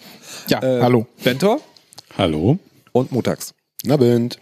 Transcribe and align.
Ja, 0.49 0.63
äh, 0.63 0.83
hallo. 0.83 1.07
Bentor. 1.25 1.63
Hallo. 2.19 2.59
Und 2.93 3.11
Mutax. 3.11 3.55
Abend. 3.87 4.39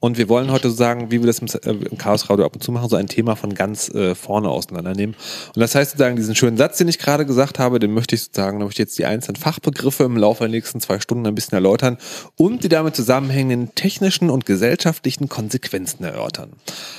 Und 0.00 0.16
wir 0.16 0.28
wollen 0.28 0.52
heute 0.52 0.70
sagen, 0.70 1.10
wie 1.10 1.20
wir 1.20 1.26
das 1.26 1.40
im, 1.40 1.48
äh, 1.48 1.86
im 1.86 1.98
Chaos 1.98 2.30
Radio 2.30 2.44
ab 2.44 2.54
und 2.54 2.62
zu 2.62 2.70
machen, 2.70 2.88
so 2.88 2.96
ein 2.96 3.08
Thema 3.08 3.34
von 3.34 3.54
ganz 3.54 3.88
äh, 3.88 4.14
vorne 4.14 4.48
auseinandernehmen. 4.48 5.16
Und 5.54 5.60
das 5.60 5.74
heißt 5.74 5.92
sozusagen, 5.92 6.16
diesen 6.16 6.36
schönen 6.36 6.56
Satz, 6.56 6.78
den 6.78 6.88
ich 6.88 6.98
gerade 6.98 7.26
gesagt 7.26 7.58
habe, 7.58 7.78
den 7.78 7.92
möchte 7.92 8.14
ich 8.14 8.22
sozusagen, 8.22 8.60
da 8.60 8.64
möchte 8.64 8.82
ich 8.82 8.88
jetzt 8.88 8.98
die 8.98 9.06
einzelnen 9.06 9.36
Fachbegriffe 9.36 10.04
im 10.04 10.16
Laufe 10.16 10.44
der 10.44 10.50
nächsten 10.50 10.80
zwei 10.80 11.00
Stunden 11.00 11.26
ein 11.26 11.34
bisschen 11.34 11.54
erläutern 11.54 11.98
und 12.36 12.62
die 12.62 12.68
damit 12.68 12.94
zusammenhängenden 12.94 13.74
technischen 13.74 14.30
und 14.30 14.46
gesellschaftlichen 14.46 15.28
Konsequenzen 15.28 16.04
erörtern. 16.04 16.52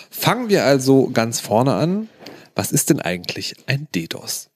Fangen 0.10 0.50
wir 0.50 0.66
also 0.66 1.10
ganz 1.10 1.40
vorne 1.40 1.76
an. 1.76 2.10
Was 2.56 2.74
ist 2.74 2.90
denn 2.90 3.00
eigentlich 3.00 3.56
ein 3.68 3.88
DDoS? 3.96 4.50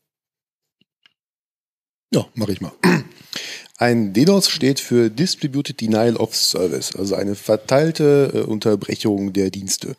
Ja, 2.13 2.25
mache 2.35 2.51
ich 2.51 2.61
mal. 2.61 2.73
Ein 3.77 4.13
DDoS 4.13 4.49
steht 4.49 4.79
für 4.79 5.09
Distributed 5.09 5.81
Denial 5.81 6.15
of 6.15 6.35
Service, 6.35 6.95
also 6.95 7.15
eine 7.15 7.35
verteilte 7.35 8.31
äh, 8.33 8.39
Unterbrechung 8.41 9.33
der 9.33 9.49
Dienste, 9.49 9.95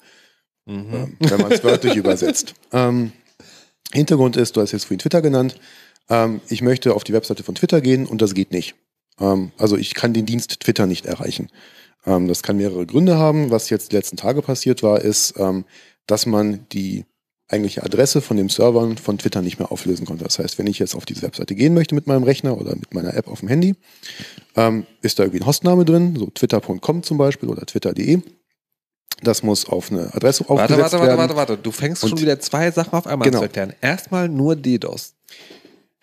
mhm. 0.64 0.94
ähm, 0.94 1.16
wenn 1.18 1.40
man 1.40 1.52
es 1.52 1.64
wörtlich 1.64 1.96
übersetzt. 1.96 2.54
Ähm, 2.72 3.12
Hintergrund 3.92 4.36
ist, 4.36 4.56
du 4.56 4.60
hast 4.60 4.72
jetzt 4.72 4.84
vorhin 4.84 5.00
Twitter 5.00 5.22
genannt, 5.22 5.56
ähm, 6.08 6.40
ich 6.48 6.62
möchte 6.62 6.94
auf 6.94 7.04
die 7.04 7.12
Webseite 7.12 7.42
von 7.42 7.54
Twitter 7.54 7.80
gehen 7.80 8.06
und 8.06 8.22
das 8.22 8.34
geht 8.34 8.52
nicht. 8.52 8.74
Ähm, 9.18 9.52
also 9.58 9.76
ich 9.76 9.94
kann 9.94 10.12
den 10.12 10.26
Dienst 10.26 10.60
Twitter 10.60 10.86
nicht 10.86 11.06
erreichen. 11.06 11.48
Ähm, 12.06 12.28
das 12.28 12.42
kann 12.42 12.56
mehrere 12.56 12.86
Gründe 12.86 13.16
haben. 13.16 13.50
Was 13.50 13.70
jetzt 13.70 13.92
die 13.92 13.96
letzten 13.96 14.16
Tage 14.16 14.42
passiert 14.42 14.82
war, 14.82 15.00
ist, 15.00 15.34
ähm, 15.38 15.64
dass 16.06 16.26
man 16.26 16.66
die 16.72 17.06
eigentliche 17.54 17.82
Adresse 17.82 18.20
von 18.20 18.36
dem 18.36 18.48
Server 18.48 18.94
von 19.02 19.18
Twitter 19.18 19.42
nicht 19.42 19.58
mehr 19.58 19.72
auflösen 19.72 20.06
konnte. 20.06 20.24
Das 20.24 20.38
heißt, 20.38 20.58
wenn 20.58 20.66
ich 20.66 20.78
jetzt 20.78 20.94
auf 20.94 21.06
diese 21.06 21.22
Webseite 21.22 21.54
gehen 21.54 21.74
möchte 21.74 21.94
mit 21.94 22.06
meinem 22.06 22.24
Rechner 22.24 22.58
oder 22.58 22.74
mit 22.74 22.92
meiner 22.92 23.14
App 23.14 23.28
auf 23.28 23.40
dem 23.40 23.48
Handy, 23.48 23.74
ähm, 24.56 24.86
ist 25.02 25.18
da 25.18 25.22
irgendwie 25.22 25.40
ein 25.40 25.46
Hostname 25.46 25.84
drin, 25.84 26.16
so 26.16 26.26
twitter.com 26.26 27.02
zum 27.02 27.18
Beispiel 27.18 27.48
oder 27.48 27.64
twitter.de. 27.64 28.20
Das 29.22 29.42
muss 29.42 29.66
auf 29.66 29.90
eine 29.90 30.12
Adresse 30.14 30.44
warte, 30.48 30.62
aufgesetzt 30.62 30.82
warte, 30.82 30.92
warte, 30.92 31.06
werden. 31.06 31.18
Warte, 31.18 31.36
warte, 31.36 31.52
warte, 31.52 31.62
Du 31.62 31.70
fängst 31.70 32.02
Und 32.02 32.10
schon 32.10 32.20
wieder 32.20 32.38
zwei 32.40 32.70
Sachen 32.70 32.92
auf 32.92 33.06
einmal 33.06 33.26
genau. 33.26 33.38
zu 33.38 33.44
erklären. 33.44 33.72
Erstmal 33.80 34.28
nur 34.28 34.56
DDoS. 34.56 35.14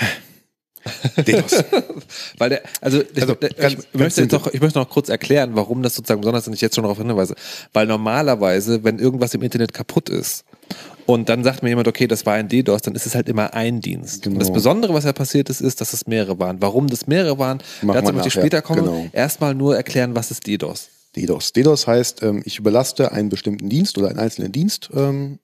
DDoS. 1.26 1.64
Weil 2.38 2.50
der, 2.50 2.62
also, 2.80 3.02
also 3.14 3.36
ich, 3.40 3.56
ganz, 3.56 3.74
ich, 3.92 3.98
möchte 3.98 4.22
jetzt 4.22 4.32
noch, 4.32 4.46
ich 4.46 4.60
möchte 4.60 4.78
noch 4.78 4.88
kurz 4.88 5.08
erklären, 5.08 5.50
warum 5.54 5.82
das 5.82 5.94
sozusagen 5.94 6.20
besonders 6.20 6.44
ist, 6.44 6.46
wenn 6.46 6.54
ich 6.54 6.60
jetzt 6.60 6.74
schon 6.76 6.84
darauf 6.84 6.98
hinweise. 6.98 7.34
Weil 7.72 7.86
normalerweise, 7.86 8.84
wenn 8.84 8.98
irgendwas 8.98 9.34
im 9.34 9.42
Internet 9.42 9.74
kaputt 9.74 10.08
ist, 10.08 10.44
und 11.12 11.28
dann 11.28 11.44
sagt 11.44 11.62
mir 11.62 11.68
jemand, 11.70 11.88
okay, 11.88 12.06
das 12.06 12.26
war 12.26 12.34
ein 12.34 12.48
DDoS, 12.48 12.82
dann 12.82 12.94
ist 12.94 13.06
es 13.06 13.14
halt 13.14 13.28
immer 13.28 13.54
ein 13.54 13.80
Dienst. 13.80 14.22
Genau. 14.22 14.34
Und 14.34 14.40
das 14.40 14.48
genau. 14.48 14.54
Besondere, 14.54 14.94
was 14.94 15.04
ja 15.04 15.12
passiert 15.12 15.50
ist, 15.50 15.60
ist, 15.60 15.80
dass 15.80 15.92
es 15.92 16.06
mehrere 16.06 16.38
waren. 16.38 16.60
Warum 16.60 16.88
das 16.88 17.06
mehrere 17.06 17.38
waren, 17.38 17.58
Mach 17.82 17.94
dazu 17.94 18.12
möchte 18.12 18.28
ich 18.28 18.34
später 18.34 18.62
kommen. 18.62 18.84
Genau. 18.84 19.06
Erstmal 19.12 19.54
nur 19.54 19.76
erklären, 19.76 20.14
was 20.14 20.30
ist 20.30 20.46
DDoS? 20.46 20.88
DDoS. 21.16 21.52
DDoS 21.52 21.86
heißt, 21.86 22.22
ähm, 22.22 22.42
ich 22.44 22.58
überlaste 22.58 23.12
einen 23.12 23.28
bestimmten 23.28 23.68
Dienst 23.68 23.98
oder 23.98 24.08
einen 24.08 24.18
einzelnen 24.18 24.52
Dienst 24.52 24.90
ähm, 24.94 25.38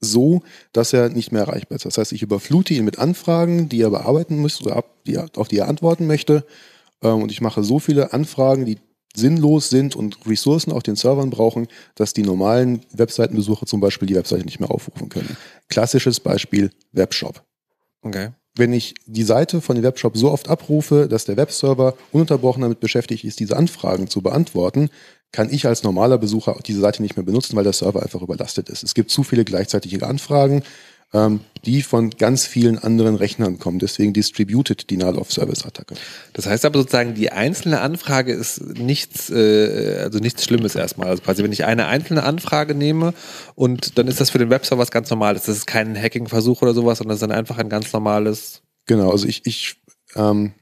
so, 0.00 0.42
dass 0.72 0.92
er 0.92 1.08
nicht 1.08 1.32
mehr 1.32 1.42
erreichbar 1.42 1.76
ist. 1.76 1.86
Das 1.86 1.98
heißt, 1.98 2.12
ich 2.12 2.22
überflute 2.22 2.74
ihn 2.74 2.84
mit 2.84 2.98
Anfragen, 2.98 3.68
die 3.68 3.80
er 3.80 3.90
bearbeiten 3.90 4.38
muss 4.38 4.60
oder 4.60 4.76
auf 4.76 5.48
die 5.48 5.58
er 5.58 5.68
antworten 5.68 6.06
möchte. 6.06 6.44
Ähm, 7.02 7.22
und 7.22 7.32
ich 7.32 7.40
mache 7.40 7.62
so 7.62 7.78
viele 7.78 8.12
Anfragen, 8.12 8.64
die 8.66 8.78
sinnlos 9.16 9.70
sind 9.70 9.96
und 9.96 10.18
Ressourcen 10.26 10.72
auf 10.72 10.82
den 10.82 10.96
Servern 10.96 11.30
brauchen, 11.30 11.68
dass 11.94 12.12
die 12.12 12.22
normalen 12.22 12.80
Webseitenbesucher 12.92 13.66
zum 13.66 13.80
Beispiel 13.80 14.06
die 14.06 14.14
Webseite 14.14 14.44
nicht 14.44 14.60
mehr 14.60 14.70
aufrufen 14.70 15.08
können. 15.08 15.36
Klassisches 15.68 16.20
Beispiel 16.20 16.70
Webshop. 16.92 17.42
Okay. 18.02 18.30
Wenn 18.54 18.72
ich 18.72 18.94
die 19.04 19.22
Seite 19.22 19.60
von 19.60 19.76
dem 19.76 19.84
Webshop 19.84 20.16
so 20.16 20.30
oft 20.30 20.48
abrufe, 20.48 21.08
dass 21.08 21.26
der 21.26 21.36
Webserver 21.36 21.94
ununterbrochen 22.12 22.62
damit 22.62 22.80
beschäftigt 22.80 23.24
ist, 23.24 23.38
diese 23.38 23.56
Anfragen 23.56 24.08
zu 24.08 24.22
beantworten, 24.22 24.88
kann 25.32 25.52
ich 25.52 25.66
als 25.66 25.82
normaler 25.82 26.16
Besucher 26.16 26.56
diese 26.64 26.80
Seite 26.80 27.02
nicht 27.02 27.16
mehr 27.16 27.26
benutzen, 27.26 27.56
weil 27.56 27.64
der 27.64 27.74
Server 27.74 28.02
einfach 28.02 28.22
überlastet 28.22 28.70
ist. 28.70 28.82
Es 28.82 28.94
gibt 28.94 29.10
zu 29.10 29.22
viele 29.24 29.44
gleichzeitige 29.44 30.06
Anfragen 30.06 30.62
die 31.12 31.82
von 31.82 32.10
ganz 32.10 32.46
vielen 32.46 32.78
anderen 32.78 33.16
Rechnern 33.16 33.58
kommen. 33.58 33.78
Deswegen 33.78 34.12
Distributed 34.12 34.90
Denial 34.90 35.16
of 35.16 35.32
Service 35.32 35.64
Attacke. 35.64 35.94
Das 36.32 36.46
heißt 36.46 36.64
aber 36.64 36.78
sozusagen, 36.78 37.14
die 37.14 37.32
einzelne 37.32 37.80
Anfrage 37.80 38.32
ist 38.32 38.60
nichts, 38.78 39.30
äh, 39.30 39.98
also 40.02 40.18
nichts 40.18 40.44
Schlimmes 40.44 40.74
erstmal. 40.74 41.08
Also 41.08 41.22
quasi, 41.22 41.42
wenn 41.42 41.52
ich 41.52 41.64
eine 41.64 41.86
einzelne 41.86 42.22
Anfrage 42.22 42.74
nehme 42.74 43.14
und 43.54 43.98
dann 43.98 44.08
ist 44.08 44.20
das 44.20 44.30
für 44.30 44.38
den 44.38 44.50
Webserver 44.50 44.82
was 44.82 44.90
ganz 44.90 45.10
Normales. 45.10 45.44
Das 45.44 45.56
ist 45.56 45.66
kein 45.66 45.96
Hacking-Versuch 46.00 46.62
oder 46.62 46.74
sowas, 46.74 46.98
sondern 46.98 47.14
das 47.14 47.22
ist 47.22 47.28
dann 47.28 47.36
einfach 47.36 47.58
ein 47.58 47.68
ganz 47.68 47.92
normales. 47.92 48.62
Genau, 48.86 49.10
also 49.10 49.26
ich, 49.26 49.46
ich, 49.46 49.76
ähm, 50.14 50.52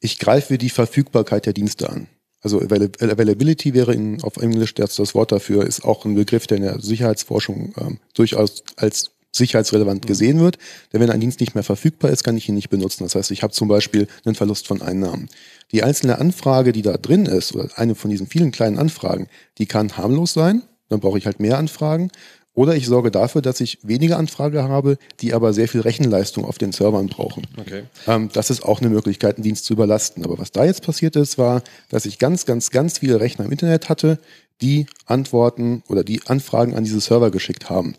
ich 0.00 0.18
greife 0.18 0.58
die 0.58 0.70
Verfügbarkeit 0.70 1.46
der 1.46 1.52
Dienste 1.52 1.90
an. 1.90 2.08
Also 2.40 2.60
Availability 2.60 3.72
wäre 3.72 3.94
in, 3.94 4.20
auf 4.22 4.36
Englisch 4.36 4.74
das, 4.74 4.96
das 4.96 5.14
Wort 5.14 5.30
dafür, 5.30 5.64
ist 5.64 5.84
auch 5.84 6.04
ein 6.04 6.16
Begriff, 6.16 6.48
der 6.48 6.56
in 6.56 6.64
der 6.64 6.80
Sicherheitsforschung 6.80 7.72
ähm, 7.78 7.98
durchaus 8.14 8.64
als 8.76 9.12
sicherheitsrelevant 9.32 10.06
gesehen 10.06 10.40
wird. 10.40 10.58
Denn 10.92 11.00
wenn 11.00 11.10
ein 11.10 11.20
Dienst 11.20 11.40
nicht 11.40 11.54
mehr 11.54 11.64
verfügbar 11.64 12.10
ist, 12.10 12.22
kann 12.22 12.36
ich 12.36 12.48
ihn 12.48 12.54
nicht 12.54 12.70
benutzen. 12.70 13.04
Das 13.04 13.14
heißt, 13.14 13.30
ich 13.30 13.42
habe 13.42 13.52
zum 13.52 13.68
Beispiel 13.68 14.06
einen 14.24 14.34
Verlust 14.34 14.66
von 14.66 14.82
Einnahmen. 14.82 15.28
Die 15.72 15.82
einzelne 15.82 16.18
Anfrage, 16.18 16.72
die 16.72 16.82
da 16.82 16.96
drin 16.96 17.26
ist, 17.26 17.54
oder 17.54 17.68
eine 17.76 17.94
von 17.94 18.10
diesen 18.10 18.26
vielen 18.26 18.52
kleinen 18.52 18.78
Anfragen, 18.78 19.28
die 19.58 19.66
kann 19.66 19.96
harmlos 19.96 20.32
sein. 20.34 20.62
Dann 20.88 21.00
brauche 21.00 21.18
ich 21.18 21.26
halt 21.26 21.40
mehr 21.40 21.58
Anfragen. 21.58 22.10
Oder 22.54 22.76
ich 22.76 22.86
sorge 22.86 23.10
dafür, 23.10 23.40
dass 23.40 23.60
ich 23.60 23.78
weniger 23.82 24.18
Anfrage 24.18 24.62
habe, 24.64 24.98
die 25.20 25.32
aber 25.32 25.54
sehr 25.54 25.68
viel 25.68 25.80
Rechenleistung 25.80 26.44
auf 26.44 26.58
den 26.58 26.72
Servern 26.72 27.06
brauchen. 27.06 27.46
Okay. 27.56 27.84
Ähm, 28.06 28.28
das 28.30 28.50
ist 28.50 28.62
auch 28.62 28.80
eine 28.80 28.90
Möglichkeit, 28.90 29.36
einen 29.36 29.44
Dienst 29.44 29.64
zu 29.64 29.72
überlasten. 29.72 30.22
Aber 30.22 30.38
was 30.38 30.52
da 30.52 30.64
jetzt 30.66 30.84
passiert 30.84 31.16
ist, 31.16 31.38
war, 31.38 31.62
dass 31.88 32.04
ich 32.04 32.18
ganz, 32.18 32.44
ganz, 32.44 32.70
ganz 32.70 32.98
viele 32.98 33.20
Rechner 33.20 33.46
im 33.46 33.52
Internet 33.52 33.88
hatte, 33.88 34.18
die 34.60 34.86
Antworten 35.06 35.82
oder 35.88 36.04
die 36.04 36.20
Anfragen 36.26 36.74
an 36.74 36.84
diese 36.84 37.00
Server 37.00 37.30
geschickt 37.30 37.70
haben. 37.70 37.94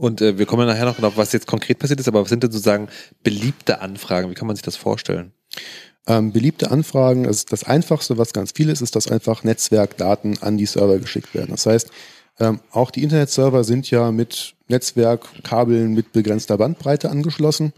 Und 0.00 0.22
äh, 0.22 0.38
wir 0.38 0.46
kommen 0.46 0.66
nachher 0.66 0.86
noch 0.86 0.96
drauf, 0.96 1.12
was 1.16 1.34
jetzt 1.34 1.46
konkret 1.46 1.78
passiert 1.78 2.00
ist, 2.00 2.08
aber 2.08 2.22
was 2.22 2.30
sind 2.30 2.42
denn 2.42 2.50
sozusagen 2.50 2.88
beliebte 3.22 3.82
Anfragen? 3.82 4.30
Wie 4.30 4.34
kann 4.34 4.46
man 4.46 4.56
sich 4.56 4.62
das 4.62 4.76
vorstellen? 4.76 5.32
Ähm, 6.06 6.32
beliebte 6.32 6.70
Anfragen, 6.70 7.26
also 7.26 7.44
das 7.50 7.64
Einfachste, 7.64 8.16
was 8.16 8.32
ganz 8.32 8.52
viel 8.52 8.70
ist, 8.70 8.80
ist, 8.80 8.96
dass 8.96 9.08
einfach 9.08 9.44
Netzwerkdaten 9.44 10.38
an 10.40 10.56
die 10.56 10.64
Server 10.64 10.98
geschickt 10.98 11.34
werden. 11.34 11.50
Das 11.50 11.66
heißt, 11.66 11.90
ähm, 12.38 12.60
auch 12.70 12.90
die 12.90 13.02
Internetserver 13.02 13.62
sind 13.62 13.90
ja 13.90 14.10
mit 14.10 14.54
Netzwerkkabeln 14.68 15.92
mit 15.92 16.12
begrenzter 16.12 16.56
Bandbreite 16.56 17.10
angeschlossen. 17.10 17.74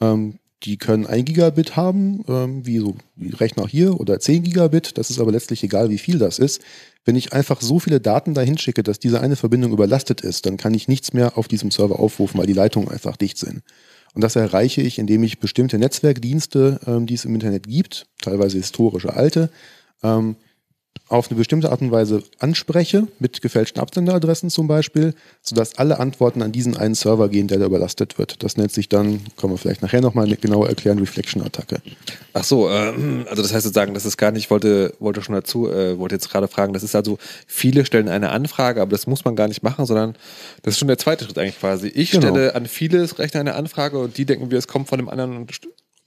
Ähm, 0.00 0.38
die 0.62 0.78
können 0.78 1.06
1 1.06 1.26
Gigabit 1.26 1.76
haben, 1.76 2.24
ähm, 2.28 2.64
wie 2.64 2.78
so 2.78 2.96
wie 3.14 3.28
Rechner 3.28 3.66
hier, 3.68 4.00
oder 4.00 4.18
10 4.18 4.42
Gigabit. 4.42 4.96
Das 4.96 5.10
ist 5.10 5.20
aber 5.20 5.32
letztlich 5.32 5.62
egal, 5.62 5.90
wie 5.90 5.98
viel 5.98 6.18
das 6.18 6.38
ist. 6.38 6.62
Wenn 7.08 7.16
ich 7.16 7.32
einfach 7.32 7.62
so 7.62 7.78
viele 7.78 8.02
Daten 8.02 8.34
dahin 8.34 8.58
schicke, 8.58 8.82
dass 8.82 8.98
diese 8.98 9.22
eine 9.22 9.34
Verbindung 9.34 9.72
überlastet 9.72 10.20
ist, 10.20 10.44
dann 10.44 10.58
kann 10.58 10.74
ich 10.74 10.88
nichts 10.88 11.14
mehr 11.14 11.38
auf 11.38 11.48
diesem 11.48 11.70
Server 11.70 11.98
aufrufen, 11.98 12.38
weil 12.38 12.46
die 12.46 12.52
Leitungen 12.52 12.90
einfach 12.90 13.16
dicht 13.16 13.38
sind. 13.38 13.62
Und 14.12 14.22
das 14.22 14.36
erreiche 14.36 14.82
ich, 14.82 14.98
indem 14.98 15.22
ich 15.22 15.40
bestimmte 15.40 15.78
Netzwerkdienste, 15.78 16.80
ähm, 16.86 17.06
die 17.06 17.14
es 17.14 17.24
im 17.24 17.32
Internet 17.32 17.66
gibt, 17.66 18.08
teilweise 18.20 18.58
historische 18.58 19.14
alte, 19.14 19.48
ähm, 20.02 20.36
auf 21.08 21.30
eine 21.30 21.38
bestimmte 21.38 21.70
Art 21.70 21.80
und 21.80 21.90
Weise 21.90 22.22
anspreche, 22.38 23.08
mit 23.18 23.40
gefälschten 23.40 23.80
Absenderadressen 23.80 24.50
zum 24.50 24.68
Beispiel, 24.68 25.14
sodass 25.42 25.78
alle 25.78 26.00
Antworten 26.00 26.42
an 26.42 26.52
diesen 26.52 26.76
einen 26.76 26.94
Server 26.94 27.28
gehen, 27.28 27.48
der 27.48 27.58
da 27.58 27.66
überlastet 27.66 28.18
wird. 28.18 28.42
Das 28.42 28.56
nennt 28.56 28.72
sich 28.72 28.88
dann, 28.88 29.20
können 29.36 29.54
wir 29.54 29.58
vielleicht 29.58 29.80
nachher 29.80 30.02
nochmal 30.02 30.28
genauer 30.36 30.68
erklären, 30.68 30.98
Reflection-Attacke. 30.98 31.80
Ach 32.34 32.44
so, 32.44 32.68
äh, 32.68 32.92
also 33.28 33.42
das 33.42 33.54
heißt 33.54 33.64
sozusagen, 33.64 33.94
das 33.94 34.04
ist 34.04 34.18
gar 34.18 34.32
nicht, 34.32 34.50
wollte, 34.50 34.94
wollte 34.98 35.22
schon 35.22 35.34
dazu, 35.34 35.70
äh, 35.70 35.98
wollte 35.98 36.14
jetzt 36.14 36.30
gerade 36.30 36.46
fragen, 36.46 36.74
das 36.74 36.82
ist 36.82 36.94
also, 36.94 37.18
viele 37.46 37.86
stellen 37.86 38.08
eine 38.08 38.30
Anfrage, 38.30 38.82
aber 38.82 38.90
das 38.90 39.06
muss 39.06 39.24
man 39.24 39.34
gar 39.34 39.48
nicht 39.48 39.62
machen, 39.62 39.86
sondern 39.86 40.14
das 40.62 40.74
ist 40.74 40.78
schon 40.78 40.88
der 40.88 40.98
zweite 40.98 41.24
Schritt 41.24 41.38
eigentlich 41.38 41.58
quasi. 41.58 41.88
Ich 41.88 42.10
genau. 42.10 42.28
stelle 42.28 42.54
an 42.54 42.66
viele 42.66 43.08
Rechner 43.18 43.40
eine 43.40 43.54
Anfrage 43.54 43.98
und 43.98 44.18
die 44.18 44.26
denken 44.26 44.50
wir, 44.50 44.58
es 44.58 44.68
kommt 44.68 44.88
von 44.88 44.98
dem 44.98 45.08
anderen 45.08 45.46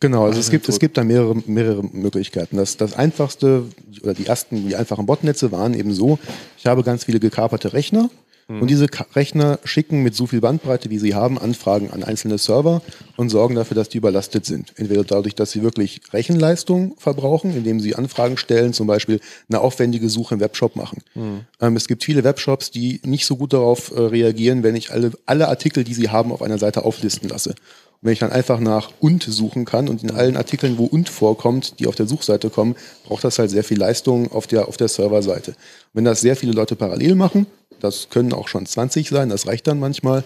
Genau, 0.02 0.26
also 0.26 0.40
es 0.40 0.50
gibt, 0.50 0.68
es 0.68 0.80
gibt 0.80 0.98
da 0.98 1.04
mehrere, 1.04 1.36
mehrere 1.46 1.84
Möglichkeiten. 1.84 2.58
Das, 2.58 2.76
das 2.76 2.96
einfachste 2.96 3.66
oder 4.02 4.16
die 4.16 4.26
ersten, 4.26 4.68
die 4.68 4.76
einfachen 4.76 5.06
Botnetze 5.06 5.52
waren 5.52 5.76
eben 5.76 5.94
so, 5.94 6.18
ich 6.58 6.66
habe 6.66 6.84
ganz 6.84 7.06
viele 7.06 7.20
gekaperte 7.20 7.74
Rechner. 7.74 8.10
Und 8.48 8.68
diese 8.68 8.88
Rechner 9.16 9.60
schicken 9.64 10.04
mit 10.04 10.16
so 10.16 10.28
viel 10.28 10.42
Bandbreite, 10.42 10.90
wie 10.90 11.00
sie 11.00 11.16
haben, 11.16 11.38
Anfragen 11.38 11.92
an 11.92 12.04
einzelne 12.04 12.38
Server 12.38 12.82
und 13.16 13.30
sorgen 13.30 13.56
dafür, 13.56 13.76
dass 13.76 13.90
die 13.90 13.98
überlastet 13.98 14.46
sind. 14.46 14.74
Entweder 14.76 15.04
dadurch, 15.04 15.36
dass 15.36 15.52
sie 15.52 15.64
wirklich 15.64 16.02
Rechenleistung 16.12 16.96
verbrauchen, 16.98 17.56
indem 17.56 17.80
sie 17.80 17.96
Anfragen 17.96 18.38
stellen, 18.38 18.74
zum 18.74 18.88
Beispiel 18.88 19.20
eine 19.50 19.62
aufwendige 19.62 20.10
Suche 20.10 20.36
im 20.36 20.42
Webshop 20.42 20.76
machen. 20.76 21.02
Mhm. 21.16 21.42
Ähm, 21.62 21.76
es 21.76 21.88
gibt 21.88 22.04
viele 22.04 22.24
Webshops, 22.24 22.72
die 22.72 23.00
nicht 23.06 23.26
so 23.26 23.38
gut 23.38 23.54
darauf 23.54 23.92
äh, 23.92 24.00
reagieren, 24.02 24.64
wenn 24.64 24.76
ich 24.76 24.92
alle, 24.92 25.12
alle 25.26 25.48
Artikel, 25.48 25.84
die 25.84 25.94
sie 25.94 26.10
haben, 26.10 26.32
auf 26.32 26.42
einer 26.42 26.58
Seite 26.58 26.84
auflisten 26.84 27.30
lasse 27.30 27.56
wenn 28.02 28.14
ich 28.14 28.20
dann 28.20 28.32
einfach 28.32 28.60
nach 28.60 28.92
und 29.00 29.24
suchen 29.24 29.66
kann 29.66 29.88
und 29.88 30.04
in 30.04 30.12
allen 30.12 30.36
Artikeln, 30.36 30.78
wo 30.78 30.86
und 30.86 31.08
vorkommt, 31.08 31.80
die 31.80 31.88
auf 31.88 31.96
der 31.96 32.08
Suchseite 32.08 32.50
kommen, 32.50 32.76
braucht 33.06 33.24
das 33.24 33.38
halt 33.38 33.52
sehr 33.52 33.64
viel 33.64 33.78
Leistung 33.78 34.32
auf 34.32 34.48
der, 34.48 34.68
auf 34.68 34.78
der 34.78 34.88
Serverseite. 34.88 35.54
Wenn 35.94 36.04
das 36.04 36.22
sehr 36.22 36.36
viele 36.36 36.52
Leute 36.52 36.76
parallel 36.76 37.16
machen, 37.16 37.46
das 37.82 38.10
können 38.10 38.34
auch 38.34 38.48
schon 38.48 38.66
20 38.66 39.10
sein, 39.10 39.30
das 39.30 39.48
reicht 39.48 39.68
dann 39.68 39.80
manchmal, 39.80 40.24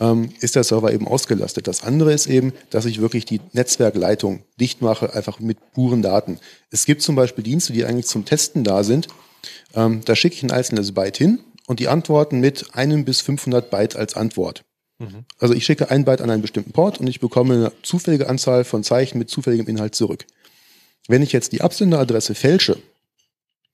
ähm, 0.00 0.30
ist 0.40 0.56
der 0.56 0.64
Server 0.64 0.92
eben 0.92 1.06
ausgelastet. 1.06 1.66
Das 1.66 1.82
andere 1.82 2.12
ist 2.12 2.26
eben, 2.26 2.52
dass 2.70 2.86
ich 2.86 3.00
wirklich 3.00 3.24
die 3.24 3.40
Netzwerkleitung 3.52 4.42
dicht 4.58 4.82
mache, 4.82 5.14
einfach 5.14 5.40
mit 5.40 5.58
puren 5.72 6.02
Daten. 6.02 6.38
Es 6.70 6.86
gibt 6.86 7.02
zum 7.02 7.16
Beispiel 7.16 7.44
Dienste, 7.44 7.72
die 7.72 7.84
eigentlich 7.84 8.06
zum 8.06 8.24
Testen 8.24 8.64
da 8.64 8.82
sind. 8.82 9.08
Ähm, 9.74 10.02
da 10.04 10.16
schicke 10.16 10.34
ich 10.34 10.42
ein 10.42 10.50
einzelnes 10.50 10.92
Byte 10.92 11.16
hin 11.16 11.40
und 11.66 11.80
die 11.80 11.88
antworten 11.88 12.40
mit 12.40 12.74
einem 12.74 13.04
bis 13.04 13.20
500 13.20 13.70
Byte 13.70 13.96
als 13.96 14.14
Antwort. 14.14 14.64
Mhm. 14.98 15.24
Also 15.38 15.54
ich 15.54 15.64
schicke 15.64 15.90
ein 15.90 16.04
Byte 16.04 16.20
an 16.20 16.30
einen 16.30 16.42
bestimmten 16.42 16.72
Port 16.72 16.98
und 16.98 17.06
ich 17.06 17.20
bekomme 17.20 17.54
eine 17.54 17.72
zufällige 17.82 18.28
Anzahl 18.28 18.64
von 18.64 18.82
Zeichen 18.84 19.18
mit 19.18 19.30
zufälligem 19.30 19.66
Inhalt 19.66 19.94
zurück. 19.94 20.26
Wenn 21.08 21.22
ich 21.22 21.32
jetzt 21.32 21.52
die 21.52 21.62
Absenderadresse 21.62 22.34
fälsche, 22.34 22.78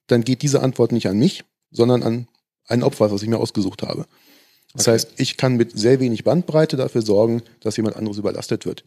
dann 0.06 0.22
geht 0.22 0.42
diese 0.42 0.62
Antwort 0.62 0.92
nicht 0.92 1.08
an 1.08 1.18
mich, 1.18 1.44
sondern 1.70 2.02
an 2.02 2.28
ein 2.66 2.82
Opfer, 2.82 3.10
was 3.10 3.22
ich 3.22 3.28
mir 3.28 3.38
ausgesucht 3.38 3.82
habe. 3.82 4.06
Das 4.74 4.86
okay. 4.86 4.92
heißt, 4.92 5.08
ich 5.16 5.36
kann 5.36 5.56
mit 5.56 5.78
sehr 5.78 6.00
wenig 6.00 6.24
Bandbreite 6.24 6.76
dafür 6.76 7.02
sorgen, 7.02 7.42
dass 7.60 7.76
jemand 7.76 7.96
anderes 7.96 8.18
überlastet 8.18 8.66
wird. 8.66 8.84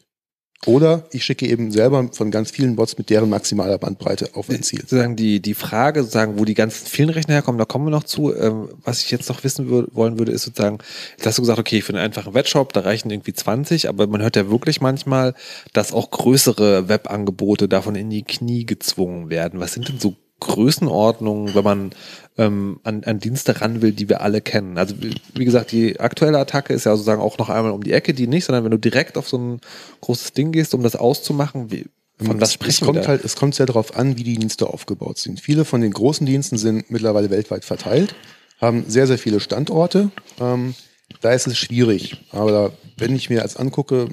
Oder 0.66 1.06
ich 1.12 1.24
schicke 1.24 1.48
eben 1.48 1.72
selber 1.72 2.10
von 2.12 2.32
ganz 2.32 2.52
vielen 2.52 2.76
Bots 2.76 2.98
mit 2.98 3.10
deren 3.10 3.30
maximaler 3.30 3.78
Bandbreite 3.78 4.32
auf 4.34 4.50
ein 4.50 4.62
Ziel. 4.62 4.82
Sozusagen 4.82 5.16
die, 5.16 5.42
die 5.42 5.54
Frage, 5.54 6.02
sozusagen, 6.02 6.38
wo 6.38 6.44
die 6.44 6.54
ganzen 6.54 6.86
vielen 6.86 7.10
Rechner 7.10 7.36
herkommen, 7.36 7.58
da 7.58 7.64
kommen 7.64 7.86
wir 7.86 7.92
noch 7.92 8.04
zu. 8.04 8.36
Ähm, 8.36 8.68
was 8.84 9.02
ich 9.02 9.10
jetzt 9.10 9.30
noch 9.30 9.46
wissen 9.46 9.70
würde, 9.70 9.88
wollen 9.94 10.20
würde, 10.20 10.34
ist 10.34 10.44
sozusagen, 10.44 10.80
jetzt 11.16 11.26
hast 11.26 11.38
du 11.38 11.44
gesagt, 11.44 11.60
okay, 11.60 11.80
für 11.82 11.94
einen 11.94 12.04
einfachen 12.04 12.34
Webshop, 12.34 12.74
da 12.74 12.82
reichen 12.82 13.10
irgendwie 13.10 13.34
20, 13.34 13.88
aber 13.88 14.08
man 14.08 14.22
hört 14.22 14.36
ja 14.36 14.50
wirklich 14.50 14.82
manchmal, 14.82 15.34
dass 15.72 15.94
auch 15.94 16.12
größere 16.12 16.90
Webangebote 16.90 17.70
davon 17.70 17.96
in 17.96 18.10
die 18.10 18.24
Knie 18.24 18.66
gezwungen 18.66 19.30
werden. 19.30 19.62
Was 19.62 19.74
sind 19.74 19.88
denn 19.88 20.00
so 20.00 20.18
Größenordnungen, 20.42 21.56
wenn 21.56 21.64
man 21.64 21.92
ähm, 22.40 22.80
an, 22.84 23.04
an 23.04 23.20
Dienste 23.20 23.60
ran 23.60 23.82
will, 23.82 23.92
die 23.92 24.08
wir 24.08 24.22
alle 24.22 24.40
kennen. 24.40 24.78
Also 24.78 24.96
wie 25.36 25.46
gesagt, 25.46 25.74
die 25.74 26.00
aktuelle 26.00 26.40
Attacke 26.40 26.74
ist 26.74 26.86
ja 26.86 26.94
sozusagen 26.94 27.22
auch 27.22 27.38
noch 27.38 27.50
einmal 27.50 27.74
um 27.74 27.84
die 27.84 27.92
Ecke, 27.92 28.14
die 28.14 28.28
nicht, 28.28 28.46
sondern 28.46 28.64
wenn 28.64 28.72
du 28.72 28.78
direkt 28.78 29.18
auf 29.18 29.28
so 29.28 29.38
ein 29.38 29.62
großes 30.00 30.32
Ding 30.32 30.54
gehst, 30.54 30.74
um 30.74 30.82
das 30.82 30.96
auszumachen, 30.96 31.70
wie, 31.70 31.88
von 32.18 32.40
was 32.40 32.54
spricht 32.54 32.82
es 32.82 32.88
kommt 32.88 33.08
halt, 33.10 33.26
es 33.26 33.36
kommt 33.36 33.56
sehr 33.56 33.66
darauf 33.66 33.98
an, 33.98 34.18
wie 34.18 34.24
die 34.24 34.38
Dienste 34.38 34.68
aufgebaut 34.68 35.18
sind. 35.18 35.42
Viele 35.42 35.66
von 35.66 35.82
den 35.82 35.92
großen 35.92 36.26
Diensten 36.26 36.58
sind 36.58 36.90
mittlerweile 36.90 37.30
weltweit 37.30 37.66
verteilt, 37.66 38.16
haben 38.62 38.86
sehr, 38.88 39.06
sehr 39.06 39.18
viele 39.18 39.42
Standorte. 39.42 40.10
Ähm, 40.40 40.76
da 41.20 41.34
ist 41.34 41.46
es 41.46 41.58
schwierig. 41.58 42.26
Aber 42.32 42.72
wenn 42.98 43.16
ich 43.16 43.30
mir 43.30 43.42
als 43.42 43.58
angucke, 43.58 44.08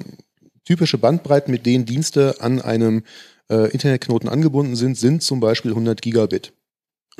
typische 0.65 0.97
Bandbreiten, 0.97 1.51
mit 1.51 1.65
denen 1.65 1.85
Dienste 1.85 2.35
an 2.41 2.61
einem 2.61 3.03
äh, 3.49 3.71
Internetknoten 3.71 4.27
angebunden 4.27 4.75
sind, 4.75 4.97
sind 4.97 5.23
zum 5.23 5.39
Beispiel 5.39 5.71
100 5.71 6.01
Gigabit. 6.01 6.51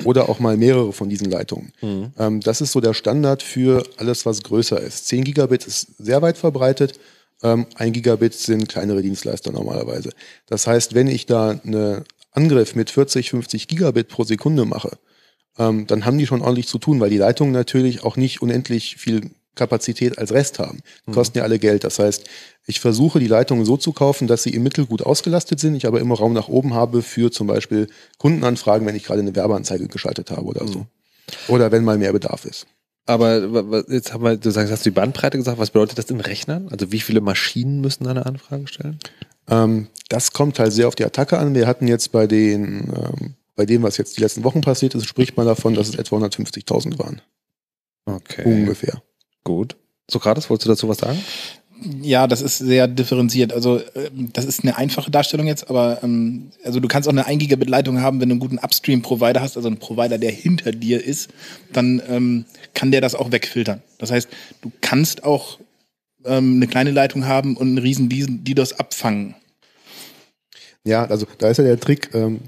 Oder 0.04 0.28
auch 0.28 0.38
mal 0.38 0.56
mehrere 0.56 0.92
von 0.92 1.08
diesen 1.08 1.30
Leitungen. 1.30 1.72
Mhm. 1.80 2.12
Ähm, 2.18 2.40
das 2.40 2.60
ist 2.60 2.72
so 2.72 2.80
der 2.80 2.94
Standard 2.94 3.42
für 3.42 3.82
alles, 3.96 4.26
was 4.26 4.42
größer 4.42 4.80
ist. 4.80 5.08
10 5.08 5.24
Gigabit 5.24 5.66
ist 5.66 5.88
sehr 5.98 6.22
weit 6.22 6.38
verbreitet. 6.38 7.00
Ähm, 7.42 7.66
1 7.74 7.92
Gigabit 7.92 8.34
sind 8.34 8.68
kleinere 8.68 9.02
Dienstleister 9.02 9.50
normalerweise. 9.50 10.10
Das 10.46 10.66
heißt, 10.66 10.94
wenn 10.94 11.08
ich 11.08 11.26
da 11.26 11.50
einen 11.50 12.04
Angriff 12.30 12.74
mit 12.74 12.90
40, 12.90 13.30
50 13.30 13.66
Gigabit 13.68 14.08
pro 14.08 14.24
Sekunde 14.24 14.64
mache, 14.64 14.98
ähm, 15.58 15.86
dann 15.86 16.04
haben 16.04 16.18
die 16.18 16.26
schon 16.26 16.42
ordentlich 16.42 16.68
zu 16.68 16.78
tun, 16.78 17.00
weil 17.00 17.10
die 17.10 17.18
Leitungen 17.18 17.52
natürlich 17.52 18.04
auch 18.04 18.16
nicht 18.16 18.40
unendlich 18.40 18.96
viel 18.96 19.30
Kapazität 19.58 20.18
als 20.18 20.32
Rest 20.32 20.58
haben. 20.58 20.80
Die 21.06 21.10
mhm. 21.10 21.14
kosten 21.14 21.38
ja 21.38 21.44
alle 21.44 21.58
Geld. 21.58 21.84
Das 21.84 21.98
heißt, 21.98 22.24
ich 22.66 22.80
versuche 22.80 23.20
die 23.20 23.26
Leitungen 23.26 23.64
so 23.64 23.76
zu 23.76 23.92
kaufen, 23.92 24.26
dass 24.26 24.42
sie 24.42 24.50
im 24.50 24.62
Mittel 24.62 24.86
gut 24.86 25.02
ausgelastet 25.02 25.60
sind, 25.60 25.74
ich 25.74 25.86
aber 25.86 26.00
immer 26.00 26.16
Raum 26.16 26.32
nach 26.32 26.48
oben 26.48 26.74
habe 26.74 27.02
für 27.02 27.30
zum 27.30 27.46
Beispiel 27.46 27.88
Kundenanfragen, 28.18 28.86
wenn 28.86 28.96
ich 28.96 29.04
gerade 29.04 29.20
eine 29.20 29.34
Werbeanzeige 29.34 29.88
geschaltet 29.88 30.30
habe 30.30 30.44
oder 30.44 30.66
so. 30.66 30.80
Mhm. 30.80 30.86
Oder 31.48 31.72
wenn 31.72 31.84
mal 31.84 31.98
mehr 31.98 32.12
Bedarf 32.12 32.44
ist. 32.46 32.66
Aber 33.08 33.84
jetzt 33.88 34.12
haben 34.12 34.22
wir, 34.22 34.36
du 34.36 34.50
sagst, 34.50 34.70
hast 34.70 34.84
du 34.84 34.90
die 34.90 34.94
Bandbreite 34.94 35.38
gesagt, 35.38 35.58
was 35.58 35.70
bedeutet 35.70 35.96
das 35.96 36.10
in 36.10 36.20
Rechnern? 36.20 36.68
Also 36.68 36.92
wie 36.92 37.00
viele 37.00 37.22
Maschinen 37.22 37.80
müssen 37.80 38.06
eine 38.06 38.26
Anfrage 38.26 38.66
stellen? 38.66 38.98
Ähm, 39.48 39.88
das 40.10 40.32
kommt 40.32 40.58
halt 40.58 40.72
sehr 40.72 40.88
auf 40.88 40.94
die 40.94 41.06
Attacke 41.06 41.38
an. 41.38 41.54
Wir 41.54 41.66
hatten 41.66 41.88
jetzt 41.88 42.12
bei 42.12 42.26
den, 42.26 42.92
ähm, 42.94 43.34
bei 43.56 43.64
dem, 43.64 43.82
was 43.82 43.96
jetzt 43.96 44.18
die 44.18 44.20
letzten 44.20 44.44
Wochen 44.44 44.60
passiert 44.60 44.94
ist, 44.94 45.06
spricht 45.06 45.38
man 45.38 45.46
davon, 45.46 45.74
dass 45.74 45.88
es 45.88 45.94
etwa 45.94 46.16
150.000 46.16 46.98
waren. 46.98 47.22
Okay. 48.04 48.44
Ungefähr. 48.44 49.02
Gut. 49.48 49.76
Sokrates, 50.10 50.50
wolltest 50.50 50.66
du 50.66 50.72
dazu 50.72 50.88
was 50.90 50.98
sagen? 50.98 51.18
Ja, 52.02 52.26
das 52.26 52.42
ist 52.42 52.58
sehr 52.58 52.86
differenziert. 52.86 53.54
Also 53.54 53.78
äh, 53.78 54.10
das 54.34 54.44
ist 54.44 54.62
eine 54.62 54.76
einfache 54.76 55.10
Darstellung 55.10 55.46
jetzt, 55.46 55.70
aber 55.70 56.02
ähm, 56.02 56.50
also 56.64 56.80
du 56.80 56.88
kannst 56.88 57.08
auch 57.08 57.12
eine 57.12 57.24
1 57.24 57.38
Gigabit 57.38 57.70
Leitung 57.70 58.02
haben, 58.02 58.20
wenn 58.20 58.28
du 58.28 58.34
einen 58.34 58.40
guten 58.40 58.58
Upstream-Provider 58.58 59.40
hast, 59.40 59.56
also 59.56 59.68
einen 59.68 59.78
Provider, 59.78 60.18
der 60.18 60.32
hinter 60.32 60.72
dir 60.72 61.02
ist, 61.02 61.30
dann 61.72 62.02
ähm, 62.10 62.44
kann 62.74 62.90
der 62.90 63.00
das 63.00 63.14
auch 63.14 63.32
wegfiltern. 63.32 63.82
Das 63.96 64.10
heißt, 64.10 64.28
du 64.60 64.70
kannst 64.82 65.24
auch 65.24 65.58
ähm, 66.26 66.56
eine 66.56 66.66
kleine 66.66 66.90
Leitung 66.90 67.24
haben 67.24 67.56
und 67.56 67.68
einen 67.68 67.78
riesen 67.78 68.10
DDoS 68.10 68.74
abfangen. 68.74 69.34
Ja, 70.84 71.06
also 71.06 71.26
da 71.38 71.48
ist 71.48 71.56
ja 71.56 71.64
der 71.64 71.80
Trick, 71.80 72.10
ähm, 72.12 72.40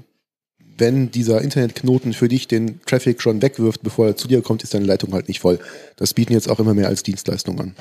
wenn 0.77 1.11
dieser 1.11 1.41
Internetknoten 1.41 2.13
für 2.13 2.27
dich 2.27 2.47
den 2.47 2.81
Traffic 2.85 3.21
schon 3.21 3.41
wegwirft, 3.41 3.83
bevor 3.83 4.07
er 4.07 4.15
zu 4.15 4.27
dir 4.27 4.41
kommt, 4.41 4.63
ist 4.63 4.73
deine 4.73 4.85
Leitung 4.85 5.13
halt 5.13 5.27
nicht 5.27 5.39
voll. 5.39 5.59
Das 5.95 6.13
bieten 6.13 6.33
jetzt 6.33 6.49
auch 6.49 6.59
immer 6.59 6.73
mehr 6.73 6.87
als 6.87 7.03
Dienstleistung 7.03 7.59
an. 7.59 7.75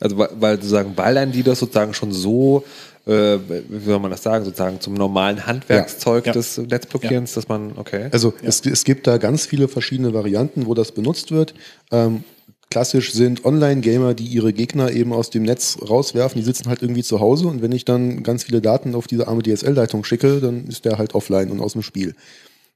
Also 0.00 0.18
weil 0.18 0.56
sozusagen, 0.56 0.96
weil 0.96 1.16
ein 1.18 1.32
das 1.44 1.58
sozusagen 1.58 1.92
schon 1.92 2.12
so, 2.12 2.64
äh, 3.06 3.38
wie 3.68 3.84
soll 3.84 3.98
man 3.98 4.10
das 4.10 4.22
sagen, 4.22 4.44
sozusagen 4.44 4.80
zum 4.80 4.94
normalen 4.94 5.46
Handwerkszeug 5.46 6.26
ja. 6.26 6.32
des 6.32 6.58
Netzblockierens, 6.58 7.32
ja. 7.32 7.34
dass 7.36 7.48
man, 7.48 7.72
okay. 7.76 8.08
Also 8.12 8.32
es, 8.42 8.64
es 8.64 8.84
gibt 8.84 9.06
da 9.06 9.18
ganz 9.18 9.46
viele 9.46 9.66
verschiedene 9.66 10.14
Varianten, 10.14 10.66
wo 10.66 10.74
das 10.74 10.92
benutzt 10.92 11.32
wird. 11.32 11.54
Ähm, 11.90 12.22
klassisch 12.70 13.12
sind 13.12 13.44
Online-Gamer, 13.44 14.14
die 14.14 14.26
ihre 14.26 14.52
Gegner 14.52 14.90
eben 14.92 15.12
aus 15.12 15.30
dem 15.30 15.42
Netz 15.42 15.78
rauswerfen, 15.88 16.40
die 16.40 16.44
sitzen 16.44 16.68
halt 16.68 16.82
irgendwie 16.82 17.02
zu 17.02 17.20
Hause 17.20 17.46
und 17.48 17.62
wenn 17.62 17.72
ich 17.72 17.84
dann 17.84 18.22
ganz 18.22 18.44
viele 18.44 18.60
Daten 18.60 18.94
auf 18.94 19.06
diese 19.06 19.28
arme 19.28 19.42
DSL-Leitung 19.42 20.04
schicke, 20.04 20.40
dann 20.40 20.66
ist 20.66 20.84
der 20.84 20.98
halt 20.98 21.14
offline 21.14 21.50
und 21.50 21.60
aus 21.60 21.72
dem 21.72 21.82
Spiel. 21.82 22.14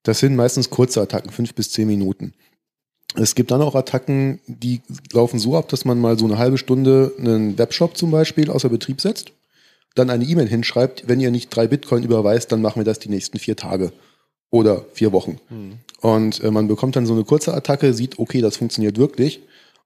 Das 0.02 0.20
sind 0.20 0.34
meistens 0.34 0.70
kurze 0.70 1.00
Attacken, 1.00 1.30
fünf 1.30 1.54
bis 1.54 1.70
zehn 1.70 1.86
Minuten. 1.86 2.32
Es 3.14 3.34
gibt 3.34 3.50
dann 3.50 3.60
auch 3.60 3.74
Attacken, 3.74 4.40
die 4.46 4.80
laufen 5.12 5.38
so 5.38 5.56
ab, 5.56 5.68
dass 5.68 5.84
man 5.84 6.00
mal 6.00 6.18
so 6.18 6.24
eine 6.24 6.38
halbe 6.38 6.56
Stunde 6.56 7.12
einen 7.18 7.58
Webshop 7.58 7.96
zum 7.96 8.10
Beispiel 8.10 8.50
außer 8.50 8.70
Betrieb 8.70 9.00
setzt. 9.00 9.32
dann 9.94 10.08
eine 10.08 10.24
E-Mail 10.24 10.48
hinschreibt, 10.48 11.06
wenn 11.06 11.20
ihr 11.20 11.30
nicht 11.30 11.54
drei 11.54 11.66
Bitcoin 11.66 12.02
überweist, 12.02 12.50
dann 12.50 12.62
machen 12.62 12.80
wir 12.80 12.84
das 12.84 12.98
die 12.98 13.10
nächsten 13.10 13.38
vier 13.38 13.56
Tage 13.56 13.92
oder 14.50 14.86
vier 14.94 15.12
Wochen. 15.12 15.38
Hm. 15.48 15.74
Und 16.00 16.42
äh, 16.42 16.50
man 16.50 16.66
bekommt 16.66 16.96
dann 16.96 17.04
so 17.04 17.12
eine 17.12 17.24
kurze 17.24 17.52
Attacke, 17.52 17.92
sieht, 17.92 18.18
okay, 18.18 18.40
das 18.40 18.56
funktioniert 18.56 18.96
wirklich 18.96 19.42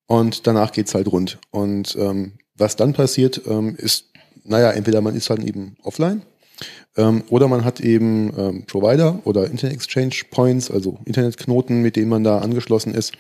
und 0.07 0.47
danach 0.47 0.73
geht's 0.73 0.95
halt 0.95 1.11
rund. 1.11 1.39
Und 1.51 1.97
ähm, 1.99 2.33
was 2.57 2.77
dann 2.77 2.93
passiert, 2.93 3.43
ähm, 3.47 3.77
ist, 3.77 4.07
naja, 4.45 4.71
entweder 4.71 5.01
man 5.01 5.15
ist 5.15 5.31
halt 5.31 5.43
eben 5.45 5.77
offline 5.83 6.23
ähm, 6.97 7.25
oder 7.29 7.49
man 7.49 7.65
hat 7.65 7.81
eben 7.81 8.33
ähm, 8.37 8.65
Provider 8.67 9.21
oder 9.25 9.51
Internet 9.51 9.77
Exchange 9.77 10.15
Points, 10.31 10.71
also 10.71 10.99
Internetknoten, 11.05 11.83
mit 11.83 11.97
denen 11.97 12.09
man 12.09 12.25
da 12.25 12.39
angeschlossen 12.39 12.95
ist, 12.95 13.13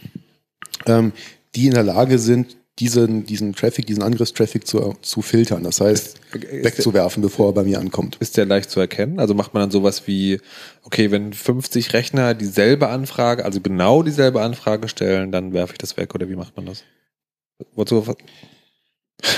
ähm, 0.86 1.12
die 1.54 1.66
in 1.66 1.74
der 1.74 1.82
Lage 1.82 2.18
sind, 2.18 2.56
diesen, 2.78 3.24
diesen 3.24 3.54
Traffic, 3.54 3.86
diesen 3.86 4.02
Angriffstraffic 4.02 4.66
zu, 4.66 4.96
zu 5.00 5.22
filtern. 5.22 5.64
Das 5.64 5.80
heißt, 5.80 6.18
ist, 6.32 6.64
wegzuwerfen, 6.64 7.22
der, 7.22 7.28
bevor 7.28 7.50
er 7.50 7.52
bei 7.52 7.64
mir 7.64 7.80
ankommt. 7.80 8.16
Ist 8.20 8.36
der 8.36 8.44
leicht 8.44 8.70
zu 8.70 8.80
erkennen? 8.80 9.18
Also 9.18 9.34
macht 9.34 9.54
man 9.54 9.62
dann 9.62 9.70
sowas 9.70 10.06
wie, 10.06 10.40
okay, 10.82 11.10
wenn 11.10 11.32
50 11.32 11.94
Rechner 11.94 12.34
dieselbe 12.34 12.88
Anfrage, 12.88 13.44
also 13.44 13.60
genau 13.60 14.02
dieselbe 14.02 14.42
Anfrage 14.42 14.88
stellen, 14.88 15.32
dann 15.32 15.52
werfe 15.54 15.72
ich 15.72 15.78
das 15.78 15.96
weg 15.96 16.14
oder 16.14 16.28
wie 16.28 16.36
macht 16.36 16.56
man 16.56 16.66
das? 16.66 16.84
Wozu? 17.74 18.04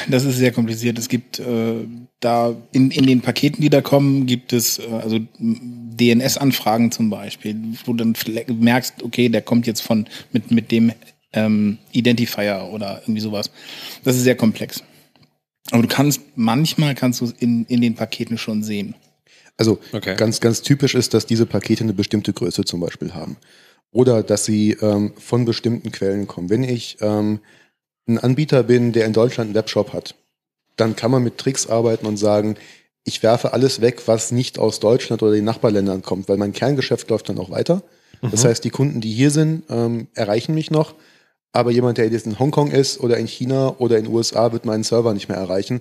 Das 0.08 0.24
ist 0.24 0.36
sehr 0.36 0.50
kompliziert. 0.50 0.98
Es 0.98 1.08
gibt 1.08 1.38
äh, 1.38 1.86
da 2.18 2.56
in, 2.72 2.90
in 2.90 3.06
den 3.06 3.20
Paketen, 3.20 3.62
die 3.62 3.70
da 3.70 3.80
kommen, 3.80 4.26
gibt 4.26 4.52
es 4.52 4.80
äh, 4.80 4.88
also 4.90 5.20
DNS-Anfragen 5.38 6.90
zum 6.90 7.10
Beispiel, 7.10 7.54
wo 7.84 7.92
du 7.92 8.04
dann 8.04 8.14
merkst, 8.58 9.04
okay, 9.04 9.28
der 9.28 9.42
kommt 9.42 9.68
jetzt 9.68 9.82
von 9.82 10.08
mit, 10.32 10.50
mit 10.50 10.72
dem 10.72 10.92
ähm, 11.32 11.78
Identifier 11.92 12.68
oder 12.72 13.00
irgendwie 13.02 13.20
sowas. 13.20 13.50
Das 14.04 14.16
ist 14.16 14.22
sehr 14.22 14.36
komplex. 14.36 14.82
Aber 15.70 15.82
du 15.82 15.88
kannst, 15.88 16.20
manchmal 16.34 16.94
kannst 16.94 17.20
du 17.20 17.26
es 17.26 17.32
in, 17.32 17.64
in 17.66 17.80
den 17.80 17.94
Paketen 17.94 18.38
schon 18.38 18.62
sehen. 18.62 18.94
Also 19.56 19.78
okay. 19.92 20.14
ganz, 20.16 20.40
ganz 20.40 20.62
typisch 20.62 20.94
ist, 20.94 21.14
dass 21.14 21.26
diese 21.26 21.44
Pakete 21.44 21.84
eine 21.84 21.92
bestimmte 21.92 22.32
Größe 22.32 22.64
zum 22.64 22.80
Beispiel 22.80 23.14
haben. 23.14 23.36
Oder 23.90 24.22
dass 24.22 24.44
sie 24.44 24.72
ähm, 24.80 25.12
von 25.18 25.44
bestimmten 25.44 25.90
Quellen 25.92 26.26
kommen. 26.26 26.48
Wenn 26.48 26.62
ich 26.62 26.98
ähm, 27.00 27.40
ein 28.06 28.18
Anbieter 28.18 28.62
bin, 28.62 28.92
der 28.92 29.06
in 29.06 29.12
Deutschland 29.12 29.48
einen 29.48 29.54
Webshop 29.54 29.92
hat, 29.92 30.14
dann 30.76 30.96
kann 30.96 31.10
man 31.10 31.24
mit 31.24 31.38
Tricks 31.38 31.66
arbeiten 31.66 32.06
und 32.06 32.16
sagen, 32.16 32.56
ich 33.04 33.22
werfe 33.22 33.52
alles 33.52 33.80
weg, 33.80 34.02
was 34.06 34.32
nicht 34.32 34.58
aus 34.58 34.80
Deutschland 34.80 35.22
oder 35.22 35.32
den 35.32 35.44
Nachbarländern 35.44 36.02
kommt, 36.02 36.28
weil 36.28 36.36
mein 36.36 36.52
Kerngeschäft 36.52 37.10
läuft 37.10 37.28
dann 37.28 37.38
auch 37.38 37.50
weiter. 37.50 37.82
Mhm. 38.22 38.30
Das 38.30 38.44
heißt, 38.44 38.62
die 38.64 38.70
Kunden, 38.70 39.00
die 39.00 39.12
hier 39.12 39.30
sind, 39.30 39.64
ähm, 39.70 40.08
erreichen 40.14 40.54
mich 40.54 40.70
noch 40.70 40.94
aber 41.52 41.70
jemand, 41.70 41.98
der 41.98 42.08
jetzt 42.08 42.26
in 42.26 42.38
Hongkong 42.38 42.70
ist 42.70 43.00
oder 43.00 43.16
in 43.16 43.26
China 43.26 43.74
oder 43.78 43.98
in 43.98 44.04
den 44.04 44.14
USA, 44.14 44.52
wird 44.52 44.64
meinen 44.64 44.84
Server 44.84 45.14
nicht 45.14 45.28
mehr 45.28 45.38
erreichen. 45.38 45.80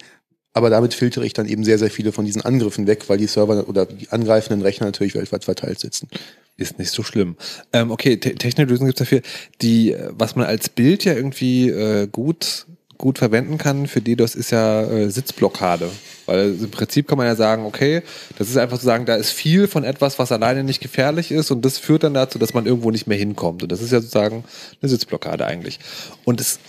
Aber 0.53 0.69
damit 0.69 0.93
filtere 0.93 1.25
ich 1.25 1.33
dann 1.33 1.47
eben 1.47 1.63
sehr, 1.63 1.77
sehr 1.77 1.91
viele 1.91 2.11
von 2.11 2.25
diesen 2.25 2.41
Angriffen 2.41 2.87
weg, 2.87 3.09
weil 3.09 3.19
die 3.19 3.27
Server 3.27 3.67
oder 3.67 3.85
die 3.85 4.09
angreifenden 4.09 4.61
Rechner 4.61 4.87
natürlich 4.87 5.13
weltweit 5.13 5.43
verteilt 5.43 5.79
sitzen. 5.79 6.07
Ist 6.55 6.79
nicht 6.79 6.89
so 6.89 7.03
schlimm. 7.03 7.35
Ähm, 7.73 7.91
okay, 7.91 8.17
Te 8.17 8.33
Techniklösungen 8.33 8.87
gibt 8.89 8.99
es 8.99 9.05
dafür. 9.05 9.21
Die, 9.61 9.95
was 10.09 10.35
man 10.35 10.47
als 10.47 10.69
Bild 10.69 11.03
ja 11.03 11.13
irgendwie 11.13 11.69
äh, 11.69 12.07
gut 12.07 12.65
gut 12.97 13.17
verwenden 13.19 13.57
kann 13.57 13.87
für 13.87 14.01
DDoS 14.01 14.35
ist 14.35 14.51
ja 14.51 14.83
äh, 14.83 15.09
Sitzblockade. 15.09 15.89
Weil 16.25 16.55
im 16.59 16.71
Prinzip 16.71 17.07
kann 17.07 17.17
man 17.17 17.27
ja 17.27 17.35
sagen, 17.35 17.65
okay, 17.65 18.01
das 18.37 18.49
ist 18.49 18.57
einfach 18.57 18.79
zu 18.79 18.85
sagen, 18.85 19.05
da 19.05 19.15
ist 19.15 19.31
viel 19.31 19.67
von 19.67 19.83
etwas, 19.83 20.19
was 20.19 20.31
alleine 20.31 20.63
nicht 20.63 20.81
gefährlich 20.81 21.31
ist 21.31 21.51
und 21.51 21.63
das 21.63 21.77
führt 21.77 22.03
dann 22.03 22.13
dazu, 22.13 22.37
dass 22.37 22.53
man 22.53 22.65
irgendwo 22.65 22.91
nicht 22.91 23.07
mehr 23.07 23.17
hinkommt. 23.17 23.63
Und 23.63 23.71
das 23.71 23.81
ist 23.81 23.91
ja 23.91 24.01
sozusagen 24.01 24.43
eine 24.81 24.89
Sitzblockade 24.89 25.45
eigentlich. 25.45 25.79
Und 26.25 26.41
es 26.41 26.59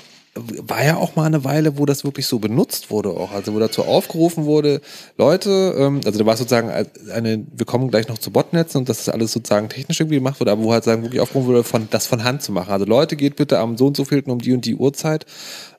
war 0.62 0.85
ja 0.85 0.97
auch 0.97 1.16
mal 1.16 1.25
eine 1.25 1.45
Weile, 1.45 1.78
wo 1.78 1.87
das 1.87 2.04
wirklich 2.04 2.26
so 2.26 2.38
benutzt 2.38 2.90
wurde 2.90 3.11
auch. 3.11 3.33
Also 3.33 3.54
wo 3.54 3.59
dazu 3.59 3.85
aufgerufen 3.85 4.45
wurde, 4.45 4.80
Leute, 5.16 5.75
ähm, 5.78 6.00
also 6.04 6.18
da 6.18 6.26
war 6.26 6.37
sozusagen 6.37 6.71
eine, 6.71 7.47
wir 7.52 7.66
kommen 7.66 7.90
gleich 7.90 8.09
noch 8.09 8.18
zu 8.18 8.30
Botnetzen 8.30 8.78
und 8.78 8.88
dass 8.88 9.04
das 9.04 9.09
alles 9.14 9.33
sozusagen 9.33 9.68
technisch 9.68 10.00
irgendwie 10.00 10.16
gemacht 10.16 10.40
wurde, 10.40 10.52
aber 10.52 10.62
wo 10.62 10.73
halt 10.73 10.85
sagen, 10.85 11.02
wirklich 11.02 11.21
aufgerufen 11.21 11.49
wurde, 11.49 11.64
von, 11.64 11.88
das 11.90 12.07
von 12.07 12.25
Hand 12.25 12.42
zu 12.42 12.52
machen. 12.52 12.73
Also 12.73 12.85
Leute, 12.85 13.16
geht 13.16 13.37
bitte 13.37 13.59
am 13.59 13.76
so 13.76 13.87
und 13.87 13.97
so 13.97 14.04
vielten 14.04 14.30
um 14.30 14.38
die 14.38 14.52
und 14.52 14.64
die 14.64 14.76
Uhrzeit 14.76 15.26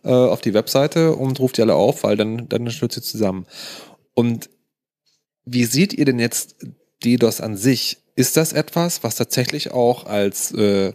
äh, 0.04 0.10
auf 0.10 0.42
die 0.42 0.54
Webseite 0.54 1.16
und 1.16 1.40
ruft 1.40 1.58
die 1.58 1.62
alle 1.62 1.76
auf, 1.76 2.04
weil 2.04 2.18
dann, 2.18 2.48
dann 2.50 2.70
stürzt 2.72 2.98
ihr 2.98 3.04
zusammen. 3.04 3.46
Und 4.14 4.50
wie 5.46 5.66
seht 5.66 5.94
ihr 5.94 6.06
denn 6.06 6.20
jetzt 6.20 6.56
DDoS 7.04 7.42
an 7.42 7.58
sich? 7.58 7.98
Ist 8.20 8.36
das 8.36 8.52
etwas, 8.52 9.02
was 9.02 9.16
tatsächlich 9.16 9.72
auch 9.72 10.06
als 10.06 10.52
äh, 10.52 10.92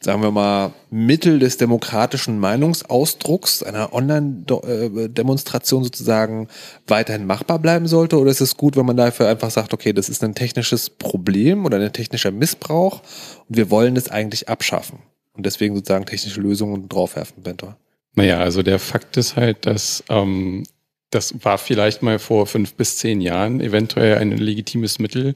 sagen 0.00 0.22
wir 0.22 0.30
mal, 0.30 0.72
Mittel 0.90 1.38
des 1.38 1.58
demokratischen 1.58 2.38
Meinungsausdrucks, 2.38 3.62
einer 3.62 3.92
Online-Demonstration 3.92 5.84
sozusagen 5.84 6.48
weiterhin 6.86 7.26
machbar 7.26 7.58
bleiben 7.58 7.86
sollte? 7.86 8.18
Oder 8.18 8.30
ist 8.30 8.40
es 8.40 8.56
gut, 8.56 8.76
wenn 8.76 8.86
man 8.86 8.96
dafür 8.96 9.28
einfach 9.28 9.50
sagt, 9.50 9.74
okay, 9.74 9.92
das 9.92 10.08
ist 10.08 10.24
ein 10.24 10.34
technisches 10.34 10.88
Problem 10.88 11.66
oder 11.66 11.78
ein 11.78 11.92
technischer 11.92 12.30
Missbrauch 12.30 13.02
und 13.48 13.56
wir 13.56 13.70
wollen 13.70 13.94
es 13.96 14.08
eigentlich 14.10 14.48
abschaffen 14.48 15.00
und 15.34 15.44
deswegen 15.44 15.74
sozusagen 15.76 16.06
technische 16.06 16.40
Lösungen 16.40 16.88
draufwerfen, 16.88 17.42
Bentor? 17.42 17.76
Naja, 18.14 18.38
also 18.38 18.62
der 18.62 18.78
Fakt 18.78 19.18
ist 19.18 19.36
halt, 19.36 19.66
dass 19.66 20.02
ähm, 20.08 20.64
das 21.12 21.44
war 21.44 21.58
vielleicht 21.58 22.02
mal 22.02 22.18
vor 22.18 22.46
fünf 22.46 22.74
bis 22.74 22.96
zehn 22.96 23.20
Jahren 23.20 23.60
eventuell 23.60 24.18
ein 24.18 24.32
legitimes 24.32 24.98
Mittel, 24.98 25.34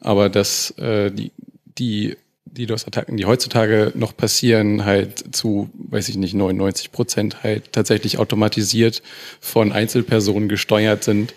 aber 0.00 0.28
dass 0.28 0.70
äh, 0.72 1.10
die, 1.10 1.32
die 1.78 2.16
DDoS-Attacken, 2.44 3.16
die 3.16 3.24
heutzutage 3.24 3.92
noch 3.94 4.16
passieren, 4.16 4.84
halt 4.84 5.34
zu, 5.34 5.70
weiß 5.74 6.08
ich 6.10 6.16
nicht, 6.16 6.34
99 6.34 6.92
Prozent 6.92 7.42
halt 7.42 7.72
tatsächlich 7.72 8.18
automatisiert 8.18 9.02
von 9.40 9.72
Einzelpersonen 9.72 10.48
gesteuert 10.48 11.02
sind, 11.02 11.34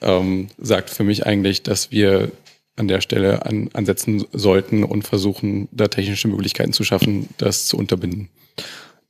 ähm, 0.00 0.48
sagt 0.58 0.90
für 0.90 1.04
mich 1.04 1.26
eigentlich, 1.26 1.62
dass 1.62 1.92
wir 1.92 2.32
an 2.76 2.88
der 2.88 3.02
Stelle 3.02 3.44
an, 3.44 3.68
ansetzen 3.74 4.24
sollten 4.32 4.84
und 4.84 5.06
versuchen, 5.06 5.68
da 5.70 5.88
technische 5.88 6.28
Möglichkeiten 6.28 6.72
zu 6.72 6.82
schaffen, 6.82 7.28
das 7.36 7.66
zu 7.66 7.76
unterbinden. 7.76 8.30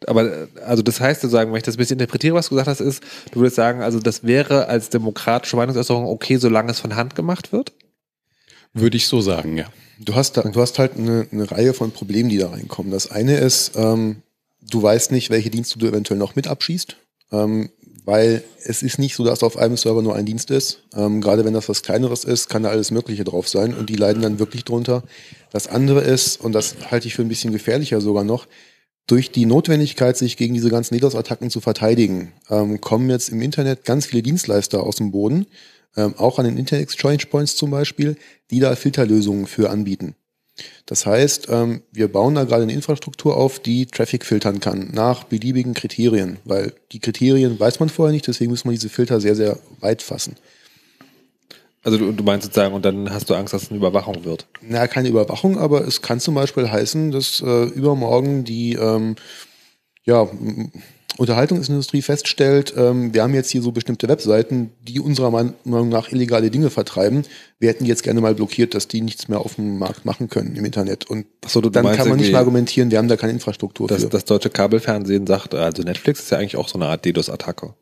Aber 0.07 0.49
also 0.65 0.83
das 0.83 1.01
heißt 1.01 1.23
sozusagen, 1.23 1.51
wenn 1.51 1.59
ich 1.59 1.65
das 1.65 1.75
ein 1.75 1.79
bisschen 1.79 1.99
interpretiere, 1.99 2.35
was 2.35 2.47
du 2.47 2.51
gesagt 2.51 2.69
hast, 2.69 2.81
ist, 2.81 3.03
du 3.33 3.41
würdest 3.41 3.57
sagen, 3.57 3.83
also 3.83 3.99
das 3.99 4.25
wäre 4.25 4.67
als 4.67 4.91
demokratische 4.91 5.57
Meinungsäußerung 5.57 6.07
okay, 6.07 6.37
solange 6.37 6.71
es 6.71 6.79
von 6.79 6.95
Hand 6.95 7.17
gemacht 7.17 7.53
wird? 7.53 7.73
Würde 8.75 8.97
ich 8.97 9.07
so 9.07 9.21
sagen, 9.21 9.57
ja. 9.57 9.67
Du 9.99 10.15
hast, 10.15 10.37
da, 10.37 10.43
du 10.43 10.61
hast 10.61 10.79
halt 10.79 10.97
eine, 10.97 11.27
eine 11.33 11.51
Reihe 11.51 11.75
von 11.75 11.91
Problemen, 11.91 12.29
die 12.29 12.39
da 12.39 12.51
reinkommen. 12.51 12.93
Das 12.93 13.11
eine 13.11 13.37
ist, 13.39 13.73
ähm, 13.75 14.23
du 14.61 14.81
weißt 14.81 15.11
nicht, 15.11 15.31
welche 15.31 15.51
Dienste 15.51 15.79
du 15.79 15.87
eventuell 15.87 16.19
noch 16.19 16.37
mit 16.37 16.47
abschießt, 16.47 16.97
ähm, 17.33 17.71
weil 18.05 18.45
es 18.65 18.83
ist 18.83 18.99
nicht 18.99 19.17
so, 19.17 19.25
dass 19.25 19.43
auf 19.43 19.57
einem 19.57 19.77
Server 19.77 20.03
nur 20.03 20.15
ein 20.15 20.27
Dienst 20.27 20.51
ist. 20.53 20.85
Ähm, 20.95 21.21
gerade 21.21 21.45
wenn 21.45 21.55
das 21.55 21.69
was 21.69 21.83
Kleineres 21.83 22.23
ist, 22.23 22.49
kann 22.49 22.63
da 22.63 22.69
alles 22.69 22.93
Mögliche 22.93 23.25
drauf 23.25 23.49
sein 23.49 23.75
und 23.75 23.91
die 23.91 23.97
leiden 23.97 24.23
dann 24.23 24.39
wirklich 24.39 24.65
drunter. 24.65 25.03
Das 25.51 25.67
andere 25.67 26.03
ist, 26.03 26.41
und 26.41 26.53
das 26.53 26.77
halte 26.91 27.09
ich 27.09 27.15
für 27.15 27.23
ein 27.23 27.29
bisschen 27.29 27.53
gefährlicher 27.53 28.01
sogar 28.01 28.23
noch, 28.23 28.47
durch 29.09 29.33
die 29.33 29.47
Notwendigkeit, 29.47 30.17
sich 30.17 30.37
gegen 30.37 30.55
diese 30.55 30.71
ganzen 30.71 30.95
DDoS-Attacken 30.95 31.51
zu 31.51 31.61
verteidigen, 31.61 32.33
ähm, 32.51 32.81
kommen 32.81 33.11
jetzt 33.11 33.31
im 33.31 33.43
Internet 33.43 33.85
ganz 33.85 34.07
viele 34.07 34.23
Dienstleister 34.23 34.83
aus 34.83 34.97
dem 34.97 35.11
Boden, 35.11 35.47
ähm, 35.97 36.15
auch 36.17 36.39
an 36.39 36.45
den 36.45 36.57
Internet 36.57 36.85
Exchange 36.85 37.25
Points 37.29 37.57
zum 37.57 37.71
Beispiel, 37.71 38.17
die 38.51 38.61
da 38.61 38.77
Filterlösungen 38.77 39.47
für 39.47 39.71
anbieten. 39.71 40.15
Das 40.87 41.07
heißt, 41.07 41.49
ähm, 41.51 41.83
wir 41.93 42.09
bauen 42.09 42.35
da 42.35 42.45
gerade 42.45 42.65
eine 42.65 42.73
Infrastruktur 42.73 43.37
auf, 43.37 43.59
die 43.61 43.87
Traffic 43.87 44.25
filtern 44.25 44.61
kann 44.61 44.91
nach 44.93 45.25
beliebigen 45.25 45.75
Kriterien, 45.75 46.39
weil 46.45 46.75
die 46.93 47.01
Kriterien 47.01 47.59
weiß 47.59 47.81
man 47.81 47.89
vorher 47.89 48.13
nicht, 48.13 48.27
deswegen 48.27 48.51
muss 48.51 48.65
man 48.65 48.75
diese 48.75 48.89
Filter 48.89 49.21
sehr, 49.21 49.35
sehr 49.35 49.59
weit 49.81 50.03
fassen. 50.03 50.37
Also 51.89 51.97
du, 51.97 52.13
du 52.13 52.23
meinst 52.23 52.45
sozusagen, 52.45 52.75
und 52.75 52.85
dann 52.85 53.09
hast 53.11 53.31
du 53.31 53.35
Angst, 53.35 53.55
dass 53.55 53.63
es 53.63 53.71
eine 53.71 53.79
Überwachung 53.79 54.27
wird? 54.27 54.47
Na, 54.61 54.87
keine 54.89 55.09
Überwachung, 55.09 55.57
aber 55.57 55.89
es 55.89 56.03
kann 56.03 56.21
zum 56.21 56.35
Beispiel 56.35 56.71
heißen, 56.71 57.13
dass 57.13 57.41
äh, 57.41 57.65
übermorgen 57.65 58.45
die 58.45 58.75
ähm, 58.75 59.17
ja, 60.05 60.29
Unterhaltungsindustrie 61.17 62.03
feststellt, 62.03 62.75
ähm, 62.77 63.15
wir 63.15 63.23
haben 63.23 63.33
jetzt 63.33 63.49
hier 63.49 63.63
so 63.63 63.73
bestimmte 63.73 64.07
Webseiten, 64.07 64.71
die 64.83 65.01
unserer 65.01 65.31
Meinung 65.31 65.89
nach 65.89 66.13
illegale 66.13 66.51
Dinge 66.51 66.69
vertreiben. 66.69 67.23
Wir 67.59 67.71
hätten 67.71 67.87
jetzt 67.87 68.03
gerne 68.03 68.21
mal 68.21 68.35
blockiert, 68.35 68.75
dass 68.75 68.87
die 68.87 69.01
nichts 69.01 69.29
mehr 69.29 69.41
auf 69.41 69.55
dem 69.55 69.79
Markt 69.79 70.05
machen 70.05 70.29
können 70.29 70.57
im 70.57 70.67
Internet. 70.67 71.07
Und 71.09 71.25
so, 71.47 71.63
dann 71.63 71.91
kann 71.97 72.11
man 72.11 72.19
nicht 72.19 72.33
mehr 72.33 72.41
argumentieren, 72.41 72.91
wir 72.91 72.99
haben 72.99 73.09
da 73.09 73.17
keine 73.17 73.33
Infrastruktur 73.33 73.89
das, 73.89 74.03
für. 74.03 74.11
Das 74.11 74.27
deutsche 74.27 74.51
Kabelfernsehen 74.51 75.27
sagt, 75.27 75.55
also 75.55 75.83
Netflix 75.83 76.21
ist 76.21 76.31
ja 76.33 76.37
eigentlich 76.37 76.59
auch 76.59 76.69
so 76.69 76.79
eine 76.79 76.85
Art 76.85 77.07
DDoS-Attacke. 77.07 77.73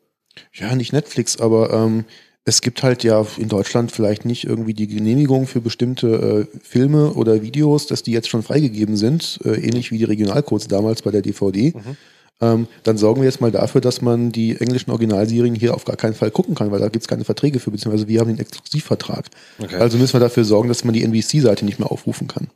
Ja, 0.53 0.73
nicht 0.75 0.93
Netflix, 0.93 1.41
aber 1.41 1.73
ähm, 1.73 2.05
es 2.47 2.61
gibt 2.61 2.81
halt 2.81 3.03
ja 3.03 3.25
in 3.37 3.49
Deutschland 3.49 3.91
vielleicht 3.91 4.25
nicht 4.25 4.45
irgendwie 4.45 4.73
die 4.73 4.87
Genehmigung 4.87 5.47
für 5.47 5.61
bestimmte 5.61 6.47
äh, 6.53 6.57
Filme 6.63 7.13
oder 7.13 7.41
Videos, 7.41 7.87
dass 7.87 8.03
die 8.03 8.11
jetzt 8.11 8.29
schon 8.29 8.41
freigegeben 8.41 8.95
sind, 8.95 9.39
äh, 9.43 9.55
ähnlich 9.55 9.91
wie 9.91 9.97
die 9.97 10.05
Regionalcodes 10.05 10.67
damals 10.67 11.01
bei 11.01 11.11
der 11.11 11.21
DVD. 11.21 11.73
Mhm 11.75 11.97
ähm, 12.39 12.67
dann 12.83 12.97
sorgen 12.97 13.21
wir 13.21 13.25
jetzt 13.25 13.41
mal 13.41 13.51
dafür, 13.51 13.81
dass 13.81 14.01
man 14.01 14.31
die 14.31 14.59
englischen 14.59 14.91
Originalserien 14.91 15.55
hier 15.55 15.73
auf 15.73 15.85
gar 15.85 15.95
keinen 15.95 16.13
Fall 16.13 16.29
gucken 16.29 16.53
kann, 16.53 16.71
weil 16.71 16.79
da 16.79 16.89
gibt 16.89 17.03
es 17.03 17.07
keine 17.07 17.23
Verträge 17.23 17.59
für, 17.59 17.71
beziehungsweise 17.71 18.07
wir 18.07 18.19
haben 18.19 18.27
den 18.27 18.39
Exklusivvertrag. 18.39 19.25
Okay. 19.57 19.77
Also 19.77 19.97
müssen 19.97 20.13
wir 20.13 20.19
dafür 20.19 20.43
sorgen, 20.43 20.69
dass 20.69 20.83
man 20.83 20.93
die 20.93 21.03
NBC-Seite 21.03 21.65
nicht 21.65 21.79
mehr 21.79 21.91
aufrufen 21.91 22.27
kann. 22.27 22.47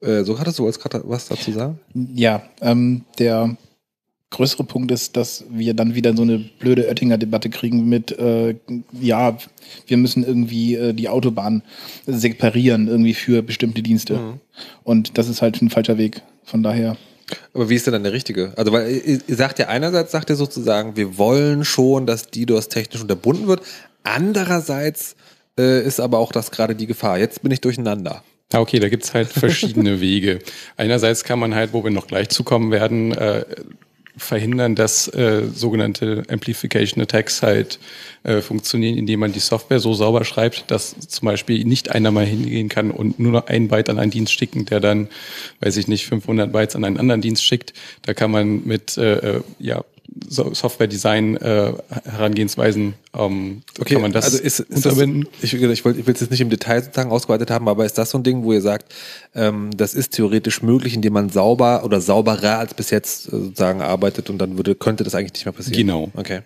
Äh, 0.00 0.22
so 0.22 0.38
hattest 0.38 0.60
du 0.60 0.66
als 0.66 0.78
gerade 0.78 1.02
was 1.04 1.26
dazu 1.26 1.50
sagen? 1.50 1.80
Ja, 2.14 2.42
ähm, 2.60 3.04
der 3.18 3.56
größere 4.30 4.64
Punkt 4.64 4.90
ist, 4.90 5.16
dass 5.16 5.44
wir 5.50 5.74
dann 5.74 5.94
wieder 5.94 6.14
so 6.14 6.22
eine 6.22 6.38
blöde 6.38 6.86
Oettinger-Debatte 6.86 7.48
kriegen 7.48 7.88
mit, 7.88 8.12
äh, 8.18 8.56
ja, 9.00 9.38
wir 9.86 9.96
müssen 9.96 10.24
irgendwie 10.24 10.74
äh, 10.74 10.92
die 10.92 11.08
Autobahn 11.08 11.62
separieren 12.06 12.88
irgendwie 12.88 13.14
für 13.14 13.42
bestimmte 13.42 13.82
Dienste. 13.82 14.18
Mhm. 14.18 14.40
Und 14.84 15.18
das 15.18 15.28
ist 15.28 15.40
halt 15.40 15.60
ein 15.62 15.70
falscher 15.70 15.98
Weg. 15.98 16.22
Von 16.44 16.62
daher. 16.62 16.96
Aber 17.52 17.68
wie 17.68 17.74
ist 17.74 17.86
denn 17.86 17.92
dann 17.92 18.04
der 18.04 18.12
richtige? 18.12 18.52
Also, 18.56 18.72
weil 18.72 18.90
ihr, 18.90 19.20
ihr 19.26 19.36
sagt 19.36 19.58
ja 19.58 19.68
einerseits, 19.68 20.12
sagt 20.12 20.30
ihr 20.30 20.36
sozusagen, 20.36 20.96
wir 20.96 21.18
wollen 21.18 21.64
schon, 21.64 22.06
dass 22.06 22.30
DDoS 22.30 22.68
technisch 22.68 23.02
unterbunden 23.02 23.46
wird. 23.46 23.60
Andererseits 24.02 25.14
äh, 25.58 25.84
ist 25.84 26.00
aber 26.00 26.18
auch 26.18 26.32
das 26.32 26.50
gerade 26.50 26.74
die 26.74 26.86
Gefahr. 26.86 27.18
Jetzt 27.18 27.42
bin 27.42 27.52
ich 27.52 27.60
durcheinander. 27.60 28.22
Okay, 28.52 28.78
da 28.78 28.88
gibt's 28.88 29.12
halt 29.12 29.28
verschiedene 29.28 30.00
Wege. 30.00 30.38
Einerseits 30.78 31.22
kann 31.22 31.38
man 31.38 31.54
halt, 31.54 31.74
wo 31.74 31.84
wir 31.84 31.90
noch 31.90 32.06
gleich 32.06 32.30
zukommen 32.30 32.70
werden, 32.70 33.12
äh, 33.12 33.44
verhindern, 34.18 34.74
dass 34.74 35.08
äh, 35.08 35.46
sogenannte 35.54 36.24
Amplification 36.28 37.02
Attacks 37.02 37.42
halt 37.42 37.78
äh, 38.24 38.40
funktionieren, 38.40 38.98
indem 38.98 39.20
man 39.20 39.32
die 39.32 39.38
Software 39.38 39.80
so 39.80 39.94
sauber 39.94 40.24
schreibt, 40.24 40.70
dass 40.70 40.98
zum 40.98 41.26
Beispiel 41.26 41.64
nicht 41.64 41.90
einer 41.90 42.10
mal 42.10 42.26
hingehen 42.26 42.68
kann 42.68 42.90
und 42.90 43.18
nur 43.18 43.32
noch 43.32 43.46
ein 43.46 43.68
Byte 43.68 43.90
an 43.90 43.98
einen 43.98 44.10
Dienst 44.10 44.32
schicken, 44.32 44.66
der 44.66 44.80
dann, 44.80 45.08
weiß 45.60 45.76
ich 45.76 45.88
nicht, 45.88 46.06
500 46.06 46.52
Bytes 46.52 46.76
an 46.76 46.84
einen 46.84 46.98
anderen 46.98 47.20
Dienst 47.20 47.44
schickt. 47.44 47.72
Da 48.02 48.14
kann 48.14 48.30
man 48.30 48.64
mit 48.66 48.98
äh, 48.98 49.36
äh, 49.36 49.40
ja, 49.58 49.84
so 50.26 50.52
Software-Design 50.54 51.36
äh, 51.36 51.72
Herangehensweisen 52.04 52.94
ähm, 53.14 53.62
Okay, 53.78 53.94
kann 53.94 54.02
man 54.02 54.12
das 54.12 54.24
also 54.26 54.38
ist, 54.38 54.60
ist 54.60 54.86
das, 54.86 54.98
ich, 55.42 55.54
ich, 55.54 55.62
ich 55.62 55.84
will 55.84 56.14
es 56.14 56.20
jetzt 56.20 56.30
nicht 56.30 56.40
im 56.40 56.50
Detail 56.50 56.82
sozusagen 56.82 57.10
ausgeweitet 57.10 57.50
haben, 57.50 57.68
aber 57.68 57.84
ist 57.84 57.98
das 57.98 58.10
so 58.10 58.18
ein 58.18 58.24
Ding, 58.24 58.44
wo 58.44 58.52
ihr 58.52 58.60
sagt, 58.60 58.94
ähm, 59.34 59.70
das 59.76 59.94
ist 59.94 60.14
theoretisch 60.14 60.62
möglich, 60.62 60.94
indem 60.94 61.12
man 61.12 61.28
sauber 61.30 61.84
oder 61.84 62.00
sauberer 62.00 62.58
als 62.58 62.74
bis 62.74 62.90
jetzt 62.90 63.28
äh, 63.28 63.30
sozusagen 63.30 63.82
arbeitet 63.82 64.30
und 64.30 64.38
dann 64.38 64.56
würde, 64.56 64.74
könnte 64.74 65.04
das 65.04 65.14
eigentlich 65.14 65.34
nicht 65.34 65.44
mehr 65.44 65.52
passieren? 65.52 65.78
Genau. 65.78 66.10
Okay. 66.14 66.40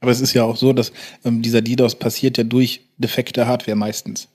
Aber 0.00 0.10
es 0.12 0.20
ist 0.20 0.32
ja 0.34 0.44
auch 0.44 0.56
so, 0.56 0.72
dass 0.72 0.92
ähm, 1.24 1.42
dieser 1.42 1.60
DDoS 1.60 1.96
passiert 1.96 2.38
ja 2.38 2.44
durch 2.44 2.82
defekte 2.98 3.46
Hardware 3.46 3.76
meistens. 3.76 4.28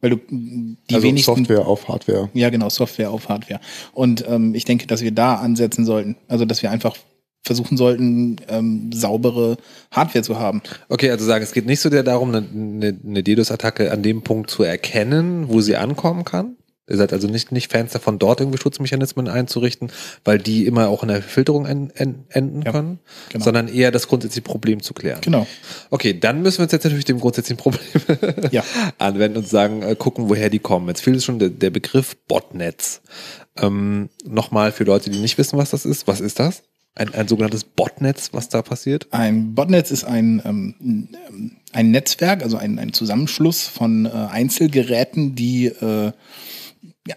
Weil 0.00 0.10
du 0.10 0.20
die 0.28 0.94
also 0.94 1.02
wenigsten. 1.02 1.34
Software 1.34 1.66
auf 1.66 1.88
Hardware. 1.88 2.30
Ja, 2.32 2.50
genau, 2.50 2.68
Software 2.68 3.10
auf 3.10 3.28
Hardware. 3.28 3.60
Und 3.92 4.24
ähm, 4.28 4.54
ich 4.54 4.64
denke, 4.64 4.86
dass 4.86 5.02
wir 5.02 5.10
da 5.10 5.34
ansetzen 5.36 5.84
sollten. 5.84 6.16
Also, 6.28 6.44
dass 6.44 6.62
wir 6.62 6.70
einfach 6.70 6.96
versuchen 7.42 7.76
sollten, 7.76 8.36
ähm, 8.48 8.90
saubere 8.92 9.56
Hardware 9.90 10.22
zu 10.22 10.38
haben. 10.38 10.62
Okay, 10.88 11.10
also 11.10 11.24
sagen, 11.24 11.42
es 11.42 11.52
geht 11.52 11.66
nicht 11.66 11.80
so 11.80 11.88
sehr 11.90 12.02
darum, 12.02 12.34
eine, 12.34 12.46
eine, 12.52 12.98
eine 13.04 13.22
DDoS-Attacke 13.22 13.90
an 13.92 14.02
dem 14.02 14.22
Punkt 14.22 14.50
zu 14.50 14.62
erkennen, 14.62 15.48
wo 15.48 15.60
sie 15.60 15.76
ankommen 15.76 16.24
kann. 16.24 16.56
Ihr 16.90 16.96
seid 16.96 17.12
also 17.12 17.28
nicht, 17.28 17.52
nicht 17.52 17.70
Fans 17.70 17.92
davon, 17.92 18.18
dort 18.18 18.40
irgendwie 18.40 18.58
Schutzmechanismen 18.58 19.28
einzurichten, 19.28 19.92
weil 20.24 20.38
die 20.38 20.64
immer 20.64 20.88
auch 20.88 21.02
in 21.02 21.10
der 21.10 21.20
Filterung 21.22 21.66
en, 21.66 21.90
en, 21.90 22.24
enden 22.30 22.62
Ja, 22.62 22.72
können, 22.72 22.98
genau. 23.28 23.44
sondern 23.44 23.68
eher 23.68 23.90
das 23.90 24.08
grundsätzliche 24.08 24.42
Problem 24.42 24.82
zu 24.82 24.94
klären. 24.94 25.20
Genau. 25.20 25.46
Okay, 25.90 26.18
dann 26.18 26.40
müssen 26.40 26.58
wir 26.58 26.62
uns 26.62 26.72
jetzt 26.72 26.84
natürlich 26.84 27.04
dem 27.04 27.20
grundsätzlichen 27.20 27.58
Problem 27.58 27.82
Ja. 28.52 28.64
anwenden 28.96 29.38
und 29.38 29.48
sagen, 29.48 29.82
äh, 29.82 29.96
gucken, 29.96 30.30
woher 30.30 30.48
die 30.48 30.60
kommen. 30.60 30.88
Jetzt 30.88 31.02
fehlt 31.02 31.22
schon 31.22 31.38
der, 31.38 31.50
der 31.50 31.68
Begriff 31.70 32.16
Botnets. 32.26 33.02
Ähm, 33.56 34.08
Nochmal 34.24 34.72
für 34.72 34.84
Leute, 34.84 35.10
die 35.10 35.18
nicht 35.18 35.36
wissen, 35.36 35.58
was 35.58 35.70
das 35.70 35.84
ist. 35.84 36.06
Was 36.06 36.20
ist 36.20 36.38
das? 36.38 36.62
Ein, 36.98 37.14
ein 37.14 37.28
sogenanntes 37.28 37.64
Botnetz, 37.64 38.30
was 38.32 38.48
da 38.48 38.62
passiert? 38.62 39.06
Ein 39.12 39.54
Botnetz 39.54 39.90
ist 39.90 40.04
ein, 40.04 40.42
ähm, 40.44 41.08
ein 41.72 41.90
Netzwerk, 41.90 42.42
also 42.42 42.56
ein, 42.56 42.78
ein 42.78 42.92
Zusammenschluss 42.92 43.66
von 43.66 44.06
äh, 44.06 44.08
Einzelgeräten, 44.10 45.34
die 45.34 45.66
äh, 45.66 46.12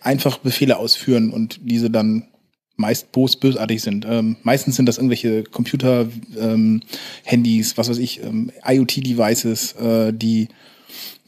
einfach 0.01 0.37
Befehle 0.37 0.77
ausführen 0.77 1.31
und 1.31 1.59
diese 1.63 1.89
dann 1.89 2.27
meist 2.75 3.11
bös 3.11 3.35
bösartig 3.35 3.81
sind. 3.81 4.05
Ähm, 4.07 4.37
meistens 4.43 4.75
sind 4.75 4.85
das 4.87 4.97
irgendwelche 4.97 5.43
Computer, 5.43 6.07
ähm, 6.39 6.81
Handys, 7.23 7.77
was 7.77 7.89
weiß 7.89 7.97
ich, 7.97 8.23
ähm, 8.23 8.51
IoT-Devices, 8.65 9.73
äh, 9.73 10.13
die 10.13 10.47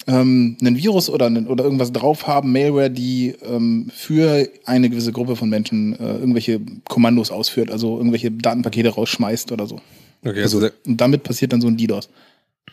ähm, 0.07 0.57
einen 0.61 0.77
Virus 0.77 1.09
oder, 1.09 1.27
einen, 1.27 1.47
oder 1.47 1.63
irgendwas 1.63 1.91
drauf 1.91 2.27
haben, 2.27 2.51
Malware, 2.51 2.89
die 2.89 3.35
ähm, 3.45 3.89
für 3.93 4.47
eine 4.65 4.89
gewisse 4.89 5.11
Gruppe 5.11 5.35
von 5.35 5.49
Menschen 5.49 5.97
äh, 5.99 6.17
irgendwelche 6.17 6.59
Kommandos 6.89 7.31
ausführt, 7.31 7.71
also 7.71 7.97
irgendwelche 7.97 8.31
Datenpakete 8.31 8.89
rausschmeißt 8.89 9.51
oder 9.51 9.67
so. 9.67 9.79
Okay, 10.25 10.41
also 10.41 10.59
sehr- 10.59 10.73
Und 10.85 10.99
damit 10.99 11.23
passiert 11.23 11.53
dann 11.53 11.61
so 11.61 11.67
ein 11.67 11.77
DDoS. 11.77 12.09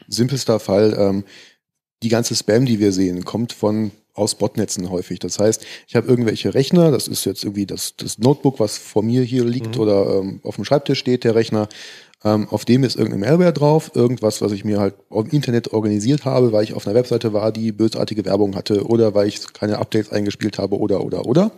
Simpelster 0.08 0.58
Fall, 0.60 0.96
ähm, 0.98 1.24
die 2.02 2.08
ganze 2.08 2.34
Spam, 2.34 2.66
die 2.66 2.78
wir 2.80 2.92
sehen, 2.92 3.24
kommt 3.24 3.52
von 3.52 3.90
aus 4.14 4.34
Botnetzen 4.34 4.90
häufig. 4.90 5.18
Das 5.20 5.38
heißt, 5.38 5.64
ich 5.86 5.94
habe 5.96 6.08
irgendwelche 6.08 6.52
Rechner, 6.52 6.90
das 6.90 7.08
ist 7.08 7.24
jetzt 7.24 7.44
irgendwie 7.44 7.66
das, 7.66 7.94
das 7.96 8.18
Notebook, 8.18 8.58
was 8.58 8.76
vor 8.76 9.02
mir 9.02 9.22
hier 9.22 9.44
liegt 9.44 9.78
oder 9.78 10.18
ähm, 10.18 10.40
auf 10.42 10.56
dem 10.56 10.64
Schreibtisch 10.64 10.98
steht, 10.98 11.24
der 11.24 11.34
Rechner. 11.34 11.68
Ähm, 12.22 12.48
auf 12.50 12.64
dem 12.64 12.84
ist 12.84 12.96
irgendeine 12.96 13.26
Malware 13.26 13.52
drauf, 13.52 13.92
irgendwas, 13.94 14.42
was 14.42 14.52
ich 14.52 14.64
mir 14.64 14.78
halt 14.78 14.94
im 15.10 15.26
Internet 15.30 15.72
organisiert 15.72 16.24
habe, 16.24 16.52
weil 16.52 16.64
ich 16.64 16.74
auf 16.74 16.86
einer 16.86 16.94
Webseite 16.94 17.32
war, 17.32 17.50
die 17.50 17.72
bösartige 17.72 18.24
Werbung 18.26 18.56
hatte 18.56 18.86
oder 18.86 19.14
weil 19.14 19.28
ich 19.28 19.52
keine 19.54 19.78
Updates 19.78 20.12
eingespielt 20.12 20.58
habe 20.58 20.78
oder 20.78 21.02
oder 21.02 21.24
oder. 21.24 21.52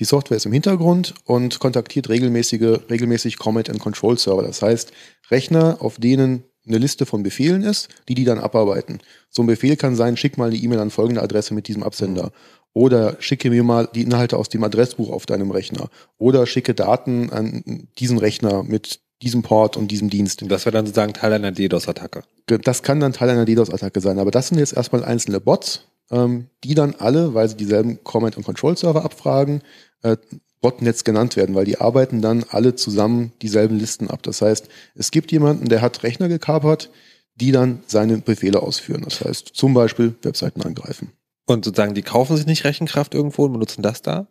Die 0.00 0.04
Software 0.04 0.36
ist 0.36 0.46
im 0.46 0.52
Hintergrund 0.52 1.14
und 1.26 1.60
kontaktiert 1.60 2.08
regelmäßige, 2.08 2.80
regelmäßig 2.90 3.38
Command 3.38 3.70
and 3.70 3.78
Control 3.78 4.18
Server. 4.18 4.42
Das 4.42 4.62
heißt, 4.62 4.92
Rechner, 5.30 5.76
auf 5.80 5.98
denen 5.98 6.44
eine 6.66 6.78
Liste 6.78 7.06
von 7.06 7.22
Befehlen 7.22 7.62
ist, 7.62 7.88
die 8.08 8.14
die 8.14 8.24
dann 8.24 8.38
abarbeiten. 8.38 9.00
So 9.28 9.42
ein 9.42 9.46
Befehl 9.46 9.76
kann 9.76 9.96
sein, 9.96 10.16
schick 10.16 10.38
mal 10.38 10.48
eine 10.48 10.56
E-Mail 10.56 10.80
an 10.80 10.90
folgende 10.90 11.22
Adresse 11.22 11.54
mit 11.54 11.68
diesem 11.68 11.82
Absender. 11.82 12.32
Oder 12.72 13.16
schicke 13.20 13.50
mir 13.50 13.62
mal 13.62 13.88
die 13.94 14.02
Inhalte 14.02 14.36
aus 14.36 14.48
dem 14.48 14.62
Adressbuch 14.62 15.10
auf 15.10 15.26
deinem 15.26 15.50
Rechner. 15.50 15.88
Oder 16.18 16.46
schicke 16.46 16.74
Daten 16.74 17.30
an 17.30 17.88
diesen 17.98 18.18
Rechner 18.18 18.62
mit 18.62 19.00
diesem 19.22 19.42
Port 19.42 19.76
und 19.76 19.88
diesem 19.88 20.10
Dienst. 20.10 20.42
das 20.48 20.64
wäre 20.64 20.72
dann 20.72 20.86
sozusagen 20.86 21.12
Teil 21.12 21.32
einer 21.32 21.52
DDoS-Attacke. 21.52 22.22
Das 22.46 22.82
kann 22.82 23.00
dann 23.00 23.12
Teil 23.12 23.30
einer 23.30 23.44
DDoS-Attacke 23.44 24.00
sein. 24.00 24.18
Aber 24.18 24.30
das 24.30 24.48
sind 24.48 24.58
jetzt 24.58 24.72
erstmal 24.72 25.04
einzelne 25.04 25.40
Bots, 25.40 25.84
ähm, 26.10 26.46
die 26.64 26.74
dann 26.74 26.94
alle, 26.98 27.34
weil 27.34 27.48
sie 27.48 27.56
dieselben 27.56 28.02
Command- 28.02 28.36
und 28.36 28.44
Control-Server 28.44 29.04
abfragen, 29.04 29.62
äh, 30.02 30.16
Botnets 30.60 31.04
genannt 31.04 31.36
werden, 31.36 31.54
weil 31.54 31.64
die 31.64 31.80
arbeiten 31.80 32.20
dann 32.20 32.44
alle 32.50 32.74
zusammen 32.74 33.32
dieselben 33.40 33.78
Listen 33.78 34.08
ab. 34.10 34.22
Das 34.22 34.42
heißt, 34.42 34.68
es 34.94 35.10
gibt 35.10 35.32
jemanden, 35.32 35.68
der 35.68 35.80
hat 35.80 36.02
Rechner 36.02 36.28
gekapert, 36.28 36.90
die 37.34 37.52
dann 37.52 37.82
seine 37.86 38.18
Befehle 38.18 38.60
ausführen. 38.60 39.02
Das 39.04 39.22
heißt, 39.22 39.50
zum 39.54 39.72
Beispiel 39.72 40.14
Webseiten 40.22 40.62
angreifen. 40.62 41.12
Und 41.46 41.64
sozusagen, 41.64 41.94
die 41.94 42.02
kaufen 42.02 42.36
sich 42.36 42.46
nicht 42.46 42.64
Rechenkraft 42.64 43.14
irgendwo 43.14 43.44
und 43.44 43.52
benutzen 43.52 43.82
das 43.82 44.02
da? 44.02 44.26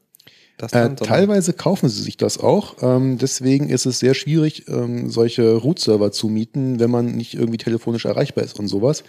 Das 0.59 0.73
Äh, 0.73 0.93
teilweise 0.95 1.53
kaufen 1.53 1.87
sie 1.89 2.03
sich 2.03 2.17
das 2.17 2.37
auch. 2.37 2.75
Ähm, 2.81 3.17
deswegen 3.17 3.69
ist 3.69 3.85
es 3.85 3.99
sehr 3.99 4.13
schwierig, 4.13 4.67
ähm, 4.67 5.09
solche 5.09 5.55
Root-Server 5.55 6.11
zu 6.11 6.27
mieten, 6.27 6.79
wenn 6.79 6.91
man 6.91 7.15
nicht 7.15 7.33
irgendwie 7.33 7.57
telefonisch 7.57 8.03
erreichbar 8.05 8.43
ist 8.43 8.59
und 8.59 8.67
sowas. 8.67 9.03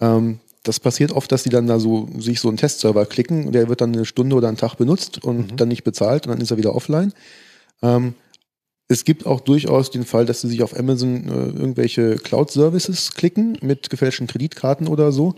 Ähm, 0.00 0.40
das 0.64 0.80
passiert 0.80 1.12
oft, 1.12 1.30
dass 1.30 1.44
die 1.44 1.50
dann 1.50 1.68
da 1.68 1.78
so 1.78 2.08
sich 2.18 2.40
so 2.40 2.48
einen 2.48 2.56
Testserver 2.56 3.06
klicken 3.06 3.46
und 3.46 3.52
der 3.54 3.68
wird 3.68 3.80
dann 3.80 3.94
eine 3.94 4.04
Stunde 4.04 4.34
oder 4.34 4.48
einen 4.48 4.56
Tag 4.56 4.74
benutzt 4.74 5.22
und 5.24 5.52
Mhm. 5.52 5.56
dann 5.56 5.68
nicht 5.68 5.84
bezahlt 5.84 6.26
und 6.26 6.32
dann 6.32 6.40
ist 6.40 6.50
er 6.50 6.56
wieder 6.58 6.74
offline. 6.74 7.12
Ähm, 7.80 8.14
es 8.88 9.04
gibt 9.04 9.24
auch 9.24 9.40
durchaus 9.40 9.90
den 9.92 10.04
Fall, 10.04 10.26
dass 10.26 10.40
sie 10.40 10.48
sich 10.48 10.62
auf 10.64 10.76
Amazon 10.76 11.28
äh, 11.28 11.30
irgendwelche 11.60 12.16
Cloud-Services 12.16 13.12
klicken 13.14 13.56
mit 13.62 13.88
gefälschten 13.88 14.26
Kreditkarten 14.26 14.88
oder 14.88 15.12
so. 15.12 15.36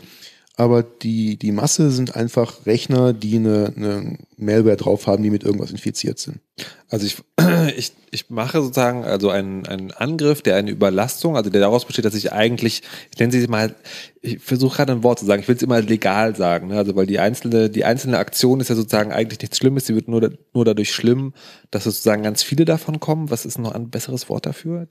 Aber 0.57 0.83
die, 0.83 1.37
die 1.37 1.53
Masse 1.53 1.91
sind 1.91 2.17
einfach 2.17 2.65
Rechner, 2.67 3.13
die 3.13 3.37
eine, 3.37 3.73
eine 3.77 4.19
Malware 4.41 4.77
drauf 4.77 5.07
haben, 5.07 5.23
die 5.23 5.31
mit 5.31 5.45
irgendwas 5.45 5.71
infiziert 5.71 6.19
sind. 6.19 6.41
Also 6.89 7.07
ich, 7.07 7.17
ich, 7.77 7.93
ich 8.11 8.31
mache 8.31 8.61
sozusagen 8.61 9.05
also 9.05 9.31
einen, 9.31 9.67
einen 9.67 9.93
Angriff, 9.93 10.43
der 10.43 10.57
eine 10.57 10.71
Überlastung, 10.71 11.37
also 11.37 11.51
der 11.51 11.61
daraus 11.61 11.85
besteht, 11.85 12.05
dass 12.05 12.15
ich 12.15 12.33
eigentlich, 12.33 12.83
ich 13.13 13.19
nenne 13.19 13.33
sie 13.33 13.47
mal, 13.47 13.75
ich 14.23 14.39
versuche 14.41 14.77
gerade 14.77 14.93
ein 14.93 15.03
Wort 15.03 15.19
zu 15.19 15.25
sagen, 15.25 15.41
ich 15.41 15.49
will 15.49 15.57
es 15.57 15.63
immer 15.63 15.81
legal 15.81 16.37
sagen, 16.37 16.69
ne? 16.69 16.77
also 16.77 16.95
weil 16.95 17.07
die 17.07 17.21
einzelne, 17.21 17.71
die 17.71 17.85
einzelne 17.85 18.19
Aktion 18.19 18.61
ist 18.61 18.69
ja 18.69 18.75
sozusagen 18.75 19.13
eigentlich 19.13 19.41
nichts 19.41 19.57
Schlimmes, 19.57 19.87
sie 19.87 19.95
wird 19.95 20.09
nur, 20.09 20.33
nur 20.53 20.65
dadurch 20.65 20.93
schlimm, 20.93 21.33
dass 21.71 21.85
sozusagen 21.85 22.23
ganz 22.23 22.43
viele 22.43 22.65
davon 22.65 23.01
kommen. 23.01 23.31
Was 23.31 23.47
ist 23.47 23.59
noch 23.59 23.73
ein 23.73 23.89
besseres 23.89 24.29
Wort 24.29 24.45
dafür? 24.45 24.89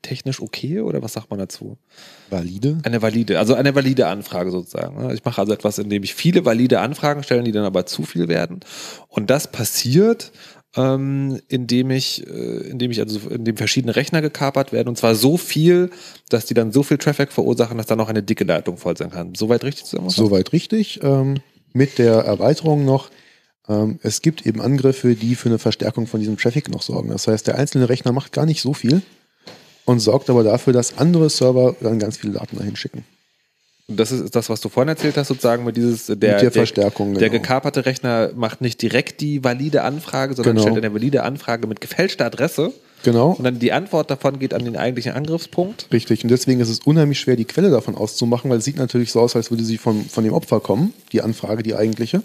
Technisch 0.00 0.40
okay 0.40 0.80
oder 0.80 1.02
was 1.02 1.12
sagt 1.12 1.30
man 1.30 1.38
dazu? 1.38 1.76
Valide? 2.30 2.78
Eine 2.82 3.02
valide, 3.02 3.38
also 3.38 3.54
eine 3.54 3.74
valide 3.74 4.06
Anfrage 4.08 4.50
sozusagen. 4.50 5.06
ne? 5.06 5.14
Ich 5.14 5.24
mache 5.24 5.40
also 5.40 5.52
etwas, 5.52 5.78
in 5.78 5.90
dem 5.90 6.02
ich 6.02 6.14
viele 6.14 6.44
valide 6.44 6.80
Anfragen 6.80 7.22
stelle, 7.22 7.42
die 7.42 7.52
dann 7.52 7.64
aber 7.64 7.86
zu 7.86 8.02
viel 8.04 8.28
werden. 8.28 8.60
Und 9.08 9.30
das 9.30 9.50
passiert, 9.50 10.32
ähm, 10.76 11.40
indem 11.48 11.90
ich, 11.90 12.26
äh, 12.26 12.30
indem 12.70 12.90
ich 12.90 13.00
also, 13.00 13.28
indem 13.28 13.56
verschiedene 13.56 13.94
Rechner 13.94 14.22
gekapert 14.22 14.72
werden 14.72 14.88
und 14.88 14.96
zwar 14.96 15.14
so 15.14 15.36
viel, 15.36 15.90
dass 16.30 16.46
die 16.46 16.54
dann 16.54 16.72
so 16.72 16.82
viel 16.82 16.98
Traffic 16.98 17.30
verursachen, 17.32 17.76
dass 17.76 17.86
da 17.86 17.96
noch 17.96 18.08
eine 18.08 18.22
dicke 18.22 18.44
Leitung 18.44 18.78
voll 18.78 18.96
sein 18.96 19.10
kann. 19.10 19.34
Soweit 19.34 19.64
richtig 19.64 19.84
zusammengefasst? 19.84 20.16
Soweit 20.16 20.52
richtig. 20.52 21.00
Ähm, 21.02 21.40
mit 21.74 21.98
der 21.98 22.14
Erweiterung 22.14 22.84
noch, 22.84 23.10
ähm, 23.68 23.98
es 24.02 24.22
gibt 24.22 24.46
eben 24.46 24.60
Angriffe, 24.60 25.14
die 25.14 25.34
für 25.34 25.48
eine 25.48 25.58
Verstärkung 25.58 26.06
von 26.06 26.20
diesem 26.20 26.38
Traffic 26.38 26.70
noch 26.70 26.82
sorgen. 26.82 27.10
Das 27.10 27.28
heißt, 27.28 27.46
der 27.46 27.56
einzelne 27.56 27.88
Rechner 27.88 28.12
macht 28.12 28.32
gar 28.32 28.46
nicht 28.46 28.62
so 28.62 28.72
viel 28.72 29.02
und 29.84 30.00
sorgt 30.00 30.30
aber 30.30 30.42
dafür, 30.42 30.72
dass 30.72 30.98
andere 30.98 31.28
Server 31.28 31.76
dann 31.80 31.98
ganz 31.98 32.16
viele 32.16 32.34
Daten 32.34 32.56
dahin 32.56 32.76
schicken. 32.76 33.04
Das 33.96 34.12
ist 34.12 34.34
das, 34.34 34.48
was 34.50 34.60
du 34.60 34.68
vorhin 34.68 34.88
erzählt 34.88 35.16
hast, 35.16 35.28
sozusagen 35.28 35.64
mit 35.64 35.76
dieses 35.76 36.06
der, 36.06 36.38
der 36.40 36.50
Verstärkung, 36.52 37.12
Der, 37.12 37.20
der 37.20 37.30
genau. 37.30 37.42
gekaperte 37.42 37.84
Rechner 37.86 38.30
macht 38.34 38.60
nicht 38.60 38.80
direkt 38.82 39.20
die 39.20 39.42
valide 39.44 39.82
Anfrage, 39.82 40.34
sondern 40.34 40.56
Genau. 40.56 40.68
stellt 40.68 40.84
eine 40.84 40.94
valide 40.94 41.22
Anfrage 41.22 41.66
mit 41.66 41.80
gefälschter 41.80 42.26
Adresse 42.26 42.72
Genau. 43.04 43.30
und 43.32 43.42
dann 43.44 43.58
die 43.58 43.72
Antwort 43.72 44.10
davon 44.10 44.38
geht 44.38 44.54
an 44.54 44.64
den 44.64 44.76
eigentlichen 44.76 45.12
Angriffspunkt. 45.12 45.88
Richtig, 45.92 46.22
und 46.22 46.30
deswegen 46.30 46.60
ist 46.60 46.68
es 46.68 46.80
unheimlich 46.80 47.18
schwer, 47.18 47.34
die 47.36 47.44
Quelle 47.44 47.70
davon 47.70 47.96
auszumachen, 47.96 48.48
weil 48.50 48.58
es 48.58 48.64
sieht 48.64 48.76
natürlich 48.76 49.10
so 49.10 49.20
aus, 49.20 49.34
als 49.34 49.50
würde 49.50 49.64
sie 49.64 49.76
von, 49.78 50.04
von 50.04 50.22
dem 50.22 50.32
Opfer 50.32 50.60
kommen, 50.60 50.92
die 51.12 51.20
Anfrage, 51.22 51.62
die 51.64 51.74
eigentliche. 51.74 52.22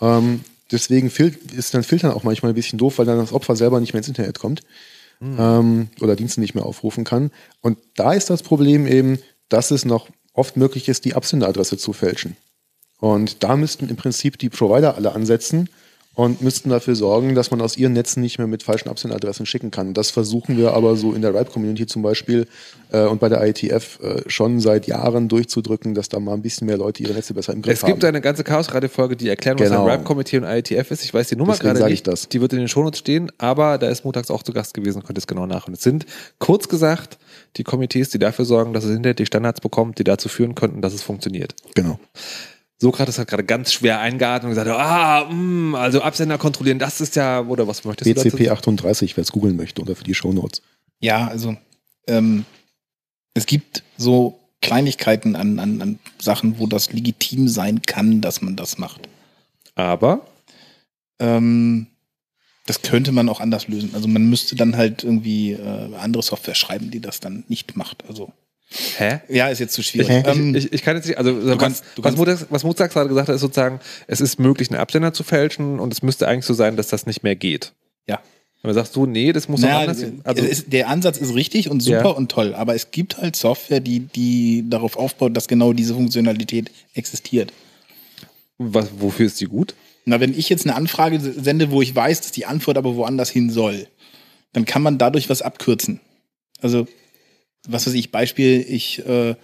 Ähm, 0.00 0.40
deswegen 0.70 1.10
ist 1.56 1.74
dann 1.74 1.82
Filtern 1.82 2.12
auch 2.12 2.22
manchmal 2.22 2.52
ein 2.52 2.54
bisschen 2.54 2.78
doof, 2.78 2.98
weil 2.98 3.06
dann 3.06 3.18
das 3.18 3.32
Opfer 3.32 3.56
selber 3.56 3.80
nicht 3.80 3.92
mehr 3.94 3.98
ins 3.98 4.08
Internet 4.08 4.38
kommt 4.38 4.60
ähm, 5.22 5.88
oder 6.00 6.16
Dienste 6.16 6.40
nicht 6.40 6.54
mehr 6.54 6.66
aufrufen 6.66 7.04
kann. 7.04 7.30
Und 7.60 7.78
da 7.96 8.12
ist 8.12 8.30
das 8.30 8.42
Problem 8.42 8.86
eben, 8.86 9.18
dass 9.48 9.70
es 9.70 9.84
noch 9.84 10.08
oft 10.38 10.56
möglich 10.56 10.88
ist, 10.88 11.04
die 11.04 11.14
Absenderadresse 11.14 11.76
zu 11.76 11.92
fälschen. 11.92 12.36
Und 13.00 13.44
da 13.44 13.56
müssten 13.56 13.88
im 13.88 13.96
Prinzip 13.96 14.38
die 14.38 14.48
Provider 14.48 14.96
alle 14.96 15.12
ansetzen 15.12 15.68
und 16.14 16.42
müssten 16.42 16.68
dafür 16.68 16.96
sorgen, 16.96 17.36
dass 17.36 17.52
man 17.52 17.60
aus 17.60 17.76
ihren 17.76 17.92
Netzen 17.92 18.20
nicht 18.22 18.38
mehr 18.38 18.48
mit 18.48 18.64
falschen 18.64 18.88
Absenderadressen 18.88 19.46
schicken 19.46 19.70
kann. 19.70 19.94
Das 19.94 20.10
versuchen 20.10 20.56
wir 20.56 20.72
aber 20.74 20.96
so 20.96 21.12
in 21.12 21.22
der 21.22 21.32
RIPE-Community 21.32 21.86
zum 21.86 22.02
Beispiel 22.02 22.48
äh, 22.90 23.04
und 23.04 23.20
bei 23.20 23.28
der 23.28 23.40
IETF 23.46 24.00
äh, 24.02 24.22
schon 24.28 24.58
seit 24.58 24.88
Jahren 24.88 25.28
durchzudrücken, 25.28 25.94
dass 25.94 26.08
da 26.08 26.18
mal 26.18 26.34
ein 26.34 26.42
bisschen 26.42 26.66
mehr 26.66 26.76
Leute 26.76 27.04
ihre 27.04 27.12
Netze 27.12 27.34
besser 27.34 27.52
im 27.52 27.62
Griff 27.62 27.74
Es 27.74 27.86
gibt 27.86 28.02
haben. 28.02 28.08
eine 28.08 28.20
ganze 28.20 28.42
Chaos-Radio-Folge, 28.42 29.14
die 29.14 29.28
erklären, 29.28 29.60
was 29.60 29.68
Genau. 29.68 29.84
ein 29.84 29.90
RAP-Komitee 29.90 30.38
und 30.38 30.44
IETF 30.44 30.90
ist. 30.90 31.04
Ich 31.04 31.14
weiß 31.14 31.28
die 31.28 31.36
Nummer 31.36 31.52
Deswegen 31.52 31.74
gerade 31.74 31.84
nicht. 31.84 31.94
ich 31.94 32.02
das. 32.02 32.28
Die 32.28 32.40
wird 32.40 32.52
in 32.52 32.58
den 32.58 32.66
Shownotes 32.68 32.98
stehen, 32.98 33.30
aber 33.38 33.78
da 33.78 33.88
ist 33.88 34.04
montags 34.04 34.32
auch 34.32 34.42
zu 34.42 34.52
Gast 34.52 34.74
gewesen, 34.74 35.04
könnt 35.04 35.18
ihr 35.18 35.20
es 35.20 35.28
genau 35.28 35.46
nachhören. 35.46 35.74
Es 35.74 35.82
sind, 35.84 36.04
kurz 36.40 36.68
gesagt, 36.68 37.18
die 37.56 37.64
Komitees, 37.64 38.10
die 38.10 38.18
dafür 38.18 38.44
sorgen, 38.44 38.72
dass 38.72 38.84
es 38.84 38.92
hinterher 38.92 39.14
die 39.14 39.26
Standards 39.26 39.60
bekommt, 39.60 39.98
die 39.98 40.04
dazu 40.04 40.28
führen 40.28 40.54
könnten, 40.54 40.82
dass 40.82 40.92
es 40.92 41.02
funktioniert. 41.02 41.54
Genau. 41.74 41.98
Sokrates 42.80 43.18
hat 43.18 43.26
gerade 43.28 43.42
ganz 43.44 43.72
schwer 43.72 43.98
eingeatmet 44.00 44.44
und 44.44 44.50
gesagt, 44.50 44.70
ah, 44.70 45.24
mh, 45.28 45.76
also 45.78 46.00
Absender 46.00 46.38
kontrollieren, 46.38 46.78
das 46.78 47.00
ist 47.00 47.16
ja, 47.16 47.40
oder 47.40 47.66
was 47.66 47.84
möchtest 47.84 48.08
du 48.08 48.14
dazu 48.14 48.28
BCP 48.28 48.44
sagen? 48.44 48.58
38, 48.58 49.16
wer 49.16 49.22
es 49.22 49.32
googeln 49.32 49.56
möchte 49.56 49.82
oder 49.82 49.96
für 49.96 50.04
die 50.04 50.14
Shownotes. 50.14 50.62
Ja, 51.00 51.26
also 51.26 51.56
ähm, 52.06 52.44
es 53.34 53.46
gibt 53.46 53.82
so 53.96 54.38
Kleinigkeiten 54.60 55.34
an, 55.34 55.58
an, 55.58 55.82
an 55.82 55.98
Sachen, 56.20 56.58
wo 56.58 56.66
das 56.66 56.92
legitim 56.92 57.48
sein 57.48 57.82
kann, 57.82 58.20
dass 58.20 58.42
man 58.42 58.54
das 58.56 58.78
macht. 58.78 59.08
Aber, 59.74 60.26
Ähm, 61.20 61.88
das 62.68 62.82
könnte 62.82 63.12
man 63.12 63.28
auch 63.28 63.40
anders 63.40 63.66
lösen. 63.68 63.90
Also 63.94 64.08
man 64.08 64.28
müsste 64.28 64.54
dann 64.54 64.76
halt 64.76 65.02
irgendwie 65.04 65.52
äh, 65.52 65.94
andere 65.98 66.22
Software 66.22 66.54
schreiben, 66.54 66.90
die 66.90 67.00
das 67.00 67.20
dann 67.20 67.44
nicht 67.48 67.76
macht. 67.76 68.04
Also 68.08 68.32
hä? 68.98 69.20
ja, 69.28 69.48
ist 69.48 69.58
jetzt 69.58 69.72
zu 69.72 69.80
Ich, 69.80 69.88
schwierig. 69.88 70.24
Ähm, 70.26 70.54
ich, 70.54 70.66
ich, 70.66 70.72
ich 70.74 70.82
kann 70.82 70.94
jetzt 70.96 71.06
nicht, 71.06 71.16
also 71.16 71.34
was, 71.46 71.58
kannst- 71.58 71.84
du 71.96 72.04
was, 72.04 72.16
Mutax, 72.16 72.46
was 72.50 72.64
Mutax 72.64 72.92
gerade 72.92 73.08
gesagt 73.08 73.28
hat, 73.28 73.34
ist 73.34 73.40
sozusagen, 73.40 73.80
es 74.06 74.20
ist 74.20 74.38
möglich, 74.38 74.70
einen 74.70 74.80
Absender 74.80 75.12
zu 75.14 75.22
fälschen 75.24 75.80
und 75.80 75.92
es 75.92 76.02
müsste 76.02 76.28
eigentlich 76.28 76.44
so 76.44 76.52
sein, 76.54 76.76
dass 76.76 76.88
das 76.88 77.06
nicht 77.06 77.22
mehr 77.22 77.36
geht. 77.36 77.72
Ja. 78.06 78.20
Aber 78.62 78.74
sagst 78.74 78.94
du, 78.96 79.06
nee, 79.06 79.32
das 79.32 79.48
muss 79.48 79.60
naja, 79.60 79.78
anders 79.78 80.04
also, 80.24 80.42
es 80.44 80.50
ist, 80.50 80.72
der 80.72 80.88
Ansatz 80.88 81.16
ist 81.16 81.34
richtig 81.34 81.70
und 81.70 81.80
super 81.80 82.02
Ja. 82.02 82.08
und 82.08 82.30
toll, 82.30 82.54
aber 82.54 82.74
es 82.74 82.90
gibt 82.90 83.16
halt 83.16 83.36
Software, 83.36 83.80
die, 83.80 84.00
die 84.00 84.64
darauf 84.68 84.96
aufbaut, 84.96 85.36
dass 85.36 85.46
genau 85.48 85.72
diese 85.72 85.94
Funktionalität 85.94 86.70
existiert. 86.92 87.52
was, 88.58 88.88
wofür 88.98 89.26
ist 89.26 89.40
die 89.40 89.46
gut? 89.46 89.74
Na, 90.08 90.20
wenn 90.20 90.36
ich 90.36 90.48
jetzt 90.48 90.66
eine 90.66 90.74
Anfrage 90.74 91.20
sende, 91.20 91.70
wo 91.70 91.82
ich 91.82 91.94
weiß, 91.94 92.22
dass 92.22 92.32
die 92.32 92.46
Antwort 92.46 92.78
aber 92.78 92.96
woanders 92.96 93.28
hin 93.28 93.50
soll, 93.50 93.88
dann 94.54 94.64
kann 94.64 94.82
man 94.82 94.96
dadurch 94.96 95.28
was 95.28 95.42
abkürzen. 95.42 96.00
Also, 96.62 96.86
was 97.68 97.86
weiß 97.86 97.92
ich, 97.92 98.10
Beispiel, 98.10 98.64
ich 98.66 99.04
äh, 99.06 99.34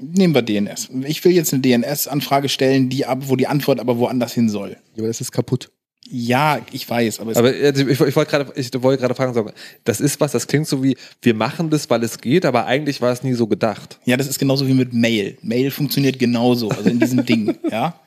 nehmen 0.00 0.34
wir 0.34 0.42
DNS. 0.42 0.90
Ich 1.06 1.24
will 1.24 1.32
jetzt 1.32 1.52
eine 1.52 1.62
DNS-Anfrage 1.62 2.48
stellen, 2.48 2.88
die 2.88 3.06
ab, 3.06 3.20
wo 3.26 3.36
die 3.36 3.46
Antwort 3.46 3.78
aber 3.78 3.98
woanders 3.98 4.34
hin 4.34 4.48
soll. 4.48 4.70
Ja, 4.70 4.98
aber 4.98 5.06
das 5.06 5.20
ist 5.20 5.30
kaputt. 5.30 5.70
Ja, 6.10 6.60
ich 6.72 6.88
weiß, 6.88 7.20
aber, 7.20 7.30
es, 7.30 7.36
Aber 7.36 7.54
äh, 7.54 7.70
ich, 7.70 8.00
ich 8.00 8.16
wollte 8.16 8.30
gerade, 8.30 8.52
ich 8.56 8.70
wollte 8.82 9.00
gerade 9.00 9.14
fragen, 9.14 9.34
sagen, 9.34 9.52
das 9.84 10.00
ist 10.00 10.20
was, 10.20 10.32
das 10.32 10.48
klingt 10.48 10.66
so 10.66 10.82
wie, 10.82 10.96
wir 11.22 11.34
machen 11.34 11.70
das, 11.70 11.88
weil 11.90 12.02
es 12.02 12.18
geht, 12.20 12.44
aber 12.44 12.66
eigentlich 12.66 13.00
war 13.00 13.12
es 13.12 13.22
nie 13.22 13.34
so 13.34 13.46
gedacht. 13.46 14.00
ja, 14.04 14.16
das 14.16 14.26
ist 14.26 14.40
genauso 14.40 14.66
wie 14.66 14.74
mit 14.74 14.92
Mail. 14.92 15.38
Mail 15.42 15.70
funktioniert 15.70 16.18
genauso, 16.18 16.70
also 16.70 16.88
in 16.90 16.98
diesem 16.98 17.24
Ding, 17.26 17.56
ja. 17.70 18.00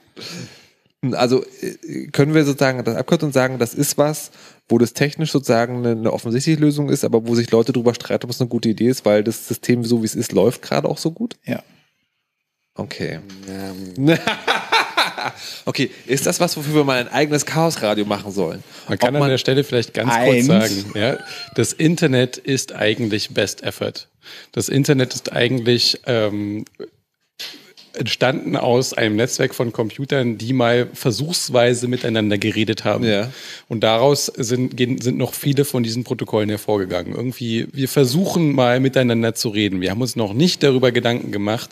Also 1.13 1.43
äh, 1.61 2.07
können 2.11 2.33
wir 2.33 2.45
sozusagen 2.45 2.83
das 2.83 2.95
abkürzen 2.95 3.27
und 3.27 3.33
sagen, 3.33 3.57
das 3.57 3.73
ist 3.73 3.97
was, 3.97 4.31
wo 4.69 4.77
das 4.77 4.93
technisch 4.93 5.31
sozusagen 5.31 5.77
eine, 5.77 5.91
eine 5.91 6.13
offensichtliche 6.13 6.59
Lösung 6.59 6.89
ist, 6.89 7.03
aber 7.03 7.27
wo 7.27 7.35
sich 7.35 7.49
Leute 7.51 7.73
drüber 7.73 7.93
streiten, 7.93 8.25
ob 8.25 8.29
es 8.29 8.39
eine 8.39 8.49
gute 8.49 8.69
Idee 8.69 8.87
ist, 8.87 9.03
weil 9.03 9.23
das 9.23 9.47
System 9.47 9.83
so 9.83 10.01
wie 10.01 10.05
es 10.05 10.15
ist, 10.15 10.31
läuft 10.31 10.61
gerade 10.61 10.87
auch 10.87 10.99
so 10.99 11.11
gut? 11.11 11.37
Ja. 11.45 11.63
Okay. 12.75 13.19
okay, 15.65 15.91
ist 16.05 16.25
das 16.25 16.39
was, 16.39 16.55
wofür 16.55 16.75
wir 16.75 16.83
mal 16.83 16.99
ein 16.99 17.07
eigenes 17.09 17.45
Chaosradio 17.45 18.05
machen 18.05 18.31
sollen? 18.31 18.63
Man 18.87 18.97
kann 18.97 19.15
Ob 19.15 19.23
an 19.23 19.29
der 19.29 19.37
Stelle 19.37 19.63
vielleicht 19.63 19.93
ganz 19.93 20.11
Eins. 20.11 20.47
kurz 20.47 20.69
sagen, 20.69 20.91
ja, 20.95 21.17
das 21.55 21.73
Internet 21.73 22.37
ist 22.37 22.73
eigentlich 22.73 23.33
Best 23.33 23.63
Effort. 23.63 24.07
Das 24.51 24.69
Internet 24.69 25.13
ist 25.13 25.33
eigentlich 25.33 25.99
ähm, 26.05 26.65
entstanden 27.93 28.55
aus 28.55 28.93
einem 28.93 29.15
Netzwerk 29.15 29.53
von 29.53 29.71
Computern, 29.71 30.37
die 30.37 30.53
mal 30.53 30.87
versuchsweise 30.93 31.87
miteinander 31.87 32.37
geredet 32.37 32.83
haben. 32.85 33.03
Ja. 33.03 33.31
Und 33.67 33.81
daraus 33.81 34.25
sind, 34.27 34.79
sind 34.79 35.17
noch 35.17 35.33
viele 35.33 35.65
von 35.65 35.83
diesen 35.83 36.03
Protokollen 36.03 36.49
hervorgegangen. 36.49 37.13
Irgendwie, 37.13 37.67
wir 37.71 37.89
versuchen 37.89 38.53
mal 38.53 38.79
miteinander 38.79 39.35
zu 39.35 39.49
reden. 39.49 39.81
Wir 39.81 39.91
haben 39.91 40.01
uns 40.01 40.15
noch 40.15 40.33
nicht 40.33 40.63
darüber 40.63 40.91
Gedanken 40.91 41.31
gemacht, 41.31 41.69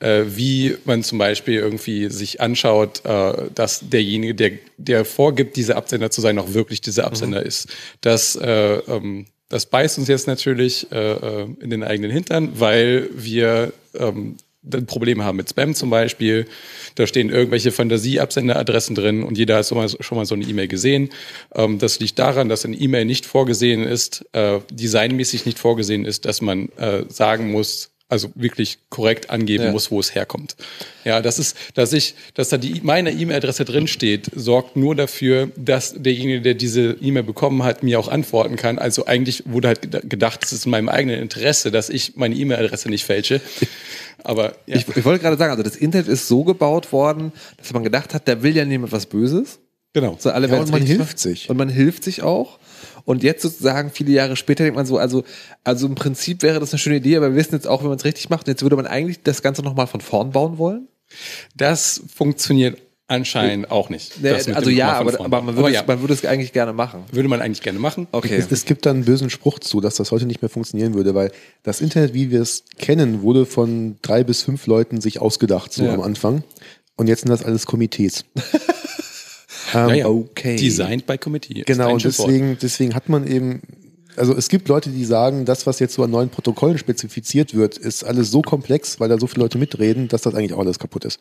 äh, 0.00 0.24
wie 0.28 0.76
man 0.84 1.02
zum 1.02 1.18
Beispiel 1.18 1.54
irgendwie 1.54 2.08
sich 2.10 2.40
anschaut, 2.40 3.04
äh, 3.04 3.32
dass 3.54 3.88
derjenige, 3.88 4.34
der, 4.34 4.52
der 4.76 5.04
vorgibt, 5.04 5.56
dieser 5.56 5.76
Absender 5.76 6.10
zu 6.10 6.20
sein, 6.20 6.38
auch 6.38 6.54
wirklich 6.54 6.80
dieser 6.80 7.06
Absender 7.06 7.44
ist. 7.44 7.68
Das, 8.00 8.36
äh, 8.36 8.76
ähm, 8.76 9.26
das 9.48 9.66
beißt 9.66 9.98
uns 9.98 10.08
jetzt 10.08 10.26
natürlich 10.26 10.90
äh, 10.92 11.12
äh, 11.12 11.48
in 11.60 11.70
den 11.70 11.82
eigenen 11.82 12.10
Hintern, 12.10 12.60
weil 12.60 13.08
wir 13.14 13.72
ähm, 13.98 14.36
ein 14.72 14.86
Problem 14.86 15.22
haben 15.22 15.36
mit 15.36 15.48
Spam 15.50 15.74
zum 15.74 15.90
Beispiel. 15.90 16.46
Da 16.94 17.06
stehen 17.06 17.30
irgendwelche 17.30 17.72
Fantasie-Absenderadressen 17.72 18.94
drin 18.94 19.22
und 19.22 19.38
jeder 19.38 19.56
hat 19.56 19.66
schon 19.66 19.78
mal 19.78 20.26
so 20.26 20.34
eine 20.34 20.44
E-Mail 20.44 20.68
gesehen. 20.68 21.10
Ähm, 21.54 21.78
das 21.78 22.00
liegt 22.00 22.18
daran, 22.18 22.48
dass 22.48 22.64
eine 22.64 22.76
E-Mail 22.76 23.04
nicht 23.04 23.26
vorgesehen 23.26 23.84
ist, 23.84 24.24
äh, 24.32 24.60
designmäßig 24.70 25.46
nicht 25.46 25.58
vorgesehen 25.58 26.04
ist, 26.04 26.24
dass 26.24 26.40
man 26.40 26.68
äh, 26.76 27.04
sagen 27.08 27.50
muss, 27.50 27.90
also 28.10 28.30
wirklich 28.34 28.78
korrekt 28.88 29.28
angeben 29.30 29.64
Ja. 29.64 29.70
muss, 29.72 29.90
wo 29.90 30.00
es 30.00 30.14
herkommt. 30.14 30.56
Ja, 31.04 31.20
das 31.20 31.38
ist, 31.38 31.56
dass 31.74 31.92
ich, 31.92 32.14
dass 32.34 32.48
da 32.48 32.56
die 32.56 32.80
meine 32.82 33.10
E-Mail-Adresse 33.12 33.64
drin 33.66 33.86
steht, 33.86 34.30
sorgt 34.34 34.76
nur 34.76 34.94
dafür, 34.94 35.50
dass 35.56 35.92
derjenige, 35.94 36.40
der 36.40 36.54
diese 36.54 36.96
E-Mail 37.02 37.22
bekommen 37.24 37.62
hat, 37.64 37.82
mir 37.82 38.00
auch 38.00 38.08
antworten 38.08 38.56
kann. 38.56 38.78
Also 38.78 39.04
eigentlich 39.06 39.42
wurde 39.46 39.68
halt 39.68 39.80
geda- 39.84 40.06
gedacht, 40.06 40.42
es 40.44 40.52
ist 40.52 40.64
in 40.64 40.70
meinem 40.70 40.88
eigenen 40.88 41.20
Interesse, 41.20 41.70
dass 41.70 41.90
ich 41.90 42.16
meine 42.16 42.34
E-Mail-Adresse 42.34 42.88
nicht 42.88 43.04
fälsche. 43.04 43.40
Aber 44.24 44.56
ja. 44.66 44.76
Ich, 44.76 44.88
ich 44.96 45.04
wollte 45.04 45.22
gerade 45.22 45.36
sagen, 45.36 45.50
also 45.50 45.62
das 45.62 45.76
Internet 45.76 46.08
ist 46.08 46.28
so 46.28 46.44
gebaut 46.44 46.92
worden, 46.92 47.32
dass 47.58 47.72
man 47.72 47.84
gedacht 47.84 48.14
hat, 48.14 48.26
da 48.26 48.42
will 48.42 48.56
ja 48.56 48.64
niemand 48.64 48.92
was 48.92 49.06
Böses. 49.06 49.58
genau. 49.92 50.16
So 50.18 50.30
alle 50.30 50.48
Ja, 50.48 50.58
und 50.60 50.70
man 50.70 50.82
hilft 50.82 51.18
sich. 51.18 51.48
Und 51.50 51.56
man 51.56 51.68
hilft 51.68 52.04
sich 52.04 52.22
auch. 52.22 52.58
Und 53.08 53.22
jetzt 53.22 53.40
sozusagen 53.40 53.90
viele 53.90 54.12
Jahre 54.12 54.36
später 54.36 54.64
denkt 54.64 54.76
man 54.76 54.84
so, 54.84 54.98
also, 54.98 55.24
also 55.64 55.86
im 55.86 55.94
Prinzip 55.94 56.42
wäre 56.42 56.60
das 56.60 56.74
eine 56.74 56.78
schöne 56.78 56.96
Idee, 56.96 57.16
aber 57.16 57.30
wir 57.30 57.36
wissen 57.36 57.54
jetzt 57.54 57.66
auch, 57.66 57.80
wenn 57.80 57.88
man 57.88 57.96
es 57.96 58.04
richtig 58.04 58.28
macht. 58.28 58.46
Jetzt 58.48 58.60
würde 58.60 58.76
man 58.76 58.86
eigentlich 58.86 59.22
das 59.22 59.40
Ganze 59.40 59.62
nochmal 59.62 59.86
von 59.86 60.02
vorn 60.02 60.32
bauen 60.32 60.58
wollen. 60.58 60.88
Das 61.56 62.02
funktioniert 62.14 62.82
anscheinend 63.06 63.70
auch 63.70 63.88
nicht. 63.88 64.20
Mit 64.20 64.54
also 64.54 64.68
ja, 64.68 64.92
aber, 64.92 65.18
aber 65.20 65.40
man, 65.40 65.56
würde 65.56 65.72
ja, 65.72 65.80
es, 65.80 65.86
man 65.86 66.02
würde 66.02 66.12
es 66.12 66.22
eigentlich 66.26 66.52
gerne 66.52 66.74
machen. 66.74 67.04
würde 67.10 67.30
man 67.30 67.40
eigentlich 67.40 67.62
gerne 67.62 67.78
machen. 67.78 68.08
Okay. 68.12 68.36
Es, 68.36 68.52
es 68.52 68.66
gibt 68.66 68.84
da 68.84 68.90
einen 68.90 69.06
bösen 69.06 69.30
Spruch 69.30 69.58
zu, 69.58 69.80
dass 69.80 69.94
das 69.94 70.12
heute 70.12 70.26
nicht 70.26 70.42
mehr 70.42 70.50
funktionieren 70.50 70.92
würde, 70.92 71.14
weil 71.14 71.32
das 71.62 71.80
Internet, 71.80 72.12
wie 72.12 72.30
wir 72.30 72.42
es 72.42 72.64
kennen, 72.76 73.22
wurde 73.22 73.46
von 73.46 73.96
drei 74.02 74.22
bis 74.22 74.42
fünf 74.42 74.66
Leuten 74.66 75.00
sich 75.00 75.18
ausgedacht, 75.22 75.72
so 75.72 75.84
Ja. 75.84 75.94
am 75.94 76.02
Anfang. 76.02 76.44
Und 76.96 77.06
jetzt 77.06 77.22
sind 77.22 77.30
das 77.30 77.42
alles 77.42 77.64
Komitees. 77.64 78.26
ähm, 79.74 79.88
Ja, 79.88 79.94
ja. 79.94 80.08
okay. 80.08 80.56
Designed 80.56 81.06
by 81.06 81.18
Committee. 81.18 81.62
Genau, 81.66 81.94
und 81.94 82.04
deswegen, 82.04 82.58
deswegen 82.60 82.94
hat 82.94 83.08
man 83.08 83.26
eben, 83.26 83.62
also 84.16 84.34
es 84.36 84.48
gibt 84.48 84.68
Leute, 84.68 84.90
die 84.90 85.04
sagen, 85.04 85.44
das, 85.44 85.66
was 85.66 85.78
jetzt 85.78 85.94
so 85.94 86.02
an 86.02 86.10
neuen 86.10 86.28
Protokollen 86.28 86.78
spezifiziert 86.78 87.54
wird, 87.54 87.78
ist 87.78 88.04
alles 88.04 88.30
so 88.30 88.42
komplex, 88.42 89.00
weil 89.00 89.08
da 89.08 89.18
so 89.18 89.26
viele 89.26 89.44
Leute 89.44 89.58
mitreden, 89.58 90.08
dass 90.08 90.22
das 90.22 90.34
eigentlich 90.34 90.54
auch 90.54 90.60
alles 90.60 90.78
kaputt 90.78 91.04
ist. 91.04 91.18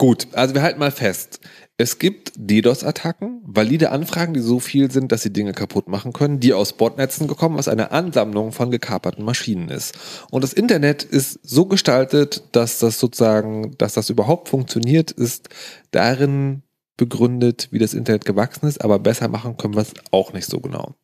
Gut, 0.00 0.28
also 0.32 0.54
wir 0.54 0.62
halten 0.62 0.78
mal 0.78 0.92
fest. 0.92 1.40
Es 1.76 1.98
gibt 1.98 2.32
DDoS-Attacken, 2.36 3.42
valide 3.44 3.90
Anfragen, 3.90 4.32
die 4.32 4.40
so 4.40 4.58
viel 4.58 4.90
sind, 4.90 5.12
dass 5.12 5.22
sie 5.22 5.32
Dinge 5.32 5.52
kaputt 5.52 5.88
machen 5.88 6.14
können, 6.14 6.40
die 6.40 6.54
aus 6.54 6.72
Botnetzen 6.72 7.28
gekommen, 7.28 7.58
was 7.58 7.68
eine 7.68 7.90
Ansammlung 7.90 8.52
von 8.52 8.70
gekaperten 8.70 9.24
Maschinen 9.24 9.68
ist. 9.68 9.94
Und 10.30 10.42
das 10.42 10.54
Internet 10.54 11.02
ist 11.02 11.40
so 11.42 11.66
gestaltet, 11.66 12.44
dass 12.52 12.78
das 12.78 12.98
sozusagen, 12.98 13.76
dass 13.76 13.92
das 13.92 14.08
überhaupt 14.08 14.48
funktioniert, 14.48 15.10
ist 15.10 15.50
darin 15.90 16.62
begründet, 17.00 17.68
wie 17.70 17.78
das 17.78 17.94
Internet 17.94 18.26
gewachsen 18.26 18.68
ist, 18.68 18.84
aber 18.84 18.98
besser 18.98 19.28
machen 19.28 19.56
können 19.56 19.74
wir 19.74 19.80
es 19.80 19.94
auch 20.10 20.34
nicht 20.34 20.44
so 20.44 20.60
genau. 20.60 20.94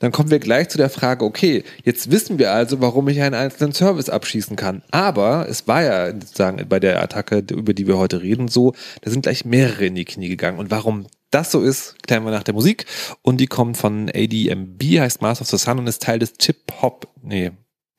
Dann 0.00 0.10
kommen 0.10 0.30
wir 0.30 0.38
gleich 0.38 0.70
zu 0.70 0.78
der 0.78 0.88
Frage, 0.88 1.22
okay, 1.22 1.64
jetzt 1.84 2.10
wissen 2.10 2.38
wir 2.38 2.52
also, 2.52 2.80
warum 2.80 3.06
ich 3.08 3.20
einen 3.20 3.34
einzelnen 3.34 3.74
Service 3.74 4.08
abschießen 4.08 4.56
kann. 4.56 4.82
Aber 4.90 5.46
es 5.46 5.68
war 5.68 5.82
ja 5.82 6.10
sozusagen 6.12 6.66
bei 6.66 6.80
der 6.80 7.02
Attacke, 7.02 7.44
über 7.50 7.74
die 7.74 7.86
wir 7.86 7.98
heute 7.98 8.22
reden, 8.22 8.48
so, 8.48 8.72
da 9.02 9.10
sind 9.10 9.20
gleich 9.22 9.44
mehrere 9.44 9.84
in 9.84 9.94
die 9.94 10.06
Knie 10.06 10.30
gegangen. 10.30 10.58
Und 10.58 10.70
warum 10.70 11.06
das 11.30 11.50
so 11.50 11.60
ist, 11.60 12.02
klären 12.06 12.24
wir 12.24 12.30
nach 12.30 12.42
der 12.42 12.54
Musik. 12.54 12.86
Und 13.20 13.38
die 13.38 13.46
kommt 13.46 13.76
von 13.76 14.08
ADMB, 14.08 14.82
heißt 14.98 15.20
Master 15.20 15.42
of 15.42 15.50
the 15.50 15.58
Sun 15.58 15.78
und 15.78 15.86
ist 15.86 16.02
Teil 16.02 16.18
des 16.20 16.38
Chip-Hop, 16.38 17.06
nee, 17.22 17.52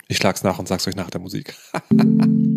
ich 0.08 0.18
schlag's 0.18 0.42
nach 0.42 0.58
und 0.58 0.68
sag's 0.68 0.88
euch 0.88 0.96
nach 0.96 1.12
der 1.12 1.22
Musik. 1.22 1.54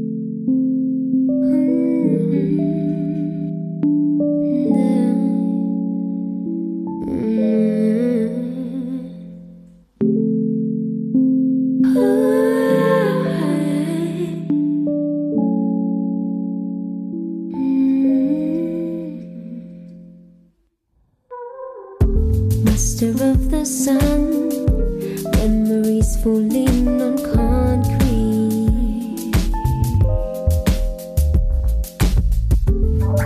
on 26.28 27.16
concrete. 27.32 27.98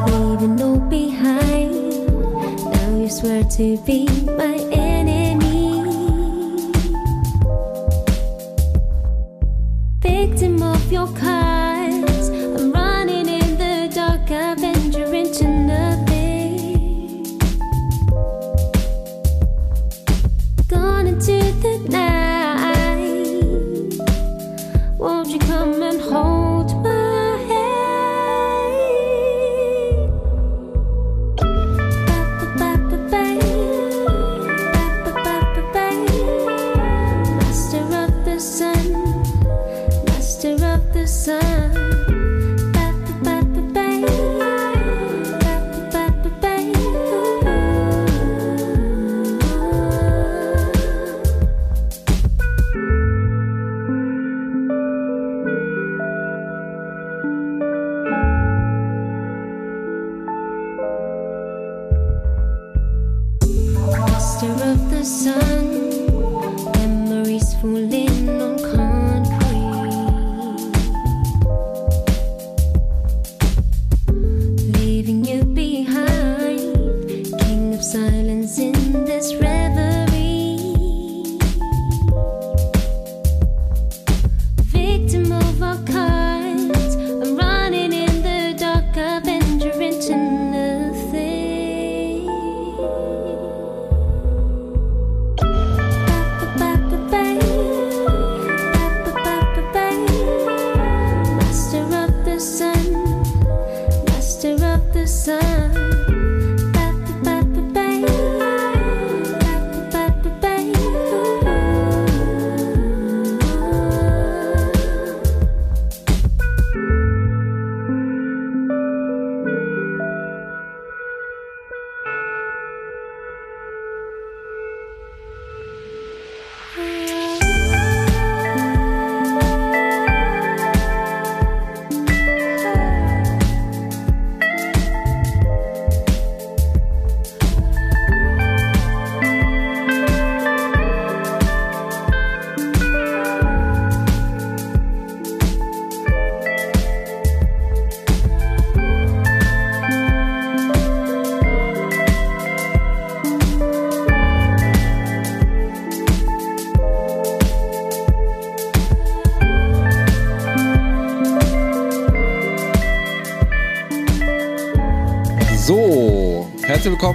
Leaving 0.07 0.57
no 0.57 0.79
behind, 0.89 1.73
now 2.73 2.97
you 2.97 3.09
swear 3.09 3.43
to 3.45 3.77
be 3.85 4.22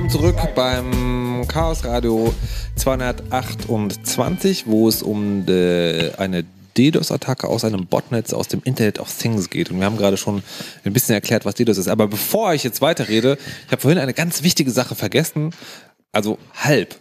willkommen 0.08 0.36
zurück 0.36 0.56
beim 0.56 1.48
Chaos 1.48 1.84
Radio 1.84 2.34
228, 2.76 4.66
wo 4.66 4.88
es 4.88 5.04
um 5.04 5.46
de, 5.46 6.14
eine 6.16 6.46
DDoS-Attacke 6.78 7.48
aus 7.48 7.66
einem 7.66 7.88
Botnetz 7.88 8.32
aus 8.32 8.48
dem 8.48 8.62
Internet 8.64 9.00
of 9.00 9.14
Things 9.14 9.50
geht. 9.50 9.70
Und 9.70 9.80
wir 9.80 9.86
haben 9.86 9.98
gerade 9.98 10.16
schon 10.16 10.44
ein 10.86 10.94
bisschen 10.94 11.14
erklärt, 11.14 11.46
was 11.46 11.56
DDoS 11.56 11.78
ist. 11.78 11.90
Aber 11.90 12.08
bevor 12.08 12.54
ich 12.54 12.64
jetzt 12.64 12.82
weiterrede, 12.82 13.38
ich 13.66 13.72
habe 13.72 13.82
vorhin 13.82 14.00
eine 14.00 14.14
ganz 14.14 14.44
wichtige 14.44 14.72
Sache 14.72 14.96
vergessen. 14.96 15.54
Also 16.14 16.38
halb. 16.56 16.96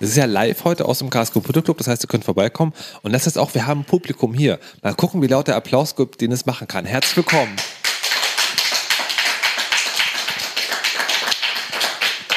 Das 0.00 0.10
ist 0.10 0.16
ja 0.16 0.26
live 0.26 0.64
heute 0.64 0.84
aus 0.84 0.98
dem 0.98 1.08
Chaos 1.10 1.32
Computer 1.32 1.62
Club, 1.62 1.78
das 1.78 1.86
heißt, 1.86 2.04
ihr 2.04 2.08
könnt 2.08 2.24
vorbeikommen. 2.24 2.74
Und 3.02 3.12
das 3.12 3.24
heißt 3.26 3.38
auch, 3.38 3.54
wir 3.54 3.66
haben 3.66 3.80
ein 3.80 3.84
Publikum 3.84 4.34
hier. 4.34 4.58
Mal 4.82 4.94
gucken, 4.94 5.22
wie 5.22 5.28
laut 5.28 5.48
der 5.48 5.56
Applaus 5.56 5.96
gibt, 5.96 6.20
den 6.20 6.32
es 6.32 6.44
machen 6.44 6.68
kann. 6.68 6.84
Herzlich 6.84 7.16
willkommen. 7.16 7.56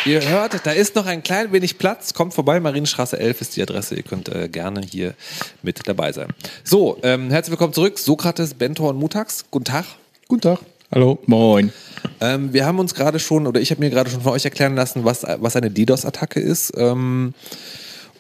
Ihr 0.03 0.27
hört, 0.27 0.65
da 0.65 0.71
ist 0.71 0.95
noch 0.95 1.05
ein 1.05 1.21
klein 1.21 1.51
wenig 1.51 1.77
Platz. 1.77 2.15
Kommt 2.15 2.33
vorbei, 2.33 2.59
Marienstraße 2.59 3.19
11 3.19 3.41
ist 3.41 3.55
die 3.55 3.61
Adresse. 3.61 3.93
Ihr 3.93 4.01
könnt 4.01 4.29
äh, 4.29 4.49
gerne 4.49 4.81
hier 4.81 5.13
mit 5.61 5.87
dabei 5.87 6.11
sein. 6.11 6.29
So, 6.63 6.97
ähm, 7.03 7.29
herzlich 7.29 7.51
willkommen 7.51 7.73
zurück. 7.73 7.99
Sokrates, 7.99 8.55
Bentor 8.55 8.89
und 8.89 8.97
Mutax. 8.97 9.45
Guten 9.51 9.65
Tag. 9.65 9.85
Guten 10.27 10.41
Tag. 10.41 10.59
Hallo. 10.91 11.19
Moin. 11.27 11.71
Ähm, 12.19 12.51
wir 12.51 12.65
haben 12.65 12.79
uns 12.79 12.95
gerade 12.95 13.19
schon, 13.19 13.45
oder 13.45 13.61
ich 13.61 13.69
habe 13.69 13.79
mir 13.79 13.91
gerade 13.91 14.09
schon 14.09 14.21
von 14.21 14.31
euch 14.31 14.43
erklären 14.43 14.73
lassen, 14.73 15.05
was, 15.05 15.21
was 15.23 15.55
eine 15.55 15.69
DDoS-Attacke 15.69 16.39
ist. 16.39 16.73
Ähm, 16.77 17.35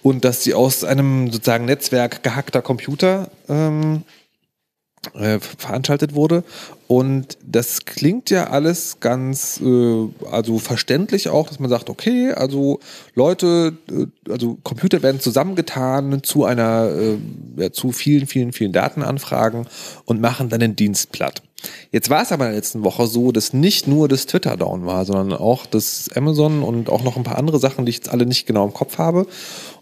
und 0.03 0.23
dass 0.23 0.43
sie 0.43 0.53
aus 0.53 0.83
einem 0.83 1.31
sozusagen 1.31 1.65
Netzwerk 1.65 2.21
gehackter 2.21 2.61
Computer 2.61 3.31
ähm, 3.49 4.03
äh, 5.13 5.39
veranstaltet 5.39 6.13
wurde. 6.13 6.43
Und 6.87 7.37
das 7.43 7.85
klingt 7.85 8.29
ja 8.29 8.49
alles 8.49 8.99
ganz, 8.99 9.59
äh, 9.61 10.07
also 10.29 10.59
verständlich 10.59 11.29
auch, 11.29 11.47
dass 11.47 11.59
man 11.59 11.69
sagt, 11.69 11.89
okay, 11.89 12.31
also 12.31 12.79
Leute, 13.15 13.77
äh, 13.89 14.05
also 14.29 14.57
Computer 14.63 15.01
werden 15.01 15.19
zusammengetan 15.19 16.21
zu 16.21 16.45
einer, 16.45 16.89
äh, 16.89 17.17
ja, 17.57 17.71
zu 17.71 17.91
vielen, 17.91 18.27
vielen, 18.27 18.53
vielen 18.53 18.73
Datenanfragen 18.73 19.67
und 20.05 20.21
machen 20.21 20.49
dann 20.49 20.59
den 20.59 20.75
Dienst 20.75 21.11
platt. 21.11 21.41
Jetzt 21.91 22.09
war 22.09 22.23
es 22.23 22.31
aber 22.31 22.45
in 22.45 22.51
der 22.51 22.57
letzten 22.57 22.83
Woche 22.83 23.07
so, 23.07 23.31
dass 23.31 23.53
nicht 23.53 23.87
nur 23.87 24.07
das 24.07 24.25
Twitter 24.25 24.57
down 24.57 24.85
war, 24.85 25.05
sondern 25.05 25.33
auch 25.33 25.65
das 25.65 26.09
Amazon 26.15 26.63
und 26.63 26.89
auch 26.89 27.03
noch 27.03 27.17
ein 27.17 27.23
paar 27.23 27.37
andere 27.37 27.59
Sachen, 27.59 27.85
die 27.85 27.91
ich 27.91 27.97
jetzt 27.97 28.09
alle 28.09 28.25
nicht 28.25 28.45
genau 28.47 28.65
im 28.65 28.73
Kopf 28.73 28.97
habe. 28.97 29.27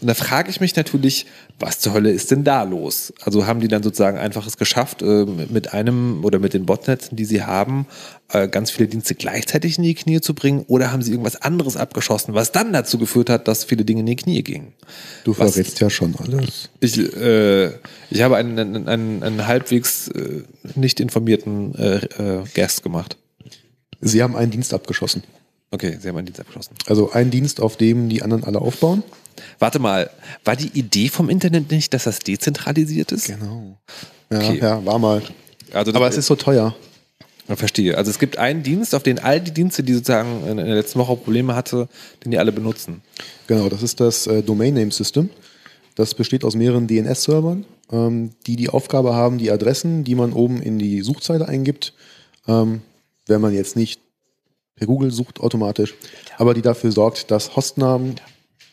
Und 0.02 0.08
da 0.08 0.14
frage 0.14 0.50
ich 0.50 0.62
mich 0.62 0.76
natürlich, 0.78 1.26
was 1.60 1.80
zur 1.80 1.94
Hölle 1.94 2.12
ist 2.12 2.32
denn 2.32 2.46
da 2.46 2.64
los? 2.64 3.12
Also 3.22 3.46
haben 3.46 3.60
die 3.60 3.68
dann 3.68 3.84
sozusagen 3.84 4.18
einfach 4.18 4.48
es 4.48 4.56
geschafft, 4.58 5.02
äh, 5.02 5.26
mit 5.26 5.74
einem 5.74 6.24
oder 6.24 6.40
mit 6.40 6.54
den 6.54 6.66
Botnetzen, 6.66 7.18
die 7.18 7.26
sie 7.26 7.44
haben, 7.44 7.86
äh, 8.32 8.48
ganz 8.48 8.72
viele 8.72 8.88
Dienste 8.88 9.14
gleichzeitig 9.16 9.78
in 9.78 9.84
die 9.84 9.94
Knie 9.96 10.22
zu 10.22 10.34
bringen? 10.34 10.64
Oder 10.68 10.92
haben 10.94 11.02
sie 11.02 11.12
irgendwas 11.12 11.36
anderes 11.42 11.76
abgeschossen, 11.76 12.34
was 12.34 12.54
dann 12.54 12.72
dazu 12.72 12.98
geführt 12.98 13.30
hat, 13.30 13.50
dass 13.50 13.66
viele 13.66 13.84
Dinge 13.84 14.00
in 14.00 14.06
die 14.06 14.16
Knie 14.16 14.42
gingen? 14.42 14.74
Du 15.26 15.32
Was- 15.38 15.52
verrätst 15.54 15.80
ja 15.82 15.90
schon 15.90 16.16
alles. 16.16 16.70
Ich, 16.80 16.98
äh, 16.98 17.68
ich 18.10 18.22
habe 18.22 18.38
einen, 18.38 18.58
einen, 18.58 18.88
einen, 18.88 19.24
einen 19.24 19.48
halbwegs 19.48 20.08
äh, 20.10 20.44
nicht 20.76 21.02
informierten 21.02 21.76
äh, 21.76 21.96
äh, 21.98 22.44
Guest 22.56 22.84
gemacht. 22.84 23.18
Sie 24.00 24.24
haben 24.24 24.38
einen 24.38 24.52
Dienst 24.52 24.74
abgeschossen. 24.74 25.24
Okay, 25.72 25.98
Sie 26.02 26.08
haben 26.08 26.16
einen 26.18 26.26
Dienst 26.26 26.40
abgeschlossen. 26.40 26.74
Also 26.88 27.12
einen 27.12 27.32
Dienst, 27.32 27.60
auf 27.62 27.76
dem 27.78 28.10
die 28.10 28.24
anderen 28.24 28.44
alle 28.46 28.60
aufbauen. 28.60 29.04
Warte 29.60 29.80
mal, 29.80 30.10
war 30.44 30.56
die 30.56 30.68
Idee 30.78 31.10
vom 31.10 31.30
Internet 31.30 31.72
nicht, 31.72 31.94
dass 31.94 32.04
das 32.06 32.20
dezentralisiert 32.20 33.12
ist? 33.12 33.28
Genau. 33.28 33.78
Ja, 34.32 34.38
Okay. 34.40 34.60
ja, 34.62 34.86
war 34.86 35.00
mal. 35.00 35.22
Also 35.74 35.94
Aber 35.94 36.08
es 36.08 36.18
ist 36.18 36.28
so 36.28 36.36
teuer. 36.36 36.76
Verstehe. 37.56 37.98
Also 37.98 38.12
es 38.12 38.20
gibt 38.20 38.38
einen 38.38 38.62
Dienst, 38.62 38.94
auf 38.94 39.02
den 39.02 39.18
all 39.18 39.42
die 39.42 39.50
Dienste, 39.52 39.82
die 39.82 39.94
sozusagen 39.94 40.46
in 40.48 40.58
der 40.58 40.68
letzten 40.68 41.00
Woche 41.00 41.16
Probleme 41.16 41.56
hatte, 41.56 41.90
den 42.24 42.30
die 42.30 42.38
alle 42.38 42.52
benutzen. 42.52 43.02
Genau, 43.48 43.70
das 43.70 43.82
ist 43.82 44.00
das 44.00 44.28
äh, 44.28 44.44
Domain 44.44 44.76
Name 44.76 44.92
System. 44.92 45.32
Das 45.96 46.14
besteht 46.14 46.44
aus 46.44 46.56
mehreren 46.56 46.86
DNS-Servern, 46.88 47.66
ähm, 47.92 48.32
die 48.46 48.56
die 48.56 48.70
Aufgabe 48.70 49.16
haben, 49.16 49.40
die 49.40 49.50
Adressen, 49.50 50.04
die 50.04 50.14
man 50.14 50.32
oben 50.34 50.62
in 50.62 50.78
die 50.78 51.02
Suchzeile 51.02 51.48
eingibt, 51.48 51.94
ähm, 52.48 52.82
wenn 53.26 53.42
man 53.42 53.54
jetzt 53.54 53.76
nicht 53.76 54.00
per 54.76 54.86
Google 54.86 55.12
sucht 55.12 55.40
automatisch, 55.40 55.96
aber 56.38 56.54
die 56.54 56.62
dafür 56.62 56.92
sorgt, 56.92 57.32
dass 57.32 57.56
Hostnamen 57.56 58.16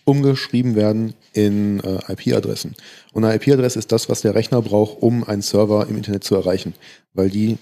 umgeschrieben 0.07 0.77
werden 0.77 1.15
in 1.33 1.81
äh, 1.81 2.13
IP-Adressen. 2.13 2.75
Und 3.13 3.25
eine 3.25 3.35
IP-Adresse 3.35 3.79
ist 3.79 3.93
das, 3.93 4.09
was 4.09 4.23
der 4.23 4.35
Rechner 4.35 4.63
braucht, 4.63 5.03
um 5.03 5.25
einen 5.25 5.43
Server 5.43 5.87
im 5.89 5.97
Internet 5.97 6.25
zu 6.25 6.37
erreichen, 6.37 6.75
weil 7.13 7.29
die 7.29 7.59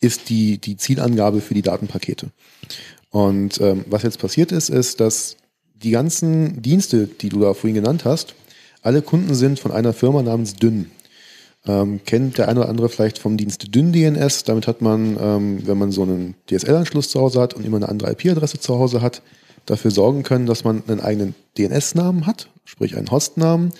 ist 0.00 0.28
die, 0.28 0.58
die 0.58 0.76
Zielangabe 0.76 1.40
für 1.40 1.54
die 1.54 1.62
Datenpakete. 1.62 2.28
Und 3.10 3.60
ähm, 3.60 3.84
was 3.88 4.04
jetzt 4.04 4.20
passiert 4.20 4.52
ist, 4.52 4.68
ist, 4.68 5.00
dass 5.00 5.36
die 5.74 5.90
ganzen 5.90 6.62
Dienste, 6.62 7.06
die 7.08 7.28
du 7.28 7.40
da 7.40 7.54
vorhin 7.54 7.74
genannt 7.74 8.04
hast, 8.04 8.34
alle 8.82 9.02
Kunden 9.02 9.34
sind 9.34 9.58
von 9.58 9.72
einer 9.72 9.92
Firma 9.92 10.22
namens 10.22 10.54
Dyn. 10.54 10.90
Ähm, 11.66 12.00
kennt 12.04 12.38
der 12.38 12.48
eine 12.48 12.60
oder 12.60 12.68
andere 12.68 12.88
vielleicht 12.88 13.18
vom 13.18 13.36
Dienst 13.36 13.74
Dyn 13.74 13.92
DNS. 13.92 14.44
Damit 14.44 14.68
hat 14.68 14.80
man, 14.80 15.16
ähm, 15.18 15.66
wenn 15.66 15.78
man 15.78 15.90
so 15.90 16.02
einen 16.02 16.36
DSL-Anschluss 16.48 17.10
zu 17.10 17.20
Hause 17.20 17.40
hat 17.40 17.54
und 17.54 17.64
immer 17.64 17.78
eine 17.78 17.88
andere 17.88 18.12
IP-Adresse 18.12 18.60
zu 18.60 18.78
Hause 18.78 19.00
hat, 19.00 19.22
dafür 19.66 19.90
sorgen 19.90 20.22
können, 20.22 20.46
dass 20.46 20.64
man 20.64 20.82
einen 20.88 21.00
eigenen 21.00 21.34
DNS-Namen 21.58 22.26
hat, 22.26 22.48
sprich 22.64 22.96
einen 22.96 23.10
Hostnamen. 23.10 23.72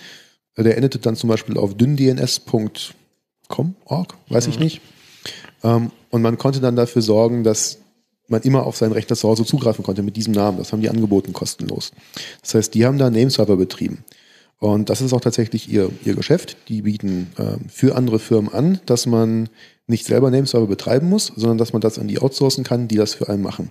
Äh, 0.55 0.63
Der 0.63 0.77
endet 0.77 1.05
dann 1.05 1.15
zum 1.15 1.29
Beispiel 1.29 1.57
auf 1.57 1.75
dyndns.com, 1.75 3.75
org, 3.85 4.15
weiß 4.29 4.47
ich 4.47 4.59
nicht. 4.59 4.81
Ähm, 5.63 5.91
und 6.09 6.21
man 6.21 6.37
konnte 6.37 6.59
dann 6.59 6.75
dafür 6.75 7.01
sorgen, 7.01 7.43
dass 7.43 7.79
man 8.27 8.41
immer 8.41 8.65
auf 8.65 8.77
seinen 8.77 8.93
Rechner 8.93 9.15
zu 9.15 9.27
Hause 9.27 9.45
zugreifen 9.45 9.83
konnte 9.83 10.01
mit 10.01 10.15
diesem 10.15 10.33
Namen. 10.33 10.57
Das 10.57 10.71
haben 10.71 10.81
die 10.81 10.89
angeboten 10.89 11.33
kostenlos. 11.33 11.91
Das 12.41 12.55
heißt, 12.55 12.73
die 12.73 12.85
haben 12.85 12.97
da 12.97 13.09
Nameserver 13.09 13.55
betrieben. 13.55 14.03
Und 14.57 14.89
das 14.89 15.01
ist 15.01 15.13
auch 15.13 15.21
tatsächlich 15.21 15.69
ihr, 15.69 15.91
ihr 16.05 16.15
Geschäft. 16.15 16.57
Die 16.69 16.83
bieten 16.83 17.31
ähm, 17.37 17.67
für 17.67 17.95
andere 17.95 18.19
Firmen 18.19 18.53
an, 18.53 18.79
dass 18.85 19.05
man 19.05 19.49
nicht 19.87 20.05
selber 20.05 20.31
Nameserver 20.31 20.67
betreiben 20.67 21.09
muss, 21.09 21.31
sondern 21.35 21.57
dass 21.57 21.73
man 21.73 21.81
das 21.81 21.99
an 21.99 22.07
die 22.07 22.19
outsourcen 22.19 22.63
kann, 22.63 22.87
die 22.87 22.95
das 22.95 23.13
für 23.13 23.29
einen 23.29 23.43
machen. 23.43 23.69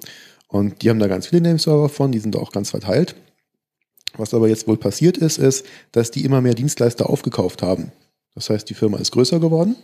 Und 0.49 0.83
die 0.83 0.91
haben 0.91 0.99
da 0.99 1.09
ganz 1.09 1.27
viele 1.29 1.43
Nameserver 1.43 1.89
von, 1.89 2.13
die 2.13 2.19
sind 2.19 2.35
da 2.35 2.39
auch 2.39 2.53
ganz 2.53 2.71
verteilt. 2.71 3.17
Was 4.17 4.35
aber 4.35 4.49
jetzt 4.49 4.69
wohl 4.69 4.77
passiert 4.77 5.17
ist, 5.17 5.39
ist, 5.39 5.67
dass 5.93 6.11
die 6.11 6.25
immer 6.25 6.41
mehr 6.41 6.55
Dienstleister 6.55 7.11
aufgekauft 7.11 7.63
haben. 7.63 7.91
Das 8.35 8.51
heißt, 8.51 8.69
die 8.69 8.75
Firma 8.75 8.99
ist 8.99 9.13
größer 9.13 9.41
geworden. 9.41 9.77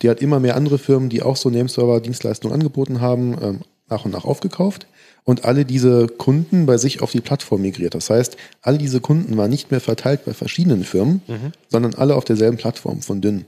Die 0.00 0.08
hat 0.08 0.22
immer 0.22 0.40
mehr 0.40 0.56
andere 0.56 0.78
Firmen, 0.78 1.08
die 1.08 1.22
auch 1.22 1.36
so 1.36 1.50
Nameserver-Dienstleistungen 1.50 2.54
angeboten 2.54 3.00
haben, 3.00 3.36
ähm, 3.40 3.60
nach 3.88 4.04
und 4.04 4.12
nach 4.12 4.24
aufgekauft 4.24 4.86
und 5.24 5.44
alle 5.44 5.64
diese 5.64 6.06
Kunden 6.06 6.66
bei 6.66 6.78
sich 6.78 7.02
auf 7.02 7.12
die 7.12 7.20
Plattform 7.20 7.62
migriert. 7.62 7.94
Das 7.94 8.10
heißt, 8.10 8.36
alle 8.62 8.78
diese 8.78 9.00
Kunden 9.00 9.36
waren 9.36 9.50
nicht 9.50 9.70
mehr 9.70 9.80
verteilt 9.80 10.24
bei 10.24 10.32
verschiedenen 10.32 10.84
Firmen, 10.84 11.22
sondern 11.68 11.94
alle 11.94 12.16
auf 12.16 12.24
derselben 12.24 12.56
Plattform 12.56 13.02
von 13.02 13.20
Dynn. 13.20 13.44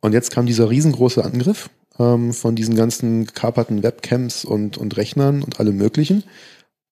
Und 0.00 0.12
jetzt 0.12 0.30
kam 0.30 0.46
dieser 0.46 0.70
riesengroße 0.70 1.24
Angriff 1.24 1.70
ähm, 1.98 2.32
von 2.32 2.54
diesen 2.54 2.74
ganzen 2.74 3.26
gekaperten 3.26 3.82
Webcams 3.82 4.44
und, 4.44 4.78
und 4.78 4.96
Rechnern 4.96 5.42
und 5.42 5.60
allem 5.60 5.76
möglichen. 5.76 6.24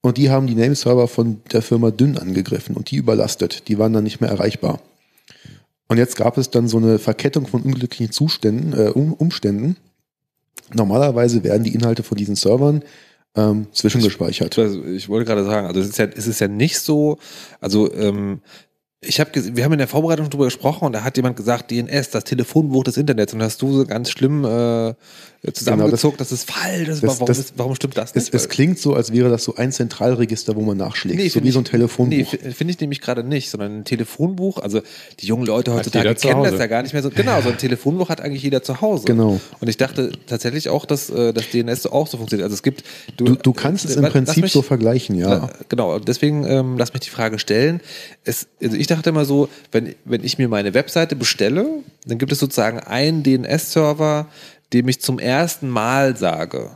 Und 0.02 0.18
die 0.18 0.30
haben 0.30 0.46
die 0.46 0.54
Nameserver 0.54 1.08
von 1.08 1.40
der 1.52 1.62
Firma 1.62 1.90
Dynn 1.90 2.18
angegriffen 2.18 2.76
und 2.76 2.90
die 2.90 2.96
überlastet. 2.96 3.68
Die 3.68 3.78
waren 3.78 3.92
dann 3.92 4.04
nicht 4.04 4.20
mehr 4.20 4.30
erreichbar. 4.30 4.80
Und 5.88 5.98
jetzt 5.98 6.16
gab 6.16 6.38
es 6.38 6.50
dann 6.50 6.68
so 6.68 6.78
eine 6.78 6.98
Verkettung 6.98 7.46
von 7.46 7.62
unglücklichen 7.62 8.12
Zuständen, 8.12 8.72
äh, 8.72 8.90
um, 8.90 9.12
Umständen. 9.12 9.76
Normalerweise 10.72 11.44
werden 11.44 11.64
die 11.64 11.74
Inhalte 11.74 12.02
von 12.02 12.16
diesen 12.16 12.34
Servern 12.34 12.82
ähm, 13.36 13.66
zwischengespeichert. 13.72 14.58
Also 14.58 14.84
ich 14.84 15.08
wollte 15.08 15.26
gerade 15.26 15.44
sagen, 15.44 15.66
also 15.66 15.80
es 15.80 15.88
ist 15.88 15.98
ja, 15.98 16.06
es 16.06 16.26
ist 16.26 16.40
ja 16.40 16.48
nicht 16.48 16.80
so, 16.80 17.18
also 17.60 17.92
ähm, 17.92 18.40
ich 19.06 19.20
habe, 19.20 19.30
wir 19.34 19.64
haben 19.64 19.72
in 19.72 19.78
der 19.78 19.88
Vorbereitung 19.88 20.28
darüber 20.28 20.46
gesprochen 20.46 20.86
und 20.86 20.92
da 20.92 21.04
hat 21.04 21.16
jemand 21.16 21.36
gesagt, 21.36 21.70
DNS, 21.70 22.10
das 22.10 22.24
Telefonbuch 22.24 22.84
des 22.84 22.96
Internets. 22.96 23.32
Und 23.34 23.42
hast 23.42 23.62
du 23.62 23.72
so 23.72 23.86
ganz 23.86 24.10
schlimm 24.10 24.44
äh, 24.44 24.94
zusammengezogen, 25.52 26.16
das, 26.18 26.32
ist 26.32 26.50
falsch, 26.50 26.86
das, 26.88 27.00
Genau, 27.00 27.12
das- 27.12 27.20
warum, 27.20 27.26
das- 27.34 27.52
warum 27.56 27.74
stimmt 27.74 27.96
das 27.96 28.10
Es, 28.14 28.24
nicht? 28.24 28.34
es 28.34 28.48
klingt 28.48 28.78
so, 28.78 28.94
als 28.94 29.12
wäre 29.12 29.28
das 29.30 29.44
so 29.44 29.54
ein 29.56 29.72
Zentralregister, 29.72 30.56
wo 30.56 30.62
man 30.62 30.76
nachschlägt. 30.76 31.20
so 31.22 31.28
find 31.30 31.44
wie 31.44 31.48
ich- 31.48 31.54
so 31.54 31.60
ein 31.60 31.64
Telefonbuch. 31.64 32.16
Nee, 32.16 32.24
fi- 32.24 32.38
finde 32.52 32.72
ich 32.72 32.80
nämlich 32.80 33.00
gerade 33.00 33.22
nicht, 33.24 33.50
sondern 33.50 33.78
ein 33.80 33.84
Telefonbuch, 33.84 34.58
also 34.58 34.80
die 35.20 35.26
jungen 35.26 35.46
Leute 35.46 35.72
heutzutage 35.74 36.14
kennen 36.14 36.42
das 36.44 36.58
ja 36.58 36.66
gar 36.66 36.82
nicht 36.82 36.92
mehr 36.92 37.02
so. 37.02 37.10
Genau, 37.10 37.40
so 37.42 37.48
ein 37.50 37.58
Telefonbuch 37.58 38.08
hat 38.08 38.20
eigentlich 38.20 38.42
jeder 38.42 38.62
zu 38.62 38.80
Hause. 38.80 39.04
Genau. 39.06 39.40
Und 39.60 39.68
ich 39.68 39.76
dachte 39.76 40.12
tatsächlich 40.26 40.68
auch, 40.68 40.84
dass 40.84 41.10
äh, 41.10 41.32
das 41.32 41.50
DNS 41.50 41.82
so 41.82 41.92
auch 41.92 42.06
so 42.06 42.16
funktioniert. 42.16 42.44
Also 42.44 42.54
es 42.54 42.62
gibt 42.62 42.84
du, 43.16 43.34
du 43.36 43.52
kannst 43.52 43.84
es 43.84 43.96
im 43.96 44.02
Lass 44.02 44.12
Prinzip 44.12 44.42
mich- 44.44 44.52
so 44.52 44.62
vergleichen, 44.62 45.16
ja. 45.16 45.28
La- 45.28 45.50
Genau, 45.68 45.94
und 45.94 46.06
deswegen 46.08 46.44
ähm, 46.44 46.76
lass 46.78 46.92
mich 46.92 47.00
die 47.02 47.10
Frage 47.10 47.38
stellen. 47.38 47.80
Es, 48.24 48.46
also 48.62 48.76
ich 48.76 48.86
dachte 48.86 49.10
immer 49.10 49.24
so, 49.24 49.48
wenn, 49.72 49.94
wenn 50.04 50.22
ich 50.24 50.38
mir 50.38 50.48
meine 50.48 50.74
Webseite 50.74 51.16
bestelle, 51.16 51.66
dann 52.06 52.18
gibt 52.18 52.32
es 52.32 52.38
sozusagen 52.38 52.78
einen 52.80 53.22
DNS-Server, 53.22 54.26
dem 54.72 54.88
ich 54.88 55.00
zum 55.00 55.18
ersten 55.18 55.68
Mal 55.68 56.16
sage, 56.16 56.70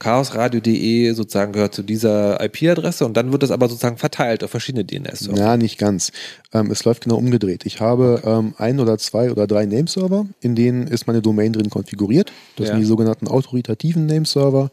chaosradio.de 0.00 1.12
sozusagen 1.12 1.52
gehört 1.52 1.74
zu 1.74 1.82
dieser 1.82 2.42
IP-Adresse 2.42 3.04
und 3.04 3.16
dann 3.16 3.32
wird 3.32 3.42
das 3.42 3.50
aber 3.50 3.68
sozusagen 3.68 3.98
verteilt 3.98 4.42
auf 4.42 4.50
verschiedene 4.50 4.84
DNS-Server. 4.84 5.38
Ja, 5.38 5.56
nicht 5.58 5.76
ganz. 5.78 6.10
Ähm, 6.52 6.70
es 6.70 6.84
läuft 6.84 7.02
genau 7.04 7.16
umgedreht. 7.16 7.66
Ich 7.66 7.80
habe 7.80 8.22
ähm, 8.24 8.54
ein 8.56 8.80
oder 8.80 8.96
zwei 8.96 9.30
oder 9.30 9.46
drei 9.46 9.66
Nameserver, 9.66 10.26
in 10.40 10.54
denen 10.54 10.86
ist 10.86 11.06
meine 11.06 11.20
Domain 11.20 11.52
drin 11.52 11.68
konfiguriert. 11.68 12.32
Das 12.56 12.68
Ja. 12.68 12.72
sind 12.74 12.80
die 12.80 12.86
sogenannten 12.86 13.28
autoritativen 13.28 14.06
Nameserver. 14.06 14.70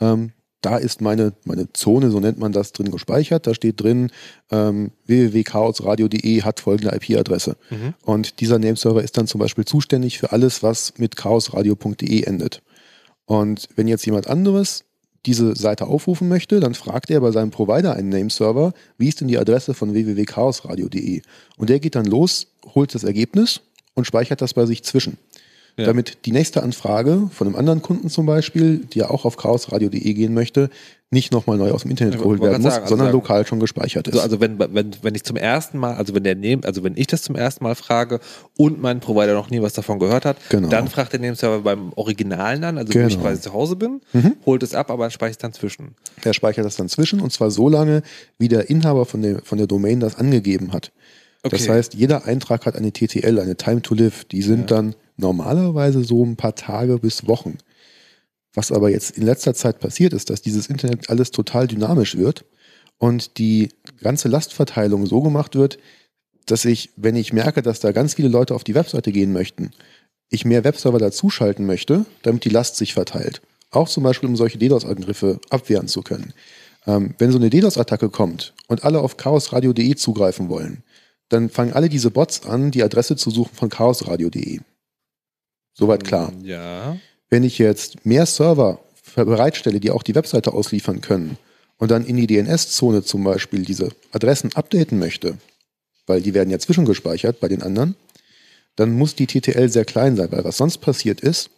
Ähm, 0.00 0.30
da 0.60 0.76
ist 0.76 1.00
meine, 1.00 1.32
meine 1.44 1.72
Zone, 1.72 2.10
so 2.10 2.18
nennt 2.18 2.38
man 2.38 2.52
das, 2.52 2.72
drin 2.72 2.90
gespeichert. 2.90 3.46
Da 3.46 3.54
steht 3.54 3.80
drin, 3.80 4.10
ähm, 4.50 4.90
www.chaosradio.de 5.06 6.42
hat 6.42 6.60
folgende 6.60 6.94
IP-Adresse. 6.96 7.56
Mhm. 7.70 7.94
Und 8.02 8.40
dieser 8.40 8.58
Nameserver 8.58 9.02
ist 9.02 9.16
dann 9.16 9.26
zum 9.26 9.38
Beispiel 9.38 9.64
zuständig 9.64 10.18
für 10.18 10.32
alles, 10.32 10.62
was 10.62 10.94
mit 10.98 11.16
chaosradio.de 11.16 12.22
endet. 12.22 12.62
Und 13.26 13.68
wenn 13.76 13.86
jetzt 13.86 14.04
jemand 14.06 14.26
anderes 14.26 14.84
diese 15.26 15.54
Seite 15.54 15.86
aufrufen 15.86 16.28
möchte, 16.28 16.58
dann 16.60 16.74
fragt 16.74 17.10
er 17.10 17.20
bei 17.20 17.30
seinem 17.30 17.50
Provider 17.50 17.94
einen 17.94 18.08
Nameserver, 18.08 18.72
wie 18.96 19.08
ist 19.08 19.20
denn 19.20 19.28
die 19.28 19.38
Adresse 19.38 19.74
von 19.74 19.92
www.chaosradio.de? 19.92 21.22
Und 21.56 21.70
der 21.70 21.80
geht 21.80 21.94
dann 21.94 22.06
los, 22.06 22.48
holt 22.74 22.94
das 22.94 23.04
Ergebnis 23.04 23.60
und 23.94 24.06
speichert 24.06 24.40
das 24.40 24.54
bei 24.54 24.64
sich 24.64 24.82
zwischen. 24.84 25.18
Ja. 25.78 25.84
Damit 25.84 26.26
die 26.26 26.32
nächste 26.32 26.62
Anfrage 26.64 27.30
von 27.32 27.46
einem 27.46 27.54
anderen 27.56 27.82
Kunden 27.82 28.10
zum 28.10 28.26
Beispiel, 28.26 28.78
die 28.92 28.98
ja 28.98 29.10
auch 29.10 29.24
auf 29.24 29.36
chaosradio.de 29.36 30.12
gehen 30.12 30.34
möchte, 30.34 30.70
nicht 31.10 31.32
nochmal 31.32 31.56
neu 31.56 31.70
aus 31.70 31.82
dem 31.82 31.92
Internet 31.92 32.14
Ja, 32.14 32.20
geholt 32.20 32.42
werden 32.42 32.60
muss, 32.60 32.72
sagen, 32.72 32.82
also 32.82 32.90
sondern 32.96 33.06
sagen- 33.06 33.16
lokal 33.16 33.46
schon 33.46 33.60
gespeichert 33.60 34.08
ist. 34.08 34.14
So, 34.14 34.20
also 34.20 34.40
wenn, 34.40 34.58
wenn, 34.58 34.90
wenn 35.02 35.14
ich 35.14 35.22
zum 35.22 35.36
ersten 35.36 35.78
Mal, 35.78 35.94
also 35.94 36.14
wenn 36.16 36.24
der 36.24 36.34
Name, 36.34 36.62
also 36.64 36.82
wenn 36.82 36.96
ich 36.96 37.06
das 37.06 37.22
zum 37.22 37.36
ersten 37.36 37.62
Mal 37.62 37.76
frage 37.76 38.18
und 38.56 38.82
mein 38.82 38.98
Provider 39.00 39.34
noch 39.34 39.50
nie 39.50 39.62
was 39.62 39.72
davon 39.72 40.00
gehört 40.00 40.24
hat, 40.24 40.36
Genau. 40.50 40.68
dann 40.68 40.88
fragt 40.88 41.12
der 41.12 41.20
Nameserver 41.20 41.60
beim 41.60 41.92
Originalen 41.94 42.64
an, 42.64 42.76
also 42.76 42.92
Genau. 42.92 43.06
ich 43.06 43.18
quasi 43.20 43.40
zu 43.40 43.52
Hause 43.52 43.76
bin, 43.76 44.00
holt 44.44 44.64
es 44.64 44.74
ab, 44.74 44.90
aber 44.90 45.08
speichert 45.10 45.36
es 45.36 45.38
dann 45.38 45.52
zwischen. 45.52 45.94
Der 46.24 46.32
speichert 46.32 46.66
das 46.66 46.74
dann 46.74 46.88
zwischen 46.88 47.20
und 47.20 47.32
zwar 47.32 47.52
so 47.52 47.68
lange, 47.68 48.02
wie 48.38 48.48
der 48.48 48.68
Inhaber 48.68 49.06
von 49.06 49.22
der, 49.22 49.42
von 49.44 49.58
der 49.58 49.68
Domain 49.68 50.00
das 50.00 50.16
angegeben 50.16 50.72
hat. 50.72 50.90
Das 51.44 51.62
Okay. 51.62 51.70
heißt, 51.70 51.94
jeder 51.94 52.26
Eintrag 52.26 52.66
hat 52.66 52.74
eine 52.74 52.90
TTL, 52.92 53.38
eine 53.38 53.56
Time 53.56 53.80
to 53.80 53.94
Live. 53.94 54.24
Die 54.24 54.42
sind 54.42 54.72
dann 54.72 54.96
normalerweise 55.18 56.02
so 56.02 56.24
ein 56.24 56.36
paar 56.36 56.54
Tage 56.54 56.98
bis 56.98 57.26
Wochen. 57.26 57.58
Was 58.54 58.72
aber 58.72 58.88
jetzt 58.88 59.18
in 59.18 59.24
letzter 59.24 59.54
Zeit 59.54 59.78
passiert 59.78 60.12
ist, 60.12 60.30
dass 60.30 60.40
dieses 60.40 60.68
Internet 60.68 61.10
alles 61.10 61.30
total 61.30 61.66
dynamisch 61.66 62.16
wird 62.16 62.44
und 62.96 63.38
die 63.38 63.68
ganze 64.00 64.28
Lastverteilung 64.28 65.06
so 65.06 65.20
gemacht 65.20 65.54
wird, 65.54 65.78
dass 66.46 66.64
ich, 66.64 66.90
wenn 66.96 67.16
ich 67.16 67.32
merke, 67.32 67.62
dass 67.62 67.80
da 67.80 67.92
ganz 67.92 68.14
viele 68.14 68.28
Leute 68.28 68.54
auf 68.54 68.64
die 68.64 68.74
Webseite 68.74 69.12
gehen 69.12 69.32
möchten, 69.32 69.70
ich 70.30 70.44
mehr 70.44 70.64
Webserver 70.64 70.98
dazuschalten 70.98 71.66
möchte, 71.66 72.06
damit 72.22 72.44
die 72.44 72.50
Last 72.50 72.76
sich 72.76 72.94
verteilt. 72.94 73.42
Auch 73.70 73.88
zum 73.88 74.02
Beispiel, 74.02 74.28
um 74.28 74.36
solche 74.36 74.58
DDoS-Angriffe 74.58 75.40
abwehren 75.50 75.88
zu 75.88 76.02
können. 76.02 76.32
Ähm, 76.86 77.14
wenn 77.18 77.32
so 77.32 77.38
eine 77.38 77.50
DDoS-Attacke 77.50 78.08
kommt 78.08 78.54
und 78.66 78.84
alle 78.84 79.00
auf 79.00 79.16
chaosradio.de 79.16 79.94
zugreifen 79.96 80.48
wollen, 80.48 80.82
dann 81.28 81.50
fangen 81.50 81.74
alle 81.74 81.88
diese 81.88 82.10
Bots 82.10 82.46
an, 82.46 82.70
die 82.70 82.82
Adresse 82.82 83.16
zu 83.16 83.30
suchen 83.30 83.54
von 83.54 83.68
chaosradio.de. 83.68 84.60
Soweit 85.78 86.02
klar. 86.02 86.32
Ja. 86.42 86.96
Wenn 87.30 87.44
ich 87.44 87.58
jetzt 87.58 88.04
mehr 88.04 88.26
Server 88.26 88.80
bereitstelle, 89.14 89.80
die 89.80 89.90
auch 89.90 90.02
die 90.02 90.14
Webseite 90.14 90.52
ausliefern 90.52 91.00
können 91.00 91.38
und 91.78 91.90
dann 91.90 92.04
in 92.04 92.16
die 92.16 92.26
DNS-Zone 92.26 93.04
zum 93.04 93.22
Beispiel 93.22 93.64
diese 93.64 93.90
Adressen 94.12 94.54
updaten 94.54 94.98
möchte, 94.98 95.38
weil 96.06 96.20
die 96.20 96.34
werden 96.34 96.50
ja 96.50 96.58
zwischengespeichert 96.58 97.38
bei 97.40 97.48
den 97.48 97.62
anderen, 97.62 97.94
dann 98.76 98.92
muss 98.92 99.14
die 99.14 99.26
TTL 99.26 99.68
sehr 99.68 99.84
klein 99.84 100.16
sein, 100.16 100.32
weil 100.32 100.44
was 100.44 100.56
sonst 100.56 100.78
passiert 100.78 101.20
ist, 101.20 101.50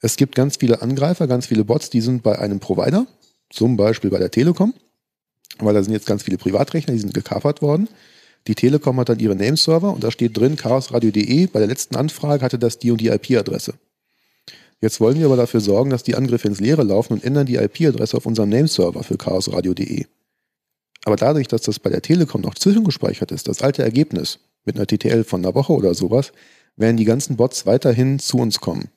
es 0.00 0.16
gibt 0.16 0.34
ganz 0.34 0.58
viele 0.58 0.82
Angreifer, 0.82 1.26
ganz 1.26 1.46
viele 1.46 1.64
Bots, 1.64 1.88
die 1.88 2.02
sind 2.02 2.22
bei 2.22 2.38
einem 2.38 2.60
Provider, 2.60 3.06
zum 3.48 3.76
Beispiel 3.76 4.10
bei 4.10 4.18
der 4.18 4.30
Telekom, 4.30 4.74
weil 5.58 5.74
da 5.74 5.82
sind 5.82 5.92
jetzt 5.92 6.06
ganz 6.06 6.22
viele 6.22 6.36
Privatrechner, 6.36 6.92
die 6.92 7.00
sind 7.00 7.14
gekapert 7.14 7.62
worden. 7.62 7.88
Die 8.46 8.54
Telekom 8.54 8.98
hat 9.00 9.08
dann 9.08 9.18
ihre 9.18 9.34
Nameserver 9.34 9.92
und 9.92 10.04
da 10.04 10.10
steht 10.10 10.36
drin 10.36 10.56
chaosradio.de. 10.56 11.46
Bei 11.48 11.58
der 11.58 11.68
letzten 11.68 11.96
Anfrage 11.96 12.44
hatte 12.44 12.58
das 12.58 12.78
die 12.78 12.90
und 12.90 13.00
die 13.00 13.08
IP-Adresse. 13.08 13.74
Jetzt 14.80 15.00
wollen 15.00 15.18
wir 15.18 15.26
aber 15.26 15.36
dafür 15.36 15.60
sorgen, 15.60 15.90
dass 15.90 16.02
die 16.02 16.14
Angriffe 16.14 16.48
ins 16.48 16.60
Leere 16.60 16.82
laufen 16.82 17.14
und 17.14 17.24
ändern 17.24 17.46
die 17.46 17.56
IP-Adresse 17.56 18.16
auf 18.16 18.26
unserem 18.26 18.50
Nameserver 18.50 19.02
für 19.02 19.16
chaosradio.de. 19.16 20.04
Aber 21.04 21.16
dadurch, 21.16 21.48
dass 21.48 21.62
das 21.62 21.78
bei 21.78 21.90
der 21.90 22.02
Telekom 22.02 22.42
noch 22.42 22.54
zwischengespeichert 22.54 23.32
ist, 23.32 23.48
das 23.48 23.62
alte 23.62 23.82
Ergebnis 23.82 24.38
mit 24.64 24.76
einer 24.76 24.86
TTL 24.86 25.24
von 25.24 25.44
einer 25.44 25.54
Woche 25.54 25.72
oder 25.72 25.94
sowas, 25.94 26.32
werden 26.76 26.96
die 26.96 27.04
ganzen 27.04 27.36
Bots 27.36 27.64
weiterhin 27.64 28.18
zu 28.18 28.38
uns 28.38 28.60
kommen 28.60 28.88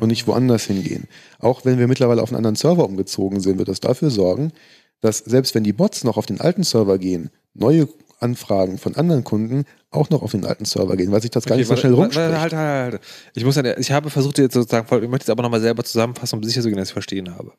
und 0.00 0.08
nicht 0.08 0.26
woanders 0.26 0.64
hingehen. 0.64 1.08
Auch 1.40 1.64
wenn 1.64 1.78
wir 1.78 1.88
mittlerweile 1.88 2.22
auf 2.22 2.30
einen 2.30 2.36
anderen 2.36 2.56
Server 2.56 2.84
umgezogen 2.84 3.40
sind, 3.40 3.58
wird 3.58 3.68
das 3.68 3.80
dafür 3.80 4.10
sorgen, 4.10 4.52
dass 5.00 5.18
selbst 5.18 5.54
wenn 5.54 5.64
die 5.64 5.72
Bots 5.72 6.04
noch 6.04 6.16
auf 6.16 6.26
den 6.26 6.40
alten 6.40 6.64
Server 6.64 6.98
gehen, 6.98 7.30
neue 7.54 7.88
Anfragen 8.18 8.78
von 8.78 8.96
anderen 8.96 9.24
Kunden 9.24 9.64
auch 9.90 10.10
noch 10.10 10.22
auf 10.22 10.32
den 10.32 10.44
alten 10.44 10.64
Server 10.64 10.96
gehen, 10.96 11.12
weil 11.12 11.22
sich 11.22 11.30
das 11.30 11.44
gar 11.44 11.54
Okay, 11.54 11.60
nicht 11.60 11.68
so 11.68 11.70
warte, 11.70 11.80
schnell 11.80 11.92
warte, 11.92 12.02
rumspricht. 12.02 12.40
Halt, 12.40 12.52
halt, 12.52 12.92
halt. 12.92 13.02
Ich, 13.34 13.44
muss 13.44 13.56
ich 13.56 13.92
habe 13.92 14.10
versucht, 14.10 14.38
jetzt 14.38 14.54
sozusagen, 14.54 14.86
ich 15.02 15.08
möchte 15.08 15.24
es 15.24 15.30
aber 15.30 15.42
nochmal 15.42 15.60
selber 15.60 15.84
zusammenfassen, 15.84 16.38
um 16.38 16.44
sicher 16.44 16.62
zu 16.62 16.68
gehen, 16.68 16.78
dass 16.78 16.88
ich 16.88 16.92
verstehen 16.92 17.34
habe. 17.34 17.52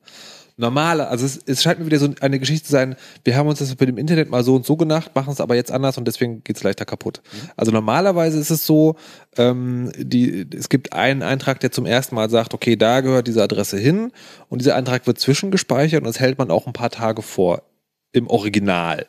Normale, 0.60 1.08
also 1.08 1.26
es, 1.26 1.40
es 1.46 1.64
scheint 1.64 1.80
mir 1.80 1.86
wieder 1.86 2.00
so 2.00 2.10
eine 2.20 2.38
Geschichte 2.38 2.66
zu 2.66 2.74
sein, 2.74 2.98
wir 3.24 3.38
haben 3.38 3.48
uns 3.48 3.60
das 3.60 3.70
mit 3.70 3.88
dem 3.88 3.98
Internet 3.98 4.30
mal 4.30 4.44
so 4.44 4.56
und 4.56 4.66
so 4.66 4.76
gedacht, 4.76 5.16
machen 5.16 5.32
es 5.32 5.40
aber 5.40 5.56
jetzt 5.56 5.72
anders 5.72 5.98
und 5.98 6.06
deswegen 6.06 6.44
geht 6.44 6.58
es 6.58 6.64
leichter 6.64 6.84
kaputt. 6.84 7.22
Also 7.56 7.72
normalerweise 7.72 8.38
ist 8.38 8.50
es 8.50 8.66
so, 8.66 8.98
ähm, 9.38 9.90
die, 9.98 10.46
es 10.54 10.68
gibt 10.68 10.92
einen 10.92 11.24
Eintrag, 11.24 11.62
der 11.62 11.72
zum 11.72 11.86
ersten 11.86 12.14
Mal 12.16 12.30
sagt, 12.30 12.54
okay, 12.54 12.76
da 12.76 13.00
gehört 13.00 13.28
diese 13.28 13.42
Adresse 13.42 13.78
hin 13.78 14.12
und 14.50 14.60
dieser 14.60 14.76
Eintrag 14.76 15.08
wird 15.08 15.18
zwischengespeichert 15.18 16.02
und 16.02 16.08
das 16.08 16.20
hält 16.20 16.38
man 16.38 16.52
auch 16.52 16.68
ein 16.68 16.74
paar 16.74 16.90
Tage 16.90 17.22
vor 17.22 17.64
im 18.12 18.28
Original. 18.28 19.08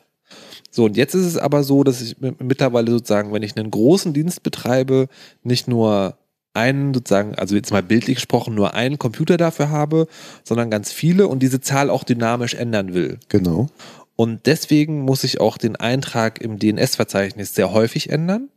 So, 0.71 0.85
und 0.85 0.97
jetzt 0.97 1.13
ist 1.13 1.25
es 1.25 1.37
aber 1.37 1.63
so, 1.63 1.83
dass 1.83 2.01
ich 2.01 2.17
mi- 2.19 2.33
mittlerweile 2.39 2.89
sozusagen, 2.91 3.33
wenn 3.33 3.43
ich 3.43 3.55
einen 3.57 3.69
großen 3.69 4.13
Dienst 4.13 4.41
betreibe, 4.41 5.07
nicht 5.43 5.67
nur 5.67 6.17
einen 6.53 6.93
sozusagen, 6.93 7.35
also 7.35 7.55
jetzt 7.55 7.71
mal 7.71 7.83
bildlich 7.83 8.15
gesprochen, 8.15 8.55
nur 8.55 8.73
einen 8.73 8.97
Computer 8.97 9.37
dafür 9.37 9.69
habe, 9.69 10.07
sondern 10.43 10.69
ganz 10.69 10.91
viele 10.91 11.27
und 11.27 11.39
diese 11.43 11.61
Zahl 11.61 11.89
auch 11.89 12.03
dynamisch 12.03 12.55
ändern 12.55 12.93
will. 12.93 13.19
Genau. 13.29 13.67
Und 14.15 14.45
deswegen 14.45 15.01
muss 15.01 15.23
ich 15.23 15.39
auch 15.39 15.57
den 15.57 15.75
Eintrag 15.75 16.41
im 16.41 16.59
DNS-Verzeichnis 16.59 17.55
sehr 17.55 17.73
häufig 17.73 18.09
ändern. 18.09 18.49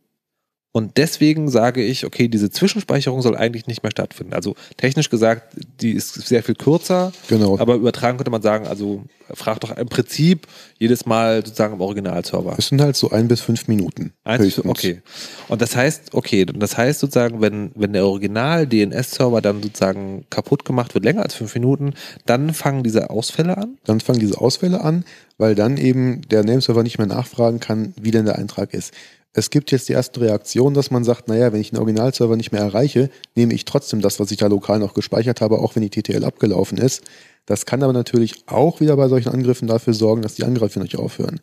Und 0.77 0.97
deswegen 0.97 1.49
sage 1.51 1.85
ich, 1.85 2.05
okay, 2.05 2.27
diese 2.27 2.51
Zwischenspeicherung 2.51 3.23
soll 3.23 3.37
eigentlich 3.37 3.69
nicht 3.69 3.85
mehr 3.85 3.93
stattfinden. 3.93 4.35
Also 4.35 4.57
technisch 4.77 5.09
gesagt, 5.09 5.55
die 5.81 5.93
ist 5.93 6.15
sehr 6.15 6.43
viel 6.43 6.57
kürzer. 6.57 7.13
Genau. 7.29 7.57
Aber 7.61 7.77
übertragen 7.77 8.19
könnte 8.19 8.33
man 8.33 8.43
sagen, 8.43 8.67
also 8.67 9.05
frag 9.33 9.61
doch 9.61 9.71
im 9.77 9.87
Prinzip 9.87 10.49
jedes 10.77 11.07
Mal 11.07 11.47
sozusagen 11.47 11.75
im 11.75 11.81
Originalserver. 11.81 12.57
Es 12.59 12.67
sind 12.67 12.81
halt 12.81 12.97
so 12.97 13.11
ein 13.11 13.29
bis 13.29 13.41
fünf 13.41 13.69
Minuten. 13.69 14.15
Eins, 14.25 14.59
okay. 14.65 15.01
Und 15.47 15.63
das 15.63 15.77
heißt, 15.77 16.13
okay, 16.13 16.45
das 16.45 16.77
heißt 16.77 16.99
sozusagen, 16.99 17.41
wenn, 17.41 17.71
wenn 17.77 17.93
der 17.93 18.05
Original-DNS-Server 18.05 19.41
dann 19.41 19.63
sozusagen 19.63 20.27
kaputt 20.29 20.65
gemacht 20.65 20.93
wird, 20.95 21.05
länger 21.05 21.23
als 21.23 21.35
fünf 21.35 21.55
Minuten, 21.55 21.95
dann 22.27 22.53
fangen 22.53 22.83
diese 22.83 23.11
Ausfälle 23.11 23.57
an. 23.59 23.79
Dann 23.85 24.01
fangen 24.01 24.19
diese 24.19 24.41
Ausfälle 24.41 24.81
an, 24.81 25.05
weil 25.39 25.55
dann 25.55 25.77
eben 25.77 26.23
der 26.23 26.43
Nameserver 26.43 26.83
nicht 26.83 26.99
mehr 26.99 27.07
nachfragen 27.07 27.61
kann, 27.61 27.95
wie 27.95 28.11
denn 28.11 28.25
der 28.25 28.41
Eintrag 28.41 28.75
ist. 28.75 28.93
Es 29.37 29.51
gibt 29.51 29.73
jetzt 29.73 29.89
die 29.89 29.95
erste 29.95 30.21
Reaktion, 30.21 30.75
dass 30.75 30.93
man 30.93 31.03
sagt, 31.03 31.27
naja, 31.27 31.53
wenn 31.53 31.61
ich 31.61 31.71
den 31.71 31.81
Originalserver 31.81 32.37
nicht 32.37 32.53
mehr 32.53 32.63
erreiche, 32.63 33.11
nehme 33.35 33.53
ich 33.53 33.65
trotzdem 33.65 34.01
das, 34.01 34.21
was 34.21 34.31
ich 34.31 34.39
da 34.39 34.47
lokal 34.47 34.79
noch 34.79 34.95
gespeichert 34.95 35.41
habe, 35.41 35.59
auch 35.59 35.75
wenn 35.75 35.83
die 35.83 35.91
TTL 35.91 36.25
abgelaufen 36.25 36.79
ist. 36.79 37.03
Das 37.45 37.67
kann 37.67 37.83
aber 37.83 37.93
natürlich 37.93 38.45
auch 38.47 38.81
wieder 38.81 38.97
bei 38.97 39.09
solchen 39.09 39.31
Angriffen 39.31 39.67
dafür 39.67 39.93
sorgen, 39.93 40.23
dass 40.23 40.37
die 40.37 40.45
Angriffe 40.45 40.79
nicht 40.79 40.97
aufhören. 40.97 41.41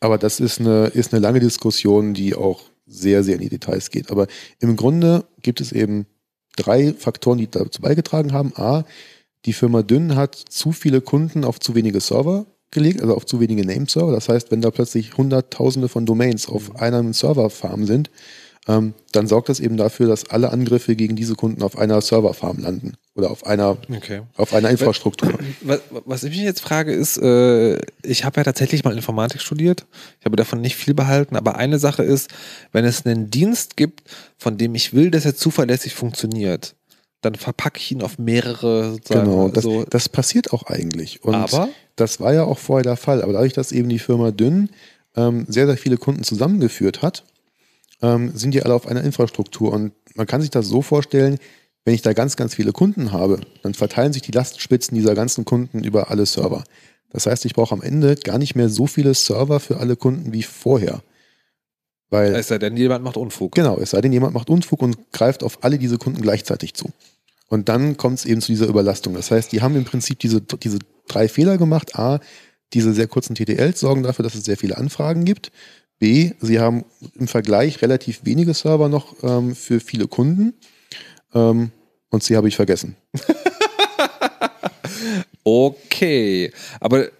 Aber 0.00 0.18
das 0.18 0.38
ist 0.38 0.60
eine, 0.60 0.86
ist 0.88 1.14
eine 1.14 1.20
lange 1.20 1.40
Diskussion, 1.40 2.12
die 2.12 2.34
auch 2.34 2.60
sehr, 2.86 3.24
sehr 3.24 3.36
in 3.36 3.40
die 3.40 3.48
Details 3.48 3.90
geht. 3.90 4.10
Aber 4.10 4.26
im 4.60 4.76
Grunde 4.76 5.24
gibt 5.40 5.62
es 5.62 5.72
eben 5.72 6.06
drei 6.56 6.92
Faktoren, 6.92 7.38
die 7.38 7.50
dazu 7.50 7.80
beigetragen 7.80 8.32
haben. 8.34 8.52
A, 8.56 8.84
die 9.46 9.54
Firma 9.54 9.82
Dünn 9.82 10.14
hat 10.14 10.34
zu 10.34 10.72
viele 10.72 11.00
Kunden 11.00 11.44
auf 11.44 11.58
zu 11.58 11.74
wenige 11.74 12.00
Server 12.00 12.44
gelegt, 12.70 13.00
also 13.02 13.14
auf 13.16 13.26
zu 13.26 13.40
wenige 13.40 13.64
Nameserver. 13.66 14.12
Das 14.12 14.28
heißt, 14.28 14.50
wenn 14.50 14.60
da 14.60 14.70
plötzlich 14.70 15.16
Hunderttausende 15.16 15.88
von 15.88 16.06
Domains 16.06 16.48
auf 16.48 16.76
einer 16.76 17.12
Serverfarm 17.12 17.86
sind, 17.86 18.10
ähm, 18.68 18.92
dann 19.12 19.26
sorgt 19.26 19.48
das 19.48 19.58
eben 19.58 19.76
dafür, 19.78 20.06
dass 20.06 20.28
alle 20.28 20.52
Angriffe 20.52 20.94
gegen 20.94 21.16
diese 21.16 21.34
Kunden 21.34 21.62
auf 21.62 21.78
einer 21.78 22.00
Serverfarm 22.02 22.58
landen 22.58 22.94
oder 23.14 23.30
auf 23.30 23.46
einer, 23.46 23.78
Okay. 23.88 24.20
auf 24.36 24.52
einer 24.52 24.68
Infrastruktur. 24.68 25.32
Was, 25.62 25.80
was 26.04 26.24
ich 26.24 26.30
mich 26.30 26.40
jetzt 26.40 26.60
frage 26.60 26.92
ist, 26.92 27.16
äh, 27.16 27.78
ich 28.02 28.24
habe 28.24 28.38
ja 28.38 28.44
tatsächlich 28.44 28.84
mal 28.84 28.94
Informatik 28.94 29.40
studiert. 29.40 29.86
Ich 30.20 30.26
habe 30.26 30.36
davon 30.36 30.60
nicht 30.60 30.76
viel 30.76 30.94
behalten, 30.94 31.36
aber 31.36 31.56
eine 31.56 31.78
Sache 31.78 32.02
ist, 32.02 32.30
wenn 32.70 32.84
es 32.84 33.06
einen 33.06 33.30
Dienst 33.30 33.76
gibt, 33.76 34.02
von 34.36 34.58
dem 34.58 34.74
ich 34.74 34.92
will, 34.92 35.10
dass 35.10 35.24
er 35.24 35.34
zuverlässig 35.34 35.94
funktioniert, 35.94 36.76
dann 37.22 37.34
verpacke 37.34 37.78
ich 37.78 37.90
ihn 37.92 38.02
auf 38.02 38.18
mehrere 38.18 38.92
sozusagen. 38.92 39.30
Genau, 39.30 39.48
das, 39.48 39.64
so. 39.64 39.84
das 39.84 40.08
passiert 40.08 40.52
auch 40.52 40.64
eigentlich. 40.64 41.24
Und 41.24 41.34
Aber? 41.34 41.68
Das 42.00 42.20
war 42.20 42.32
ja 42.32 42.44
auch 42.44 42.58
vorher 42.58 42.84
der 42.84 42.96
Fall. 42.96 43.22
Aber 43.22 43.32
dadurch, 43.32 43.52
dass 43.52 43.72
eben 43.72 43.88
die 43.88 43.98
Firma 43.98 44.30
Dünn 44.30 44.70
ähm, 45.16 45.46
sehr, 45.48 45.66
sehr 45.66 45.76
viele 45.76 45.96
Kunden 45.96 46.22
zusammengeführt 46.22 47.02
hat, 47.02 47.24
ähm, 48.02 48.32
sind 48.34 48.52
die 48.54 48.62
alle 48.62 48.74
auf 48.74 48.86
einer 48.86 49.04
Infrastruktur. 49.04 49.72
Und 49.72 49.92
man 50.14 50.26
kann 50.26 50.40
sich 50.40 50.50
das 50.50 50.66
so 50.66 50.82
vorstellen, 50.82 51.38
wenn 51.84 51.94
ich 51.94 52.02
da 52.02 52.12
ganz, 52.12 52.36
ganz 52.36 52.54
viele 52.54 52.72
Kunden 52.72 53.12
habe, 53.12 53.40
dann 53.62 53.74
verteilen 53.74 54.12
sich 54.12 54.22
die 54.22 54.32
Lastspitzen 54.32 54.94
dieser 54.94 55.14
ganzen 55.14 55.44
Kunden 55.44 55.82
über 55.82 56.10
alle 56.10 56.26
Server. 56.26 56.64
Das 57.10 57.26
heißt, 57.26 57.44
ich 57.44 57.54
brauche 57.54 57.74
am 57.74 57.82
Ende 57.82 58.16
gar 58.16 58.38
nicht 58.38 58.54
mehr 58.54 58.68
so 58.68 58.86
viele 58.86 59.14
Server 59.14 59.60
für 59.60 59.78
alle 59.78 59.96
Kunden 59.96 60.32
wie 60.32 60.42
vorher. 60.42 61.02
Weil 62.10 62.34
es 62.34 62.48
sei 62.48 62.58
denn, 62.58 62.76
jemand 62.76 63.04
macht 63.04 63.16
Unfug. 63.16 63.54
Genau, 63.54 63.78
es 63.78 63.90
sei 63.90 64.00
denn, 64.00 64.12
jemand 64.12 64.34
macht 64.34 64.50
Unfug 64.50 64.82
und 64.82 65.12
greift 65.12 65.42
auf 65.42 65.62
alle 65.64 65.78
diese 65.78 65.96
Kunden 65.96 66.20
gleichzeitig 66.20 66.74
zu. 66.74 66.90
Und 67.50 67.68
dann 67.68 67.98
kommt 67.98 68.20
es 68.20 68.24
eben 68.24 68.40
zu 68.40 68.52
dieser 68.52 68.68
Überlastung. 68.68 69.12
Das 69.14 69.30
heißt, 69.30 69.52
die 69.52 69.60
haben 69.60 69.76
im 69.76 69.84
Prinzip 69.84 70.18
diese, 70.20 70.40
diese 70.40 70.78
drei 71.08 71.28
Fehler 71.28 71.58
gemacht. 71.58 71.98
A, 71.98 72.20
diese 72.72 72.94
sehr 72.94 73.08
kurzen 73.08 73.34
TTLs 73.34 73.80
sorgen 73.80 74.02
dafür, 74.02 74.22
dass 74.22 74.34
es 74.34 74.44
sehr 74.44 74.56
viele 74.56 74.78
Anfragen 74.78 75.24
gibt. 75.24 75.50
B, 75.98 76.32
sie 76.40 76.60
haben 76.60 76.84
im 77.16 77.28
Vergleich 77.28 77.82
relativ 77.82 78.24
wenige 78.24 78.54
Server 78.54 78.88
noch 78.88 79.22
ähm, 79.22 79.54
für 79.54 79.80
viele 79.80 80.06
Kunden. 80.06 80.54
Ähm, 81.34 81.72
und 82.08 82.22
C 82.22 82.36
habe 82.36 82.48
ich 82.48 82.56
vergessen. 82.56 82.96
Okay. 85.42 86.52
Aber 86.80 87.06
äh, 87.06 87.10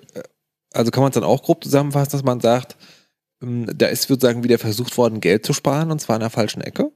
also 0.73 0.91
kann 0.91 1.03
man 1.03 1.11
es 1.11 1.15
dann 1.15 1.25
auch 1.25 1.43
grob 1.43 1.65
zusammenfassen, 1.65 2.13
dass 2.13 2.23
man 2.23 2.41
sagt, 2.41 2.77
ähm, 3.43 3.67
da 3.75 3.87
ist 3.87 4.03
sozusagen 4.09 4.45
wieder 4.45 4.59
versucht 4.59 4.97
worden, 4.97 5.21
Geld 5.21 5.47
zu 5.47 5.53
sparen 5.53 5.91
und 5.91 6.01
zwar 6.01 6.17
in 6.17 6.21
der 6.21 6.31
falschen 6.31 6.61
Ecke? 6.61 6.93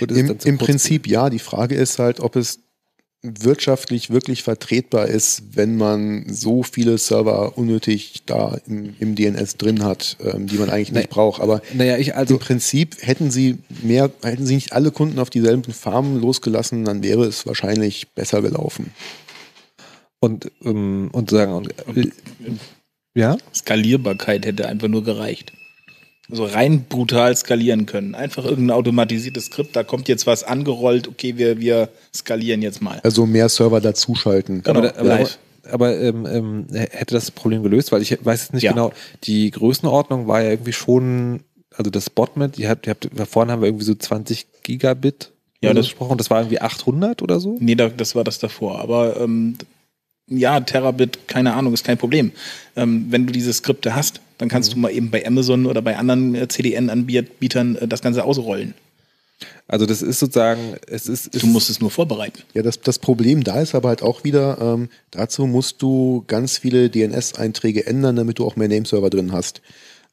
Im, 0.00 0.36
im 0.44 0.58
Prinzip 0.58 1.06
ja. 1.06 1.30
Die 1.30 1.38
Frage 1.38 1.74
ist 1.74 1.98
halt, 1.98 2.20
ob 2.20 2.36
es 2.36 2.60
wirtschaftlich 3.22 4.10
wirklich 4.10 4.44
vertretbar 4.44 5.08
ist, 5.08 5.42
wenn 5.56 5.76
man 5.76 6.24
so 6.32 6.62
viele 6.62 6.98
Server 6.98 7.58
unnötig 7.58 8.22
da 8.26 8.58
im, 8.68 8.94
im 9.00 9.16
DNS 9.16 9.56
drin 9.56 9.82
hat, 9.82 10.16
ähm, 10.24 10.46
die 10.46 10.56
man 10.56 10.70
eigentlich 10.70 10.92
nicht 10.92 11.08
Nee. 11.08 11.10
braucht. 11.10 11.42
Aber 11.42 11.60
Naja, 11.74 11.98
ich 11.98 12.14
also. 12.14 12.34
im 12.34 12.40
Prinzip 12.40 12.96
hätten 13.00 13.32
sie 13.32 13.58
mehr, 13.82 14.10
hätten 14.22 14.46
sie 14.46 14.54
nicht 14.54 14.72
alle 14.72 14.92
Kunden 14.92 15.18
auf 15.18 15.30
dieselben 15.30 15.72
Farmen 15.72 16.20
losgelassen, 16.20 16.84
dann 16.84 17.02
wäre 17.02 17.24
es 17.24 17.44
wahrscheinlich 17.44 18.08
besser 18.14 18.40
gelaufen. 18.40 18.92
Und, 20.20 20.50
ähm, 20.64 21.08
und 21.12 21.30
sagen, 21.30 21.52
und, 21.52 21.70
äh, 21.96 22.10
ja? 23.14 23.36
Skalierbarkeit 23.52 24.46
hätte 24.46 24.68
einfach 24.68 24.88
nur 24.88 25.02
gereicht. 25.02 25.52
So 26.30 26.44
rein 26.44 26.84
brutal 26.88 27.34
skalieren 27.36 27.86
können. 27.86 28.14
Einfach 28.14 28.44
irgendein 28.44 28.76
automatisiertes 28.76 29.46
Skript, 29.46 29.74
da 29.76 29.82
kommt 29.82 30.08
jetzt 30.08 30.26
was 30.26 30.44
angerollt, 30.44 31.08
okay, 31.08 31.36
wir, 31.38 31.58
wir 31.60 31.88
skalieren 32.14 32.60
jetzt 32.62 32.82
mal. 32.82 33.00
Also 33.02 33.24
mehr 33.26 33.48
Server 33.48 33.80
dazuschalten. 33.80 34.62
Genau, 34.62 34.78
aber, 34.80 34.96
aber, 34.98 35.08
live. 35.08 35.38
aber 35.70 35.98
ähm, 35.98 36.26
ähm, 36.26 36.66
hätte 36.70 37.14
das 37.14 37.30
Problem 37.30 37.62
gelöst, 37.62 37.92
weil 37.92 38.02
ich 38.02 38.18
weiß 38.24 38.42
jetzt 38.42 38.54
nicht 38.54 38.62
Ja. 38.64 38.72
genau, 38.72 38.92
die 39.24 39.50
Größenordnung 39.50 40.26
war 40.28 40.42
ja 40.42 40.50
irgendwie 40.50 40.72
schon, 40.74 41.40
also 41.74 41.90
das 41.90 42.10
Botnet, 42.10 42.58
ihr 42.58 42.68
habt, 42.68 42.86
ihr 42.86 42.90
habt, 42.90 43.08
vorhin 43.28 43.50
haben 43.50 43.62
wir 43.62 43.68
irgendwie 43.68 43.84
so 43.86 43.94
20 43.94 44.46
Gigabit 44.64 45.32
Ja, 45.62 45.72
das- 45.72 45.86
gesprochen, 45.86 46.18
das 46.18 46.28
war 46.30 46.40
irgendwie 46.40 46.60
800 46.60 47.22
oder 47.22 47.40
so? 47.40 47.56
Nee, 47.58 47.74
da, 47.74 47.88
das 47.88 48.14
war 48.14 48.24
das 48.24 48.38
davor. 48.38 48.80
Aber 48.80 49.18
ähm, 49.18 49.56
ja, 50.30 50.60
Terabit, 50.60 51.26
keine 51.28 51.54
Ahnung, 51.54 51.72
ist 51.74 51.84
kein 51.84 51.98
Problem. 51.98 52.32
Ähm, 52.76 53.06
wenn 53.10 53.26
du 53.26 53.32
diese 53.32 53.52
Skripte 53.52 53.94
hast, 53.94 54.20
dann 54.38 54.48
kannst 54.48 54.72
du 54.72 54.78
mal 54.78 54.90
eben 54.90 55.10
bei 55.10 55.26
Amazon 55.26 55.66
oder 55.66 55.82
bei 55.82 55.96
anderen 55.96 56.34
äh, 56.34 56.46
CDN-Anbietern 56.48 57.76
äh, 57.76 57.88
das 57.88 58.02
Ganze 58.02 58.24
ausrollen. 58.24 58.74
Also 59.68 59.86
das 59.86 60.02
ist 60.02 60.18
sozusagen, 60.18 60.76
es 60.86 61.06
ist, 61.08 61.34
es 61.34 61.42
Du 61.42 61.46
musst 61.46 61.70
es 61.70 61.80
nur 61.80 61.90
vorbereiten. 61.90 62.42
Ja, 62.54 62.62
das, 62.62 62.80
das 62.80 62.98
Problem 62.98 63.44
da 63.44 63.60
ist 63.60 63.74
aber 63.74 63.88
halt 63.90 64.02
auch 64.02 64.24
wieder, 64.24 64.58
ähm, 64.60 64.88
dazu 65.10 65.46
musst 65.46 65.80
du 65.82 66.24
ganz 66.26 66.58
viele 66.58 66.88
DNS-Einträge 66.90 67.86
ändern, 67.86 68.16
damit 68.16 68.38
du 68.38 68.46
auch 68.46 68.56
mehr 68.56 68.68
Nameserver 68.68 69.10
drin 69.10 69.32
hast. 69.32 69.60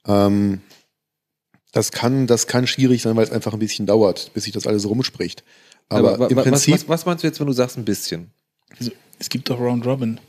Ähm, 0.08 0.62
das 1.72 1.92
kann, 1.92 2.28
das 2.28 2.48
kann 2.48 2.68
schwierig 2.68 3.02
sein, 3.02 3.16
weil 3.16 3.24
es 3.26 3.32
einfach 3.32 3.54
ein 3.54 3.60
bisschen 3.60 3.86
dauert, 3.86 4.32
bis 4.34 4.44
sich 4.46 4.54
das 4.54 4.68
alles 4.68 4.88
rumspricht. 4.88 5.44
Aber, 5.90 6.20
wa- 6.20 6.28
im 6.28 6.38
Prinzip, 6.38 6.74
was, 6.74 6.82
was, 6.84 6.90
was 6.90 7.06
meinst 7.06 7.24
du 7.24 7.28
jetzt, 7.28 7.40
wenn 7.40 7.48
du 7.48 7.54
sagst 7.54 7.78
ein 7.78 7.86
bisschen? 7.86 8.32
Also, 8.78 8.92
es 9.20 9.30
gibt 9.30 9.50
doch 9.50 9.60
Round 9.60 9.86
Robin. 9.86 10.20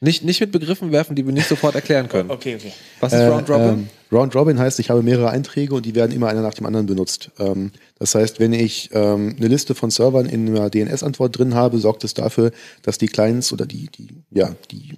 Nicht, 0.00 0.22
nicht 0.22 0.40
mit 0.40 0.52
Begriffen 0.52 0.92
werfen, 0.92 1.16
die 1.16 1.26
wir 1.26 1.32
nicht 1.32 1.48
sofort 1.48 1.74
erklären 1.74 2.08
können. 2.10 2.30
Okay, 2.30 2.54
okay. 2.54 2.72
Was 3.00 3.12
ist 3.12 3.18
Äh, 3.18 3.26
Round 3.26 3.50
Robin? 3.50 3.68
Ähm, 3.68 3.88
Round 4.12 4.34
Robin 4.36 4.58
heißt, 4.58 4.78
ich 4.78 4.90
habe 4.90 5.02
mehrere 5.02 5.30
Einträge 5.30 5.74
und 5.74 5.84
die 5.84 5.94
werden 5.96 6.12
immer 6.12 6.28
einer 6.28 6.40
nach 6.42 6.54
dem 6.54 6.66
anderen 6.66 6.86
benutzt. 6.86 7.30
Ähm, 7.40 7.72
das 7.98 8.14
heißt, 8.14 8.38
wenn 8.38 8.52
ich 8.52 8.90
ähm, 8.92 9.34
eine 9.36 9.48
Liste 9.48 9.74
von 9.74 9.90
Servern 9.90 10.26
in 10.26 10.48
einer 10.56 10.70
DNS-Antwort 10.70 11.36
drin 11.36 11.54
habe, 11.54 11.78
sorgt 11.78 12.04
es 12.04 12.14
dafür, 12.14 12.52
dass 12.82 12.98
die 12.98 13.08
Clients 13.08 13.52
oder 13.52 13.66
die, 13.66 13.88
die, 13.88 14.06
ja, 14.30 14.54
die, 14.70 14.94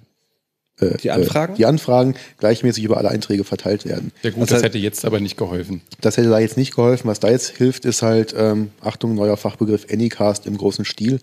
äh, 0.79 0.97
Die 0.97 1.09
Anfragen? 1.09 1.53
Äh, 1.53 1.57
die 1.57 1.65
Anfragen 1.65 2.15
gleichmäßig 2.37 2.83
über 2.83 2.97
alle 2.97 3.09
Einträge 3.09 3.43
verteilt 3.43 3.85
werden. 3.85 4.11
Ja 4.21 4.29
gut, 4.29 4.43
Das 4.43 4.49
das, 4.49 4.59
heißt- 4.59 4.65
hätte 4.65 4.77
jetzt 4.77 5.03
aber 5.03 5.19
nicht 5.19 5.35
geholfen. 5.35 5.81
Das 6.01 6.15
hätte 6.17 6.29
da 6.29 6.37
jetzt 6.37 6.57
nicht 6.57 6.75
geholfen. 6.75 7.07
Was 7.07 7.19
da 7.19 7.31
jetzt 7.31 7.57
hilft, 7.57 7.85
ist 7.85 8.03
halt, 8.03 8.35
ähm, 8.37 8.69
Achtung, 8.81 9.15
neuer 9.15 9.35
Fachbegriff, 9.35 9.87
Anycast 9.91 10.45
im 10.45 10.57
großen 10.57 10.85
Stil. 10.85 11.19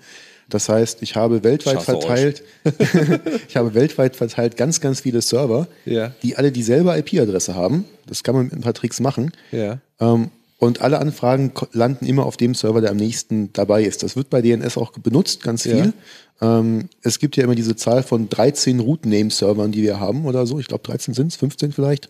Das 0.51 0.69
heißt, 0.69 1.03
ich 1.03 1.15
habe 1.15 1.45
weltweit 1.45 1.75
Schaffe 1.75 1.93
verteilt, 2.01 2.43
ich 3.49 3.57
habe 3.57 3.75
weltweit 3.75 4.17
verteilt 4.17 4.57
ganz, 4.57 4.81
ganz 4.81 5.01
viele 5.01 5.21
Server, 5.21 5.69
Ja. 5.85 6.13
die 6.23 6.37
alle 6.37 6.53
dieselbe 6.53 6.97
IP-Adresse 6.97 7.55
haben. 7.55 7.85
Das 8.07 8.23
kann 8.23 8.35
man 8.35 8.45
mit 8.45 8.55
ein 8.55 8.63
paar 8.63 8.75
Tricks 8.75 9.01
machen. 9.01 9.33
Ja. 9.53 9.79
Ähm, 10.01 10.31
und 10.59 10.81
alle 10.81 10.99
Anfragen 10.99 11.53
landen 11.73 12.07
immer 12.07 12.27
auf 12.27 12.37
dem 12.37 12.55
Server, 12.55 12.81
der 12.81 12.91
am 12.91 12.97
nächsten 12.97 13.53
dabei 13.53 13.85
ist. 13.85 14.03
Das 14.03 14.17
wird 14.17 14.31
bei 14.31 14.41
DNS 14.43 14.77
auch 14.79 14.93
benutzt, 14.93 15.43
ganz 15.43 15.65
Ja. 15.65 15.77
viel. 15.77 15.93
Ähm, 16.41 16.89
es 17.03 17.19
gibt 17.19 17.37
ja 17.37 17.45
immer 17.45 17.55
diese 17.55 17.77
Zahl 17.77 18.03
von 18.03 18.29
13 18.29 18.81
Root-Name-Servern, 18.81 19.71
die 19.71 19.83
wir 19.83 20.01
haben 20.01 20.25
oder 20.25 20.47
so. 20.47 20.59
Ich 20.59 20.67
glaube, 20.67 20.83
13 20.85 21.13
sind 21.15 21.29
es, 21.29 21.37
15 21.37 21.73
vielleicht. 21.73 22.09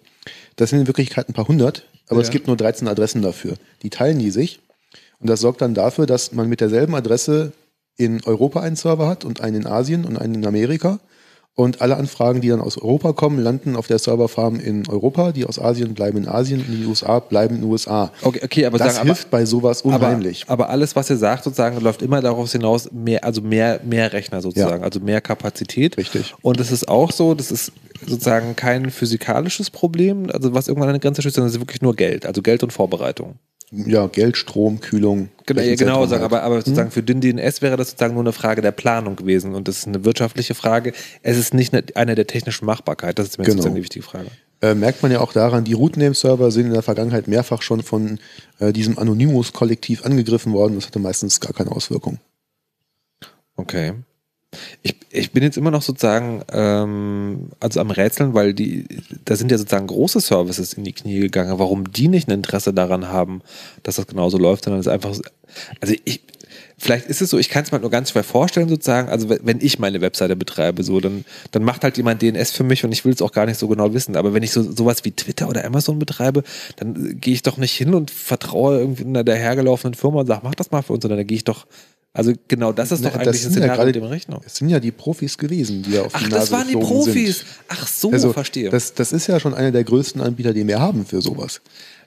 Das 0.56 0.70
sind 0.70 0.80
in 0.80 0.86
Wirklichkeit 0.86 1.28
ein 1.28 1.32
paar 1.34 1.48
hundert, 1.48 1.84
aber 2.08 2.20
es 2.20 2.28
Ja. 2.28 2.32
gibt 2.32 2.46
nur 2.46 2.56
13 2.56 2.86
Adressen 2.88 3.20
dafür. 3.22 3.54
Die 3.82 3.90
teilen 3.90 4.18
die 4.18 4.30
sich. 4.30 4.60
Und 5.20 5.28
das 5.28 5.40
sorgt 5.40 5.60
dann 5.60 5.74
dafür, 5.74 6.06
dass 6.06 6.32
man 6.32 6.48
mit 6.48 6.60
derselben 6.60 6.94
Adresse 6.94 7.52
in 7.98 8.22
Europa 8.24 8.60
einen 8.60 8.76
Server 8.76 9.08
hat 9.08 9.24
und 9.26 9.42
einen 9.42 9.56
in 9.62 9.66
Asien 9.66 10.06
und 10.06 10.16
einen 10.16 10.36
in 10.36 10.46
Amerika. 10.46 11.00
Und 11.56 11.80
alle 11.82 11.96
Anfragen, 11.96 12.40
die 12.40 12.46
dann 12.50 12.60
aus 12.60 12.78
Europa 12.78 13.12
kommen, 13.14 13.40
landen 13.40 13.74
auf 13.74 13.88
der 13.88 13.98
Serverfarm 13.98 14.60
in 14.60 14.88
Europa. 14.88 15.32
Die 15.32 15.44
aus 15.44 15.58
Asien 15.58 15.92
bleiben 15.92 16.18
in 16.18 16.28
Asien 16.28 16.60
und 16.60 16.68
die 16.72 16.86
USA 16.86 17.18
bleiben 17.18 17.56
in 17.56 17.62
den 17.62 17.70
USA. 17.70 18.12
Okay, 18.22 18.40
okay 18.44 18.64
aber 18.66 18.78
das 18.78 18.94
sagen, 18.94 19.06
hilft 19.06 19.28
bei 19.32 19.44
sowas 19.44 19.82
unheimlich. 19.82 20.44
Aber, 20.46 20.66
aber 20.66 20.70
alles, 20.70 20.94
was 20.94 21.10
ihr 21.10 21.16
sagt, 21.16 21.42
sozusagen, 21.42 21.80
läuft 21.80 22.00
immer 22.00 22.20
darauf 22.20 22.52
hinaus, 22.52 22.92
mehr, 22.92 23.24
also 23.24 23.40
mehr, 23.40 23.80
mehr 23.84 24.12
Rechner 24.12 24.40
sozusagen, 24.40 24.82
Ja. 24.82 24.84
also 24.84 25.00
mehr 25.00 25.20
Kapazität. 25.20 25.96
Richtig. 25.96 26.32
Und 26.42 26.60
es 26.60 26.70
ist 26.70 26.88
auch 26.88 27.10
so, 27.10 27.34
das 27.34 27.50
ist 27.50 27.72
sozusagen 28.06 28.54
kein 28.54 28.92
physikalisches 28.92 29.70
Problem, 29.70 30.30
also 30.32 30.54
was 30.54 30.68
irgendwann 30.68 30.90
an 30.90 30.94
eine 30.94 31.00
Grenze 31.00 31.22
stößt, 31.22 31.34
sondern 31.34 31.48
es 31.48 31.56
ist 31.56 31.60
wirklich 31.60 31.82
nur 31.82 31.96
Geld, 31.96 32.24
also 32.24 32.40
Geld 32.40 32.62
und 32.62 32.72
Vorbereitung. 32.72 33.34
Ja, 33.70 34.06
Geld, 34.06 34.36
Strom, 34.36 34.80
Kühlung. 34.80 35.28
Genau, 35.46 35.60
ja, 35.60 35.74
genau 35.74 36.06
sagen, 36.06 36.24
aber, 36.24 36.42
aber 36.42 36.56
sozusagen 36.56 36.90
für 36.90 37.02
den 37.02 37.20
DNS 37.20 37.60
wäre 37.62 37.76
das 37.76 37.90
sozusagen 37.90 38.14
nur 38.14 38.22
eine 38.22 38.32
Frage 38.32 38.62
der 38.62 38.72
Planung 38.72 39.16
gewesen 39.16 39.54
und 39.54 39.68
das 39.68 39.78
ist 39.78 39.86
eine 39.86 40.04
wirtschaftliche 40.04 40.54
Frage. 40.54 40.92
Es 41.22 41.36
ist 41.36 41.54
nicht 41.54 41.74
eine, 41.74 41.84
eine 41.94 42.14
der 42.14 42.26
technischen 42.26 42.64
Machbarkeit, 42.64 43.18
das 43.18 43.28
ist 43.28 43.38
mir 43.38 43.44
Genau. 43.44 43.56
sozusagen 43.56 43.74
die 43.76 43.82
wichtige 43.82 44.04
Frage. 44.04 44.28
Äh, 44.60 44.74
merkt 44.74 45.02
man 45.02 45.12
ja 45.12 45.20
auch 45.20 45.32
daran, 45.32 45.64
die 45.64 45.74
Rootname-Server 45.74 46.50
sind 46.50 46.66
in 46.66 46.72
der 46.72 46.82
Vergangenheit 46.82 47.28
mehrfach 47.28 47.62
schon 47.62 47.82
von 47.82 48.18
äh, 48.58 48.72
diesem 48.72 48.98
Anonymous-Kollektiv 48.98 50.04
angegriffen 50.04 50.52
worden. 50.52 50.74
Das 50.74 50.86
hatte 50.86 50.98
meistens 50.98 51.38
gar 51.40 51.52
keine 51.52 51.70
Auswirkung. 51.70 52.18
Okay. 53.56 53.92
Ich, 54.82 54.96
ich 55.10 55.32
bin 55.32 55.42
jetzt 55.42 55.58
immer 55.58 55.70
noch 55.70 55.82
sozusagen 55.82 56.42
ähm, 56.52 57.50
also 57.60 57.80
am 57.80 57.90
Rätseln, 57.90 58.32
weil 58.34 58.54
die, 58.54 58.86
da 59.24 59.36
sind 59.36 59.50
ja 59.50 59.58
sozusagen 59.58 59.86
große 59.86 60.20
Services 60.20 60.72
in 60.72 60.84
die 60.84 60.92
Knie 60.92 61.20
gegangen, 61.20 61.58
warum 61.58 61.90
die 61.92 62.08
nicht 62.08 62.28
ein 62.28 62.32
Interesse 62.32 62.72
daran 62.72 63.08
haben, 63.08 63.42
dass 63.82 63.96
das 63.96 64.06
genauso 64.06 64.38
läuft, 64.38 64.64
sondern 64.64 64.80
es 64.80 64.88
einfach, 64.88 65.12
so- 65.14 65.22
also 65.80 65.94
ich, 66.04 66.22
vielleicht 66.78 67.06
ist 67.08 67.20
es 67.20 67.28
so, 67.30 67.38
ich 67.38 67.50
kann 67.50 67.64
es 67.64 67.72
mir 67.72 67.80
nur 67.80 67.90
ganz 67.90 68.10
schwer 68.10 68.24
vorstellen 68.24 68.68
sozusagen, 68.70 69.08
also 69.10 69.28
wenn- 69.28 69.60
ich 69.60 69.78
meine 69.78 70.00
Webseite 70.00 70.34
betreibe, 70.34 70.82
so, 70.82 70.98
dann, 71.00 71.26
dann 71.50 71.62
macht 71.62 71.84
halt 71.84 71.98
jemand 71.98 72.22
DNS 72.22 72.50
für 72.52 72.64
mich 72.64 72.84
und 72.84 72.92
ich 72.92 73.04
will 73.04 73.12
es 73.12 73.20
auch 73.20 73.32
gar 73.32 73.44
nicht 73.44 73.58
so 73.58 73.68
genau 73.68 73.92
wissen, 73.92 74.16
aber 74.16 74.32
wenn 74.32 74.42
ich 74.42 74.52
so 74.52 74.62
sowas 74.62 75.04
wie 75.04 75.10
Twitter 75.12 75.48
oder 75.48 75.64
Amazon 75.66 75.98
betreibe, 75.98 76.42
dann 76.76 77.20
gehe 77.20 77.34
ich 77.34 77.42
doch 77.42 77.58
nicht 77.58 77.72
hin 77.74 77.92
und 77.94 78.10
vertraue 78.10 78.78
irgendwie 78.78 79.04
einer 79.04 79.24
dahergelaufenen 79.24 79.92
Firma 79.94 80.20
und 80.20 80.26
sage, 80.26 80.40
mach 80.44 80.54
das 80.54 80.70
mal 80.70 80.80
für 80.82 80.94
uns, 80.94 81.02
sondern 81.02 81.18
dann 81.18 81.26
gehe 81.26 81.36
ich 81.36 81.44
doch, 81.44 81.66
also 82.18 82.32
genau 82.48 82.72
das 82.72 82.92
ist 82.92 83.04
doch 83.04 83.10
Na, 83.14 83.20
eigentlich 83.20 83.24
das 83.42 83.46
ein 83.46 83.52
sind 83.52 83.62
ja 83.62 83.68
Szenario 83.68 83.76
gerade- 83.76 83.86
mit 83.86 83.94
dem 83.96 84.04
Rechnung. 84.04 84.40
Es 84.44 84.56
sind 84.56 84.68
ja 84.68 84.80
die 84.80 84.90
Profis 84.90 85.38
gewesen, 85.38 85.82
die 85.82 85.92
da 85.92 86.02
auf 86.02 86.12
Ach, 86.14 86.22
die 86.22 86.28
das 86.28 86.50
Nase 86.50 86.52
waren 86.52 86.68
die 86.68 86.74
Profis. 86.74 87.38
Sind. 87.38 87.46
Ach 87.68 87.86
so, 87.86 88.10
Also, 88.10 88.32
verstehe. 88.32 88.70
Das, 88.70 88.92
das 88.94 89.12
ist 89.12 89.26
ja 89.26 89.40
schon 89.40 89.54
einer 89.54 89.70
der 89.70 89.84
größten 89.84 90.20
Anbieter, 90.20 90.52
die 90.52 90.66
wir 90.66 90.80
haben 90.80 91.06
für 91.06 91.22
sowas. 91.22 91.60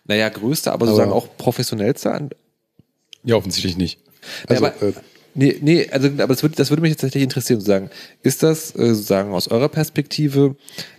naja, 0.05 0.30
größte, 0.30 0.72
aber 0.72 0.86
sozusagen 0.86 1.12
Aber- 1.12 1.18
auch 1.18 1.28
professionellste. 1.38 2.12
An 2.12 2.30
Ja, 3.24 3.36
offensichtlich 3.36 3.78
nicht. 3.78 3.99
Also, 4.47 4.66
aber- 4.66 4.82
äh, 4.84 4.93
Nee, 5.34 5.58
nee, 5.62 5.88
also 5.90 6.08
aber 6.08 6.28
das 6.28 6.44
würde, 6.44 6.56
das 6.56 6.70
würde 6.70 6.82
mich 6.82 6.92
jetzt 6.92 7.02
tatsächlich 7.02 7.24
interessieren, 7.24 7.60
sozusagen. 7.60 7.90
Ist 8.22 8.44
das 8.44 8.76
äh, 8.76 8.94
sozusagen 8.94 9.34
aus 9.34 9.48
eurer 9.48 9.70
Perspektive, 9.70 10.56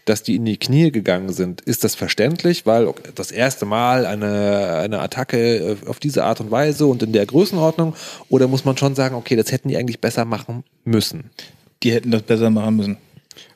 dass 0.06 0.22
die 0.22 0.36
in 0.36 0.44
die 0.44 0.56
Knie 0.56 0.90
gegangen 0.90 1.32
sind, 1.32 1.60
ist 1.60 1.84
das 1.84 1.94
verständlich, 1.94 2.64
weil 2.64 2.86
okay, 2.86 3.10
das 3.14 3.30
erste 3.30 3.66
Mal 3.66 4.06
eine, 4.06 4.78
eine 4.78 5.00
Attacke 5.00 5.56
äh, 5.56 5.76
auf 5.86 5.98
diese 5.98 6.24
Art 6.24 6.40
und 6.40 6.50
Weise 6.50 6.86
und 6.86 7.02
in 7.02 7.12
der 7.12 7.26
Größenordnung? 7.26 7.94
Oder 8.30 8.48
muss 8.48 8.64
man 8.64 8.76
schon 8.76 8.94
sagen, 8.94 9.14
okay, 9.16 9.36
das 9.36 9.52
hätten 9.52 9.68
die 9.68 9.76
eigentlich 9.76 10.00
besser 10.00 10.24
machen 10.24 10.64
müssen? 10.84 11.24
Die 11.82 11.92
hätten 11.92 12.10
das 12.10 12.22
besser 12.22 12.48
machen 12.48 12.76
müssen. 12.76 12.96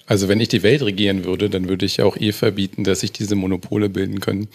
Also 0.07 0.29
wenn 0.29 0.41
ich 0.41 0.49
die 0.49 0.63
Welt 0.63 0.83
regieren 0.83 1.25
würde, 1.25 1.51
dann 1.51 1.69
würde 1.69 1.85
ich 1.85 1.97
ja 1.97 2.05
auch 2.05 2.17
eh 2.17 2.33
verbieten, 2.33 2.85
dass 2.85 3.01
sich 3.01 3.11
diese 3.11 3.35
Monopole 3.35 3.89
bilden 3.89 4.21
können. 4.21 4.49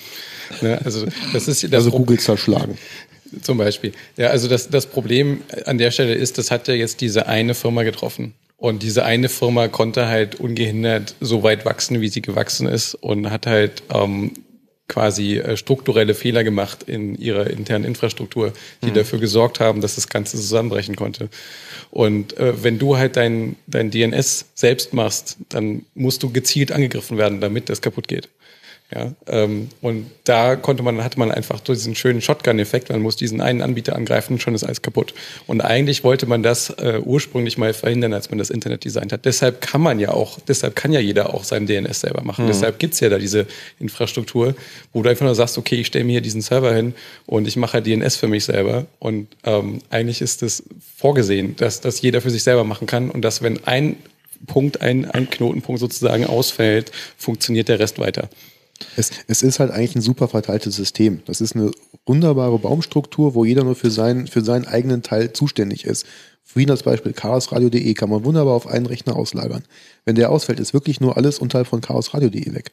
Ne? 0.61 0.79
Also 0.83 1.07
das 1.33 1.47
ist 1.49 1.63
das 1.63 1.73
also 1.73 1.91
Google 1.91 2.19
zerschlagen. 2.19 2.77
Zum 3.41 3.57
Beispiel. 3.57 3.93
Ja, 4.17 4.27
also 4.27 4.47
das, 4.47 4.69
das 4.69 4.87
Problem 4.87 5.41
an 5.65 5.77
der 5.77 5.91
Stelle 5.91 6.13
ist, 6.13 6.37
das 6.37 6.51
hat 6.51 6.67
ja 6.67 6.73
jetzt 6.73 7.01
diese 7.01 7.27
eine 7.27 7.53
Firma 7.53 7.83
getroffen. 7.83 8.33
Und 8.57 8.83
diese 8.83 9.05
eine 9.05 9.29
Firma 9.29 9.69
konnte 9.69 10.07
halt 10.07 10.35
ungehindert 10.35 11.15
so 11.19 11.41
weit 11.41 11.65
wachsen, 11.65 11.99
wie 12.01 12.09
sie 12.09 12.21
gewachsen 12.21 12.67
ist 12.67 12.93
und 12.93 13.31
hat 13.31 13.47
halt 13.47 13.83
ähm, 13.91 14.33
quasi 14.91 15.37
äh, 15.37 15.55
strukturelle 15.55 16.13
Fehler 16.13 16.43
gemacht 16.43 16.83
in 16.83 17.15
ihrer 17.15 17.49
internen 17.49 17.85
Infrastruktur, 17.85 18.51
die 18.83 18.91
dafür 18.91 19.19
gesorgt 19.19 19.61
haben, 19.61 19.79
dass 19.79 19.95
das 19.95 20.09
Ganze 20.09 20.35
zusammenbrechen 20.35 20.97
konnte. 20.97 21.29
Und 21.91 22.37
äh, 22.37 22.61
wenn 22.61 22.77
du 22.77 22.97
halt 22.97 23.15
dein, 23.15 23.55
dein 23.67 23.89
DNS 23.89 24.47
selbst 24.53 24.93
machst, 24.93 25.37
dann 25.47 25.85
musst 25.95 26.21
du 26.23 26.29
gezielt 26.29 26.73
angegriffen 26.73 27.17
werden, 27.17 27.39
damit 27.39 27.69
das 27.69 27.81
kaputt 27.81 28.09
geht. 28.09 28.27
Ja, 28.93 29.13
ähm, 29.27 29.69
und 29.81 30.11
da 30.25 30.57
konnte 30.57 30.83
man, 30.83 31.01
hatte 31.01 31.17
man 31.17 31.31
einfach 31.31 31.61
so 31.65 31.73
diesen 31.73 31.95
schönen 31.95 32.21
Shotgun-Effekt, 32.21 32.89
man 32.89 33.01
muss 33.01 33.15
diesen 33.15 33.39
einen 33.39 33.61
Anbieter 33.61 33.95
angreifen, 33.95 34.37
schon 34.37 34.53
ist 34.53 34.65
alles 34.65 34.81
kaputt. 34.81 35.13
Und 35.47 35.61
eigentlich 35.61 36.03
wollte 36.03 36.25
man 36.25 36.43
das 36.43 36.71
äh, 36.71 36.99
ursprünglich 37.01 37.57
mal 37.57 37.73
verhindern, 37.73 38.13
als 38.13 38.29
man 38.31 38.37
das 38.37 38.49
Internet 38.49 38.83
designt 38.83 39.13
hat. 39.13 39.23
Deshalb 39.23 39.61
kann 39.61 39.79
man 39.79 39.99
ja 39.99 40.11
auch, 40.11 40.39
deshalb 40.45 40.75
kann 40.75 40.91
ja 40.91 40.99
jeder 40.99 41.33
auch 41.33 41.45
sein 41.45 41.67
DNS 41.67 42.01
selber 42.01 42.21
machen. 42.23 42.47
Deshalb 42.47 42.79
gibt's 42.79 42.99
ja 42.99 43.07
da 43.07 43.17
diese 43.17 43.47
Infrastruktur, 43.79 44.55
wo 44.91 45.01
du 45.01 45.09
einfach 45.09 45.25
nur 45.25 45.35
sagst, 45.35 45.57
okay, 45.57 45.75
ich 45.75 45.87
stelle 45.87 46.03
mir 46.03 46.13
hier 46.13 46.21
diesen 46.21 46.41
Server 46.41 46.73
hin 46.73 46.93
und 47.25 47.47
ich 47.47 47.55
mache 47.55 47.73
halt 47.73 47.87
DNS 47.87 48.17
für 48.17 48.27
mich 48.27 48.43
selber. 48.43 48.87
Und 48.99 49.29
ähm, 49.45 49.79
eigentlich 49.89 50.19
ist 50.19 50.43
es 50.43 50.63
vorgesehen, 50.97 51.55
dass 51.55 51.79
das 51.79 52.01
jeder 52.01 52.19
für 52.19 52.29
sich 52.29 52.43
selber 52.43 52.65
machen 52.65 52.87
kann 52.87 53.09
und 53.09 53.21
dass 53.21 53.41
wenn 53.41 53.65
ein 53.65 53.95
Punkt, 54.47 54.81
ein, 54.81 55.09
ein 55.09 55.29
Knotenpunkt 55.29 55.79
sozusagen 55.79 56.25
ausfällt, 56.25 56.91
funktioniert 57.17 57.69
der 57.69 57.79
Rest 57.79 57.99
weiter. 57.99 58.29
Es, 58.97 59.11
es 59.27 59.43
ist 59.43 59.59
halt 59.59 59.71
eigentlich 59.71 59.95
ein 59.95 60.01
super 60.01 60.27
verteiltes 60.27 60.75
System. 60.75 61.21
Das 61.25 61.41
ist 61.41 61.55
eine 61.55 61.71
wunderbare 62.05 62.57
Baumstruktur, 62.59 63.35
wo 63.35 63.45
jeder 63.45 63.63
nur 63.63 63.75
für 63.75 63.91
seinen, 63.91 64.27
für 64.27 64.41
seinen 64.41 64.65
eigenen 64.65 65.03
Teil 65.03 65.33
zuständig 65.33 65.85
ist. 65.85 66.05
Für 66.43 66.61
ihn 66.61 66.71
als 66.71 66.83
Beispiel 66.83 67.13
chaosradio.de 67.13 67.93
kann 67.93 68.09
man 68.09 68.25
wunderbar 68.25 68.53
auf 68.53 68.67
einen 68.67 68.85
Rechner 68.85 69.15
auslagern. 69.15 69.63
Wenn 70.05 70.15
der 70.15 70.31
ausfällt, 70.31 70.59
ist 70.59 70.73
wirklich 70.73 70.99
nur 70.99 71.17
alles 71.17 71.39
unterhalb 71.39 71.67
von 71.67 71.81
chaosradio.de 71.81 72.53
weg. 72.53 72.71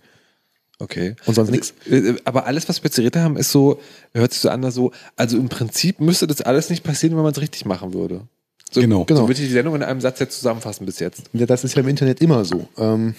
Okay. 0.80 1.16
Und 1.26 1.34
sonst 1.34 1.50
nichts. 1.50 1.74
Äh, 1.90 2.14
Aber 2.24 2.46
alles, 2.46 2.68
was 2.68 2.82
wir 2.82 2.84
jetzt 2.84 2.96
geredet 2.96 3.16
haben, 3.16 3.36
ist 3.36 3.50
so, 3.50 3.80
hört 4.14 4.32
sich 4.32 4.40
so 4.40 4.48
an, 4.48 4.68
so, 4.70 4.92
also 5.16 5.36
im 5.36 5.48
Prinzip 5.48 6.00
müsste 6.00 6.26
das 6.26 6.40
alles 6.40 6.70
nicht 6.70 6.84
passieren, 6.84 7.16
wenn 7.16 7.22
man 7.22 7.32
es 7.32 7.40
richtig 7.40 7.64
machen 7.64 7.94
würde. 7.94 8.22
So, 8.70 8.80
Genau. 8.80 9.04
Genau. 9.04 9.20
So 9.20 9.28
würde 9.28 9.40
ich 9.40 9.48
die 9.48 9.52
Sendung 9.52 9.74
in 9.74 9.82
einem 9.82 10.00
Satz 10.00 10.20
jetzt 10.20 10.36
zusammenfassen 10.36 10.86
bis 10.86 10.98
jetzt. 11.00 11.22
Ja, 11.32 11.46
das 11.46 11.64
ist 11.64 11.74
ja 11.74 11.82
im 11.82 11.88
Internet 11.88 12.20
immer 12.20 12.44
so. 12.44 12.68
Ähm, 12.78 13.14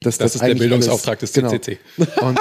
dass 0.00 0.18
Das 0.18 0.34
ist 0.34 0.44
der 0.44 0.54
Bildungsauftrag 0.54 1.18
alles, 1.18 1.32
des 1.32 1.42
genau. 1.42 1.50
CCC. 1.50 1.78
Und 2.20 2.38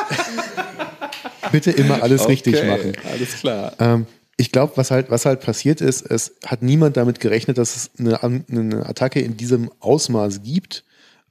bitte 1.52 1.72
immer 1.72 2.04
alles 2.04 2.28
richtig 2.28 2.56
machen. 2.66 2.94
Alles 3.12 3.34
klar. 3.40 3.74
Ähm, 3.80 4.06
ich 4.38 4.52
glaube, 4.52 4.74
was 4.76 4.92
halt, 4.92 5.10
was 5.10 5.26
halt 5.26 5.40
passiert 5.40 5.80
ist, 5.80 6.02
es 6.02 6.36
hat 6.46 6.62
niemand 6.62 6.98
damit 6.98 7.20
gerechnet, 7.20 7.58
dass 7.58 7.76
es 7.76 7.92
eine, 7.98 8.22
eine 8.22 8.86
Attacke 8.86 9.22
in 9.22 9.38
diesem 9.38 9.72
Ausmaß 9.80 10.44
gibt. 10.44 10.84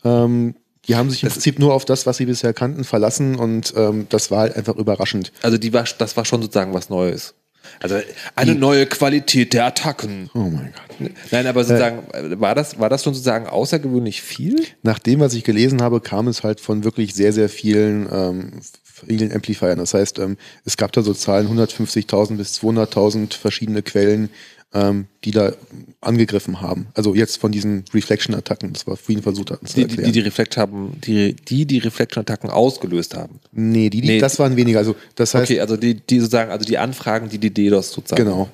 Ähm, 0.04 0.54
die 0.88 0.96
haben 0.96 1.10
sich 1.10 1.22
im 1.22 1.30
Prinzip 1.30 1.58
nur 1.58 1.74
auf 1.74 1.84
das, 1.84 2.06
was 2.06 2.18
sie 2.18 2.26
bisher 2.26 2.52
kannten, 2.52 2.84
verlassen 2.84 3.36
und 3.36 3.72
ähm, 3.76 4.06
das 4.10 4.30
war 4.30 4.40
halt 4.40 4.56
einfach 4.56 4.76
überraschend. 4.76 5.32
Also 5.42 5.58
die 5.58 5.72
war, 5.72 5.84
das 5.98 6.16
war 6.16 6.24
schon 6.24 6.42
sozusagen 6.42 6.74
was 6.74 6.90
Neues. 6.90 7.34
Also 7.80 8.00
eine 8.36 8.54
neue 8.54 8.86
Qualität 8.86 9.52
der 9.52 9.66
Attacken. 9.66 10.30
Oh 10.34 10.38
mein 10.38 10.72
Gott. 10.72 11.10
Nein, 11.30 11.46
aber 11.46 11.64
sozusagen, 11.64 12.02
war 12.40 12.54
das, 12.54 12.78
war 12.78 12.88
das 12.88 13.02
schon 13.02 13.14
sozusagen 13.14 13.46
außergewöhnlich 13.46 14.22
viel? 14.22 14.64
Nach 14.82 14.98
dem, 14.98 15.20
was 15.20 15.34
ich 15.34 15.44
gelesen 15.44 15.82
habe, 15.82 16.00
kam 16.00 16.28
es 16.28 16.44
halt 16.44 16.60
von 16.60 16.84
wirklich 16.84 17.14
sehr, 17.14 17.32
sehr 17.32 17.48
vielen, 17.48 18.08
ähm, 18.10 18.52
vielen 18.82 19.32
Amplifiern. 19.32 19.78
Das 19.78 19.94
heißt, 19.94 20.18
ähm, 20.18 20.36
es 20.64 20.76
gab 20.76 20.92
da 20.92 21.02
so 21.02 21.14
Zahlen 21.14 21.48
150.000 21.48 22.36
bis 22.36 22.60
200.000 22.60 23.36
verschiedene 23.36 23.82
Quellen, 23.82 24.30
ähm, 24.74 25.06
die 25.24 25.30
da 25.30 25.52
angegriffen 26.00 26.60
haben. 26.60 26.88
Also 26.94 27.14
jetzt 27.14 27.38
von 27.38 27.52
diesen 27.52 27.84
Reflection-Attacken, 27.94 28.72
das 28.72 28.86
war 28.86 28.96
vorhin 28.96 29.22
versucht 29.22 29.52
hatten 29.52 29.66
zu 29.66 29.74
Die, 29.74 29.84
die, 29.84 29.88
erklären. 29.90 30.06
die 30.06 30.12
die 30.12 30.20
Reflect 30.20 30.56
haben, 30.56 31.00
die, 31.00 31.34
die 31.34 31.64
die 31.64 31.78
Reflection-Attacken 31.78 32.50
ausgelöst 32.50 33.14
haben. 33.14 33.40
nee, 33.52 33.88
die, 33.88 34.00
die, 34.00 34.08
Nee. 34.08 34.18
das 34.18 34.38
waren 34.38 34.56
weniger. 34.56 34.78
Also 34.80 34.96
das 35.14 35.32
heißt, 35.34 35.50
okay, 35.50 35.60
also 35.60 35.76
die, 35.76 35.94
die 35.94 36.18
sozusagen, 36.18 36.50
also 36.50 36.64
die 36.66 36.76
Anfragen, 36.78 37.28
die 37.28 37.38
die 37.38 37.54
DDoS 37.54 37.92
sozusagen. 37.92 38.24
Genau. 38.24 38.50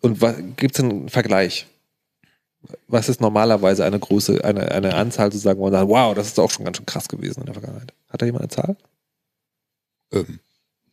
Und 0.00 0.20
gibt 0.56 0.78
es 0.78 0.84
einen 0.84 1.08
Vergleich? 1.08 1.66
Was 2.88 3.08
ist 3.10 3.20
normalerweise 3.20 3.84
eine 3.84 3.98
Größe, 3.98 4.42
eine, 4.44 4.70
eine 4.70 4.94
Anzahl 4.94 5.30
sozusagen, 5.30 5.58
wo 5.58 5.64
man 5.64 5.72
sagt, 5.72 5.88
wow, 5.88 6.14
das 6.14 6.28
ist 6.28 6.38
auch 6.40 6.50
schon 6.50 6.64
ganz 6.64 6.78
schön 6.78 6.86
krass 6.86 7.08
gewesen 7.08 7.40
in 7.40 7.46
der 7.46 7.54
Vergangenheit. 7.54 7.92
Hat 8.08 8.22
da 8.22 8.26
jemand 8.26 8.42
eine 8.44 8.48
Zahl? 8.50 8.76
ähm, 10.12 10.38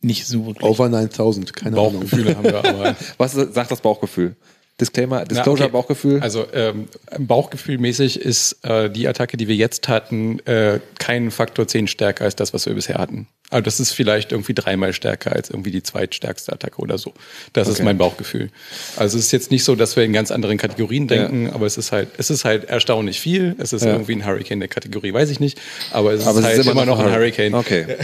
Nicht 0.02 0.28
so 0.28 0.46
wirklich. 0.48 0.64
over 0.68 0.90
9000, 0.90 1.54
keine 1.54 1.78
Ahnung. 1.78 1.94
Bauchgefühle 1.94 2.36
haben 2.36 2.44
wir 2.44 2.58
aber. 2.66 2.96
Was 3.18 3.34
sagt 3.34 3.72
das 3.72 3.80
Bauchgefühl? 3.82 4.36
Disclaimer, 4.82 5.24
Disclosure, 5.26 5.66
okay. 5.66 5.72
Bauchgefühl? 5.72 6.20
Also 6.22 6.46
ähm, 6.54 6.88
Bauchgefühlmäßig 7.18 8.20
ist 8.20 8.58
äh, 8.64 8.90
die 8.90 9.08
Attacke, 9.08 9.38
die 9.38 9.48
wir 9.48 9.56
jetzt 9.56 9.88
hatten, 9.88 10.40
äh, 10.46 10.80
kein 11.00 11.32
Faktor 11.32 11.68
10 11.68 11.88
stärker 11.88 12.26
als 12.26 12.36
das, 12.36 12.54
was 12.54 12.66
wir 12.66 12.74
bisher 12.74 12.98
hatten. 12.98 13.28
Also 13.50 13.64
das 13.64 13.80
ist 13.80 13.92
vielleicht 13.92 14.32
irgendwie 14.32 14.54
dreimal 14.54 14.94
stärker 14.94 15.34
als 15.34 15.50
irgendwie 15.50 15.72
die 15.72 15.84
zweitstärkste 15.84 16.52
Attacke 16.54 16.80
oder 16.82 16.98
so. 16.98 17.14
Das 17.54 17.68
ist 17.68 17.76
Okay. 17.76 17.84
mein 17.84 17.98
Bauchgefühl. 17.98 18.50
Also 18.98 19.18
es 19.18 19.26
ist 19.26 19.32
jetzt 19.32 19.52
nicht 19.52 19.64
so, 19.64 19.76
dass 19.76 19.96
wir 19.96 20.04
in 20.04 20.14
ganz 20.14 20.32
anderen 20.32 20.58
Kategorien 20.58 21.08
denken, 21.08 21.50
aber 21.50 21.66
es 21.66 21.78
ist 21.78 21.92
halt, 21.92 22.10
es 22.18 22.30
ist 22.30 22.44
halt 22.46 22.66
erstaunlich 22.66 23.20
viel. 23.20 23.56
Es 23.60 23.74
ist 23.74 23.84
Ja. 23.84 23.92
irgendwie 23.92 24.14
ein 24.16 24.26
Hurricane 24.26 24.60
der 24.60 24.70
Kategorie, 24.70 25.14
weiß 25.14 25.30
ich 25.30 25.40
nicht. 25.40 25.60
Aber 25.92 26.14
es 26.14 26.22
ist 26.22 26.28
Aber 26.28 26.40
es 26.40 26.46
halt 26.46 26.60
ist 26.60 26.68
immer, 26.68 26.86
noch 26.86 27.00
ein 27.00 27.12
Hurricane. 27.14 27.54
Okay. 27.54 27.98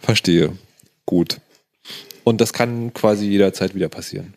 Verstehe. 0.00 0.52
Gut. 1.06 1.38
Und 2.24 2.40
das 2.40 2.52
kann 2.54 2.92
quasi 2.94 3.26
jederzeit 3.26 3.74
wieder 3.74 3.88
passieren. 3.90 4.34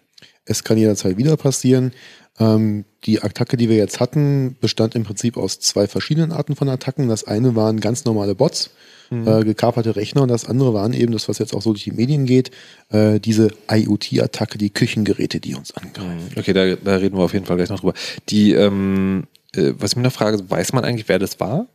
Es 0.48 0.64
kann 0.64 0.78
jederzeit 0.78 1.18
wieder 1.18 1.38
passieren. 1.38 1.92
Ähm, 2.40 2.86
die 3.06 3.22
Attacke, 3.22 3.58
die 3.58 3.70
wir 3.70 3.78
jetzt 3.78 4.00
hatten, 4.00 4.58
bestand 4.62 4.96
im 4.96 5.04
Prinzip 5.04 5.38
aus 5.38 5.60
zwei 5.60 5.88
verschiedenen 5.88 6.32
Arten 6.32 6.56
von 6.56 6.70
Attacken. 6.70 7.08
Das 7.08 7.24
eine 7.24 7.56
waren 7.56 7.80
ganz 7.80 8.06
normale 8.06 8.36
Bots, 8.36 8.72
äh, 9.10 9.44
gekaperte 9.44 9.96
Rechner 9.96 10.24
und 10.24 10.30
das 10.30 10.46
andere 10.46 10.74
waren 10.74 10.94
eben, 10.94 11.14
das 11.14 11.30
was 11.30 11.40
jetzt 11.40 11.54
auch 11.54 11.62
so 11.62 11.72
durch 11.72 11.86
die 11.86 11.92
Medien 11.92 12.26
geht, 12.26 12.52
äh, 12.90 13.20
diese 13.20 13.50
IoT-Attacke, 13.72 14.58
die 14.58 14.70
Küchengeräte, 14.70 15.40
die 15.40 15.56
uns 15.56 15.76
angreifen. 15.76 16.30
Okay, 16.36 16.54
da, 16.54 16.76
da 16.76 16.98
reden 16.98 17.18
wir 17.18 17.24
auf 17.24 17.34
jeden 17.34 17.46
Fall 17.46 17.58
gleich 17.58 17.70
noch 17.70 17.80
drüber. 17.80 17.94
Die, 18.30 18.54
ähm, 18.54 19.28
äh, 19.56 19.74
was 19.78 19.92
ich 19.92 19.98
mir 19.98 20.04
noch 20.04 20.12
frage, 20.12 20.50
weiß 20.50 20.74
man 20.74 20.84
eigentlich, 20.84 21.10
wer 21.10 21.20
das 21.20 21.40
war? 21.40 21.68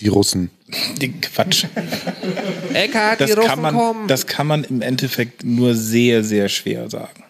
Die 0.00 0.08
Russen. 0.08 0.50
Die 1.00 1.12
Quatsch. 1.12 1.66
Eckhard, 2.72 3.20
Das 3.20 3.34
kann, 3.34 3.60
man, 3.60 4.08
das 4.08 4.26
kann 4.26 4.46
man 4.46 4.64
im 4.64 4.82
Endeffekt 4.82 5.44
nur 5.44 5.74
sehr, 5.74 6.24
sehr 6.24 6.48
schwer 6.48 6.88
sagen. 6.88 7.24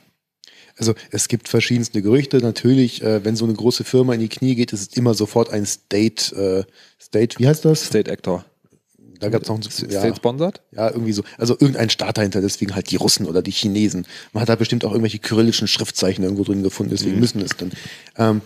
Also 0.76 0.94
es 1.10 1.28
gibt 1.28 1.48
verschiedenste 1.48 2.00
Gerüchte. 2.00 2.38
Natürlich, 2.38 3.02
äh, 3.02 3.24
wenn 3.24 3.36
so 3.36 3.44
eine 3.44 3.54
große 3.54 3.84
Firma 3.84 4.14
in 4.14 4.20
die 4.20 4.28
Knie 4.28 4.54
geht, 4.54 4.72
ist 4.72 4.80
es 4.92 4.96
immer 4.96 5.14
sofort 5.14 5.50
ein 5.50 5.66
State, 5.66 6.34
äh, 6.66 7.02
State, 7.02 7.38
wie 7.38 7.48
heißt 7.48 7.64
das? 7.64 7.84
State 7.86 8.10
Actor. 8.10 8.44
Da 9.18 9.28
gab 9.28 9.42
es 9.42 9.48
noch 9.48 9.56
ein 9.56 9.62
State 9.62 9.92
ja, 9.92 10.16
sponsored? 10.16 10.62
ja, 10.74 10.88
irgendwie 10.88 11.12
so. 11.12 11.22
Also 11.36 11.52
irgendein 11.60 11.90
Staat 11.90 12.16
dahinter, 12.16 12.40
deswegen 12.40 12.74
halt 12.74 12.90
die 12.90 12.96
Russen 12.96 13.26
oder 13.26 13.42
die 13.42 13.50
Chinesen. 13.50 14.06
Man 14.32 14.40
hat 14.40 14.48
da 14.48 14.54
bestimmt 14.56 14.82
auch 14.86 14.92
irgendwelche 14.92 15.18
kyrillischen 15.18 15.68
Schriftzeichen 15.68 16.24
irgendwo 16.24 16.44
drin 16.44 16.62
gefunden, 16.62 16.92
deswegen 16.92 17.16
Mhm. 17.16 17.20
müssen 17.20 17.42
es 17.42 17.50
dann. 17.58 17.72
Ähm, 18.16 18.40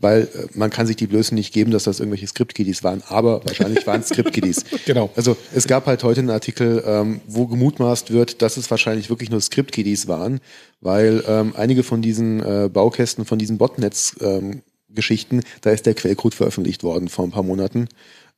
weil 0.00 0.22
äh, 0.22 0.46
man 0.54 0.70
kann 0.70 0.86
sich 0.86 0.96
die 0.96 1.06
Blößen 1.06 1.34
nicht 1.34 1.52
geben, 1.52 1.70
dass 1.70 1.84
das 1.84 2.00
irgendwelche 2.00 2.26
Script-Kiddies 2.26 2.82
waren, 2.82 3.02
aber 3.08 3.44
wahrscheinlich 3.44 3.86
waren 3.86 4.00
es 4.00 4.08
Script-Kiddies. 4.10 4.64
Genau. 4.86 5.10
Also 5.16 5.36
es 5.54 5.66
gab 5.66 5.86
halt 5.86 6.02
heute 6.02 6.20
einen 6.20 6.30
Artikel, 6.30 6.82
ähm, 6.86 7.20
wo 7.26 7.46
gemutmaßt 7.46 8.10
wird, 8.10 8.42
dass 8.42 8.56
es 8.56 8.70
wahrscheinlich 8.70 9.10
wirklich 9.10 9.30
nur 9.30 9.40
Script-Kiddies 9.40 10.08
waren, 10.08 10.40
weil 10.80 11.22
ähm, 11.26 11.54
einige 11.56 11.82
von 11.82 12.02
diesen 12.02 12.40
äh, 12.40 12.68
Baukästen, 12.72 13.24
von 13.24 13.38
diesen 13.38 13.58
Botnets-Geschichten, 13.58 15.42
da 15.60 15.70
ist 15.70 15.86
der 15.86 15.94
Quellcode 15.94 16.34
veröffentlicht 16.34 16.82
worden 16.82 17.08
vor 17.08 17.24
ein 17.24 17.30
paar 17.30 17.42
Monaten. 17.42 17.88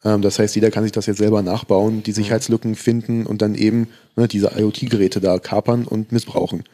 Ähm, 0.04 0.22
das 0.22 0.38
heißt, 0.38 0.54
jeder 0.54 0.70
kann 0.70 0.82
sich 0.82 0.92
das 0.92 1.06
jetzt 1.06 1.18
selber 1.18 1.42
nachbauen, 1.42 2.02
die 2.02 2.12
Sicherheitslücken 2.12 2.74
finden 2.74 3.26
und 3.26 3.42
dann 3.42 3.54
eben 3.54 3.88
ne, 4.16 4.28
diese 4.28 4.52
IoT-Geräte 4.56 5.20
da 5.20 5.38
kapern 5.38 5.84
und 5.84 6.12
missbrauchen. 6.12 6.64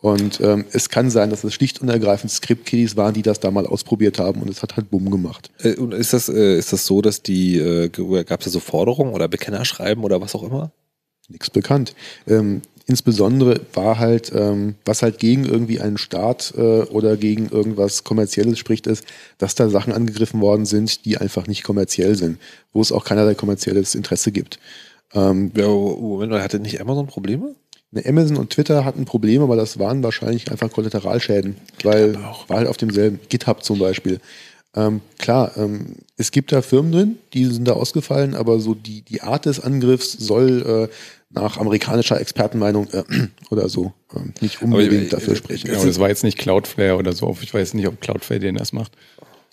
Und 0.00 0.40
ähm, 0.40 0.64
es 0.72 0.88
kann 0.88 1.10
sein, 1.10 1.28
dass 1.28 1.44
es 1.44 1.52
schlicht 1.52 1.82
und 1.82 1.90
ergreifend 1.90 2.32
Script-Kiddies 2.32 2.96
waren, 2.96 3.12
die 3.12 3.22
das 3.22 3.38
da 3.38 3.50
mal 3.50 3.66
ausprobiert 3.66 4.18
haben 4.18 4.40
und 4.40 4.48
es 4.48 4.62
hat 4.62 4.76
halt 4.76 4.90
Bumm 4.90 5.10
gemacht. 5.10 5.50
Äh, 5.62 5.74
und 5.76 5.92
ist 5.92 6.12
das, 6.12 6.28
äh, 6.28 6.58
ist 6.58 6.72
das 6.72 6.86
so, 6.86 7.02
dass 7.02 7.22
die, 7.22 7.58
äh, 7.58 7.88
gab 7.88 8.40
es 8.40 8.44
da 8.46 8.50
so 8.50 8.60
Forderungen 8.60 9.12
oder 9.12 9.28
Bekennerschreiben 9.28 10.02
oder 10.02 10.20
was 10.20 10.34
auch 10.34 10.42
immer? 10.42 10.72
nichts 11.30 11.50
bekannt. 11.50 11.94
Ähm, 12.26 12.62
insbesondere 12.86 13.60
war 13.72 13.98
halt, 13.98 14.32
ähm, 14.34 14.74
was 14.84 15.02
halt 15.02 15.18
gegen 15.18 15.44
irgendwie 15.44 15.80
einen 15.80 15.98
Staat 15.98 16.52
äh, 16.56 16.82
oder 16.82 17.16
gegen 17.16 17.48
irgendwas 17.48 18.04
Kommerzielles 18.04 18.58
spricht, 18.58 18.86
ist, 18.86 19.04
dass 19.38 19.54
da 19.54 19.68
Sachen 19.68 19.92
angegriffen 19.92 20.40
worden 20.40 20.66
sind, 20.66 21.04
die 21.04 21.18
einfach 21.18 21.46
nicht 21.46 21.62
kommerziell 21.62 22.16
sind, 22.16 22.38
wo 22.72 22.80
es 22.80 22.92
auch 22.92 23.04
keinerlei 23.04 23.34
kommerzielles 23.34 23.94
Interesse 23.94 24.32
gibt. 24.32 24.58
Ähm, 25.12 25.52
Ja, 25.56 25.68
Moment, 25.68 26.32
mal, 26.32 26.42
hatte 26.42 26.58
nicht 26.58 26.80
Amazon 26.80 27.06
Probleme? 27.06 27.54
Amazon 28.06 28.36
und 28.36 28.50
Twitter 28.50 28.84
hatten 28.84 29.04
Probleme, 29.04 29.44
aber 29.44 29.56
das 29.56 29.78
waren 29.78 30.02
wahrscheinlich 30.02 30.50
einfach 30.50 30.70
Kollateralschäden, 30.70 31.56
weil 31.82 32.14
war 32.48 32.58
halt 32.58 32.68
auf 32.68 32.76
demselben 32.76 33.18
GitHub 33.28 33.64
zum 33.64 33.78
Beispiel. 33.78 34.20
Ähm, 34.76 35.00
klar, 35.18 35.50
ähm, 35.56 35.96
es 36.16 36.30
gibt 36.30 36.52
da 36.52 36.62
Firmen 36.62 36.92
drin, 36.92 37.18
die 37.34 37.46
sind 37.46 37.66
da 37.66 37.72
ausgefallen, 37.72 38.36
aber 38.36 38.60
so 38.60 38.74
die, 38.74 39.02
die 39.02 39.20
Art 39.22 39.46
des 39.46 39.58
Angriffs 39.58 40.12
soll 40.12 40.88
äh, 40.88 40.94
nach 41.30 41.56
amerikanischer 41.58 42.20
Expertenmeinung 42.20 42.88
äh, 42.92 43.02
oder 43.50 43.68
so 43.68 43.92
ähm, 44.14 44.32
nicht 44.40 44.62
unbedingt 44.62 45.04
ich- 45.04 45.10
dafür 45.10 45.34
sprechen. 45.34 45.66
Genau, 45.68 45.84
das 45.84 45.98
war 45.98 46.08
jetzt 46.08 46.22
nicht 46.22 46.38
Cloudflare 46.38 46.96
oder 46.96 47.12
so. 47.12 47.36
Ich 47.42 47.52
weiß 47.52 47.74
nicht, 47.74 47.88
ob 47.88 48.00
Cloudflare 48.00 48.38
DNS 48.40 48.72
macht. 48.72 48.92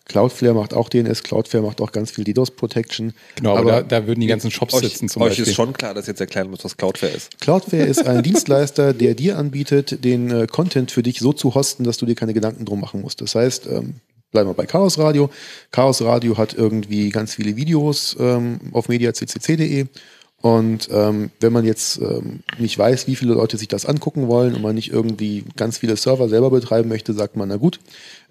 Cloudflare 0.07 0.53
macht 0.53 0.73
auch 0.73 0.89
DNS, 0.89 1.23
Cloudflare 1.23 1.65
macht 1.65 1.81
auch 1.81 1.91
ganz 1.91 2.11
viel 2.11 2.23
DDoS 2.23 2.51
Protection. 2.51 3.13
Genau, 3.35 3.57
aber, 3.57 3.71
da, 3.71 3.81
da 3.81 4.07
würden 4.07 4.21
die 4.21 4.27
ganzen 4.27 4.51
Shops 4.51 4.73
Euch, 4.73 4.83
sitzen 4.83 5.09
zum 5.09 5.21
euch 5.21 5.29
Beispiel. 5.29 5.47
ist 5.47 5.55
schon 5.55 5.73
klar, 5.73 5.93
dass 5.93 6.05
ihr 6.07 6.11
jetzt 6.11 6.21
erklären 6.21 6.49
müsst, 6.49 6.63
was 6.63 6.77
Cloudflare 6.77 7.13
ist. 7.13 7.39
Cloudflare 7.41 7.85
ist 7.85 8.05
ein 8.05 8.23
Dienstleister, 8.23 8.93
der 8.93 9.15
dir 9.15 9.37
anbietet, 9.37 10.03
den 10.03 10.31
äh, 10.31 10.47
Content 10.47 10.91
für 10.91 11.03
dich 11.03 11.19
so 11.19 11.33
zu 11.33 11.55
hosten, 11.55 11.83
dass 11.83 11.97
du 11.97 12.05
dir 12.05 12.15
keine 12.15 12.33
Gedanken 12.33 12.65
drum 12.65 12.79
machen 12.79 13.01
musst. 13.01 13.21
Das 13.21 13.35
heißt, 13.35 13.67
ähm, 13.67 13.95
bleiben 14.31 14.49
wir 14.49 14.53
bei 14.53 14.65
Chaos 14.65 14.97
Radio. 14.97 15.29
Chaos 15.71 16.01
Radio 16.01 16.37
hat 16.37 16.53
irgendwie 16.53 17.09
ganz 17.09 17.35
viele 17.35 17.55
Videos 17.55 18.15
ähm, 18.19 18.59
auf 18.71 18.89
mediaccc.de. 18.89 19.87
Und 20.47 20.87
ähm, 20.93 21.29
wenn 21.41 21.51
man 21.51 21.65
jetzt 21.65 21.99
ähm, 21.99 22.39
nicht 22.57 22.79
weiß, 22.79 23.05
wie 23.07 23.17
viele 23.17 23.33
Leute 23.33 23.57
sich 23.57 23.67
das 23.67 23.85
angucken 23.85 24.29
wollen 24.29 24.55
und 24.55 24.61
man 24.61 24.75
nicht 24.75 24.93
irgendwie 24.93 25.43
ganz 25.57 25.79
viele 25.79 25.97
Server 25.97 26.29
selber 26.29 26.51
betreiben 26.51 26.87
möchte, 26.87 27.11
sagt 27.11 27.35
man, 27.35 27.49
na 27.49 27.57
gut, 27.57 27.81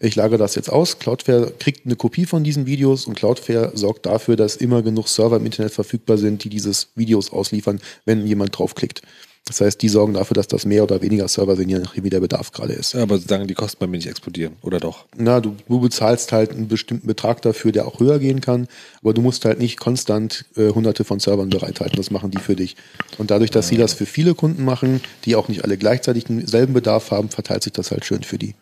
ich 0.00 0.16
lagere 0.16 0.38
das 0.38 0.54
jetzt 0.54 0.72
aus. 0.72 0.98
Cloudflare 0.98 1.52
kriegt 1.58 1.84
eine 1.84 1.94
Kopie 1.94 2.24
von 2.24 2.42
diesen 2.42 2.64
Videos 2.64 3.06
und 3.06 3.16
Cloudflare 3.16 3.72
sorgt 3.74 4.06
dafür, 4.06 4.36
dass 4.36 4.56
immer 4.56 4.80
genug 4.80 5.08
Server 5.08 5.36
im 5.36 5.44
Internet 5.44 5.74
verfügbar 5.74 6.16
sind, 6.16 6.42
die 6.42 6.48
dieses 6.48 6.88
Videos 6.94 7.30
ausliefern, 7.30 7.80
wenn 8.06 8.26
jemand 8.26 8.58
draufklickt. 8.58 9.02
Das 9.46 9.60
heißt, 9.60 9.80
die 9.80 9.88
sorgen 9.88 10.14
dafür, 10.14 10.34
dass 10.34 10.48
das 10.48 10.66
mehr 10.66 10.82
oder 10.82 11.00
weniger 11.02 11.28
Server 11.28 11.54
sind, 11.54 11.68
je 11.68 11.78
nachdem, 11.78 12.02
wie 12.02 12.10
der 12.10 12.18
Bedarf 12.18 12.50
gerade 12.50 12.72
ist. 12.72 12.96
Aber 12.96 13.14
sozusagen 13.16 13.46
die 13.46 13.54
Kosten 13.54 13.78
bei 13.78 13.86
mir 13.86 13.96
nicht 13.96 14.08
explodieren, 14.08 14.56
oder 14.60 14.80
doch? 14.80 15.06
Na, 15.16 15.40
du, 15.40 15.54
du 15.68 15.80
bezahlst 15.80 16.32
halt 16.32 16.50
einen 16.50 16.66
bestimmten 16.66 17.06
Betrag 17.06 17.42
dafür, 17.42 17.70
der 17.70 17.86
auch 17.86 18.00
höher 18.00 18.18
gehen 18.18 18.40
kann, 18.40 18.66
aber 19.02 19.14
du 19.14 19.22
musst 19.22 19.44
halt 19.44 19.60
nicht 19.60 19.78
konstant 19.78 20.46
äh, 20.56 20.70
hunderte 20.70 21.04
von 21.04 21.20
Servern 21.20 21.48
bereithalten. 21.48 21.96
Das 21.96 22.10
machen 22.10 22.32
die 22.32 22.38
für 22.38 22.56
dich. 22.56 22.74
Und 23.18 23.30
dadurch, 23.30 23.52
dass 23.52 23.68
sie 23.68 23.76
das 23.76 23.94
für 23.94 24.04
viele 24.04 24.34
Kunden 24.34 24.64
machen, 24.64 25.00
die 25.24 25.36
auch 25.36 25.46
nicht 25.46 25.62
alle 25.62 25.76
gleichzeitig 25.76 26.24
denselben 26.24 26.74
Bedarf 26.74 27.12
haben, 27.12 27.28
verteilt 27.28 27.62
sich 27.62 27.72
das 27.72 27.92
halt 27.92 28.04
schön 28.04 28.24
für 28.24 28.38
die. 28.38 28.56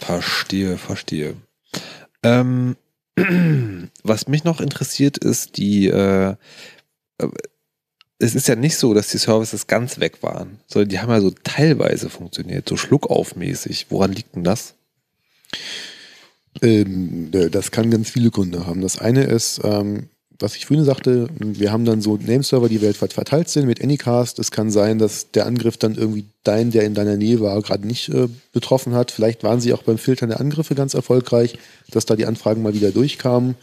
Verstehe, 0.00 0.76
verstehe. 0.76 1.34
Ähm, 2.22 2.76
was 4.02 4.28
mich 4.28 4.44
noch 4.44 4.60
interessiert, 4.60 5.16
ist 5.16 5.56
die, 5.56 5.88
äh, 5.88 6.34
es 8.18 8.34
ist 8.34 8.48
ja 8.48 8.56
nicht 8.56 8.76
so, 8.76 8.94
dass 8.94 9.08
die 9.08 9.18
Services 9.18 9.66
ganz 9.66 10.00
weg 10.00 10.22
waren, 10.22 10.58
sondern 10.66 10.88
die 10.88 10.98
haben 10.98 11.10
ja 11.10 11.20
so 11.20 11.32
teilweise 11.44 12.10
funktioniert, 12.10 12.68
so 12.68 12.76
schluckaufmäßig. 12.76 13.86
Woran 13.90 14.12
liegt 14.12 14.34
denn 14.34 14.44
das? 14.44 14.74
Ähm, 16.62 17.30
äh, 17.32 17.48
das 17.48 17.70
kann 17.70 17.90
ganz 17.90 18.10
viele 18.10 18.30
Gründe 18.30 18.66
haben. 18.66 18.80
Das 18.80 18.98
eine 18.98 19.24
ist, 19.24 19.60
ähm, 19.62 20.08
was 20.40 20.56
ich 20.56 20.66
vorhin 20.66 20.84
sagte, 20.84 21.28
wir 21.38 21.72
haben 21.72 21.84
dann 21.84 22.00
so 22.00 22.16
Nameserver, 22.16 22.68
die 22.68 22.80
weltweit 22.80 23.12
verteilt 23.12 23.48
sind 23.48 23.66
mit 23.66 23.82
Anycast. 23.82 24.38
Es 24.38 24.50
kann 24.50 24.70
sein, 24.70 24.98
dass 24.98 25.30
der 25.32 25.46
Angriff 25.46 25.76
dann 25.76 25.94
irgendwie 25.96 26.26
dein, 26.44 26.70
der 26.70 26.84
in 26.84 26.94
deiner 26.94 27.16
Nähe 27.16 27.40
war, 27.40 27.60
gerade 27.62 27.86
nicht 27.86 28.08
äh, 28.08 28.28
betroffen 28.52 28.94
hat. 28.94 29.10
Vielleicht 29.10 29.42
waren 29.42 29.60
sie 29.60 29.72
auch 29.72 29.82
beim 29.82 29.98
Filtern 29.98 30.28
der 30.28 30.40
Angriffe 30.40 30.74
ganz 30.74 30.94
erfolgreich, 30.94 31.58
dass 31.90 32.06
da 32.06 32.16
die 32.16 32.26
Anfragen 32.26 32.62
mal 32.62 32.74
wieder 32.74 32.90
durchkamen. 32.90 33.56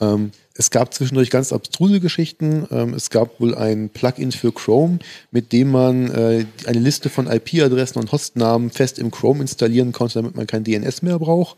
Ähm, 0.00 0.32
es 0.54 0.70
gab 0.70 0.92
zwischendurch 0.92 1.30
ganz 1.30 1.52
abstruse 1.52 2.00
Geschichten. 2.00 2.66
Ähm, 2.70 2.94
es 2.94 3.10
gab 3.10 3.40
wohl 3.40 3.54
ein 3.54 3.90
Plugin 3.90 4.32
für 4.32 4.52
Chrome, 4.52 4.98
mit 5.30 5.52
dem 5.52 5.70
man 5.70 6.10
äh, 6.10 6.46
eine 6.66 6.78
Liste 6.78 7.10
von 7.10 7.26
IP-Adressen 7.30 8.00
und 8.00 8.12
Hostnamen 8.12 8.70
fest 8.70 8.98
im 8.98 9.10
Chrome 9.10 9.40
installieren 9.40 9.92
konnte, 9.92 10.14
damit 10.14 10.36
man 10.36 10.46
kein 10.46 10.64
DNS 10.64 11.02
mehr 11.02 11.18
braucht. 11.18 11.56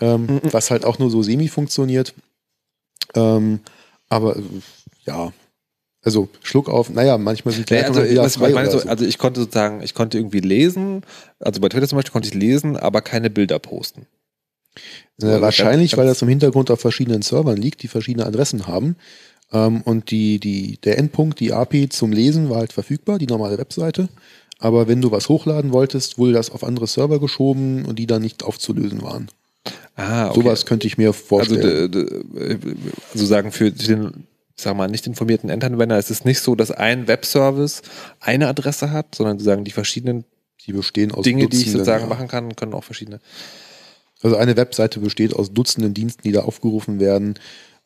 Ähm, 0.00 0.40
Was 0.50 0.70
halt 0.70 0.84
auch 0.84 0.98
nur 0.98 1.10
so 1.10 1.22
semi 1.22 1.48
funktioniert. 1.48 2.14
Ähm, 3.14 3.60
aber 4.08 4.36
äh, 4.36 4.42
ja, 5.04 5.32
also 6.02 6.28
Schluck 6.42 6.68
auf, 6.68 6.88
naja, 6.88 7.18
manchmal 7.18 7.52
sind 7.52 7.70
Nee, 7.70 7.82
also, 7.82 8.02
eher 8.02 8.28
frei 8.30 8.48
ich 8.48 8.54
meine, 8.54 8.70
so, 8.70 8.80
also 8.80 9.04
ich 9.04 9.18
konnte 9.18 9.40
sozusagen, 9.40 9.82
ich 9.82 9.94
konnte 9.94 10.16
irgendwie 10.16 10.40
lesen, 10.40 11.02
also 11.38 11.60
bei 11.60 11.68
Twitter 11.68 11.88
zum 11.88 11.96
Beispiel 11.96 12.12
konnte 12.12 12.28
ich 12.28 12.34
lesen, 12.34 12.76
aber 12.76 13.02
keine 13.02 13.28
Bilder 13.28 13.58
posten. 13.58 14.06
Äh, 15.20 15.26
Also 15.26 15.40
wahrscheinlich, 15.40 15.92
ganz- 15.92 15.98
weil 15.98 16.06
das 16.06 16.22
im 16.22 16.28
Hintergrund 16.28 16.70
auf 16.70 16.80
verschiedenen 16.80 17.22
Servern 17.22 17.56
liegt, 17.56 17.82
die 17.82 17.88
verschiedene 17.88 18.26
Adressen 18.26 18.66
haben. 18.66 18.96
Ähm, 19.52 19.82
und 19.82 20.10
die, 20.10 20.38
die, 20.38 20.78
der 20.84 20.98
Endpunkt, 20.98 21.40
die 21.40 21.52
API 21.52 21.88
zum 21.88 22.12
Lesen 22.12 22.48
war 22.50 22.58
halt 22.58 22.72
verfügbar, 22.72 23.18
die 23.18 23.26
normale 23.26 23.58
Webseite. 23.58 24.08
Aber 24.58 24.88
wenn 24.88 25.00
du 25.00 25.10
was 25.10 25.28
hochladen 25.28 25.72
wolltest, 25.72 26.18
wurde 26.18 26.32
das 26.32 26.50
auf 26.50 26.62
andere 26.64 26.86
Server 26.86 27.18
geschoben 27.18 27.84
und 27.86 27.98
die 27.98 28.06
dann 28.06 28.22
nicht 28.22 28.42
aufzulösen 28.44 29.02
waren. 29.02 29.28
Ah, 29.96 30.28
okay. 30.28 30.40
Sowas 30.40 30.66
könnte 30.66 30.86
ich 30.86 30.98
mir 30.98 31.08
also, 31.08 31.18
vorstellen. 31.20 31.90
d- 31.90 32.58
also 33.12 33.26
sagen 33.26 33.52
für 33.52 33.70
den, 33.72 34.24
sag 34.56 34.76
mal, 34.76 34.88
nicht 34.88 35.06
informierten 35.06 35.50
Endanwender 35.50 35.98
ist 35.98 36.10
es 36.10 36.24
nicht 36.24 36.40
so, 36.40 36.54
dass 36.54 36.70
ein 36.70 37.08
Webservice 37.08 37.82
eine 38.20 38.48
Adresse 38.48 38.90
hat, 38.90 39.14
sondern 39.14 39.38
sozusagen 39.38 39.64
die 39.64 39.70
verschiedenen 39.72 40.24
die 40.66 40.72
bestehen 40.72 41.10
aus 41.12 41.24
Dinge, 41.24 41.40
die 41.40 41.44
ich 41.44 41.50
Dutzenden, 41.64 41.72
sozusagen 41.72 42.02
ja. 42.04 42.08
machen 42.08 42.28
kann, 42.28 42.54
können 42.54 42.74
auch 42.74 42.84
verschiedene. 42.84 43.20
Also 44.22 44.36
eine 44.36 44.56
Webseite 44.56 45.00
besteht 45.00 45.34
aus 45.34 45.52
Dutzenden 45.52 45.94
Diensten, 45.94 46.22
die 46.22 46.32
da 46.32 46.42
aufgerufen 46.42 47.00
werden. 47.00 47.38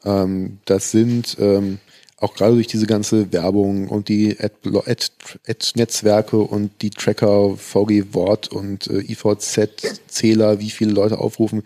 Ähm, 0.05 0.59
das 0.64 0.91
sind 0.91 1.37
ähm, 1.39 1.78
auch 2.18 2.35
gerade 2.35 2.55
durch 2.55 2.66
diese 2.66 2.87
ganze 2.87 3.32
Werbung 3.32 3.89
und 3.89 4.09
die 4.09 4.39
Ad- 4.41 4.55
Ad- 4.87 5.11
Ad-Netzwerke 5.47 6.39
und 6.39 6.70
die 6.82 6.91
Tracker, 6.91 7.57
VG-Wort 7.57 8.49
und 8.49 8.87
äh, 8.89 9.01
IVZ-Zähler, 9.01 10.61
wie 10.61 10.70
viele 10.70 10.93
Leute 10.93 11.18
aufrufen, 11.18 11.62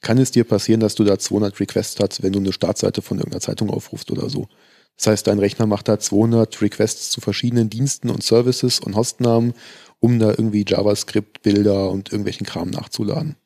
kann 0.00 0.18
es 0.18 0.32
dir 0.32 0.44
passieren, 0.44 0.80
dass 0.80 0.94
du 0.96 1.04
da 1.04 1.18
200 1.18 1.58
Requests 1.60 1.98
hast, 2.00 2.22
wenn 2.22 2.32
du 2.32 2.40
eine 2.40 2.52
Startseite 2.52 3.02
von 3.02 3.18
irgendeiner 3.18 3.40
Zeitung 3.40 3.70
aufrufst 3.70 4.10
oder 4.10 4.28
so. 4.28 4.48
Das 4.96 5.06
heißt, 5.06 5.26
dein 5.26 5.38
Rechner 5.38 5.66
macht 5.66 5.88
da 5.88 5.98
200 5.98 6.60
Requests 6.60 7.10
zu 7.10 7.20
verschiedenen 7.20 7.70
Diensten 7.70 8.10
und 8.10 8.22
Services 8.22 8.80
und 8.80 8.94
Hostnamen, 8.96 9.54
um 10.00 10.18
da 10.18 10.30
irgendwie 10.30 10.64
JavaScript, 10.66 11.42
Bilder 11.42 11.90
und 11.90 12.10
irgendwelchen 12.10 12.46
Kram 12.46 12.70
nachzuladen. 12.70 13.36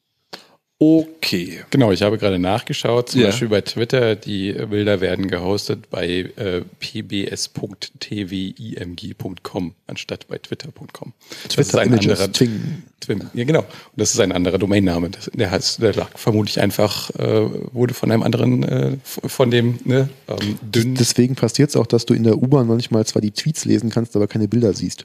Okay. 0.78 1.60
Genau, 1.70 1.90
ich 1.90 2.02
habe 2.02 2.18
gerade 2.18 2.38
nachgeschaut, 2.38 3.08
zum 3.08 3.22
Ja. 3.22 3.28
Beispiel 3.28 3.48
bei 3.48 3.62
Twitter, 3.62 4.14
die 4.14 4.52
Bilder 4.52 5.00
werden 5.00 5.26
gehostet 5.28 5.88
bei 5.88 6.30
äh, 6.36 6.60
pbs.twimg.com 6.80 9.74
anstatt 9.86 10.28
bei 10.28 10.36
twitter.com. 10.36 11.14
Das 11.44 11.56
ist 11.56 11.74
ein 11.76 11.88
Images 11.88 12.20
anderer 12.20 12.30
Twing. 12.30 12.82
Twim. 13.00 13.22
Ja, 13.32 13.44
genau. 13.44 13.60
Und 13.60 13.68
das 13.96 14.12
ist 14.12 14.20
ein 14.20 14.32
anderer 14.32 14.58
Domainname. 14.58 15.08
Das, 15.08 15.30
der, 15.32 15.50
heißt, 15.50 15.80
der 15.80 15.94
lag 15.94 16.10
vermutlich 16.14 16.60
einfach, 16.60 17.08
äh, 17.18 17.48
wurde 17.72 17.94
von 17.94 18.12
einem 18.12 18.22
anderen, 18.22 18.62
äh, 18.62 18.98
von 19.02 19.50
dem 19.50 19.78
ne, 19.84 20.10
ähm, 20.28 20.58
dünn. 20.60 20.94
Deswegen 20.94 21.36
passiert 21.36 21.70
es 21.70 21.76
auch, 21.76 21.86
dass 21.86 22.04
du 22.04 22.12
in 22.12 22.24
der 22.24 22.36
U-Bahn 22.36 22.66
manchmal 22.66 23.06
zwar 23.06 23.22
die 23.22 23.30
Tweets 23.30 23.64
lesen 23.64 23.88
kannst, 23.88 24.14
aber 24.14 24.28
keine 24.28 24.46
Bilder 24.46 24.74
siehst. 24.74 25.04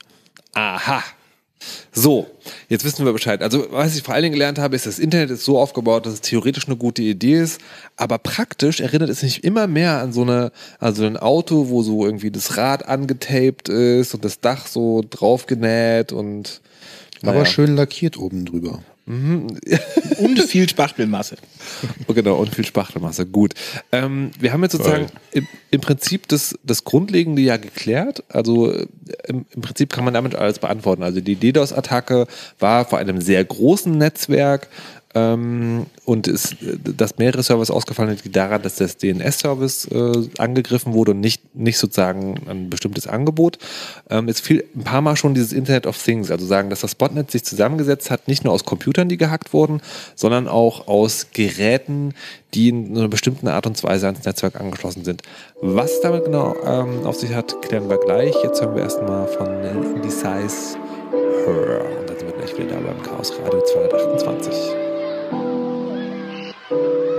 Aha. 0.54 1.02
So, 1.92 2.28
jetzt 2.70 2.86
wissen 2.86 3.06
wir 3.06 3.14
Bescheid. 3.14 3.42
Also, 3.42 3.68
was 3.72 3.96
ich 3.96 4.04
vor 4.04 4.14
allen 4.14 4.24
Dingen 4.24 4.34
gelernt 4.34 4.60
habe, 4.60 4.76
ist, 4.76 4.86
das 4.86 5.00
Internet 5.00 5.30
ist 5.30 5.46
so 5.46 5.60
aufgebaut, 5.60 6.06
dass 6.06 6.14
es 6.14 6.22
theoretisch 6.22 6.68
eine 6.68 6.78
gute 6.78 7.02
Idee 7.02 7.40
ist, 7.40 7.62
aber 7.98 8.18
praktisch 8.18 8.80
erinnert 8.80 9.10
es 9.10 9.22
mich 9.24 9.44
immer 9.44 9.68
mehr 9.68 10.00
an 10.00 10.14
so 10.14 10.22
eine, 10.24 10.52
also 10.80 11.06
ein 11.06 11.18
Auto, 11.18 11.70
wo 11.70 11.84
so 11.84 12.06
irgendwie 12.06 12.32
das 12.32 12.58
Rad 12.58 12.88
angetaped 12.88 13.70
ist 13.70 14.14
und 14.14 14.26
das 14.26 14.40
Dach 14.40 14.68
so 14.68 15.04
draufgenäht 15.08 16.12
und 16.12 16.62
Aber 17.22 17.34
naja. 17.34 17.46
schön 17.46 17.76
lackiert 17.76 18.18
oben 18.18 18.46
drüber. 18.46 18.82
Und 20.18 20.40
viel 20.48 20.70
Spachtelmasse. 20.70 21.36
Oh, 22.08 22.14
genau, 22.14 22.36
und 22.36 22.54
viel 22.54 22.66
Spachtelmasse. 22.66 23.26
Gut. 23.26 23.54
Ähm, 23.92 24.32
wir 24.40 24.54
haben 24.54 24.62
jetzt 24.64 24.74
sozusagen 24.74 25.08
im, 25.32 25.48
im 25.70 25.82
Prinzip 25.82 26.28
das, 26.28 26.58
das 26.64 26.84
Grundlegende 26.84 27.42
ja 27.42 27.58
geklärt. 27.58 28.24
Also 28.30 28.72
äh, 28.72 28.88
im, 29.28 29.46
im 29.52 29.62
Prinzip 29.62 29.92
kann 29.92 30.04
man 30.04 30.14
damit 30.14 30.36
alles 30.36 30.60
beantworten. 30.60 31.04
Also 31.04 31.22
die 31.22 31.36
DDoS-Attacke 31.36 32.28
war 32.60 32.86
vor 32.86 33.00
einem 33.00 33.22
sehr 33.22 33.44
großen 33.44 33.98
Netzwerk 33.98 34.68
ähm, 35.16 35.86
und 36.06 36.28
ist, 36.28 36.56
dass 36.62 37.18
mehrere 37.18 37.44
Servers 37.44 37.72
ausgefallen 37.72 38.10
sind, 38.10 38.24
liegt 38.24 38.36
daran, 38.36 38.62
dass 38.62 38.76
das 38.76 38.98
DNS-Service 38.98 39.88
äh, 39.88 40.30
angegriffen 40.38 40.94
wurde 40.94 41.12
und 41.12 41.20
nicht, 41.20 41.56
nicht 41.56 41.78
sozusagen 41.78 42.42
ein 42.48 42.70
bestimmtes 42.70 43.08
Angebot. 43.08 43.58
Ähm, 44.10 44.28
es 44.28 44.40
fiel 44.40 44.64
ein 44.76 44.84
paar 44.84 45.02
Mal 45.02 45.16
schon 45.16 45.34
dieses 45.34 45.54
Internet 45.54 45.86
of 45.88 46.02
Things, 46.02 46.32
also 46.32 46.46
sagen, 46.46 46.70
dass 46.70 46.82
das 46.82 46.96
Botnet 46.96 47.32
sich 47.32 47.44
zusammengesetzt 47.44 48.12
hat, 48.12 48.28
nicht 48.28 48.44
nur 48.44 48.54
aus 48.54 48.66
Computern, 48.66 49.10
die 49.10 49.18
gehackt 49.18 49.54
wurden, 49.54 49.82
sondern 50.16 50.48
auch 50.48 50.88
aus 50.88 51.28
Geräten, 51.34 52.14
die 52.54 52.70
in 52.70 52.98
einer 52.98 53.08
bestimmten 53.08 53.48
Art 53.48 53.66
und 53.66 53.82
Weise 53.84 54.08
ans 54.08 54.26
Netzwerk 54.26 54.60
angeschlossen 54.60 55.04
sind. 55.04 55.24
Was 55.62 56.02
damit 56.02 56.26
genau 56.26 56.56
ähm, 56.66 57.06
auf 57.06 57.16
sich 57.16 57.34
hat, 57.34 57.62
klären 57.62 57.90
wir 57.90 57.98
gleich. 57.98 58.36
Jetzt 58.44 58.62
hören 58.62 58.76
wir 58.76 58.84
erstmal 58.84 59.28
von 59.28 59.48
Indicize 59.96 60.78
Her. 61.46 61.82
Und 62.00 62.10
dann 62.10 62.18
sind 62.18 62.28
wir 62.28 62.38
gleich 62.38 62.58
wieder 62.58 62.76
da 62.76 62.80
beim 62.80 63.02
Chaos 63.02 63.34
Radio 63.44 63.62
228. 63.62 64.81
Thank 66.72 66.84
you. 66.84 67.11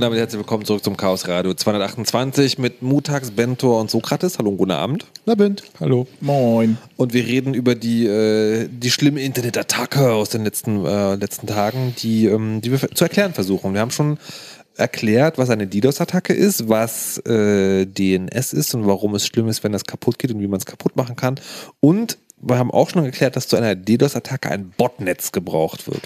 Damit 0.00 0.18
herzlich 0.18 0.38
willkommen 0.38 0.64
zurück 0.64 0.82
zum 0.82 0.96
Chaos 0.96 1.28
Radio 1.28 1.52
228 1.52 2.58
mit 2.58 2.80
Mutags, 2.80 3.32
Bentor 3.32 3.80
und 3.80 3.90
Sokrates. 3.90 4.38
Hallo 4.38 4.50
und 4.50 4.56
guten 4.56 4.70
Abend. 4.70 5.04
Na, 5.26 5.34
Bent. 5.34 5.62
Hallo. 5.78 6.06
Moin. 6.20 6.78
Und 6.96 7.12
wir 7.12 7.26
reden 7.26 7.52
über 7.52 7.74
die, 7.74 8.06
äh, 8.06 8.68
die 8.70 8.90
schlimme 8.90 9.20
Internetattacke 9.20 10.12
aus 10.12 10.30
den 10.30 10.44
letzten, 10.44 10.86
äh, 10.86 11.16
letzten 11.16 11.46
Tagen, 11.46 11.94
die, 11.98 12.26
ähm, 12.26 12.62
die 12.62 12.72
wir 12.72 12.78
zu 12.78 13.04
erklären 13.04 13.34
versuchen. 13.34 13.74
Wir 13.74 13.80
haben 13.80 13.90
schon 13.90 14.18
erklärt, 14.74 15.36
was 15.36 15.50
eine 15.50 15.66
DDoS-Attacke 15.66 16.32
ist, 16.32 16.68
was 16.70 17.18
äh, 17.26 17.84
DNS 17.84 18.54
ist 18.54 18.74
und 18.74 18.86
warum 18.86 19.14
es 19.14 19.26
schlimm 19.26 19.48
ist, 19.48 19.62
wenn 19.64 19.72
das 19.72 19.84
kaputt 19.84 20.18
geht 20.18 20.32
und 20.32 20.40
wie 20.40 20.48
man 20.48 20.58
es 20.58 20.66
kaputt 20.66 20.96
machen 20.96 21.16
kann. 21.16 21.38
Und 21.80 22.16
wir 22.42 22.58
haben 22.58 22.70
auch 22.70 22.88
schon 22.90 23.04
geklärt, 23.04 23.36
dass 23.36 23.48
zu 23.48 23.56
einer 23.56 23.74
DDoS-Attacke 23.74 24.50
ein 24.50 24.70
Botnetz 24.76 25.32
gebraucht 25.32 25.86
wird. 25.86 26.00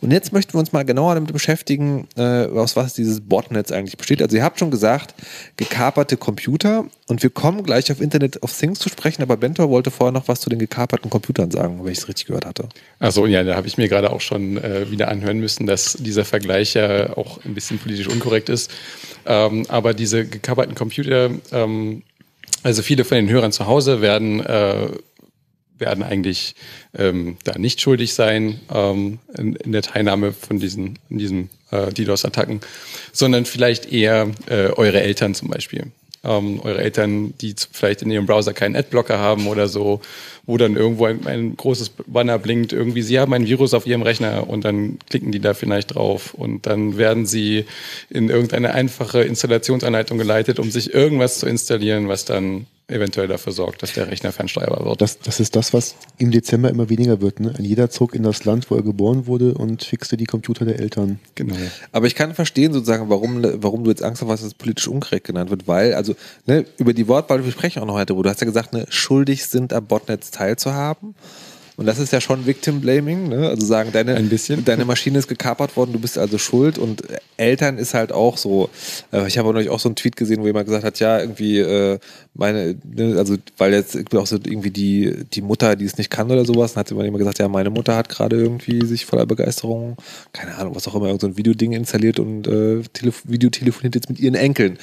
Und 0.00 0.10
jetzt 0.10 0.32
möchten 0.32 0.54
wir 0.54 0.60
uns 0.60 0.72
mal 0.72 0.84
genauer 0.84 1.14
damit 1.14 1.32
beschäftigen, 1.32 2.08
äh, 2.16 2.46
aus 2.46 2.74
was 2.74 2.94
dieses 2.94 3.20
Botnetz 3.20 3.70
eigentlich 3.70 3.96
besteht. 3.96 4.20
Also 4.20 4.36
ihr 4.36 4.42
habt 4.42 4.58
schon 4.58 4.70
gesagt, 4.70 5.14
gekaperte 5.56 6.16
Computer 6.16 6.86
und 7.06 7.22
wir 7.22 7.30
kommen 7.30 7.62
gleich 7.62 7.92
auf 7.92 8.00
Internet 8.00 8.42
of 8.42 8.56
Things 8.56 8.80
zu 8.80 8.88
sprechen, 8.88 9.22
aber 9.22 9.36
Bentor 9.36 9.70
wollte 9.70 9.90
vorher 9.90 10.12
noch 10.12 10.26
was 10.26 10.40
zu 10.40 10.50
den 10.50 10.58
gekaperten 10.58 11.10
Computern 11.10 11.50
sagen, 11.50 11.84
wenn 11.84 11.92
ich 11.92 11.98
es 11.98 12.08
richtig 12.08 12.26
gehört 12.26 12.44
hatte. 12.44 12.68
Achso, 12.98 13.26
ja, 13.26 13.44
da 13.44 13.54
habe 13.54 13.68
ich 13.68 13.78
mir 13.78 13.88
gerade 13.88 14.10
auch 14.10 14.20
schon 14.20 14.56
äh, 14.56 14.90
wieder 14.90 15.08
anhören 15.08 15.38
müssen, 15.38 15.66
dass 15.66 15.94
dieser 15.94 16.24
Vergleich 16.24 16.74
ja 16.74 17.16
auch 17.16 17.44
ein 17.44 17.54
bisschen 17.54 17.78
politisch 17.78 18.08
unkorrekt 18.08 18.48
ist. 18.48 18.70
Ähm, 19.26 19.64
aber 19.68 19.94
diese 19.94 20.26
gekaperten 20.26 20.74
Computer, 20.74 21.30
ähm, 21.52 22.02
also 22.64 22.82
viele 22.82 23.04
von 23.04 23.16
den 23.16 23.28
Hörern 23.28 23.52
zu 23.52 23.66
Hause 23.66 24.00
werden 24.00 24.40
äh, 24.40 24.88
werden 25.78 26.04
eigentlich 26.04 26.54
ähm, 26.96 27.36
da 27.44 27.58
nicht 27.58 27.80
schuldig 27.80 28.14
sein 28.14 28.60
ähm, 28.72 29.18
in, 29.36 29.56
in 29.56 29.72
der 29.72 29.82
Teilnahme 29.82 30.32
von 30.32 30.58
diesen 30.58 30.98
in 31.08 31.18
diesen 31.18 31.50
äh, 31.70 31.92
DDoS-Attacken, 31.92 32.60
sondern 33.12 33.44
vielleicht 33.44 33.92
eher 33.92 34.30
äh, 34.46 34.68
eure 34.70 35.00
Eltern 35.00 35.34
zum 35.34 35.48
Beispiel. 35.48 35.86
Ähm, 36.24 36.60
eure 36.64 36.82
Eltern, 36.82 37.34
die 37.40 37.54
vielleicht 37.70 38.02
in 38.02 38.10
ihrem 38.10 38.26
Browser 38.26 38.52
keinen 38.52 38.74
Adblocker 38.74 39.18
haben 39.18 39.46
oder 39.46 39.68
so, 39.68 40.00
wo 40.46 40.56
dann 40.56 40.76
irgendwo 40.76 41.04
ein, 41.04 41.24
ein 41.26 41.56
großes 41.56 41.90
Banner 42.06 42.38
blinkt, 42.40 42.72
irgendwie, 42.72 43.02
sie 43.02 43.20
haben 43.20 43.32
ein 43.34 43.46
Virus 43.46 43.72
auf 43.72 43.86
ihrem 43.86 44.02
Rechner 44.02 44.48
und 44.48 44.64
dann 44.64 44.98
klicken 45.08 45.30
die 45.30 45.38
da 45.38 45.54
vielleicht 45.54 45.94
drauf 45.94 46.34
und 46.34 46.66
dann 46.66 46.98
werden 46.98 47.24
sie 47.24 47.66
in 48.10 48.30
irgendeine 48.30 48.74
einfache 48.74 49.22
Installationsanleitung 49.22 50.18
geleitet, 50.18 50.58
um 50.58 50.72
sich 50.72 50.92
irgendwas 50.92 51.38
zu 51.38 51.46
installieren, 51.46 52.08
was 52.08 52.24
dann 52.24 52.66
eventuell 52.88 53.28
dafür 53.28 53.52
sorgt, 53.52 53.82
dass 53.82 53.92
der 53.92 54.08
Rechner 54.08 54.32
fernsteuerbar 54.32 54.84
wird. 54.84 55.00
Das, 55.02 55.18
das 55.18 55.40
ist 55.40 55.54
das, 55.54 55.74
was 55.74 55.94
im 56.16 56.30
Dezember 56.30 56.70
immer 56.70 56.88
weniger 56.88 57.20
wird. 57.20 57.38
Ne? 57.38 57.54
Ein 57.56 57.64
jeder 57.64 57.90
zog 57.90 58.14
in 58.14 58.22
das 58.22 58.44
Land, 58.46 58.70
wo 58.70 58.76
er 58.76 58.82
geboren 58.82 59.26
wurde 59.26 59.54
und 59.54 59.84
fixte 59.84 60.16
die 60.16 60.24
Computer 60.24 60.64
der 60.64 60.78
Eltern. 60.80 61.20
genau. 61.34 61.54
Aber 61.92 62.06
ich 62.06 62.14
kann 62.14 62.34
verstehen 62.34 62.72
sozusagen, 62.72 63.10
warum, 63.10 63.44
warum 63.62 63.84
du 63.84 63.90
jetzt 63.90 64.02
Angst 64.02 64.22
hast, 64.22 64.28
dass 64.28 64.42
es 64.42 64.54
politisch 64.54 64.88
unkorrekt 64.88 65.26
genannt 65.26 65.50
wird, 65.50 65.68
weil, 65.68 65.94
also, 65.94 66.14
ne, 66.46 66.64
über 66.78 66.94
die 66.94 67.06
Wortwahl, 67.08 67.44
wir 67.44 67.52
sprechen 67.52 67.82
auch 67.82 67.86
noch 67.86 67.94
heute, 67.94 68.16
wo 68.16 68.22
du 68.22 68.30
hast 68.30 68.40
ja 68.40 68.46
gesagt, 68.46 68.72
ne, 68.72 68.86
schuldig 68.88 69.46
sind 69.46 69.72
am 69.74 69.86
Botnetz 69.86 70.30
teilzuhaben. 70.30 71.14
Und 71.78 71.86
das 71.86 72.00
ist 72.00 72.12
ja 72.12 72.20
schon 72.20 72.44
Victim 72.44 72.80
Blaming, 72.80 73.28
ne? 73.28 73.48
Also 73.48 73.64
sagen, 73.64 73.90
deine, 73.92 74.20
deine 74.64 74.84
Maschine 74.84 75.20
ist 75.20 75.28
gekapert 75.28 75.76
worden, 75.76 75.92
du 75.92 76.00
bist 76.00 76.18
also 76.18 76.36
schuld 76.36 76.76
und 76.76 77.04
Eltern 77.36 77.78
ist 77.78 77.94
halt 77.94 78.10
auch 78.10 78.36
so. 78.36 78.68
Äh, 79.12 79.28
ich 79.28 79.38
habe 79.38 79.52
neulich 79.52 79.70
auch 79.70 79.78
so 79.78 79.88
einen 79.88 79.94
Tweet 79.94 80.16
gesehen, 80.16 80.42
wo 80.42 80.46
jemand 80.46 80.66
gesagt 80.66 80.82
hat, 80.82 80.98
ja, 80.98 81.20
irgendwie 81.20 81.60
äh, 81.60 82.00
meine, 82.34 82.74
ne, 82.82 83.16
also 83.16 83.36
weil 83.58 83.72
jetzt 83.74 83.96
auch 84.16 84.26
so 84.26 84.38
irgendwie 84.42 84.72
die, 84.72 85.24
die 85.32 85.40
Mutter, 85.40 85.76
die 85.76 85.84
es 85.84 85.98
nicht 85.98 86.10
kann 86.10 86.32
oder 86.32 86.44
sowas, 86.44 86.74
dann 86.74 86.80
hat 86.80 86.90
immer 86.90 87.04
jemand 87.04 87.20
gesagt, 87.20 87.38
ja, 87.38 87.46
meine 87.46 87.70
Mutter 87.70 87.94
hat 87.94 88.08
gerade 88.08 88.34
irgendwie 88.34 88.84
sich 88.84 89.06
voller 89.06 89.26
Begeisterung, 89.26 89.96
keine 90.32 90.56
Ahnung, 90.56 90.74
was 90.74 90.88
auch 90.88 90.96
immer, 90.96 91.06
irgend 91.06 91.20
so 91.20 91.28
ein 91.28 91.36
Videoding 91.36 91.74
installiert 91.74 92.18
und 92.18 92.48
äh, 92.48 92.82
Telef 92.92 93.22
Video 93.24 93.50
telefoniert 93.50 93.94
jetzt 93.94 94.08
mit 94.08 94.18
ihren 94.18 94.34
Enkeln. 94.34 94.78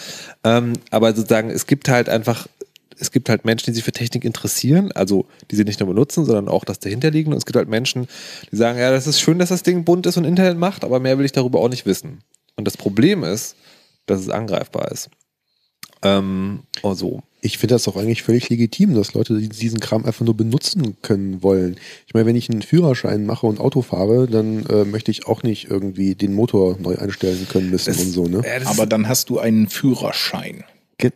Ähm, 0.46 0.72
aber 0.92 1.14
sozusagen, 1.14 1.50
es 1.50 1.68
gibt 1.68 1.90
halt 1.90 2.08
einfach 2.08 2.48
es 3.00 3.12
gibt 3.12 3.30
halt 3.30 3.46
Menschen, 3.46 3.66
die 3.68 3.76
sich 3.76 3.84
für 3.84 3.92
Technik 3.92 4.24
interessieren, 4.26 4.92
also 4.94 5.26
die 5.52 5.56
sie 5.56 5.64
nicht 5.64 5.80
nur 5.80 5.90
benutzen, 5.90 6.26
sondern 6.26 6.48
auch 6.48 6.64
das 6.66 6.80
dahinterliegen. 6.80 7.34
Und 7.34 7.38
es 7.38 7.46
gibt 7.46 7.58
halt 7.58 7.70
Menschen, 7.70 8.08
die 8.52 8.56
sagen, 8.56 8.80
ja, 8.80 8.92
das 8.92 9.08
ist 9.08 9.20
schön, 9.20 9.40
dass 9.40 9.50
das 9.50 9.64
Ding 9.64 9.84
bunt 9.84 10.06
ist 10.06 10.18
und 10.18 10.26
Internet 10.26 10.58
macht, 10.58 10.84
aber 10.84 11.00
mehr 11.00 11.18
will 11.18 11.26
ich 11.26 11.32
darüber 11.32 11.60
auch 11.60 11.70
nicht 11.70 11.86
wissen. 11.86 12.20
Und 12.56 12.66
das 12.66 12.78
Problem 12.78 13.24
ist, 13.24 13.56
dass 14.06 14.22
es 14.22 14.30
angreifbar 14.30 14.92
ist. 14.92 15.10
Ähm, 16.04 16.60
also, 16.84 17.22
Ich 17.42 17.58
finde 17.58 17.76
das 17.76 17.88
auch 17.88 17.96
eigentlich 17.96 18.24
völlig 18.24 18.50
legitim, 18.50 18.96
dass 18.96 19.14
Leute 19.14 19.40
diesen 19.40 19.80
Kram 19.80 20.06
einfach 20.06 20.26
nur 20.26 20.36
benutzen 20.36 20.98
können 21.02 21.44
wollen. 21.44 21.78
Ich 22.08 22.14
meine, 22.14 22.26
wenn 22.26 22.36
ich 22.36 22.50
einen 22.50 22.62
Führerschein 22.62 23.26
mache 23.26 23.46
und 23.46 23.60
Auto 23.60 23.82
fahre, 23.82 24.28
dann 24.28 24.66
äh, 24.66 24.84
möchte 24.86 25.12
ich 25.12 25.28
auch 25.28 25.44
nicht 25.44 25.70
irgendwie 25.70 26.16
den 26.16 26.34
Motor 26.34 26.78
neu 26.80 26.96
einstellen 26.96 27.48
können 27.50 27.70
müssen 27.70 27.94
Das- 27.94 28.02
und 28.04 28.12
so. 28.12 28.28
Ne? 28.28 28.44
Aber 28.66 28.86
dann 28.86 29.08
hast 29.08 29.30
du 29.30 29.40
einen 29.40 29.68
Führerschein. 29.68 30.64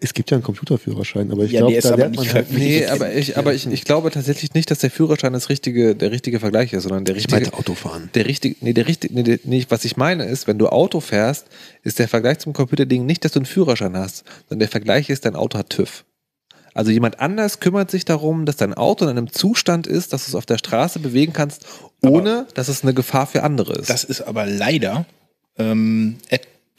Es 0.02 0.14
gibt 0.14 0.30
ja 0.30 0.36
einen 0.36 0.44
Computerführerschein, 0.44 1.32
aber 1.32 1.46
ich 1.46 1.54
Ja, 1.54 1.62
glaube, 1.62 1.76
ist 1.76 1.86
da 1.86 1.90
aber 1.94 1.98
lernt 2.00 2.16
man 2.18 2.26
nicht 2.26 2.34
halt 2.36 2.52
nee, 2.52 2.86
aber 2.86 3.14
ich, 3.14 3.38
aber 3.38 3.54
ich, 3.54 3.66
ich 3.66 3.86
glaube 3.86 4.12
tatsächlich 4.12 4.54
nicht, 4.54 4.70
dass 4.72 4.80
der 4.80 4.92
Führerschein 4.92 5.32
das 5.32 5.48
richtige, 5.48 5.96
der 5.96 6.12
richtige 6.12 6.42
Vergleich 6.42 6.74
ist, 6.74 6.84
sondern 6.84 7.06
der 7.06 7.16
Ich 7.16 7.24
richtige. 7.24 7.42
meinte 7.44 7.58
Autofahren. 7.58 8.10
Der 8.14 8.26
richtige, 8.26 8.58
nee, 8.60 8.74
der 8.74 8.88
richtige, 8.88 9.14
nee, 9.14 9.24
der, 9.24 9.40
nee, 9.46 9.66
was 9.70 9.86
ich 9.86 9.96
meine 9.96 10.26
ist, 10.26 10.48
wenn 10.48 10.60
du 10.60 10.68
Auto 10.68 11.00
fährst, 11.00 11.48
ist 11.82 11.98
der 11.98 12.10
Vergleich 12.10 12.40
zum 12.40 12.52
Computerding 12.52 13.06
nicht, 13.06 13.24
dass 13.24 13.32
du 13.32 13.40
einen 13.40 13.46
Führerschein 13.46 13.96
hast, 13.96 14.26
sondern 14.50 14.60
der 14.60 14.68
Vergleich 14.70 15.10
ist, 15.10 15.24
dein 15.24 15.38
Auto 15.38 15.58
hat 15.58 15.70
TÜV. 15.70 16.04
Also 16.74 16.92
jemand 16.92 17.20
anders 17.22 17.62
kümmert 17.62 17.90
sich 17.90 18.04
darum, 18.04 18.46
dass 18.46 18.58
dein 18.58 18.74
Auto 18.74 19.06
in 19.06 19.12
einem 19.12 19.32
Zustand 19.32 19.88
ist, 19.88 20.12
dass 20.14 20.26
du 20.26 20.32
es 20.32 20.36
auf 20.36 20.46
der 20.46 20.58
Straße 20.58 21.00
bewegen 21.00 21.32
kannst, 21.34 21.66
ohne 22.02 22.48
dass 22.54 22.68
es 22.68 22.84
eine 22.84 22.94
Gefahr 22.94 23.28
für 23.28 23.44
andere 23.44 23.74
ist. 23.74 23.90
Das 23.90 24.04
ist 24.04 24.22
aber 24.22 24.46
leider 24.46 25.06
ähm, 25.58 26.18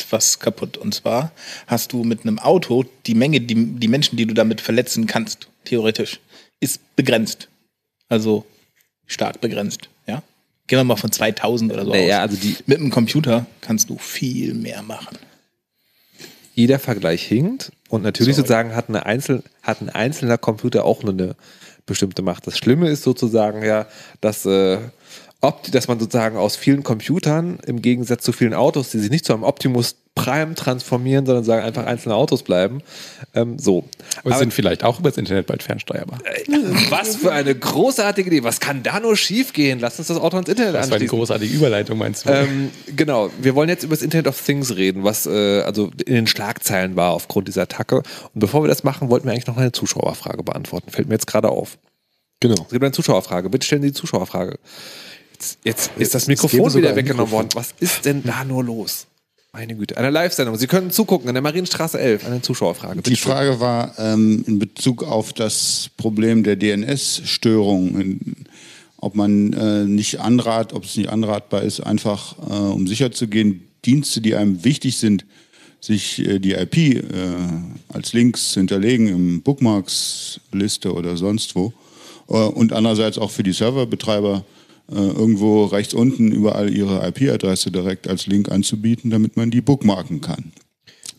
etwas 0.04 0.38
kaputt. 0.38 0.76
Und 0.76 0.94
zwar 0.94 1.32
hast 1.66 1.92
du 1.92 2.04
mit 2.04 2.22
einem 2.22 2.38
Auto 2.38 2.84
die 3.06 3.14
Menge, 3.14 3.40
die, 3.40 3.54
die 3.54 3.88
Menschen, 3.88 4.16
die 4.16 4.26
du 4.26 4.34
damit 4.34 4.60
verletzen 4.60 5.06
kannst, 5.06 5.48
theoretisch, 5.64 6.20
ist 6.60 6.80
begrenzt. 6.96 7.48
Also 8.08 8.44
stark 9.06 9.40
begrenzt. 9.40 9.88
Ja? 10.06 10.22
Gehen 10.66 10.78
wir 10.78 10.84
mal 10.84 10.96
von 10.96 11.12
2000 11.12 11.72
oder 11.72 11.84
so 11.84 11.90
Naja, 11.90 12.18
aus. 12.24 12.30
also 12.30 12.36
die- 12.36 12.56
mit 12.66 12.78
einem 12.78 12.90
Computer 12.90 13.46
kannst 13.60 13.88
du 13.90 13.98
viel 13.98 14.54
mehr 14.54 14.82
machen. 14.82 15.18
jeder 16.54 16.78
Vergleich 16.78 17.22
hinkt 17.26 17.72
und 17.88 18.02
natürlich 18.02 18.34
Sorry. 18.34 18.42
sozusagen 18.48 18.74
hat, 18.74 18.88
eine 18.90 19.06
Einzel 19.06 19.42
hat 19.62 19.80
ein 19.80 19.88
einzelner 19.88 20.36
Computer 20.36 20.84
auch 20.84 21.02
nur 21.02 21.12
eine 21.12 21.34
bestimmte 21.86 22.20
Macht. 22.22 22.46
Das 22.46 22.58
Schlimme 22.58 22.90
ist 22.90 23.02
sozusagen 23.02 23.64
ja, 23.64 23.86
dass, 24.20 24.44
äh, 24.44 24.78
Opti 25.42 25.70
dass 25.70 25.88
man 25.88 25.98
sozusagen 25.98 26.36
aus 26.36 26.56
vielen 26.56 26.82
Computern 26.82 27.58
im 27.66 27.80
Gegensatz 27.80 28.24
zu 28.24 28.32
vielen 28.32 28.52
Autos, 28.54 28.90
die 28.90 28.98
sich 28.98 29.10
nicht 29.10 29.24
zu 29.24 29.32
einem 29.32 29.42
Optimus 29.42 29.96
Prime 30.16 30.54
transformieren, 30.54 31.24
sondern 31.24 31.44
sagen 31.44 31.62
einfach 31.64 31.86
einzelne 31.86 32.14
Autos 32.16 32.42
bleiben. 32.42 32.82
Ähm, 33.32 33.58
so. 33.58 33.78
Und 34.24 34.32
Aber- 34.32 34.38
sind 34.38 34.52
vielleicht 34.52 34.82
auch 34.84 34.98
übers 34.98 35.16
Internet 35.16 35.46
bald 35.46 35.62
fernsteuerbar. 35.62 36.18
was 36.90 37.16
für 37.16 37.32
eine 37.32 37.54
großartige 37.54 38.28
Idee. 38.28 38.42
Was 38.44 38.60
kann 38.60 38.82
da 38.82 39.00
nur 39.00 39.16
schief 39.16 39.52
gehen? 39.54 39.78
Lass 39.78 39.98
uns 39.98 40.08
das 40.08 40.18
Auto 40.18 40.36
ans 40.36 40.48
Internet 40.50 40.74
Das 40.74 40.80
war 40.80 40.84
eine 40.86 40.94
anschließen. 40.94 41.16
großartige 41.16 41.54
Überleitung, 41.54 41.96
meinst 41.96 42.26
du? 42.26 42.30
Ähm, 42.30 42.70
genau, 42.96 43.30
wir 43.40 43.54
wollen 43.54 43.68
jetzt 43.70 43.84
über 43.84 43.94
das 43.94 44.02
Internet 44.02 44.26
of 44.26 44.38
Things 44.44 44.74
reden, 44.76 45.04
was 45.04 45.24
äh, 45.26 45.62
also 45.62 45.90
in 46.04 46.14
den 46.16 46.26
Schlagzeilen 46.26 46.96
war 46.96 47.12
aufgrund 47.12 47.46
dieser 47.48 47.62
Attacke. 47.62 47.98
Und 47.98 48.40
bevor 48.40 48.62
wir 48.64 48.68
das 48.68 48.82
machen, 48.84 49.08
wollten 49.10 49.26
wir 49.26 49.32
eigentlich 49.32 49.46
noch 49.46 49.56
eine 49.56 49.72
Zuschauerfrage 49.72 50.42
beantworten. 50.42 50.90
Fällt 50.90 51.08
mir 51.08 51.14
jetzt 51.14 51.28
gerade 51.28 51.48
auf. 51.48 51.78
Genau. 52.40 52.62
Es 52.64 52.70
gibt 52.72 52.82
eine 52.82 52.92
Zuschauerfrage. 52.92 53.48
Bitte 53.48 53.64
stellen 53.66 53.82
Sie 53.82 53.88
die 53.88 53.94
Zuschauerfrage. 53.94 54.58
Jetzt, 55.40 55.58
jetzt 55.64 55.90
ist 55.96 56.14
das 56.14 56.26
Mikrofon 56.26 56.74
wieder 56.74 56.94
weggenommen 56.94 57.32
worden. 57.32 57.48
Was 57.54 57.74
ist 57.80 58.04
denn 58.04 58.22
da 58.22 58.44
nur 58.44 58.62
los? 58.62 59.06
Meine 59.52 59.74
Güte. 59.74 59.96
Eine 59.96 60.10
Live-Sendung. 60.10 60.56
Sie 60.56 60.66
können 60.66 60.90
zugucken 60.90 61.28
in 61.28 61.34
der 61.34 61.42
Marienstraße 61.42 61.98
11. 61.98 62.26
Eine 62.26 62.42
Zuschauerfrage. 62.42 63.02
Die 63.02 63.16
Frage 63.16 63.58
war 63.58 63.98
ähm, 63.98 64.44
in 64.46 64.58
Bezug 64.58 65.02
auf 65.02 65.32
das 65.32 65.90
Problem 65.96 66.44
der 66.44 66.56
DNS-Störung, 66.56 68.20
ob 68.98 69.16
man 69.16 69.52
äh, 69.54 69.84
nicht 69.86 70.20
anrat, 70.20 70.72
ob 70.72 70.84
es 70.84 70.96
nicht 70.96 71.08
anratbar 71.08 71.62
ist, 71.62 71.80
einfach 71.80 72.36
äh, 72.38 72.52
um 72.52 72.86
sicherzugehen, 72.86 73.66
Dienste, 73.84 74.20
die 74.20 74.36
einem 74.36 74.62
wichtig 74.62 74.98
sind, 74.98 75.24
sich 75.80 76.20
äh, 76.20 76.38
die 76.38 76.52
IP 76.52 76.76
äh, 76.76 77.02
als 77.88 78.12
Links 78.12 78.54
hinterlegen 78.54 79.08
im 79.08 79.42
Bookmarks-Liste 79.42 80.92
oder 80.92 81.16
sonst 81.16 81.56
wo. 81.56 81.72
Äh, 82.28 82.34
und 82.34 82.72
andererseits 82.72 83.18
auch 83.18 83.30
für 83.30 83.42
die 83.42 83.52
Serverbetreiber 83.52 84.44
irgendwo 84.96 85.64
rechts 85.64 85.94
unten 85.94 86.32
überall 86.32 86.74
ihre 86.74 87.06
IP-Adresse 87.08 87.70
direkt 87.70 88.08
als 88.08 88.26
Link 88.26 88.50
anzubieten, 88.50 89.10
damit 89.10 89.36
man 89.36 89.50
die 89.50 89.60
bookmarken 89.60 90.20
kann. 90.20 90.52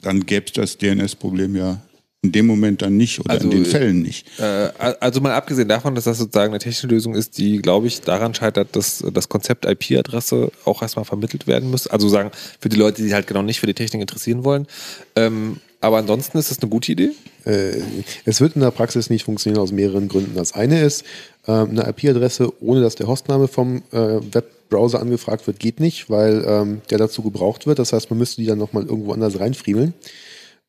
Dann 0.02 0.26
gäbe 0.26 0.46
es 0.48 0.54
das 0.54 0.78
DNS-Problem 0.78 1.56
ja 1.56 1.82
in 2.24 2.32
dem 2.32 2.46
Moment 2.46 2.84
dann 2.84 2.98
nicht 2.98 3.20
oder 3.20 3.32
Also, 3.32 3.46
in 3.46 3.52
den 3.52 3.66
Fällen 3.66 4.02
nicht. 4.02 4.28
Äh, 4.40 4.70
also 5.00 5.22
mal 5.22 5.34
abgesehen 5.34 5.68
davon, 5.68 5.96
dass 5.96 6.04
das 6.04 6.20
sozusagen 6.20 6.52
eine 6.52 6.60
technische 6.60 6.86
Lösung 6.86 7.16
ist, 7.16 7.38
die, 7.40 7.58
glaube 7.58 7.88
ich, 7.88 8.02
daran 8.02 8.36
scheitert, 8.36 8.76
dass 8.76 9.04
das 9.12 9.28
Konzept 9.28 9.66
IP-Adresse 9.66 10.52
auch 10.66 10.84
erstmal 10.84 11.06
vermittelt 11.06 11.48
werden 11.48 11.72
muss. 11.72 11.88
Also 11.88 12.10
sagen, 12.10 12.30
für 12.60 12.70
die 12.70 12.78
Leute, 12.78 12.98
die 12.98 13.04
sich 13.04 13.14
halt 13.14 13.26
genau 13.26 13.42
nicht 13.42 13.60
für 13.60 13.66
die 13.66 13.74
Technik 13.74 14.02
interessieren 14.02 14.44
wollen. 14.44 14.68
Ähm, 15.16 15.58
aber 15.82 15.98
ansonsten 15.98 16.38
ist 16.38 16.52
das 16.52 16.60
eine 16.60 16.70
gute 16.70 16.92
Idee. 16.92 17.12
Äh, 17.46 17.82
es 18.26 18.40
wird 18.40 18.56
in 18.56 18.62
der 18.62 18.72
Praxis 18.72 19.10
nicht 19.10 19.26
funktionieren 19.26 19.62
aus 19.62 19.72
mehreren 19.72 20.08
Gründen. 20.08 20.36
Das 20.36 20.54
eine 20.54 20.82
ist, 20.82 21.04
ähm, 21.48 21.72
eine 21.72 21.90
IP-Adresse, 21.90 22.54
ohne 22.62 22.82
dass 22.82 22.96
der 22.96 23.08
Hostname 23.08 23.48
vom 23.48 23.78
äh, 23.92 24.20
Webbrowser 24.32 25.00
angefragt 25.00 25.48
wird, 25.48 25.60
geht 25.60 25.80
nicht, 25.80 26.10
weil 26.10 26.46
ähm, 26.48 26.82
der 26.92 27.00
dazu 27.00 27.24
gebraucht 27.24 27.66
wird. 27.66 27.80
Das 27.80 27.94
heißt, 27.94 28.12
man 28.12 28.20
müsste 28.20 28.42
die 28.42 28.48
dann 28.48 28.60
nochmal 28.60 28.86
irgendwo 28.86 29.12
anders 29.12 29.40
reinfriemeln. 29.40 29.96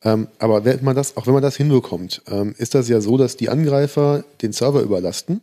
Ähm, 0.03 0.29
aber 0.39 0.65
wenn 0.65 0.83
man 0.83 0.97
das, 0.97 1.17
auch 1.17 1.27
wenn 1.27 1.35
man 1.35 1.43
das 1.43 1.57
hinbekommt, 1.57 2.23
ähm, 2.29 2.55
ist 2.57 2.75
das 2.75 2.89
ja 2.89 3.01
so, 3.01 3.19
dass 3.19 3.37
die 3.37 3.51
Angreifer 3.51 4.25
den 4.41 4.53
Server 4.53 4.81
überlasten. 4.81 5.43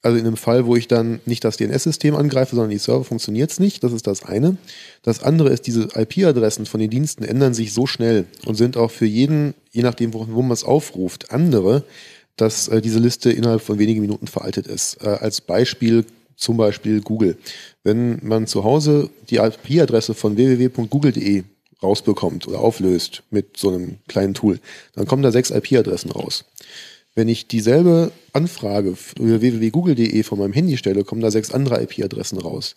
Also 0.00 0.16
in 0.16 0.26
einem 0.26 0.36
Fall, 0.36 0.66
wo 0.66 0.76
ich 0.76 0.86
dann 0.86 1.20
nicht 1.26 1.42
das 1.42 1.56
DNS-System 1.56 2.14
angreife, 2.14 2.54
sondern 2.54 2.70
die 2.70 2.78
Server 2.78 3.04
funktioniert 3.04 3.50
es 3.50 3.58
nicht. 3.58 3.82
Das 3.82 3.92
ist 3.92 4.06
das 4.06 4.22
eine. 4.22 4.56
Das 5.02 5.22
andere 5.22 5.48
ist, 5.50 5.66
diese 5.66 5.88
IP-Adressen 5.94 6.66
von 6.66 6.78
den 6.78 6.90
Diensten 6.90 7.24
ändern 7.24 7.52
sich 7.52 7.74
so 7.74 7.86
schnell 7.86 8.26
und 8.46 8.54
sind 8.54 8.76
auch 8.76 8.92
für 8.92 9.06
jeden, 9.06 9.54
je 9.72 9.82
nachdem, 9.82 10.14
wo, 10.14 10.26
wo 10.28 10.42
man 10.42 10.52
es 10.52 10.62
aufruft, 10.62 11.32
andere, 11.32 11.82
dass 12.36 12.68
äh, 12.68 12.80
diese 12.80 13.00
Liste 13.00 13.32
innerhalb 13.32 13.60
von 13.60 13.80
wenigen 13.80 14.00
Minuten 14.00 14.28
veraltet 14.28 14.68
ist. 14.68 15.02
Äh, 15.02 15.08
als 15.08 15.40
Beispiel 15.40 16.04
zum 16.36 16.56
Beispiel 16.56 17.00
Google. 17.00 17.36
Wenn 17.82 18.20
man 18.22 18.46
zu 18.46 18.64
Hause 18.64 19.10
die 19.28 19.36
IP-Adresse 19.36 20.14
von 20.14 20.36
www.google.de 20.36 21.42
rausbekommt 21.82 22.46
oder 22.48 22.60
auflöst 22.60 23.24
mit 23.30 23.56
so 23.56 23.70
einem 23.70 23.98
kleinen 24.08 24.34
Tool, 24.34 24.60
dann 24.94 25.06
kommen 25.06 25.22
da 25.22 25.32
sechs 25.32 25.50
IP-Adressen 25.50 26.12
raus. 26.12 26.44
Wenn 27.18 27.26
ich 27.26 27.48
dieselbe 27.48 28.12
Anfrage 28.32 28.94
über 29.18 29.40
www.google.de 29.40 30.22
von 30.22 30.38
meinem 30.38 30.52
Handy 30.52 30.76
stelle, 30.76 31.02
kommen 31.02 31.20
da 31.20 31.32
sechs 31.32 31.50
andere 31.50 31.82
IP-Adressen 31.82 32.38
raus. 32.38 32.76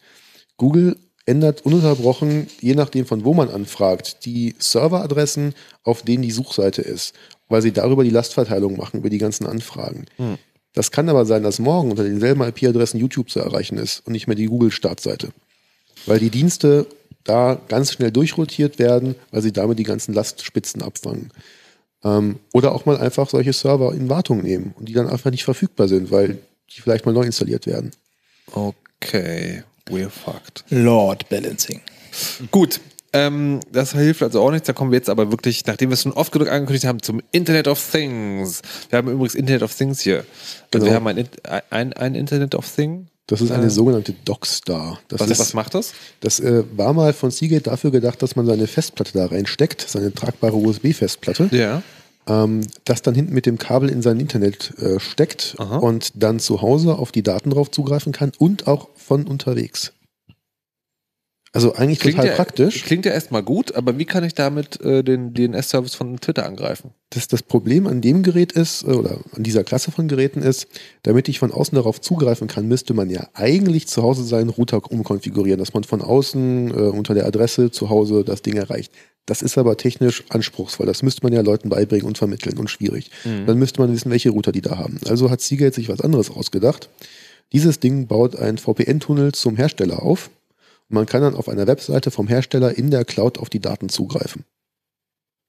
Google 0.57 0.97
ändert 1.27 1.63
ununterbrochen, 1.63 2.47
je 2.59 2.73
nachdem 2.73 3.05
von 3.05 3.23
wo 3.23 3.35
man 3.35 3.49
anfragt, 3.49 4.25
die 4.25 4.55
Serveradressen, 4.57 5.53
auf 5.83 6.01
denen 6.01 6.23
die 6.23 6.31
Suchseite 6.31 6.81
ist, 6.81 7.13
weil 7.49 7.61
sie 7.61 7.71
darüber 7.71 8.03
die 8.03 8.09
Lastverteilung 8.09 8.77
machen, 8.77 9.01
über 9.01 9.11
die 9.11 9.19
ganzen 9.19 9.45
Anfragen. 9.45 10.07
Das 10.73 10.89
kann 10.89 11.07
aber 11.07 11.27
sein, 11.27 11.43
dass 11.43 11.59
morgen 11.59 11.91
unter 11.91 12.03
denselben 12.03 12.41
IP-Adressen 12.41 12.99
YouTube 12.99 13.29
zu 13.29 13.41
erreichen 13.41 13.77
ist 13.77 13.99
und 14.07 14.13
nicht 14.13 14.25
mehr 14.25 14.35
die 14.35 14.47
Google-Startseite. 14.47 15.33
Weil 16.07 16.17
die 16.17 16.31
Dienste 16.31 16.87
da 17.23 17.61
ganz 17.67 17.93
schnell 17.93 18.09
durchrotiert 18.09 18.79
werden, 18.79 19.13
weil 19.29 19.43
sie 19.43 19.53
damit 19.53 19.77
die 19.77 19.83
ganzen 19.83 20.15
Lastspitzen 20.15 20.81
abfangen. 20.81 21.29
Ähm, 22.03 22.39
oder 22.53 22.73
auch 22.73 22.85
mal 22.85 22.97
einfach 22.97 23.29
solche 23.29 23.53
Server 23.53 23.93
in 23.93 24.09
Wartung 24.09 24.41
nehmen 24.41 24.73
und 24.77 24.89
die 24.89 24.93
dann 24.93 25.07
einfach 25.07 25.29
nicht 25.31 25.43
verfügbar 25.43 25.87
sind, 25.87 26.09
weil 26.11 26.39
die 26.75 26.81
vielleicht 26.81 27.05
mal 27.05 27.11
neu 27.13 27.23
installiert 27.23 27.67
werden. 27.67 27.91
Okay, 28.53 29.63
we're 29.89 30.09
fucked. 30.09 30.63
Lord 30.69 31.27
Balancing. 31.29 31.81
Gut. 32.51 32.79
Ähm, 33.13 33.59
das 33.73 33.91
hilft 33.91 34.23
also 34.23 34.41
auch 34.41 34.51
nichts. 34.51 34.67
Da 34.67 34.73
kommen 34.73 34.91
wir 34.91 34.97
jetzt 34.97 35.09
aber 35.09 35.31
wirklich, 35.31 35.65
nachdem 35.65 35.89
wir 35.89 35.95
es 35.95 36.01
schon 36.03 36.13
oft 36.13 36.31
genug 36.31 36.49
angekündigt 36.49 36.85
haben, 36.85 37.01
zum 37.01 37.21
Internet 37.33 37.67
of 37.67 37.91
Things. 37.91 38.61
Wir 38.89 38.97
haben 38.97 39.09
übrigens 39.11 39.35
Internet 39.35 39.63
of 39.63 39.75
Things 39.75 39.99
hier. 39.99 40.19
Also 40.19 40.25
Genau. 40.71 40.85
wir 40.85 40.93
haben 40.93 41.07
ein, 41.07 41.17
In- 41.17 41.27
ein, 41.69 41.93
ein 41.93 42.15
Internet 42.15 42.55
of 42.55 42.73
Thing. 42.73 43.07
Das 43.27 43.39
ist 43.41 43.51
eine 43.51 43.67
Äh, 43.67 43.69
sogenannte 43.69 44.13
Dockstar. 44.25 44.99
Das, 45.07 45.21
Was, 45.21 45.29
ist, 45.29 45.39
was 45.39 45.53
macht 45.53 45.73
das? 45.73 45.93
das 46.19 46.39
äh, 46.39 46.63
war 46.75 46.91
mal 46.93 47.13
von 47.13 47.31
Seagate 47.31 47.63
dafür 47.63 47.91
gedacht, 47.91 48.21
dass 48.21 48.35
man 48.35 48.45
seine 48.45 48.67
Festplatte 48.67 49.13
da 49.13 49.25
reinsteckt, 49.27 49.85
seine 49.87 50.13
tragbare 50.13 50.55
USB-Festplatte, 50.57 51.49
Ja. 51.51 51.81
ähm, 52.27 52.61
das 52.83 53.01
dann 53.03 53.15
hinten 53.15 53.33
mit 53.33 53.45
dem 53.45 53.57
Kabel 53.57 53.89
in 53.89 54.01
sein 54.01 54.19
Internet 54.19 54.73
äh, 54.79 54.99
steckt 54.99 55.55
Aha. 55.59 55.77
und 55.77 56.11
dann 56.15 56.39
zu 56.39 56.61
Hause 56.61 56.95
auf 56.95 57.11
die 57.11 57.23
Daten 57.23 57.51
drauf 57.51 57.71
zugreifen 57.71 58.11
kann 58.11 58.31
und 58.37 58.67
auch 58.67 58.89
von 58.95 59.25
unterwegs. 59.27 59.93
Also 61.53 61.73
eigentlich 61.75 61.99
total 61.99 62.27
ja, 62.27 62.35
praktisch. 62.35 62.83
Klingt 62.85 63.05
ja 63.05 63.11
erstmal 63.11 63.43
gut, 63.43 63.75
aber 63.75 63.97
wie 63.97 64.05
kann 64.05 64.23
ich 64.23 64.33
damit 64.33 64.79
äh, 64.81 65.03
den 65.03 65.33
DNS-Service 65.33 65.95
von 65.95 66.17
Twitter 66.17 66.45
angreifen? 66.45 66.91
Das, 67.09 67.27
das 67.27 67.43
Problem 67.43 67.87
an 67.87 67.99
dem 67.99 68.23
Gerät 68.23 68.53
ist, 68.53 68.83
äh, 68.83 68.91
oder 68.91 69.19
an 69.35 69.43
dieser 69.43 69.65
Klasse 69.65 69.91
von 69.91 70.07
Geräten 70.07 70.41
ist, 70.41 70.67
damit 71.03 71.27
ich 71.27 71.39
von 71.39 71.51
außen 71.51 71.75
darauf 71.75 71.99
zugreifen 71.99 72.47
kann, 72.47 72.69
müsste 72.69 72.93
man 72.93 73.09
ja 73.09 73.27
eigentlich 73.33 73.87
zu 73.87 74.01
Hause 74.01 74.23
seinen 74.23 74.47
Router 74.47 74.89
umkonfigurieren, 74.89 75.59
dass 75.59 75.73
man 75.73 75.83
von 75.83 76.01
außen 76.01 76.69
äh, 76.69 76.73
unter 76.73 77.13
der 77.13 77.25
Adresse 77.25 77.69
zu 77.69 77.89
Hause 77.89 78.23
das 78.23 78.41
Ding 78.41 78.55
erreicht. 78.55 78.93
Das 79.25 79.41
ist 79.41 79.57
aber 79.57 79.75
technisch 79.75 80.23
anspruchsvoll. 80.29 80.85
Das 80.85 81.03
müsste 81.03 81.23
man 81.23 81.33
ja 81.33 81.41
Leuten 81.41 81.67
beibringen 81.67 82.07
und 82.07 82.17
vermitteln 82.17 82.57
und 82.57 82.69
schwierig. 82.69 83.11
Dann 83.23 83.59
müsste 83.59 83.79
man 83.79 83.93
wissen, 83.93 84.09
welche 84.09 84.31
Router 84.31 84.51
die 84.51 84.61
da 84.61 84.79
haben. 84.79 84.99
Also 85.07 85.29
hat 85.29 85.41
Seagate 85.41 85.75
sich 85.75 85.89
was 85.89 86.01
anderes 86.01 86.31
ausgedacht. 86.31 86.89
Dieses 87.53 87.79
Ding 87.79 88.07
baut 88.07 88.35
einen 88.35 88.57
VPN-Tunnel 88.57 89.33
zum 89.33 89.57
Hersteller 89.57 90.01
auf. 90.01 90.31
Und 90.91 90.95
man 90.95 91.05
kann 91.05 91.21
dann 91.21 91.35
auf 91.35 91.47
einer 91.47 91.67
Webseite 91.67 92.11
vom 92.11 92.27
Hersteller 92.27 92.77
in 92.77 92.91
der 92.91 93.05
Cloud 93.05 93.37
auf 93.37 93.49
die 93.49 93.61
Daten 93.61 93.87
zugreifen. 93.87 94.43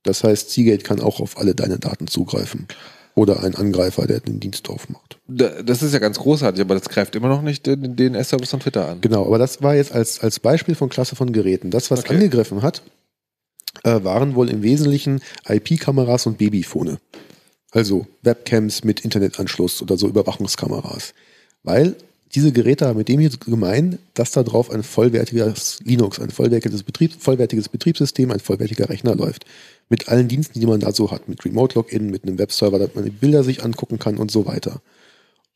Das 0.04 0.22
heißt, 0.22 0.50
Seagate 0.50 0.84
kann 0.84 1.00
auch 1.00 1.18
auf 1.18 1.36
alle 1.36 1.56
deine 1.56 1.80
Daten 1.80 2.06
zugreifen. 2.06 2.68
Oder 3.16 3.42
ein 3.42 3.56
Angreifer, 3.56 4.06
der 4.06 4.20
den 4.20 4.38
Dienst 4.38 4.70
aufmacht. 4.70 5.18
Da- 5.26 5.60
Das 5.62 5.82
ist 5.82 5.92
ja 5.92 5.98
ganz 5.98 6.18
großartig, 6.20 6.60
aber 6.60 6.74
das 6.76 6.88
greift 6.88 7.16
immer 7.16 7.26
noch 7.28 7.42
nicht 7.42 7.66
den 7.66 7.96
DNS-Service 7.96 8.50
von 8.50 8.60
Twitter 8.60 8.88
an. 8.88 9.00
Genau, 9.00 9.26
aber 9.26 9.38
das 9.38 9.62
war 9.62 9.74
jetzt 9.74 9.92
als, 9.92 10.20
als 10.20 10.38
Beispiel 10.38 10.76
von 10.76 10.88
Klasse 10.88 11.16
von 11.16 11.32
Geräten. 11.32 11.70
Das, 11.72 11.90
was 11.90 12.00
Okay. 12.00 12.14
angegriffen 12.14 12.62
hat, 12.62 12.82
äh, 13.82 14.02
waren 14.04 14.36
wohl 14.36 14.48
im 14.48 14.62
Wesentlichen 14.62 15.20
IP-Kameras 15.48 16.26
und 16.26 16.38
Babyphone. 16.38 16.98
Also 17.72 18.06
Webcams 18.22 18.84
mit 18.84 19.00
Internetanschluss 19.00 19.82
oder 19.82 19.96
so 19.98 20.06
Überwachungskameras. 20.08 21.14
Weil 21.64 21.96
diese 22.34 22.52
Geräte 22.52 22.86
haben 22.86 22.96
mit 22.96 23.08
dem 23.08 23.20
hier 23.20 23.30
gemein, 23.30 23.98
dass 24.14 24.30
da 24.32 24.42
drauf 24.42 24.70
ein 24.70 24.82
vollwertiges 24.82 25.80
Linux, 25.84 26.18
ein 26.18 26.30
vollwertiges, 26.30 26.82
Betrieb, 26.82 27.12
vollwertiges 27.20 27.68
Betriebssystem, 27.68 28.30
ein 28.30 28.40
vollwertiger 28.40 28.88
Rechner 28.88 29.14
läuft. 29.14 29.44
Mit 29.90 30.08
allen 30.08 30.28
Diensten, 30.28 30.58
die 30.58 30.66
man 30.66 30.80
da 30.80 30.92
so 30.92 31.10
hat. 31.10 31.28
Mit 31.28 31.44
Remote-Login, 31.44 32.08
mit 32.08 32.24
einem 32.24 32.38
Webserver, 32.38 32.78
damit 32.78 32.94
man 32.94 33.04
die 33.04 33.10
Bilder 33.10 33.44
sich 33.44 33.62
angucken 33.62 33.98
kann 33.98 34.16
und 34.16 34.30
so 34.30 34.46
weiter. 34.46 34.80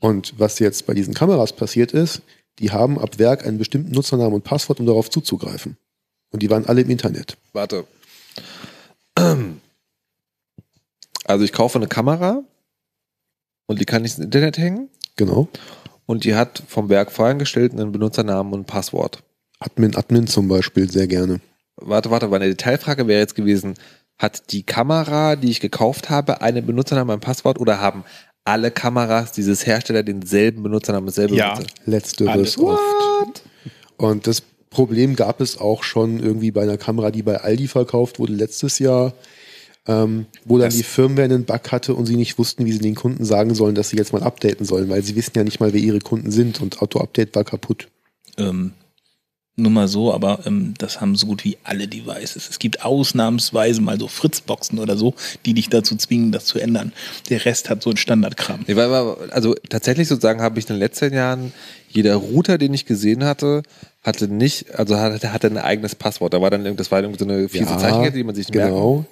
Und 0.01 0.35
was 0.39 0.59
jetzt 0.59 0.87
bei 0.87 0.93
diesen 0.93 1.15
Kameras 1.15 1.55
passiert 1.55 1.93
ist, 1.93 2.21
die 2.59 2.71
haben 2.71 2.99
ab 2.99 3.19
Werk 3.19 3.47
einen 3.47 3.57
bestimmten 3.57 3.93
Nutzernamen 3.93 4.35
und 4.35 4.45
Passwort, 4.45 4.79
um 4.79 4.87
darauf 4.87 5.09
zuzugreifen. 5.09 5.79
Und 6.31 6.43
die 6.43 6.51
waren 6.51 6.67
alle 6.67 6.83
im 6.83 6.91
Internet. 6.91 7.39
Warte. 7.53 7.85
Also 11.25 11.45
ich 11.45 11.53
kaufe 11.53 11.79
eine 11.79 11.89
Kamera 11.89 12.45
und 13.67 13.81
die 13.81 13.87
kann 13.87 14.05
ich 14.05 14.13
ins 14.13 14.25
Internet 14.25 14.59
hängen 14.59 14.91
Genau. 15.17 15.49
Und 16.07 16.25
die 16.25 16.35
hat 16.35 16.63
vom 16.67 16.89
Werk 16.89 17.11
vorangestellt 17.13 17.73
einen 17.73 17.93
Benutzernamen 17.93 18.53
und 18.53 18.61
ein 18.61 18.65
Passwort. 18.65 19.23
Admin, 19.59 19.97
Admin 19.97 20.27
zum 20.27 20.49
Beispiel, 20.49 20.91
sehr 20.91 21.07
gerne. 21.07 21.41
Warte, 21.77 22.11
warte, 22.11 22.29
meine 22.29 22.47
Detailfrage 22.47 23.07
wäre 23.07 23.21
jetzt 23.21 23.35
gewesen, 23.35 23.75
hat 24.19 24.51
die 24.53 24.63
Kamera, 24.63 25.37
die 25.37 25.51
ich 25.51 25.61
gekauft 25.61 26.09
habe, 26.09 26.41
einen 26.41 26.65
Benutzernamen, 26.65 27.15
ein 27.15 27.21
Passwort 27.21 27.59
oder 27.61 27.81
haben 27.81 28.05
alle 28.45 28.71
Kameras 28.71 29.33
dieses 29.33 29.67
Hersteller 29.67 30.03
denselben 30.03 30.63
Benutzernamen, 30.63 31.07
dasselbe 31.07 31.35
Ja. 31.37 31.55
Benutzer? 31.55 31.75
Letzteres 31.85 32.33
Alles. 32.33 32.59
oft. 32.59 33.43
Und 33.97 34.27
das 34.27 34.43
Problem 34.71 35.17
gab 35.17 35.41
es 35.41 35.59
auch 35.59 35.83
schon 35.83 36.21
irgendwie 36.21 36.51
bei 36.51 36.63
einer 36.63 36.77
Kamera, 36.79 37.11
die 37.11 37.23
bei 37.23 37.41
Aldi 37.41 37.67
verkauft 37.67 38.19
wurde 38.19 38.35
letztes 38.35 38.79
Jahr, 38.79 39.15
ähm, 39.89 40.27
wo 40.45 40.59
dann 40.59 40.69
Das- 40.69 40.77
die 40.77 40.83
Firmware 40.83 41.25
einen 41.27 41.45
Bug 41.45 41.73
hatte 41.73 41.95
und 41.95 42.07
sie 42.07 42.17
nicht 42.17 42.39
wussten, 42.39 42.65
wie 42.65 42.73
sie 42.73 42.79
den 42.81 42.95
Kunden 42.95 43.25
sagen 43.25 43.55
sollen, 43.55 43.75
dass 43.75 43.91
sie 43.91 43.97
jetzt 43.97 44.13
mal 44.13 44.23
updaten 44.23 44.67
sollen, 44.67 44.89
weil 44.89 45.03
sie 45.03 45.17
wissen 45.17 45.33
ja 45.37 45.45
nicht 45.45 45.61
mal, 45.61 45.73
wer 45.73 45.81
ihre 45.81 46.01
Kunden 46.01 46.31
sind 46.31 46.61
und 46.61 46.83
Auto-Update 46.83 47.35
war 47.35 47.45
kaputt. 47.45 47.89
Ähm, 48.39 48.73
nur 49.59 49.71
mal 49.71 49.89
so, 49.89 50.13
aber 50.13 50.41
ähm, 50.45 50.75
das 50.77 51.01
haben 51.01 51.17
so 51.17 51.27
gut 51.27 51.43
wie 51.45 51.57
alle 51.65 51.89
Devices. 51.89 52.47
Es 52.51 52.59
gibt 52.59 52.85
ausnahmsweise 52.85 53.81
mal 53.81 53.99
so 53.99 54.07
Fritzboxen 54.07 54.79
oder 54.79 54.99
so, 54.99 55.15
die 55.47 55.55
dich 55.55 55.71
dazu 55.71 55.97
zwingen, 55.97 56.31
das 56.31 56.45
zu 56.45 56.59
ändern. 56.59 56.93
Der 57.31 57.43
Rest 57.47 57.71
hat 57.71 57.83
so 57.83 57.89
einen 57.89 57.97
Standardkram. 57.97 58.65
Nee, 58.67 58.77
weil, 58.77 58.91
also 59.31 59.55
tatsächlich 59.71 60.09
sozusagen 60.09 60.43
habe 60.43 60.59
ich 60.59 60.67
in 60.69 60.75
den 60.75 60.81
letzten 60.81 61.15
Jahren, 61.15 61.55
jeder 61.89 62.17
Router, 62.17 62.59
den 62.59 62.75
ich 62.75 62.85
gesehen 62.85 63.25
hatte, 63.25 63.63
hatte 64.03 64.29
nicht, 64.29 64.75
also 64.75 64.99
hatte, 64.99 65.33
hatte 65.33 65.47
ein 65.47 65.57
eigenes 65.57 65.95
Passwort. 65.95 66.35
Da 66.35 66.43
war 66.43 66.51
dann 66.51 66.63
irgend- 66.67 66.79
das 66.79 66.91
war 66.91 67.01
irgendwie 67.01 67.19
so 67.25 67.25
eine 67.31 67.49
fiese 67.49 67.79
Zeichenkette, 67.79 68.19
die 68.19 68.25
man 68.25 68.35
sich 68.35 68.49
genau. 68.49 69.07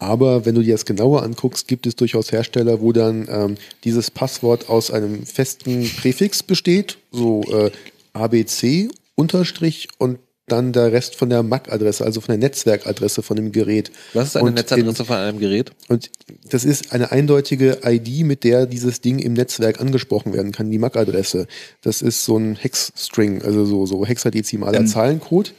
Aber 0.00 0.46
wenn 0.46 0.54
du 0.54 0.62
dir 0.62 0.74
das 0.74 0.86
genauer 0.86 1.22
anguckst, 1.22 1.68
gibt 1.68 1.86
es 1.86 1.94
durchaus 1.94 2.32
Hersteller, 2.32 2.80
wo 2.80 2.92
dann 2.92 3.28
ähm, 3.30 3.54
dieses 3.84 4.10
Passwort 4.10 4.68
aus 4.68 4.90
einem 4.90 5.24
festen 5.26 5.88
Präfix 6.00 6.42
besteht, 6.42 6.96
so 7.12 7.42
äh, 7.42 7.70
ABC 8.14 8.88
Unterstrich 9.14 9.88
und 9.98 10.18
dann 10.48 10.72
der 10.72 10.90
Rest 10.90 11.16
von 11.16 11.28
der 11.28 11.42
MAC-Adresse, 11.42 12.04
also 12.04 12.20
von 12.20 12.32
der 12.32 12.38
Netzwerkadresse 12.38 13.22
von 13.22 13.36
dem 13.36 13.52
Gerät. 13.52 13.92
Was 14.14 14.28
ist 14.28 14.36
eine 14.36 14.48
Und 14.48 14.54
Netzadresse 14.54 15.04
von 15.04 15.16
einem 15.16 15.38
Gerät? 15.38 15.72
Und 15.88 16.10
das 16.48 16.64
ist 16.64 16.92
eine 16.92 17.12
eindeutige 17.12 17.80
ID, 17.84 18.24
mit 18.24 18.42
der 18.42 18.66
dieses 18.66 19.02
Ding 19.02 19.18
im 19.18 19.34
Netzwerk 19.34 19.80
angesprochen 19.80 20.32
werden 20.32 20.50
kann, 20.50 20.70
die 20.70 20.78
MAC-Adresse. 20.78 21.46
Das 21.82 22.02
ist 22.02 22.24
so 22.24 22.38
ein 22.38 22.56
Hex-String, 22.56 23.42
also 23.42 23.64
so, 23.64 23.86
so 23.86 24.04
hexadezimaler 24.04 24.80
Ähm. 24.80 24.86
Zahlencode. 24.86 25.52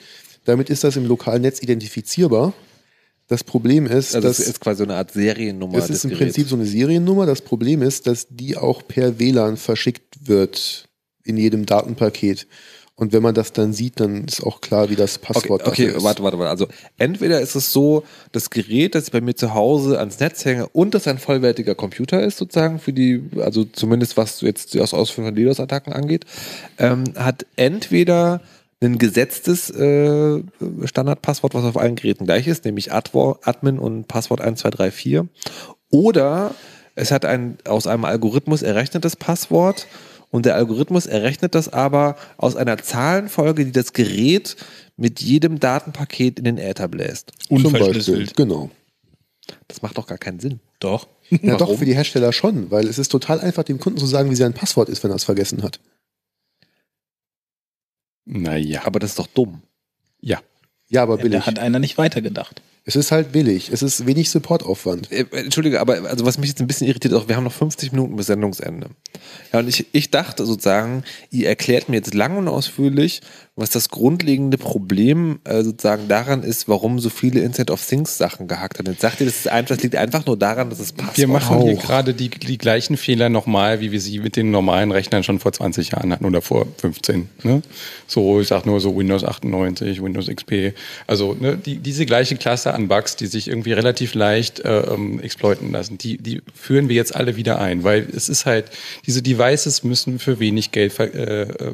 Damit 0.45 0.69
ist 0.72 0.84
das 0.84 0.95
im 0.97 1.05
lokalen 1.05 1.43
Netz 1.43 1.61
identifizierbar. 1.61 2.53
Das 3.32 3.45
Problem 3.45 3.86
ist, 3.86 4.14
Also 4.14 4.28
dass 4.28 4.38
das 4.40 4.48
ist 4.48 4.60
quasi 4.60 4.80
so 4.80 4.84
eine 4.84 4.95
Art 4.95 5.14
Seriennummer 5.14 5.78
das 5.78 5.88
des 5.88 5.95
ist 5.95 6.03
im 6.03 6.10
Geräts. 6.10 6.34
Prinzip 6.36 6.49
so 6.49 6.56
eine 6.58 6.66
Seriennummer. 6.66 7.26
Das 7.26 7.40
Problem 7.41 7.82
ist, 7.82 8.06
dass 8.06 8.28
die 8.30 8.58
auch 8.58 8.86
per 8.86 9.20
WLAN 9.20 9.56
verschickt 9.56 10.28
wird 10.28 10.90
in 11.24 11.38
jedem 11.38 11.66
Datenpaket. 11.66 12.45
Und 12.95 13.14
wenn 13.14 13.24
man 13.24 13.34
das 13.34 13.53
dann 13.53 13.72
sieht, 13.72 14.02
dann 14.02 14.26
ist 14.26 14.44
auch 14.44 14.60
klar, 14.60 14.90
wie 14.90 14.98
das 14.98 15.16
Okay, 15.16 15.26
Passwort 15.34 15.62
okay 15.66 15.86
dafür 15.86 15.98
ist. 15.99 16.03
warte, 16.03 16.24
warte, 16.24 16.40
warte. 16.40 16.49
Also 16.52 16.68
entweder 16.98 17.40
ist 17.40 17.56
es 17.56 17.72
so, 17.72 18.03
das 18.34 18.49
Gerät, 18.49 18.95
das 18.95 19.06
ich 19.06 19.12
bei 19.14 19.22
mir 19.22 19.34
zu 19.34 19.53
Hause 19.53 19.98
ans 19.98 20.20
Netz 20.20 20.44
hänge 20.44 20.68
und 20.68 20.94
das 20.94 21.08
ein 21.08 21.18
vollwertiger 21.18 21.74
Computer 21.74 22.22
ist, 22.22 22.38
sozusagen, 22.38 22.80
für 22.80 22.91
die, 22.91 23.24
also 23.38 23.64
zumindest 23.64 24.18
was 24.18 24.41
jetzt 24.41 24.76
das 24.76 24.94
Ausführen 24.94 25.28
von 25.28 25.36
DDoS-Attacken 25.36 25.94
angeht, 25.94 26.26
ähm, 26.80 27.06
hat 27.16 27.45
entweder 27.56 28.41
ein 28.82 28.98
gesetztes 28.98 29.70
äh, 29.70 30.41
Standardpasswort, 30.86 31.53
was 31.53 31.64
auf 31.64 31.78
allen 31.78 31.95
Geräten 31.95 32.26
gleich 32.26 32.48
ist, 32.48 32.66
nämlich 32.66 32.91
Admin 32.91 33.78
und 33.78 34.08
Passwort 34.08 34.41
1234. 34.41 35.22
Oder 35.91 36.56
es 36.95 37.12
hat 37.12 37.26
ein 37.26 37.58
aus 37.66 37.86
einem 37.88 38.06
Algorithmus 38.06 38.64
errechnetes 38.64 39.16
Passwort 39.16 39.88
und 40.32 40.45
der 40.45 40.56
Algorithmus 40.56 41.06
errechnet 41.06 41.53
das 41.53 41.72
aber 41.72 42.16
aus 42.38 42.56
einer 42.56 42.78
Zahlenfolge, 42.78 43.66
die 43.66 43.72
das 43.72 43.94
Gerät 43.94 44.56
mit 44.98 45.22
jedem 45.22 45.60
Datenpaket 45.60 46.40
in 46.40 46.45
den 46.45 46.58
Äther 46.58 46.88
bläst. 46.88 47.34
Zum 47.48 47.58
Beispiel. 47.64 47.82
Unverschlüsselt. 47.82 48.36
Genau. 48.36 48.72
Das 49.68 49.82
macht 49.82 49.98
doch 49.98 50.08
gar 50.08 50.18
keinen 50.18 50.40
Sinn. 50.40 50.60
Doch. 50.80 51.08
Ja, 51.30 51.56
doch, 51.56 51.78
für 51.78 51.86
die 51.86 51.95
Hersteller 51.95 52.34
schon, 52.34 52.72
weil 52.72 52.88
es 52.88 52.98
ist 52.98 53.10
total 53.10 53.40
einfach, 53.40 53.64
dem 53.64 53.80
Kunden 53.80 53.99
zu 53.99 54.06
sagen, 54.06 54.30
wie 54.32 54.36
sein 54.36 54.53
Passwort 54.53 54.90
ist, 54.90 55.03
wenn 55.03 55.12
er 55.12 55.16
es 55.16 55.24
vergessen 55.24 55.64
hat. 55.64 55.80
Naja, 58.26 58.81
Aber 58.85 58.99
das 58.99 59.11
ist 59.11 59.19
doch 59.19 59.27
dumm. 59.27 59.61
ja. 60.22 60.39
Ja, 60.89 61.03
aber 61.03 61.15
billig. 61.15 61.39
da 61.39 61.45
hat 61.45 61.57
einer 61.57 61.80
nicht 61.80 61.98
weitergedacht. 61.98 62.61
es 62.84 62.98
ist 62.98 63.14
halt 63.14 63.31
billig. 63.31 63.69
Es 63.72 63.81
ist 63.81 64.06
wenig 64.06 64.30
Supportaufwand. 64.30 65.10
Äh, 65.10 65.26
Entschuldige, 65.31 65.80
aber 65.80 66.03
also 66.10 66.26
was 66.26 66.38
mich 66.38 66.49
jetzt 66.49 66.60
ein 66.60 66.68
bisschen 66.68 66.85
irritiert, 66.88 67.14
auch 67.14 67.30
wir 67.30 67.38
haben 67.38 67.45
noch 67.45 67.53
50 67.53 67.93
Minuten 67.93 68.18
bis 68.18 68.26
Sendungsende. 68.26 68.89
Ja, 69.53 69.60
und 69.60 69.69
ich, 69.69 69.85
ich 69.93 70.11
dachte 70.11 70.45
sozusagen, 70.45 71.06
ihr 71.30 71.48
erklärt 71.48 71.88
mir 71.88 71.95
jetzt 71.95 72.14
lang 72.14 72.35
und 72.35 72.49
ausführlich, 72.49 73.22
was 73.61 73.69
das 73.69 73.89
grundlegende 73.89 74.57
Problem 74.57 75.39
äh, 75.43 75.63
sozusagen 75.63 76.07
daran 76.07 76.43
ist, 76.43 76.67
warum 76.67 76.99
so 76.99 77.09
viele 77.09 77.41
Internet 77.41 77.71
of 77.71 77.85
Things 77.85 78.17
Sachen 78.17 78.47
gehackt 78.47 78.79
haben. 78.79 78.88
Jetzt 78.88 79.01
sagt 79.01 79.21
ihr, 79.21 79.27
das, 79.27 79.38
ist 79.38 79.47
einfach, 79.47 79.75
das 79.75 79.83
liegt 79.83 79.95
einfach 79.95 80.25
nur 80.25 80.35
daran, 80.35 80.69
dass 80.69 80.79
es 80.79 80.91
Passwort 80.91 81.17
Wir 81.17 81.27
machen 81.27 81.61
hier 81.61 81.77
auch. 81.77 81.81
gerade 81.81 82.13
die, 82.13 82.29
die 82.29 82.57
gleichen 82.57 82.97
Fehler 82.97 83.29
nochmal, 83.29 83.79
wie 83.79 83.91
wir 83.91 84.01
sie 84.01 84.19
mit 84.19 84.35
den 84.35 84.51
normalen 84.51 84.91
Rechnern 84.91 85.23
schon 85.23 85.39
vor 85.39 85.53
20 85.53 85.91
Jahren 85.91 86.11
hatten 86.11 86.25
oder 86.25 86.41
vor 86.41 86.67
15. 86.77 87.29
Ne? 87.43 87.61
So, 88.07 88.41
ich 88.41 88.47
sag 88.47 88.65
nur 88.65 88.79
so 88.79 88.97
Windows 88.97 89.23
98, 89.23 90.01
Windows 90.01 90.27
XP. 90.27 90.73
Also 91.07 91.38
ne, 91.39 91.55
die, 91.55 91.77
diese 91.77 92.05
gleiche 92.05 92.35
Klasse 92.35 92.73
an 92.73 92.88
Bugs, 92.88 93.15
die 93.15 93.27
sich 93.27 93.47
irgendwie 93.47 93.73
relativ 93.73 94.15
leicht 94.15 94.59
äh, 94.61 94.81
ähm, 94.81 95.19
exploiten 95.19 95.71
lassen, 95.71 95.97
die, 95.97 96.17
die 96.17 96.41
führen 96.53 96.89
wir 96.89 96.95
jetzt 96.95 97.15
alle 97.15 97.35
wieder 97.35 97.59
ein, 97.59 97.83
weil 97.83 98.07
es 98.15 98.27
ist 98.27 98.45
halt, 98.47 98.65
diese 99.05 99.21
Devices 99.21 99.83
müssen 99.83 100.17
für 100.17 100.39
wenig 100.39 100.71
Geld 100.71 100.93
ver, 100.93 101.13
äh, 101.13 101.41
äh, 101.43 101.73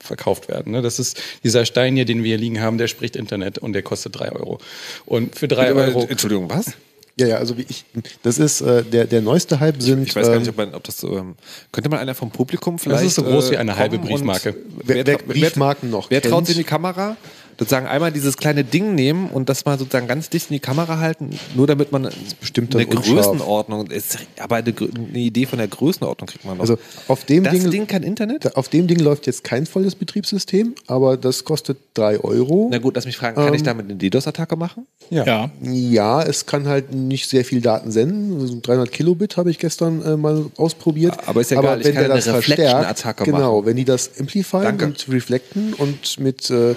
verkauft 0.00 0.48
werden. 0.48 0.72
Ne? 0.72 0.82
Das 0.82 0.98
ist 0.98 1.17
dieser 1.44 1.64
Stein 1.64 1.94
hier, 1.96 2.04
den 2.04 2.18
wir 2.22 2.28
hier 2.28 2.38
liegen 2.38 2.60
haben, 2.60 2.78
der 2.78 2.88
spricht 2.88 3.16
Internet 3.16 3.58
und 3.58 3.72
der 3.72 3.82
kostet 3.82 4.18
drei 4.18 4.32
Euro. 4.32 4.58
Und 5.06 5.36
für 5.36 5.48
drei 5.48 5.72
Euro. 5.72 6.06
Entschuldigung, 6.08 6.48
was? 6.50 6.72
Ja, 7.20 7.26
ja, 7.26 7.36
also 7.38 7.58
wie 7.58 7.66
ich, 7.68 7.84
das 8.22 8.38
ist 8.38 8.60
äh, 8.60 8.84
der, 8.84 9.04
der 9.06 9.20
neueste 9.20 9.58
Hype 9.58 9.82
sind. 9.82 10.06
Ich 10.06 10.14
weiß 10.14 10.28
gar 10.28 10.38
nicht, 10.38 10.46
ähm, 10.46 10.50
ob, 10.50 10.56
man, 10.56 10.74
ob 10.74 10.84
das 10.84 10.98
so, 10.98 11.18
ähm, 11.18 11.34
könnte 11.72 11.88
mal 11.90 11.98
einer 11.98 12.14
vom 12.14 12.30
Publikum 12.30 12.78
vielleicht. 12.78 13.04
ist 13.06 13.16
so 13.16 13.24
groß 13.24 13.48
äh, 13.48 13.52
wie 13.52 13.56
eine 13.56 13.76
halbe 13.76 13.98
Briefmarke. 13.98 14.54
Wer- 14.84 15.04
wer 15.04 15.18
Briefmarken 15.18 15.90
noch 15.90 16.10
Wer 16.10 16.22
traut 16.22 16.32
kennt. 16.32 16.46
sich 16.46 16.56
in 16.56 16.62
die 16.62 16.68
Kamera? 16.68 17.16
Sozusagen 17.58 17.86
einmal 17.86 18.12
dieses 18.12 18.36
kleine 18.36 18.62
Ding 18.62 18.94
nehmen 18.94 19.30
und 19.30 19.48
das 19.48 19.64
mal 19.64 19.78
sozusagen 19.78 20.06
ganz 20.06 20.30
dicht 20.30 20.50
in 20.50 20.54
die 20.54 20.60
Kamera 20.60 20.98
halten, 20.98 21.30
nur 21.56 21.66
damit 21.66 21.90
man 21.90 22.08
bestimmt 22.40 22.74
eine 22.74 22.86
unscharf. 22.86 23.04
Größenordnung, 23.04 23.88
ist, 23.88 24.18
aber 24.38 24.56
eine, 24.56 24.72
eine 24.72 25.18
Idee 25.18 25.46
von 25.46 25.58
der 25.58 25.66
Größenordnung 25.66 26.28
kriegt 26.28 26.44
man 26.44 26.56
noch. 26.56 26.62
Also 26.62 26.78
auf 27.08 27.24
dem 27.24 27.42
das 27.42 27.52
Ding, 27.54 27.70
Ding, 27.70 27.86
kann 27.86 28.02
Internet? 28.04 28.56
auf 28.56 28.68
dem 28.68 28.86
Ding 28.86 29.00
läuft 29.00 29.26
jetzt 29.26 29.42
kein 29.42 29.66
volles 29.66 29.96
Betriebssystem, 29.96 30.74
aber 30.86 31.16
das 31.16 31.44
kostet 31.44 31.78
3 31.94 32.20
Euro. 32.20 32.68
Na 32.70 32.78
gut, 32.78 32.94
lass 32.94 33.06
mich 33.06 33.16
fragen, 33.16 33.34
kann 33.36 33.52
ich 33.54 33.60
Ähm, 33.60 33.66
damit 33.66 33.86
eine 33.86 33.96
DDoS-Attacke 33.96 34.56
machen? 34.56 34.86
Ja. 35.10 35.50
Ja, 35.62 36.22
es 36.22 36.46
kann 36.46 36.68
halt 36.68 36.94
nicht 36.94 37.28
sehr 37.28 37.44
viel 37.44 37.60
Daten 37.60 37.90
senden. 37.90 38.40
Also 38.40 38.58
300 38.60 38.92
Kilobit 38.92 39.36
habe 39.36 39.50
ich 39.50 39.58
gestern 39.58 40.02
äh, 40.02 40.16
mal 40.16 40.46
ausprobiert. 40.56 41.16
Aber 41.26 41.40
ist 41.40 41.50
ja 41.50 41.58
egal, 41.58 41.80
ich 41.80 41.86
wenn 41.86 41.94
kann 41.94 42.04
der 42.04 42.12
eine 42.12 42.22
das 42.22 42.32
Reflection-Attacke 42.34 43.24
verstärkt, 43.24 43.24
genau, 43.24 43.56
machen. 43.56 43.66
wenn 43.66 43.76
die 43.76 43.84
das 43.84 44.10
amplifieren 44.18 44.80
und 44.80 45.08
reflecten 45.08 45.74
und 45.74 46.20
mit, 46.20 46.50
äh, 46.50 46.74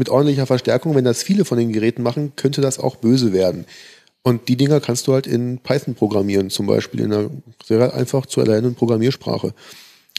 mit 0.00 0.08
ordentlicher 0.08 0.46
Verstärkung, 0.46 0.96
wenn 0.96 1.04
das 1.04 1.22
viele 1.22 1.44
von 1.44 1.56
den 1.58 1.72
Geräten 1.72 2.02
machen, 2.02 2.32
könnte 2.34 2.60
das 2.60 2.80
auch 2.80 2.96
böse 2.96 3.32
werden. 3.32 3.66
Und 4.22 4.48
die 4.48 4.56
Dinger 4.56 4.80
kannst 4.80 5.06
du 5.06 5.12
halt 5.14 5.26
in 5.28 5.58
Python 5.58 5.94
programmieren, 5.94 6.50
zum 6.50 6.66
Beispiel 6.66 7.00
in 7.00 7.12
einer 7.12 7.30
sehr 7.64 7.94
einfach 7.94 8.26
zu 8.26 8.40
erlernenden 8.40 8.74
Programmiersprache. 8.74 9.54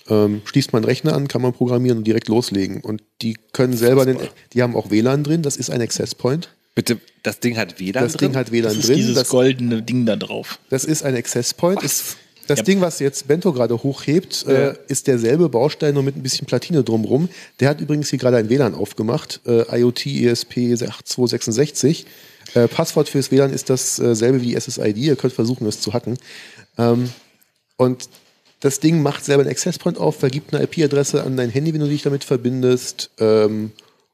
Ähm, 0.09 0.41
schließt 0.45 0.73
man 0.73 0.83
Rechner 0.83 1.13
an, 1.13 1.27
kann 1.27 1.41
man 1.41 1.53
programmieren 1.53 1.99
und 1.99 2.03
direkt 2.05 2.27
loslegen. 2.27 2.81
Und 2.81 3.03
die 3.21 3.35
können 3.53 3.73
selber, 3.77 4.05
den, 4.05 4.17
die 4.53 4.63
haben 4.63 4.75
auch 4.75 4.89
WLAN 4.89 5.23
drin, 5.23 5.41
das 5.43 5.57
ist 5.57 5.69
ein 5.69 5.81
Access 5.81 6.15
Point. 6.15 6.49
Bitte, 6.73 6.99
das 7.23 7.39
Ding 7.41 7.57
hat 7.57 7.79
WLAN 7.79 8.03
Das 8.03 8.13
drin? 8.13 8.29
Ding 8.31 8.37
hat 8.39 8.51
WLAN 8.51 8.69
Das 8.69 8.77
ist 8.77 8.87
drin. 8.87 8.95
dieses 8.97 9.15
Das, 9.15 9.29
goldene 9.29 9.81
Ding 9.83 10.05
da 10.05 10.15
drauf. 10.15 10.57
das 10.69 10.85
ist 10.85 11.03
ein 11.03 11.15
Access 11.15 11.53
Point. 11.53 11.77
Was? 11.77 11.85
Ist, 11.85 12.17
das 12.51 12.59
Ja. 12.59 12.65
Ding, 12.65 12.81
was 12.81 12.99
jetzt 12.99 13.27
Bento 13.27 13.51
gerade 13.53 13.81
hochhebt, 13.81 14.45
äh, 14.47 14.75
ist 14.87 15.07
derselbe 15.07 15.49
Baustein, 15.49 15.93
nur 15.93 16.03
mit 16.03 16.15
ein 16.15 16.23
bisschen 16.23 16.45
Platine 16.45 16.83
drumrum. 16.83 17.29
Der 17.59 17.69
hat 17.69 17.81
übrigens 17.81 18.09
hier 18.09 18.19
gerade 18.19 18.37
ein 18.37 18.49
WLAN 18.49 18.75
aufgemacht, 18.75 19.41
äh, 19.45 19.79
IoT 19.79 20.05
ESP 20.05 20.75
8266. 20.75 22.05
Äh, 22.53 22.67
Passwort 22.67 23.09
fürs 23.09 23.31
WLAN 23.31 23.53
ist 23.53 23.69
dasselbe 23.69 24.41
wie 24.41 24.47
die 24.47 24.55
SSID. 24.55 24.97
Ihr 24.97 25.15
könnt 25.15 25.33
versuchen, 25.33 25.65
es 25.67 25.79
zu 25.81 25.93
hacken. 25.93 26.17
Ähm, 26.77 27.09
und 27.77 28.09
das 28.59 28.79
Ding 28.79 29.01
macht 29.01 29.25
selber 29.25 29.41
einen 29.41 29.51
Access 29.51 29.79
Point 29.79 29.97
auf, 29.97 30.17
vergibt 30.19 30.53
eine 30.53 30.63
IP-Adresse 30.63 31.23
an 31.23 31.35
dein 31.37 31.49
Handy, 31.49 31.73
wenn 31.73 31.79
du 31.81 31.87
dich 31.87 32.03
damit 32.03 32.23
verbindest. 32.23 33.09
Ähm, 33.19 33.71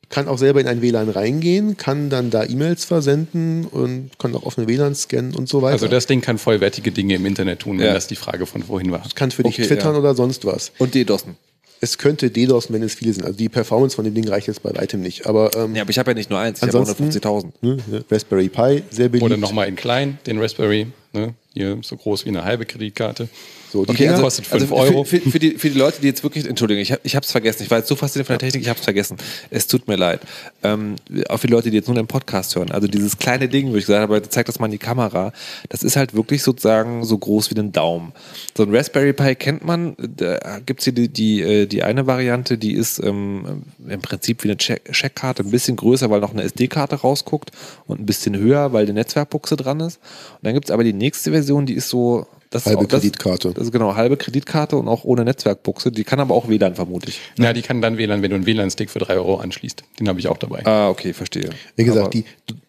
kann 0.09 0.27
auch 0.27 0.37
selber 0.37 0.61
in 0.61 0.67
ein 0.67 0.81
WLAN 0.81 1.09
reingehen, 1.09 1.75
kann 1.77 2.09
dann 2.09 2.29
da 2.29 2.45
E-Mails 2.45 2.85
versenden 2.85 3.65
und 3.65 4.11
kann 4.19 4.33
auch 4.35 4.43
offene 4.43 4.67
WLAN 4.67 4.95
scannen 4.95 5.35
und 5.35 5.49
so 5.49 5.61
weiter. 5.61 5.73
Also 5.73 5.87
das 5.87 6.05
Ding 6.07 6.21
kann 6.21 6.37
vollwertige 6.37 6.91
Dinge 6.91 7.15
im 7.15 7.25
Internet 7.25 7.59
tun, 7.59 7.77
wenn 7.79 7.87
Ja. 7.87 7.93
das 7.93 8.07
die 8.07 8.15
Frage 8.15 8.45
von 8.45 8.63
vorhin 8.63 8.91
war. 8.91 9.03
kann 9.15 9.31
für 9.31 9.43
dich 9.43 9.55
Okay, 9.59 9.67
twittern 9.67 9.93
ja. 9.93 9.99
oder 9.99 10.15
sonst 10.15 10.45
was. 10.45 10.71
Und 10.77 10.95
DDoSen. 10.95 11.35
Es 11.79 11.99
könnte 11.99 12.31
DDoS, 12.31 12.71
wenn 12.73 12.81
es 12.81 12.95
viele 12.95 13.13
sind. 13.13 13.23
Also 13.23 13.37
die 13.37 13.49
Performance 13.49 13.95
von 13.95 14.03
dem 14.05 14.13
Ding 14.15 14.27
reicht 14.27 14.47
jetzt 14.47 14.63
bei 14.63 14.73
weitem 14.75 15.01
nicht. 15.01 15.27
Aber 15.27 15.51
ähm, 15.55 15.75
Ja, 15.75 15.83
aber 15.83 15.91
ich 15.91 15.99
habe 15.99 16.09
ja 16.11 16.15
nicht 16.15 16.29
nur 16.29 16.39
eins, 16.39 16.57
ich 16.59 16.67
habe 16.67 16.77
Ansonsten- 16.77 17.03
150.000. 17.11 17.51
ne, 17.61 17.77
ne, 17.85 18.03
Raspberry 18.09 18.49
Pi, 18.49 18.81
sehr 18.89 19.09
beliebt. 19.09 19.23
Oder 19.25 19.37
nochmal 19.37 19.67
in 19.67 19.75
klein, 19.75 20.17
den 20.25 20.39
Raspberry, 20.39 20.87
ne? 21.17 21.33
hier 21.53 21.79
so 21.81 21.97
groß 21.97 22.25
wie 22.25 22.29
eine 22.29 22.43
halbe 22.43 22.65
Kreditkarte. 22.67 23.29
so, 23.71 23.83
die 23.83 23.89
Okay, 23.91 24.07
also- 24.09 24.21
kostet 24.21 24.45
fünf 24.45 24.67
für, 24.67 24.75
Euro. 24.75 25.03
Für, 25.03 25.19
für, 25.19 25.39
die, 25.39 25.51
für 25.57 25.71
die 25.71 25.77
Leute, 25.79 25.99
die 26.01 26.05
jetzt 26.07 26.21
wirklich, 26.23 26.45
Entschuldigung, 26.47 26.81
ich 26.83 26.91
habe 26.91 27.01
ich 27.03 27.15
hab's 27.15 27.31
vergessen. 27.31 27.63
Ich 27.63 27.71
war 27.71 27.79
jetzt 27.79 27.87
so 27.87 27.95
fasziniert 27.95 28.27
von 28.27 28.35
der 28.35 28.39
Technik, 28.47 28.61
ich 28.61 28.69
habe 28.69 28.77
es 28.77 28.83
vergessen. 28.83 29.17
Es 29.49 29.65
tut 29.65 29.87
mir 29.87 29.95
leid. 29.95 30.21
Ähm, 30.61 30.97
auch 31.29 31.37
für 31.39 31.47
die 31.47 31.53
Leute, 31.53 31.71
die 31.71 31.77
jetzt 31.77 31.87
nur 31.87 31.95
den 31.95 32.05
Podcast 32.05 32.55
hören. 32.55 32.69
Also 32.69 32.87
dieses 32.87 33.17
kleine 33.17 33.49
Ding, 33.49 33.71
wo 33.71 33.75
ich 33.75 33.87
gesagt 33.87 34.03
habe, 34.03 34.21
zeigt 34.29 34.49
das 34.49 34.59
mal 34.59 34.67
in 34.67 34.71
die 34.73 34.77
Kamera. 34.77 35.33
Das 35.69 35.81
ist 35.81 35.95
halt 35.95 36.13
wirklich 36.13 36.43
sozusagen 36.43 37.03
so 37.03 37.17
groß 37.17 37.49
wie 37.49 37.59
ein 37.59 37.71
Daumen. 37.71 38.13
So 38.55 38.61
ein 38.61 38.75
Raspberry 38.75 39.13
Pi 39.13 39.33
kennt 39.33 39.65
man. 39.65 39.95
Da 39.97 40.59
gibt's 40.63 40.83
hier 40.83 40.93
die, 40.93 41.09
die, 41.09 41.41
äh, 41.41 41.65
die 41.65 41.81
eine 41.81 42.05
Variante, 42.05 42.59
die 42.59 42.73
ist 42.73 42.99
ähm, 43.03 43.63
im 43.87 44.01
Prinzip 44.01 44.43
wie 44.43 44.49
eine 44.49 44.57
Check- 44.57 44.91
Checkkarte, 44.91 45.41
ein 45.41 45.49
bisschen 45.49 45.75
größer, 45.75 46.11
weil 46.11 46.19
noch 46.19 46.33
eine 46.33 46.43
SD-Karte 46.43 46.97
rausguckt 46.97 47.49
und 47.87 47.99
ein 47.99 48.05
bisschen 48.05 48.37
höher, 48.37 48.73
weil 48.73 48.85
die 48.85 48.93
Netzwerkbuchse 48.93 49.55
dran 49.57 49.79
ist. 49.79 49.97
Und 50.33 50.43
dann 50.45 50.53
gibt's 50.53 50.69
aber 50.69 50.83
die 50.83 50.93
nächste 50.93 51.06
Version, 51.15 51.65
die 51.65 51.73
ist 51.73 51.89
so. 51.89 52.27
Das 52.49 52.61
ist 52.61 52.67
Halbe 52.67 52.83
auch- 52.83 52.85
das- 52.87 53.01
Kreditkarte. 53.01 53.51
das 53.53 53.65
ist 53.65 53.71
genau, 53.73 53.95
halbe 53.95 54.15
Kreditkarte 54.15 54.77
und 54.77 54.87
auch 54.87 55.03
ohne 55.03 55.25
Netzwerkbuchse. 55.25 55.91
Die 55.91 56.05
kann 56.05 56.19
aber 56.21 56.33
auch 56.33 56.47
WLAN, 56.47 56.75
vermute 56.75 57.09
ich. 57.09 57.19
Ja, 57.37 57.51
die 57.51 57.61
kann 57.61 57.81
dann 57.81 57.97
WLAN, 57.97 58.21
wenn 58.21 58.29
du 58.29 58.35
einen 58.35 58.45
WLAN-Stick 58.45 58.89
für 58.89 58.99
drei 58.99 59.15
Euro 59.15 59.35
anschließt. 59.37 59.83
Den 59.99 60.07
habe 60.07 60.19
ich 60.19 60.29
auch 60.29 60.37
dabei. 60.37 60.65
Ah, 60.65 60.89
okay, 60.89 61.11
verstehe. 61.13 61.49
wie 61.75 61.83
gesagt, 61.83 62.01
Aber- 62.05 62.09
die, 62.09 62.23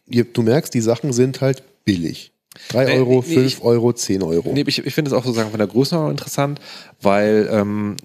du, 0.09 0.25
du 0.25 0.43
merkst, 0.43 0.75
die 0.75 0.81
Sachen 0.81 1.13
sind 1.13 1.41
halt 1.41 1.63
billig. 1.85 2.33
3 2.71 2.87
Nee, 2.87 2.97
Euro, 2.99 3.23
nee, 3.25 3.35
5 3.35 3.47
ich- 3.47 3.63
Euro, 3.63 3.93
10 3.93 4.21
Euro. 4.25 4.51
Nee, 4.53 4.65
ich, 4.67 4.85
ich 4.85 4.93
finde 4.95 5.11
es 5.11 5.17
auch 5.17 5.23
sozusagen 5.25 5.51
von 5.51 5.59
der 5.59 5.69
Größenordnung 5.69 6.11
interessant, 6.11 6.61
weil, 7.01 7.49
ähm, 7.53 7.97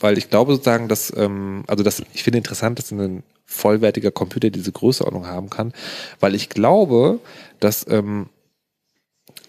weil 0.00 0.18
ich 0.18 0.28
glaube 0.28 0.54
sozusagen, 0.54 0.88
dass, 0.88 1.12
ähm, 1.16 1.62
also 1.68 1.84
das, 1.84 2.02
ich 2.14 2.24
finde 2.24 2.38
interessant, 2.38 2.80
dass 2.80 2.90
ein 2.90 3.22
vollwertiger 3.46 4.10
Computer 4.10 4.50
diese 4.50 4.72
Größenordnung 4.72 5.26
haben 5.28 5.50
kann, 5.50 5.72
weil 6.18 6.34
ich 6.34 6.48
glaube, 6.48 7.20
dass, 7.60 7.86
ähm, 7.88 8.26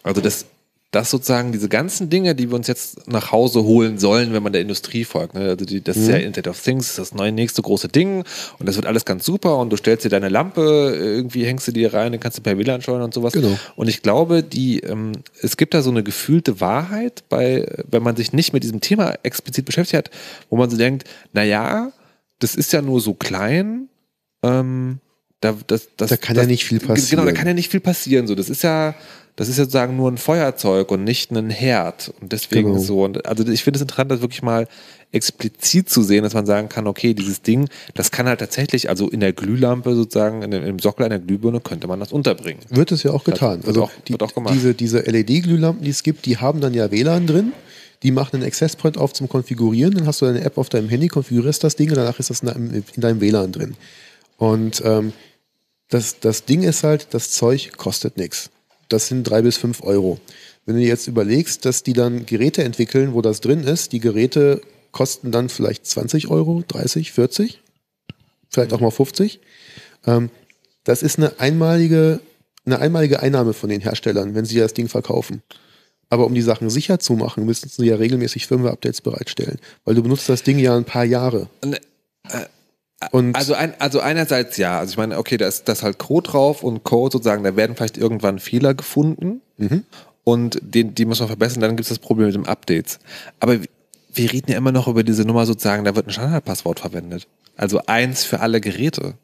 also 0.04 0.22
das, 0.22 0.46
dass 0.92 1.10
sozusagen 1.10 1.52
diese 1.52 1.70
ganzen 1.70 2.12
Dinge, 2.12 2.36
die 2.36 2.52
wir 2.52 2.56
uns 2.56 2.68
jetzt 2.68 3.08
nach 3.08 3.32
Hause 3.32 3.64
holen 3.64 3.98
sollen, 3.98 4.32
wenn 4.32 4.44
man 4.44 4.54
der 4.54 4.62
Industrie 4.62 5.06
folgt, 5.06 5.34
ne? 5.34 5.50
also 5.50 5.66
die, 5.66 5.82
das 5.82 5.98
ist 5.98 6.08
ja 6.08 6.18
Internet 6.18 6.48
of 6.50 6.62
Things, 6.62 6.86
das 6.86 6.92
ist 6.92 7.12
das 7.12 7.18
neue 7.18 7.32
nächste 7.32 7.64
große 7.64 7.88
Ding 7.88 8.24
und 8.60 8.68
das 8.68 8.76
wird 8.76 8.86
alles 8.86 9.04
ganz 9.04 9.26
super 9.26 9.58
und 9.58 9.72
du 9.72 9.78
stellst 9.78 10.06
dir 10.06 10.10
deine 10.10 10.30
Lampe, 10.30 10.94
irgendwie 10.96 11.46
hängst 11.46 11.68
du 11.68 11.72
dir 11.72 11.96
rein, 11.96 12.12
dann 12.12 12.22
kannst 12.22 12.38
du 12.38 12.44
per 12.44 12.60
WLAN 12.60 12.84
steuern 12.84 13.02
und 13.02 13.14
sowas. 13.14 13.34
Genau. 13.34 13.58
Und 13.76 13.88
ich 13.88 14.04
glaube, 14.04 14.44
die, 14.44 14.82
ähm, 14.82 15.14
es 15.42 15.58
gibt 15.58 15.74
da 15.74 15.82
so 15.82 15.90
eine 15.90 16.04
gefühlte 16.04 16.62
Wahrheit, 16.62 17.24
bei, 17.28 17.66
wenn 17.90 18.04
man 18.04 18.16
sich 18.16 18.32
nicht 18.32 18.54
mit 18.54 18.62
diesem 18.62 18.80
Thema 18.80 19.16
explizit 19.24 19.66
beschäftigt 19.66 19.98
hat, 19.98 20.12
wo 20.52 20.58
man 20.58 20.70
so 20.70 20.78
denkt, 20.78 21.06
naja, 21.34 21.92
das 22.38 22.54
ist 22.54 22.72
ja 22.72 22.84
nur 22.84 23.02
so 23.02 23.16
klein, 23.16 23.90
ähm, 24.44 25.00
da, 25.42 25.56
das, 25.68 25.90
das, 25.98 26.10
Da 26.10 26.18
kann 26.18 26.36
das, 26.36 26.46
ja 26.46 26.48
nicht 26.52 26.66
viel 26.66 26.80
Genau, 26.80 26.94
da 26.94 27.00
passieren. 27.00 27.34
kann 27.34 27.48
ja 27.48 27.54
nicht 27.54 27.72
viel 27.72 27.80
passieren. 27.80 28.28
So, 28.28 28.36
das 28.36 28.50
ist 28.50 28.64
ja, 28.64 28.96
das 29.36 29.48
ist 29.50 29.56
sozusagen 29.56 29.96
nur 29.98 30.12
ein 30.12 30.18
Feuerzeug 30.18 30.92
und 30.92 31.04
nicht 31.04 31.32
ein 31.32 31.50
Herd. 31.50 32.14
Und 32.22 32.32
deswegen 32.32 32.70
Genau. 32.74 32.80
so. 32.82 33.04
Und 33.04 33.26
also 33.26 33.46
ich 33.48 33.64
finde 33.64 33.78
es 33.78 33.82
interessant, 33.82 34.12
das 34.12 34.22
wirklich 34.22 34.44
mal 34.44 34.68
explizit 35.12 35.90
zu 35.90 36.02
sehen, 36.04 36.24
dass 36.24 36.34
man 36.34 36.46
sagen 36.46 36.70
kann, 36.70 36.88
okay, 36.88 37.14
dieses 37.14 37.42
Ding, 37.42 37.68
das 37.94 38.12
kann 38.12 38.28
halt 38.28 38.40
tatsächlich, 38.40 38.90
also 38.90 39.10
in 39.10 39.20
der 39.20 39.34
Glühlampe 39.34 39.96
sozusagen, 39.96 40.42
in 40.42 40.52
dem, 40.52 40.64
im 40.66 40.80
Sockel 40.80 41.06
einer 41.06 41.20
Glühbirne 41.20 41.60
könnte 41.60 41.88
man 41.88 42.00
das 42.00 42.12
unterbringen. 42.12 42.60
Wird 42.70 42.92
es 42.92 43.04
ja 43.04 43.12
auch 43.12 43.24
getan. 43.24 43.58
Wird 43.60 43.68
also 43.68 43.84
auch- 43.84 43.92
die, 44.08 44.20
auch 44.20 44.52
diese, 44.52 44.74
diese 44.74 45.00
LED-Glühlampen, 45.06 45.84
die 45.84 45.92
es 45.92 46.04
gibt, 46.04 46.26
die 46.26 46.38
haben 46.38 46.62
dann 46.62 46.74
ja 46.74 46.92
WLAN 46.92 47.28
drin. 47.28 47.54
Die 48.02 48.12
machen 48.12 48.36
einen 48.38 48.46
Access 48.46 48.76
Point 48.76 48.98
auf 48.98 49.14
zum 49.14 49.30
Konfigurieren. 49.30 49.94
Dann 49.94 50.08
hast 50.08 50.22
du 50.22 50.26
deine 50.26 50.42
App 50.42 50.58
auf 50.58 50.68
deinem 50.70 50.90
Handy, 50.90 51.08
konfigurierst 51.08 51.64
das 51.64 51.76
Ding 51.76 51.90
und 51.90 51.96
danach 51.96 52.20
ist 52.20 52.30
das 52.30 52.42
in 52.42 52.48
deinem, 52.48 52.74
in 52.96 53.02
deinem 53.02 53.22
WLAN 53.22 53.52
drin. 53.52 53.76
Und 54.38 54.82
ähm, 54.84 55.14
das, 55.90 56.20
das 56.20 56.44
Ding 56.46 56.64
ist 56.64 56.84
halt, 56.84 57.08
das 57.12 57.32
Zeug 57.32 57.72
kostet 57.78 58.18
nichts. 58.18 58.50
Das 58.94 59.08
sind 59.08 59.24
drei 59.24 59.42
bis 59.42 59.58
fünf 59.58 59.82
Euro. 59.82 60.20
Wenn 60.66 60.76
du 60.76 60.82
dir 60.82 60.88
jetzt 60.88 61.08
überlegst, 61.08 61.66
dass 61.66 61.82
die 61.82 61.94
dann 61.94 62.28
Geräte 62.28 62.64
entwickeln, 62.64 63.14
wo 63.14 63.22
das 63.22 63.42
drin 63.42 63.64
ist, 63.64 63.92
die 63.92 64.00
Geräte 64.00 64.62
kosten 64.92 65.32
dann 65.32 65.50
vielleicht 65.50 65.88
20 65.88 66.30
Euro, 66.30 66.64
30, 66.68 67.12
40, 67.12 67.60
vielleicht 68.50 68.72
auch 68.72 68.80
mal 68.80 68.92
50. 68.92 69.40
Ähm, 70.06 70.30
das 70.84 71.02
ist 71.02 71.18
eine 71.18 71.40
einmalige, 71.40 72.20
eine 72.66 72.80
einmalige 72.80 73.20
Einnahme 73.22 73.54
von 73.54 73.70
den 73.70 73.82
Herstellern, 73.82 74.36
wenn 74.36 74.46
sie 74.46 74.60
das 74.60 74.76
Ding 74.76 74.88
verkaufen. 74.88 75.42
Aber 76.12 76.28
um 76.28 76.36
die 76.36 76.44
Sachen 76.44 76.70
sicher 76.70 77.00
zu 77.00 77.14
machen, 77.14 77.46
müssen 77.48 77.70
sie 77.70 77.88
ja 77.88 77.96
regelmäßig 77.96 78.46
Firmware-Updates 78.46 79.02
bereitstellen. 79.02 79.58
Weil 79.86 79.96
du 79.96 80.04
benutzt 80.04 80.30
das 80.30 80.44
Ding 80.44 80.60
ja 80.60 80.78
ein 80.78 80.86
paar 80.86 81.06
Jahre. 81.06 81.50
Und, 81.62 81.82
Und 83.12 83.36
Also, 83.36 83.54
ein, 83.54 83.74
also 83.80 84.00
einerseits 84.00 84.58
ja, 84.58 84.80
also 84.80 84.92
ich 84.92 84.98
meine, 84.98 85.18
okay, 85.18 85.38
da 85.38 85.48
ist, 85.48 85.68
da 85.68 85.74
ist 85.74 85.84
halt 85.84 85.98
Code 85.98 86.30
drauf 86.30 86.64
und 86.64 86.84
Code 86.84 87.14
sozusagen, 87.14 87.44
da 87.44 87.56
werden 87.56 87.76
vielleicht 87.76 87.98
irgendwann 87.98 88.40
Fehler 88.40 88.74
gefunden 88.74 89.42
und 90.24 90.60
den, 90.62 90.96
die 90.96 91.06
muss 91.06 91.20
man 91.20 91.28
verbessern, 91.28 91.62
dann 91.62 91.72
gibt 91.72 91.82
es 91.82 91.90
das 91.90 92.00
Problem 92.00 92.28
mit 92.28 92.36
dem 92.36 92.46
Updates. 92.46 93.00
Aber 93.40 93.58
wir 94.14 94.32
reden 94.32 94.52
ja 94.52 94.58
immer 94.58 94.72
noch 94.72 94.88
über 94.88 95.04
diese 95.04 95.24
Nummer 95.26 95.46
sozusagen, 95.46 95.84
da 95.84 95.96
wird 95.96 96.08
ein 96.08 96.12
Standardpasswort 96.12 96.80
verwendet. 96.80 97.28
Also 97.58 97.82
eins 97.88 98.24
für 98.24 98.40
alle 98.40 98.62
Geräte. 98.62 99.16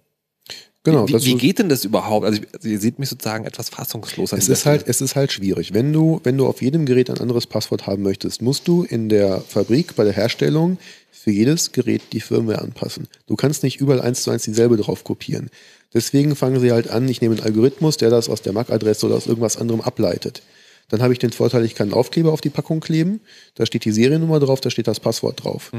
Genau, 0.83 1.07
wie, 1.07 1.13
wie 1.25 1.35
geht 1.35 1.59
denn 1.59 1.69
das 1.69 1.85
überhaupt? 1.85 2.25
Also, 2.25 2.41
ich, 2.41 2.47
also 2.53 2.67
ihr 2.67 2.79
seht 2.79 2.99
mich 2.99 3.09
sozusagen 3.09 3.45
etwas 3.45 3.69
fassungslos 3.69 4.33
an 4.33 4.39
Es 4.39 4.49
ist 4.49 4.65
halt, 4.65 4.87
es 4.87 5.01
ist 5.01 5.15
halt 5.15 5.31
schwierig. 5.31 5.73
Wenn 5.73 5.93
du, 5.93 6.21
wenn 6.23 6.37
du 6.37 6.47
auf 6.47 6.61
jedem 6.61 6.85
Gerät 6.85 7.09
ein 7.09 7.19
anderes 7.19 7.47
Passwort 7.47 7.87
haben 7.87 8.03
möchtest, 8.03 8.41
musst 8.41 8.67
du 8.67 8.83
in 8.83 9.09
der 9.09 9.41
Fabrik 9.41 9.95
bei 9.95 10.03
der 10.03 10.13
Herstellung 10.13 10.77
für 11.11 11.31
jedes 11.31 11.71
Gerät 11.71 12.01
die 12.13 12.21
Firmware 12.21 12.61
anpassen. 12.61 13.07
Du 13.27 13.35
kannst 13.35 13.63
nicht 13.63 13.81
überall 13.81 14.01
eins 14.01 14.23
zu 14.23 14.31
eins 14.31 14.43
dieselbe 14.43 14.77
drauf 14.77 15.03
kopieren. 15.03 15.49
Deswegen 15.93 16.35
fangen 16.35 16.59
sie 16.59 16.71
halt 16.71 16.89
an, 16.89 17.07
ich 17.09 17.21
nehme 17.21 17.35
einen 17.35 17.43
Algorithmus, 17.43 17.97
der 17.97 18.09
das 18.09 18.29
aus 18.29 18.41
der 18.41 18.53
MAC-Adresse 18.53 19.05
oder 19.05 19.15
aus 19.15 19.27
irgendwas 19.27 19.57
anderem 19.57 19.81
ableitet. 19.81 20.43
Dann 20.89 21.01
habe 21.01 21.13
ich 21.13 21.19
den 21.19 21.31
Vorteil, 21.31 21.65
ich 21.65 21.75
kann 21.75 21.87
einen 21.87 21.93
Aufkleber 21.93 22.31
auf 22.31 22.41
die 22.41 22.49
Packung 22.49 22.79
kleben, 22.79 23.21
da 23.55 23.65
steht 23.65 23.85
die 23.85 23.91
Seriennummer 23.91 24.39
drauf, 24.39 24.61
da 24.61 24.69
steht 24.69 24.87
das 24.87 24.99
Passwort 24.99 25.43
drauf. 25.43 25.71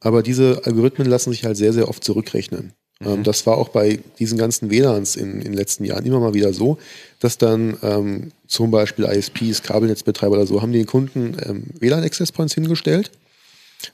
Aber 0.00 0.22
diese 0.22 0.62
Algorithmen 0.64 1.08
lassen 1.08 1.30
sich 1.30 1.44
halt 1.44 1.56
sehr, 1.56 1.72
sehr 1.72 1.88
oft 1.88 2.02
zurückrechnen. 2.02 2.72
Ähm, 3.04 3.22
das 3.22 3.46
war 3.46 3.56
auch 3.56 3.68
bei 3.68 4.00
diesen 4.18 4.38
ganzen 4.38 4.70
WLANs 4.70 5.16
in, 5.16 5.36
in 5.36 5.40
den 5.40 5.52
letzten 5.54 5.84
Jahren 5.84 6.04
immer 6.04 6.20
mal 6.20 6.34
wieder 6.34 6.52
so, 6.52 6.78
dass 7.18 7.38
dann 7.38 7.76
ähm, 7.82 8.32
zum 8.46 8.70
Beispiel 8.70 9.04
ISPs, 9.06 9.62
Kabelnetzbetreiber 9.62 10.36
oder 10.36 10.46
so, 10.46 10.62
haben 10.62 10.72
den 10.72 10.86
Kunden 10.86 11.36
ähm, 11.46 11.64
WLAN-Access 11.78 12.32
Points 12.32 12.54
hingestellt. 12.54 13.10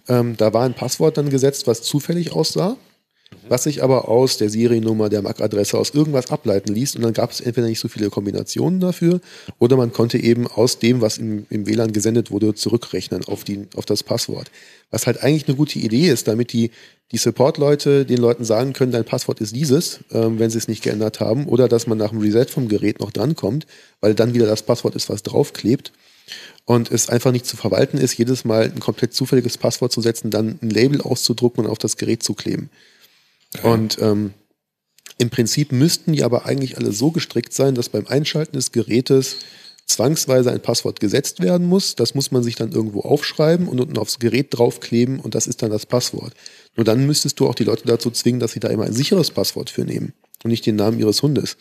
Ähm, 0.09 0.37
da 0.37 0.53
war 0.53 0.65
ein 0.65 0.75
Passwort 0.75 1.17
dann 1.17 1.31
gesetzt, 1.31 1.67
was 1.67 1.83
zufällig 1.83 2.33
aussah, 2.33 2.77
was 3.49 3.65
sich 3.65 3.85
aber 3.85 4.09
aus 4.09 4.39
der 4.39 4.51
Seriennummer, 4.51 5.09
der 5.09 5.23
MAC-Adresse, 5.23 5.79
aus 5.79 5.91
irgendwas 5.91 6.31
ableiten 6.31 6.75
ließ. 6.75 6.97
Und 6.97 7.03
dann 7.03 7.13
gab 7.13 7.31
es 7.31 7.41
entweder 7.41 7.69
nicht 7.69 7.79
so 7.79 7.87
viele 7.87 8.11
Kombinationen 8.11 8.81
dafür 8.81 9.21
oder 9.61 9.77
man 9.77 9.93
konnte 9.93 10.19
eben 10.19 10.49
aus 10.49 10.81
dem, 10.81 11.01
was 11.01 11.19
im, 11.19 11.47
im 11.51 11.67
WLAN 11.67 11.93
gesendet 11.93 12.33
wurde, 12.33 12.55
zurückrechnen 12.55 13.25
auf, 13.27 13.45
die, 13.45 13.67
auf 13.77 13.85
das 13.85 14.03
Passwort. 14.03 14.51
Was 14.91 15.07
halt 15.07 15.23
eigentlich 15.23 15.47
eine 15.47 15.57
gute 15.57 15.79
Idee 15.79 16.09
ist, 16.09 16.27
damit 16.27 16.53
die, 16.53 16.71
die 17.13 17.19
Support-Leute 17.19 18.05
den 18.05 18.19
Leuten 18.19 18.45
sagen 18.45 18.73
können, 18.73 18.93
dein 18.93 19.05
Passwort 19.05 19.41
ist 19.41 19.55
dieses, 19.55 20.01
ähm, 20.11 20.39
wenn 20.39 20.51
sie 20.51 20.59
es 20.59 20.69
nicht 20.69 20.83
geändert 20.83 21.21
haben, 21.21 21.47
oder 21.47 21.69
dass 21.69 21.87
man 21.87 21.99
nach 21.99 22.11
dem 22.11 22.21
Reset 22.21 22.47
vom 22.47 22.69
Gerät 22.69 23.01
noch 23.01 23.13
drankommt, 23.13 23.67
weil 24.01 24.15
dann 24.15 24.35
wieder 24.35 24.47
das 24.47 24.63
Passwort 24.63 24.97
ist, 24.97 25.09
was 25.09 25.23
draufklebt 25.23 25.93
und 26.65 26.91
es 26.91 27.09
einfach 27.09 27.31
nicht 27.31 27.47
zu 27.47 27.57
verwalten 27.57 27.99
ist, 27.99 28.19
jedes 28.19 28.45
Mal 28.45 28.65
ein 28.65 28.81
komplett 28.81 29.15
zufälliges 29.15 29.57
Passwort 29.57 29.93
zu 29.93 30.01
setzen, 30.01 30.31
dann 30.31 30.59
ein 30.61 30.71
Label 30.71 31.01
auszudrucken 31.01 31.65
und 31.65 31.71
auf 31.71 31.79
das 31.79 31.97
Gerät 31.97 32.25
zu 32.25 32.35
kleben. 32.35 32.71
Und 33.63 33.99
ähm, 34.01 34.35
im 35.19 35.31
Prinzip 35.31 35.71
müssten 35.71 36.13
die 36.13 36.25
aber 36.25 36.45
eigentlich 36.45 36.77
alle 36.77 36.93
so 36.93 37.13
gestrickt 37.13 37.53
sein, 37.53 37.77
dass 37.77 37.89
beim 37.89 38.07
Einschalten 38.07 38.57
des 38.57 38.73
Gerätes 38.73 39.37
zwangsweise 39.87 40.51
ein 40.51 40.61
Passwort 40.61 40.99
gesetzt 40.99 41.41
werden 41.41 41.67
muss. 41.69 41.95
Das 41.95 42.15
muss 42.15 42.33
man 42.33 42.43
sich 42.43 42.57
dann 42.57 42.73
irgendwo 42.73 43.01
aufschreiben 43.03 43.69
und 43.69 43.81
unten 43.81 43.97
aufs 43.97 44.19
Gerät 44.19 44.49
draufkleben 44.51 45.21
und 45.21 45.35
das 45.37 45.47
ist 45.47 45.63
dann 45.63 45.71
das 45.71 45.87
Passwort. 45.87 46.35
Nur 46.77 46.85
dann 46.85 47.07
müsstest 47.07 47.41
du 47.41 47.49
auch 47.49 47.55
die 47.55 47.65
Leute 47.65 47.85
dazu 47.87 48.11
zwingen, 48.11 48.41
dass 48.41 48.53
sie 48.53 48.61
da 48.61 48.69
immer 48.69 48.85
ein 48.85 48.93
sicheres 48.93 49.31
Passwort 49.31 49.71
für 49.71 49.85
nehmen 49.85 50.13
und 50.45 50.51
nicht 50.51 50.67
den 50.67 50.77
Namen 50.77 50.99
ihres 50.99 51.23
Hundes. 51.23 51.57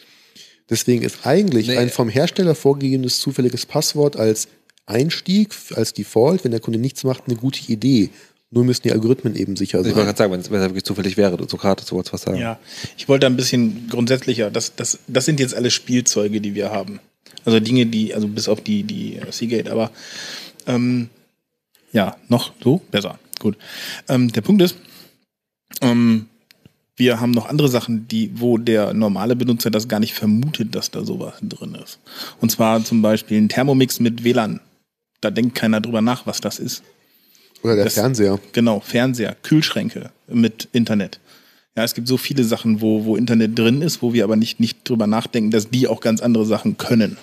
Deswegen 0.69 1.03
ist 1.03 1.25
eigentlich 1.25 1.67
Nee. 1.67 1.77
ein 1.77 1.89
vom 1.89 2.09
Hersteller 2.09 2.55
vorgegebenes 2.55 3.19
zufälliges 3.19 3.65
Passwort 3.65 4.17
als 4.17 4.47
Einstieg, 4.87 5.53
als 5.75 5.93
Default, 5.93 6.43
wenn 6.43 6.51
der 6.51 6.59
Kunde 6.59 6.79
nichts 6.79 7.03
macht, 7.03 7.23
eine 7.27 7.35
gute 7.35 7.71
Idee. 7.71 8.09
Nur 8.51 8.63
müssen 8.63 8.83
die 8.83 8.91
Algorithmen 8.91 9.35
eben 9.35 9.55
sicher 9.55 9.79
ich 9.79 9.85
wollte 9.85 9.95
sein. 9.95 10.05
gerade 10.05 10.17
sagen, 10.17 10.31
wenn 10.31 10.39
es 10.39 10.49
wirklich 10.69 10.83
zufällig 10.83 11.17
wäre, 11.17 11.37
Sokrates, 11.49 11.87
du 11.87 11.95
wolltest 11.95 12.13
was 12.13 12.21
sagen. 12.23 12.37
Ja, 12.37 12.59
ich 12.97 13.07
wollte 13.09 13.25
ein 13.25 13.35
bisschen 13.35 13.87
grundsätzlicher. 13.89 14.51
Das, 14.51 14.75
das, 14.75 14.99
das 15.07 15.25
sind 15.25 15.39
jetzt 15.39 15.55
alle 15.55 15.71
Spielzeuge, 15.71 16.39
die 16.41 16.55
wir 16.55 16.71
haben. 16.71 16.99
Also 17.43 17.59
Dinge, 17.59 17.85
die, 17.87 18.13
also 18.13 18.27
bis 18.27 18.47
auf 18.47 18.61
die, 18.61 18.83
die 18.83 19.17
äh, 19.17 19.31
Seagate, 19.31 19.71
aber 19.71 19.91
ähm, 20.67 21.09
ja, 21.91 22.15
noch 22.29 22.53
so 22.63 22.81
besser. 22.91 23.19
Gut. 23.39 23.57
Ähm, 24.07 24.31
der 24.31 24.41
Punkt 24.41 24.61
ist, 24.61 24.77
ähm, 25.81 26.27
wir 26.97 27.19
haben 27.19 27.31
noch 27.31 27.49
andere 27.49 27.67
Sachen, 27.67 28.07
die, 28.07 28.31
wo 28.35 28.57
der 28.57 28.93
normale 28.93 29.35
Benutzer 29.35 29.69
das 29.69 29.87
gar 29.87 29.99
nicht 29.99 30.13
vermutet, 30.13 30.73
dass 30.75 30.91
da 30.91 31.03
sowas 31.03 31.33
drin 31.41 31.75
ist. 31.83 31.99
Und 32.39 32.51
zwar 32.51 32.83
zum 32.83 33.01
Beispiel 33.01 33.37
ein 33.41 33.49
Thermomix 33.49 33.99
mit 33.99 34.23
WLAN. 34.23 34.61
Da 35.21 35.29
denkt 35.31 35.55
keiner 35.55 35.81
drüber 35.81 36.01
nach, 36.01 36.25
was 36.25 36.39
das 36.39 36.59
ist. 36.59 36.83
Oder 37.63 37.75
der 37.75 37.85
Das- 37.85 37.95
Fernseher. 37.95 38.39
Genau, 38.53 38.79
Fernseher, 38.79 39.35
Kühlschränke 39.43 40.11
mit 40.27 40.69
Internet. 40.71 41.19
Ja, 41.75 41.83
es 41.83 41.93
gibt 41.93 42.07
so 42.07 42.15
viele 42.15 42.45
Sachen, 42.45 42.79
wo, 42.79 43.03
wo 43.03 43.17
Internet 43.17 43.59
drin 43.59 43.81
ist, 43.81 44.01
wo 44.01 44.13
wir 44.13 44.23
aber 44.23 44.37
nicht, 44.37 44.61
nicht 44.61 44.87
drüber 44.87 45.07
nachdenken, 45.07 45.51
dass 45.51 45.69
die 45.69 45.89
auch 45.89 45.99
ganz 45.99 46.21
andere 46.21 46.45
Sachen 46.45 46.77
können. 46.77 47.17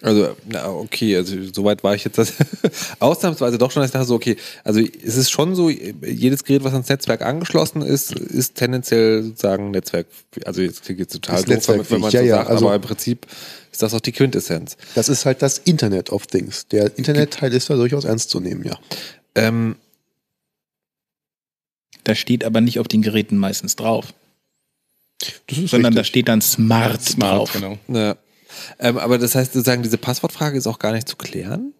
Also, 0.00 0.36
na, 0.48 0.68
okay, 0.70 1.16
also 1.16 1.34
soweit 1.52 1.82
war 1.82 1.94
ich 1.94 2.04
jetzt 2.04 2.18
das 2.18 2.32
ausnahmsweise 3.00 3.58
doch 3.58 3.72
schon, 3.72 3.80
dass 3.82 3.88
ich 3.88 3.92
dachte 3.92 4.06
so, 4.06 4.14
okay, 4.14 4.36
also 4.62 4.78
es 4.80 5.16
ist 5.16 5.30
schon 5.30 5.56
so, 5.56 5.68
jedes 5.70 6.44
Gerät, 6.44 6.62
was 6.62 6.72
ans 6.72 6.88
Netzwerk 6.88 7.22
angeschlossen 7.22 7.82
ist, 7.82 8.12
ist 8.12 8.54
tendenziell 8.54 9.24
sozusagen 9.24 9.72
Netzwerk, 9.72 10.06
also 10.44 10.62
jetzt 10.62 10.84
klingt 10.84 11.00
jetzt 11.00 11.12
total 11.14 11.40
Ist 11.40 11.48
doof, 11.48 11.68
wenn 11.68 11.76
man- 11.78 11.90
wenn 11.90 12.00
man 12.00 12.10
netzwerkfähig, 12.12 12.14
ja, 12.14 12.20
so 12.20 12.26
ja, 12.26 12.36
sagt, 12.36 12.50
also- 12.50 12.66
aber 12.66 12.76
im 12.76 12.82
Prinzip 12.82 13.26
ist 13.72 13.82
das 13.82 13.92
auch 13.92 14.00
die 14.00 14.12
Quintessenz. 14.12 14.76
Das 14.94 15.08
ist 15.08 15.24
halt 15.26 15.42
das 15.42 15.58
Internet 15.58 16.10
of 16.10 16.26
Things. 16.28 16.68
Der 16.68 16.96
Internetteil 16.96 17.52
ist 17.52 17.68
da 17.68 17.74
durchaus 17.74 18.04
ernst 18.04 18.30
zu 18.30 18.38
nehmen, 18.40 18.64
ja. 18.64 18.78
Ähm, 19.34 19.74
Da 22.04 22.14
steht 22.14 22.44
aber 22.44 22.60
nicht 22.60 22.78
auf 22.78 22.88
den 22.88 23.02
Geräten 23.02 23.36
meistens 23.36 23.76
drauf, 23.76 24.14
Das 25.48 25.58
sondern 25.70 25.92
da 25.94 26.00
richtig. 26.00 26.06
steht 26.06 26.28
dann 26.28 26.40
Smart, 26.40 27.20
drauf. 27.20 27.52
genau. 27.52 27.78
ne, 27.88 28.16
ähm, 28.78 28.98
aber 28.98 29.18
das 29.18 29.34
heißt 29.34 29.52
sozusagen, 29.52 29.82
diese 29.82 29.98
Passwortfrage 29.98 30.56
ist 30.56 30.66
auch 30.66 30.78
gar 30.78 30.92
nicht 30.92 31.08
zu 31.08 31.16
klären? 31.16 31.74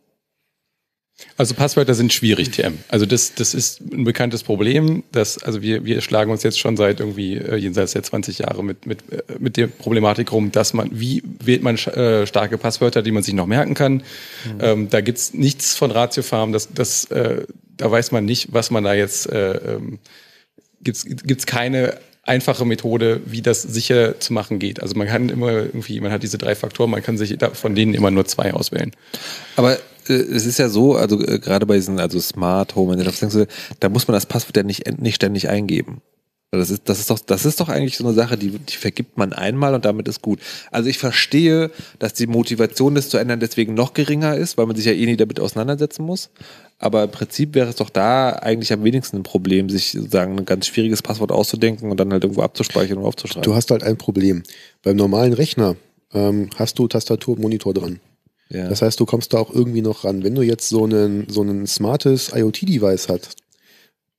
Also 1.37 1.55
Passwörter 1.55 1.95
sind 1.95 2.13
schwierig, 2.13 2.51
TM. 2.51 2.79
Also 2.89 3.05
das, 3.05 3.35
das 3.35 3.53
ist 3.53 3.81
ein 3.81 4.05
bekanntes 4.05 4.45
Problem. 4.45 5.03
Dass, 5.11 5.43
also 5.43 5.63
wir, 5.63 5.85
wir 5.85 6.01
schlagen 6.01 6.31
uns 6.31 6.45
jetzt 6.45 6.61
schon 6.61 6.77
seit 6.77 7.01
irgendwie 7.01 7.37
äh, 7.37 7.57
jenseits 7.57 7.93
der 7.93 8.05
20 8.05 8.39
Jahre 8.39 8.63
mit, 8.63 8.87
mit, 8.87 9.01
äh, 9.13 9.23
mit 9.39 9.57
der 9.57 9.67
Problematik 9.67 10.31
rum, 10.31 10.53
dass 10.53 10.75
man, 10.75 10.91
wie 10.93 11.23
wählt 11.43 11.63
man 11.63 11.77
äh, 11.77 12.27
starke 12.27 12.57
Passwörter, 12.57 13.03
die 13.03 13.11
man 13.11 13.25
sich 13.25 13.35
noch 13.35 13.47
merken 13.47 13.75
kann. 13.75 14.03
Ähm, 14.61 14.91
da 14.91 15.01
gibt's 15.01 15.35
nichts 15.35 15.75
von 15.75 15.91
Ratiofarm, 15.91 16.53
das, 16.53 16.73
das, 16.73 17.07
äh, 17.07 17.45
da 17.77 17.91
weiß 17.91 18.13
man 18.13 18.25
nicht, 18.25 18.53
was 18.53 18.71
man 18.71 18.85
da 18.85 18.95
jetzt, 18.95 19.29
äh, 19.29 19.55
ähm, 19.57 19.99
gibt's 20.83 21.05
gibt's 21.05 21.47
keine 21.47 21.99
einfache 22.29 22.65
Methode, 22.65 23.21
wie 23.27 23.43
das 23.43 23.63
sicher 23.63 24.21
zu 24.21 24.33
machen 24.33 24.59
geht. 24.59 24.81
Also 24.83 24.97
man 24.97 25.09
kann 25.09 25.29
immer 25.29 25.51
irgendwie, 25.51 26.01
man 26.01 26.13
hat 26.13 26.23
diese 26.23 26.39
drei 26.39 26.55
Faktoren, 26.55 26.91
man 26.91 27.03
kann 27.03 27.19
sich 27.19 27.37
von 27.55 27.75
denen 27.75 27.95
immer 27.95 28.11
nur 28.11 28.27
zwei 28.27 28.53
auswählen. 28.53 28.93
Aber 29.57 29.79
äh, 30.09 30.13
es 30.13 30.47
ist 30.47 30.59
ja 30.59 30.69
so, 30.69 30.95
also 30.95 31.21
äh, 31.21 31.39
gerade 31.39 31.67
bei 31.67 31.77
diesen, 31.77 31.99
also 31.99 32.21
Smart 32.21 32.77
Home 32.77 32.97
da 33.81 33.89
muss 33.89 34.09
man 34.09 34.15
das 34.15 34.27
Passwort 34.27 34.57
ja 34.57 34.63
nicht, 34.63 35.01
nicht 35.01 35.17
ständig 35.17 35.49
eingeben. 35.49 36.03
Das 36.51 36.70
ist, 36.70 36.89
das 36.89 36.99
ist 36.99 37.11
doch, 37.11 37.19
das 37.19 37.45
ist 37.45 37.61
doch 37.61 37.69
eigentlich 37.69 37.99
so 37.99 38.05
eine 38.05 38.15
Sache, 38.15 38.39
die, 38.39 38.59
die 38.59 38.77
vergibt 38.77 39.19
man 39.19 39.35
einmal 39.35 39.75
und 39.75 39.85
damit 39.85 40.09
ist 40.09 40.23
gut. 40.23 40.41
Also 40.70 40.89
ich 40.89 40.97
verstehe, 40.97 41.70
dass 41.99 42.15
die 42.15 42.27
Motivation, 42.27 42.95
das 42.95 43.11
zu 43.11 43.19
ändern, 43.19 43.39
deswegen 43.39 43.75
noch 43.75 43.93
geringer 43.93 44.35
ist, 44.35 44.57
weil 44.57 44.65
man 44.65 44.75
sich 44.75 44.87
ja 44.87 44.93
eh 44.93 45.05
nie 45.05 45.19
damit 45.19 45.41
auseinandersetzen 45.41 46.05
muss. 46.05 46.31
Aber 46.79 47.05
im 47.05 47.11
Prinzip 47.11 47.55
wäre 47.55 47.69
es 47.69 47.77
doch 47.77 47.91
da 47.91 48.31
eigentlich 48.31 48.73
am 48.73 48.83
wenigsten 48.83 49.19
ein 49.19 49.23
Problem, 49.25 49.69
sich 49.69 49.93
sozusagen 49.93 50.39
ein 50.39 50.47
ganz 50.47 50.66
schwieriges 50.66 51.03
Passwort 51.03 51.33
auszudenken 51.33 51.91
und 51.91 52.01
dann 52.01 52.12
halt 52.12 52.25
irgendwo 52.25 52.41
abzuspeichern 52.41 52.97
und 52.97 53.05
aufzuschreiben. 53.05 53.43
Du 53.43 53.55
hast 53.55 53.70
halt 53.70 53.83
ein 53.83 53.99
Problem. 53.99 54.43
Beim 54.83 54.97
normalen 54.97 55.35
Rechner 55.35 55.77
ähm, 56.15 56.49
hast 56.57 56.79
du 56.79 56.89
Tastatur 56.89 57.35
und 57.35 57.43
Monitor 57.43 57.75
dran. 57.75 58.01
Ja. 58.49 58.70
Das 58.70 58.81
heißt, 58.81 58.99
du 58.99 59.05
kommst 59.05 59.35
da 59.35 59.39
auch 59.39 59.53
irgendwie 59.53 59.83
noch 59.83 60.05
ran. 60.05 60.25
Wenn 60.25 60.35
du 60.35 60.41
jetzt 60.41 60.70
so 60.70 60.85
einen, 60.85 61.29
so 61.29 61.43
ein 61.43 61.66
smartes 61.66 62.33
IoT-Device 62.35 63.09
hast, 63.09 63.37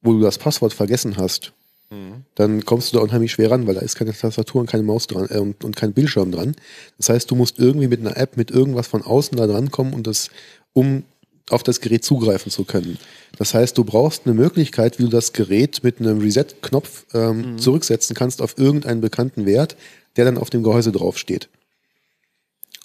wo 0.03 0.13
du 0.13 0.19
das 0.19 0.37
Passwort 0.37 0.73
vergessen 0.73 1.17
hast, 1.17 1.53
Mhm. 1.91 2.23
dann 2.35 2.65
kommst 2.65 2.93
du 2.93 2.97
da 2.97 3.03
unheimlich 3.03 3.31
schwer 3.31 3.49
ran, 3.49 3.65
weil 3.65 3.73
da 3.73 3.81
ist 3.81 3.95
keine 3.95 4.13
Tastatur 4.13 4.61
und 4.61 4.69
keine 4.69 4.83
Maus 4.83 5.07
dran 5.07 5.27
äh, 5.29 5.39
und, 5.39 5.63
und 5.63 5.75
kein 5.75 5.93
Bildschirm 5.93 6.31
dran. 6.31 6.55
Das 6.97 7.09
heißt, 7.09 7.31
du 7.31 7.35
musst 7.35 7.57
irgendwie 7.57 7.87
mit 7.87 7.99
einer 7.99 8.15
App, 8.15 8.37
mit 8.37 8.51
irgendwas 8.51 8.87
von 8.87 9.01
außen 9.01 9.35
da 9.37 9.47
dran 9.47 9.71
kommen 9.71 9.93
und 9.93 10.05
das, 10.05 10.29
um 10.73 11.03
auf 11.49 11.63
das 11.63 11.81
Gerät 11.81 12.03
zugreifen 12.03 12.51
zu 12.51 12.63
können. 12.63 12.99
Das 13.39 13.55
heißt, 13.55 13.75
du 13.75 13.83
brauchst 13.83 14.25
eine 14.25 14.35
Möglichkeit, 14.35 14.99
wie 14.99 15.03
du 15.03 15.09
das 15.09 15.33
Gerät 15.33 15.83
mit 15.83 15.99
einem 15.99 16.19
Reset-Knopf 16.19 17.05
ähm, 17.15 17.57
zurücksetzen 17.57 18.15
kannst 18.15 18.43
auf 18.43 18.59
irgendeinen 18.59 19.01
bekannten 19.01 19.47
Wert, 19.47 19.75
der 20.15 20.25
dann 20.25 20.37
auf 20.37 20.51
dem 20.51 20.61
Gehäuse 20.61 20.91
draufsteht. 20.91 21.49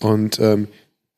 Und 0.00 0.38
ähm, 0.40 0.68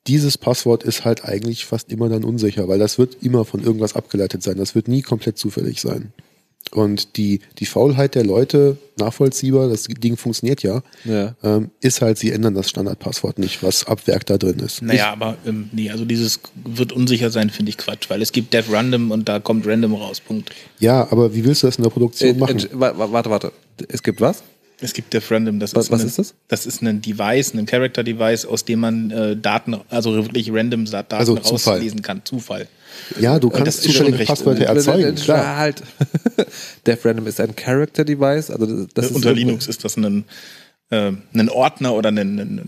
dieses 0.07 0.39
Passwort 0.39 0.83
ist 0.83 1.05
halt 1.05 1.25
eigentlich 1.25 1.67
fast 1.67 1.91
immer 1.91 2.09
dann 2.09 2.25
unsicher, 2.25 2.69
weil 2.69 2.79
das 2.79 2.99
wird 2.99 3.23
immer 3.23 3.45
von 3.45 3.63
irgendwas 3.63 3.95
abgeleitet 3.97 4.43
sein. 4.43 4.57
Das 4.57 4.75
wird 4.75 4.89
nie 4.89 5.03
komplett 5.03 5.39
zufällig 5.39 5.81
sein. 5.81 6.13
Und 6.73 7.17
die, 7.17 7.41
die 7.59 7.67
Faulheit 7.67 8.15
der 8.15 8.25
Leute, 8.25 8.77
nachvollziehbar, 8.99 9.69
das 9.69 9.85
Ding 9.85 10.17
funktioniert 10.17 10.63
ja, 10.63 10.83
Ja. 11.05 11.35
ähm, 11.43 11.71
ist 11.81 12.03
halt, 12.03 12.19
sie 12.19 12.33
ändern 12.33 12.55
das 12.55 12.69
Standardpasswort 12.69 13.39
nicht, 13.39 13.63
was 13.63 13.87
ab 13.87 14.07
Werk 14.07 14.27
da 14.27 14.37
drin 14.37 14.59
ist. 14.59 14.83
Naja, 14.83 15.13
aber 15.13 15.37
ähm, 15.47 15.71
nee, 15.73 15.91
also 15.91 16.05
dieses 16.05 16.41
wird 16.65 16.93
unsicher 16.93 17.31
sein, 17.31 17.51
finde 17.51 17.71
ich 17.71 17.79
Quatsch, 17.79 18.11
weil 18.11 18.21
es 18.21 18.33
gibt 18.33 18.53
Dev 18.53 18.71
Random 18.73 19.11
und 19.11 19.29
da 19.29 19.39
kommt 19.39 19.67
Random 19.67 19.95
raus. 19.95 20.21
Punkt. 20.21 20.51
Ja, 20.81 21.07
aber 21.11 21.35
wie 21.35 21.45
willst 21.45 21.63
du 21.63 21.69
das 21.69 21.77
in 21.77 21.85
der 21.85 21.91
Produktion 21.91 22.31
Äh, 22.31 22.39
machen? 22.39 22.59
äh, 22.59 22.69
wa- 22.73 22.99
wa- 22.99 23.13
warte, 23.13 23.31
warte. 23.31 23.53
Es 23.89 24.03
gibt 24.03 24.21
was? 24.21 24.43
Es 24.81 24.93
gibt 24.93 25.15
Dev 25.15 25.33
Random, 25.35 25.59
das 25.59 25.75
Was- 25.75 25.87
ist, 25.87 25.91
was 25.91 26.01
ein, 26.03 26.07
ist 26.09 26.19
das? 26.19 26.35
Das 26.49 26.67
ist 26.67 26.83
ein 26.83 27.01
Device, 27.01 27.55
ein 27.55 27.65
Character-Device, 27.67 28.45
aus 28.45 28.65
dem 28.65 28.81
man 28.81 29.11
äh, 29.11 29.37
Daten, 29.37 29.77
also 29.89 30.15
wirklich 30.15 30.53
random 30.53 30.85
Daten 30.85 31.15
Also 31.15 31.37
Zufall. 31.37 31.75
rauslesen 31.75 32.03
kann. 32.03 32.21
Zufall. 32.25 32.69
Ja, 33.21 33.39
du 33.39 33.49
das 33.49 33.59
kannst 33.59 33.83
zufällige 33.85 34.25
Passwörter 34.25 34.65
erzeugen, 34.67 35.17
Äh, 35.17 35.21
klar. 35.21 35.57
Halt. 35.57 35.83
Dev 36.87 37.09
Random 37.09 37.27
ist 37.27 37.41
ein 37.41 37.57
Character-Device. 37.57 38.51
Also 38.51 38.67
das, 38.67 38.87
das 38.95 39.07
ist 39.07 39.17
Unter 39.17 39.33
Linux 39.33 39.67
ist 39.67 39.85
das 39.85 39.97
ein, 39.97 40.25
äh, 40.91 41.11
ein 41.35 41.49
Ordner 41.49 41.95
oder 41.95 42.11
eine, 42.11 42.21
eine, 42.21 42.63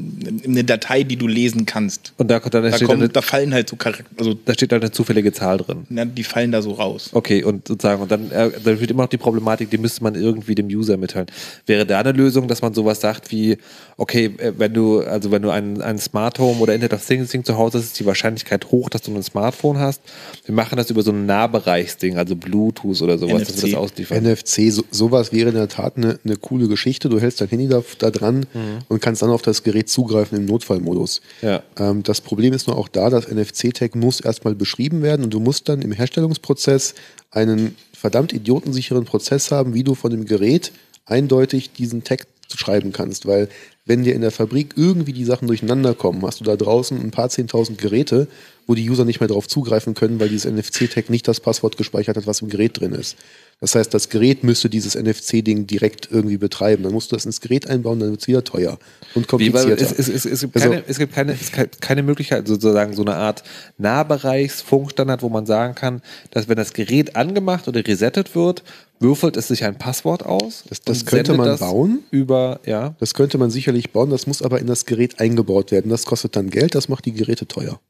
eine 0.45 0.65
Datei, 0.65 1.05
die 1.05 1.17
du 1.17 1.29
lesen 1.29 1.67
kannst. 1.67 2.13
Und 2.17 2.29
da, 2.31 2.41
da, 2.41 2.61
Da, 2.61 2.73
steht 2.73 2.89
kommen, 2.89 3.03
eine, 3.03 3.09
da 3.09 3.23
fallen 3.23 3.55
halt 3.55 3.69
so 3.69 3.77
Charakter, 3.77 4.05
also 4.19 4.35
da 4.35 4.55
steht 4.55 4.73
halt 4.73 4.83
eine 4.83 4.91
zufällige 4.91 5.33
Zahl 5.33 5.59
drin. 5.59 5.87
na, 5.89 6.05
die 6.05 6.25
fallen 6.25 6.51
da 6.51 6.61
so 6.61 6.73
raus. 6.73 7.11
Okay, 7.13 7.45
und 7.45 7.69
sozusagen, 7.69 8.03
und 8.03 8.11
dann, 8.11 8.31
äh, 8.33 8.51
dann 8.65 8.81
wird 8.81 8.91
immer 8.91 9.05
noch 9.05 9.11
die 9.11 9.19
Problematik, 9.19 9.71
die 9.71 9.79
müsste 9.79 10.03
man 10.03 10.17
irgendwie 10.17 10.57
dem 10.57 10.67
User 10.67 10.97
mitteilen. 10.97 11.29
Wäre 11.67 11.87
da 11.87 12.01
eine 12.01 12.11
Lösung, 12.11 12.49
dass 12.49 12.61
man 12.61 12.75
sowas 12.75 13.01
sagt 13.01 13.31
wie, 13.31 13.57
okay, 13.97 14.35
äh, 14.39 14.53
wenn 14.59 14.75
du, 14.75 15.01
also 15.01 15.31
wenn 15.31 15.43
du 15.43 15.51
ein, 15.51 15.81
ein 15.81 15.99
Smart 15.99 16.41
Home 16.41 16.61
oder 16.61 16.75
Internet 16.75 16.95
of 16.95 17.07
Things 17.07 17.31
Ding 17.31 17.45
zu 17.45 17.57
Hause 17.57 17.79
hast, 17.79 17.85
ist 17.85 18.01
die 18.01 18.07
Wahrscheinlichkeit 18.07 18.73
hoch, 18.73 18.89
dass 18.89 19.03
du 19.03 19.15
ein 19.15 19.23
Smartphone 19.23 19.79
hast. 19.79 20.03
Wir 20.45 20.57
machen 20.57 20.77
das 20.77 20.91
über 20.91 21.03
so 21.03 21.13
ein 21.13 21.27
Nahbereichsding, 21.27 22.19
also 22.19 22.35
Bluetooth 22.35 23.01
oder 23.01 23.17
sowas, 23.17 23.45
dass 23.47 23.63
wir 23.63 23.69
NFC. 23.69 23.73
das 23.73 23.75
ausliefern. 23.75 24.25
NFC, 24.25 24.73
so, 24.73 24.83
sowas 24.91 25.33
wäre 25.33 25.51
in 25.51 25.55
der 25.55 25.69
Tat 25.69 25.97
eine, 25.97 26.19
eine 26.25 26.37
coole 26.37 26.67
Geschichte. 26.67 27.09
Du 27.09 27.21
hältst 27.21 27.41
dein 27.41 27.49
Handy 27.49 27.69
da, 27.69 27.83
da 27.99 28.08
dran 28.11 28.47
und 28.89 29.01
kannst 29.01 29.23
dann 29.23 29.31
auf 29.31 29.43
das 29.43 29.63
Gerät 29.63 29.89
zugreifen 29.89 30.39
im 30.39 30.47
Notfallmodus. 30.47 31.21
Ja. 31.43 31.63
Ähm, 31.79 32.03
das 32.03 32.21
Problem 32.21 32.53
ist 32.53 32.67
nur 32.67 32.77
auch 32.77 32.89
da, 32.89 33.11
das 33.11 33.29
NFC-Tag 33.29 33.95
muss 33.95 34.21
erstmal 34.21 34.55
beschrieben 34.55 35.03
werden 35.03 35.25
und 35.25 35.35
du 35.35 35.41
musst 35.41 35.69
dann 35.69 35.83
im 35.83 35.93
Herstellungsprozess 35.93 36.95
einen 37.31 37.77
verdammt 37.93 38.33
idiotensicheren 38.33 39.05
Prozess 39.05 39.51
haben, 39.51 39.75
wie 39.75 39.85
du 39.85 39.95
von 39.95 40.11
dem 40.11 40.25
Gerät 40.25 40.73
eindeutig 41.05 41.73
diesen 41.73 42.05
Tag 42.05 42.27
schreiben 42.57 42.93
kannst, 42.93 43.27
weil 43.27 43.49
wenn 43.85 44.05
dir 44.05 44.15
in 44.15 44.21
der 44.21 44.31
Fabrik 44.31 44.75
irgendwie 44.77 45.13
die 45.13 45.25
Sachen 45.25 45.49
durcheinander 45.49 45.95
kommen, 45.95 46.23
hast 46.23 46.41
du 46.41 46.45
da 46.45 46.57
draußen 46.57 46.99
ein 46.99 47.11
paar 47.11 47.29
zehntausend 47.29 47.79
Geräte, 47.79 48.29
wo 48.69 48.75
die 48.77 48.89
User 48.89 49.05
nicht 49.05 49.19
mehr 49.19 49.29
darauf 49.29 49.49
zugreifen 49.49 49.95
können, 49.95 50.21
weil 50.21 50.29
dieses 50.29 50.45
NFC-Tag 50.51 51.09
nicht 51.11 51.27
das 51.27 51.41
Passwort 51.41 51.77
gespeichert 51.79 52.17
hat, 52.19 52.27
was 52.27 52.43
im 52.43 52.49
Gerät 52.51 52.79
drin 52.79 52.93
ist. 52.93 53.17
Das 53.61 53.75
heißt, 53.75 53.93
das 53.93 54.09
Gerät 54.11 54.45
müsste 54.45 54.69
dieses 54.71 54.95
NFC-Ding 54.95 55.67
direkt 55.67 56.09
irgendwie 56.13 56.37
betreiben. 56.37 56.85
Dann 56.85 56.93
musst 56.93 57.11
du 57.11 57.17
das 57.17 57.25
ins 57.25 57.41
Gerät 57.41 57.67
einbauen, 57.69 57.99
dann 57.99 58.11
wird 58.11 58.21
es 58.21 58.29
wieder 58.29 58.45
teuer 58.45 58.79
und 59.17 59.27
komplizierter. 59.27 59.83
es, 59.83 59.91
es, 59.91 60.09
es, 60.09 60.25
es, 60.27 60.41
gibt 60.43 60.55
Also- 60.57 60.69
keine, 60.69 60.85
es 60.87 60.99
gibt 60.99 61.13
keine, 61.15 61.33
es 61.33 61.51
gibt 61.51 61.81
keine 61.81 62.03
Möglichkeit, 62.05 62.47
sozusagen 62.47 62.93
so 62.95 63.03
eine 63.03 63.15
Art 63.15 63.43
Nahbereichsfunkstandard, 63.79 65.23
wo 65.23 65.29
man 65.29 65.47
sagen 65.47 65.75
kann, 65.75 66.03
dass 66.31 66.49
wenn 66.49 66.57
das 66.57 66.73
Gerät 66.73 67.17
angemacht 67.17 67.69
oder 67.69 67.85
resettet 67.87 68.35
wird, 68.35 68.63
würfelt 69.01 69.37
es 69.37 69.49
sich 69.49 69.65
ein 69.65 69.79
Passwort 69.79 70.25
aus. 70.27 70.65
Das- 70.69 70.83
das 70.83 71.07
könnte 71.07 71.35
man 71.35 71.47
das 71.47 71.61
bauen. 71.61 72.01
Über, 72.11 72.61
ja. 72.67 72.95
Das 73.01 73.15
könnte 73.15 73.39
man 73.39 73.51
sicherlich 73.51 73.93
bauen, 73.93 74.11
das 74.11 74.27
muss 74.27 74.43
aber 74.43 74.59
in 74.61 74.67
das 74.67 74.85
Gerät 74.87 75.21
eingebaut 75.21 75.71
werden. 75.73 75.91
Das 75.91 76.05
kostet 76.05 76.37
dann 76.37 76.51
Geld, 76.51 76.75
das 76.75 76.89
macht 76.89 77.07
die 77.07 77.13
Geräte 77.13 77.47
teuer. 77.47 77.81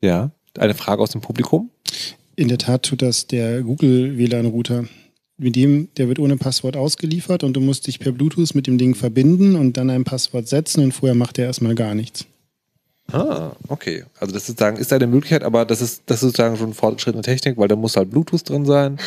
Ja. 0.00 0.30
Eine 0.58 0.74
Frage 0.74 1.02
aus 1.02 1.10
dem 1.10 1.20
Publikum? 1.20 1.70
In 2.36 2.48
der 2.48 2.58
Tat 2.58 2.84
tut 2.84 3.02
das 3.02 3.26
der 3.26 3.62
Google 3.62 4.18
WLAN-Router. 4.18 4.84
Mit 5.36 5.56
dem, 5.56 5.88
der 5.96 6.08
wird 6.08 6.18
ohne 6.18 6.36
Passwort 6.36 6.76
ausgeliefert 6.76 7.44
und 7.44 7.54
du 7.54 7.60
musst 7.60 7.86
dich 7.86 7.98
per 7.98 8.12
Bluetooth 8.12 8.54
mit 8.54 8.66
dem 8.66 8.76
Ding 8.76 8.94
verbinden 8.94 9.56
und 9.56 9.76
dann 9.76 9.88
ein 9.88 10.04
Passwort 10.04 10.48
setzen 10.48 10.84
und 10.84 10.92
vorher 10.92 11.14
macht 11.14 11.38
er 11.38 11.46
erstmal 11.46 11.74
gar 11.74 11.94
nichts. 11.94 12.26
Ah, 13.10 13.52
okay. 13.68 14.04
Also 14.18 14.32
das 14.32 14.42
ist 14.42 14.48
sozusagen, 14.48 14.76
ist 14.76 14.92
eine 14.92 15.06
Möglichkeit, 15.06 15.42
aber 15.42 15.64
das 15.64 15.80
ist, 15.80 16.02
das 16.06 16.18
ist 16.18 16.28
sozusagen 16.28 16.56
schon 16.56 16.74
fortgeschrittene 16.74 17.22
Technik, 17.22 17.56
weil 17.56 17.68
da 17.68 17.76
muss 17.76 17.96
halt 17.96 18.10
Bluetooth 18.10 18.48
drin 18.48 18.66
sein 18.66 18.98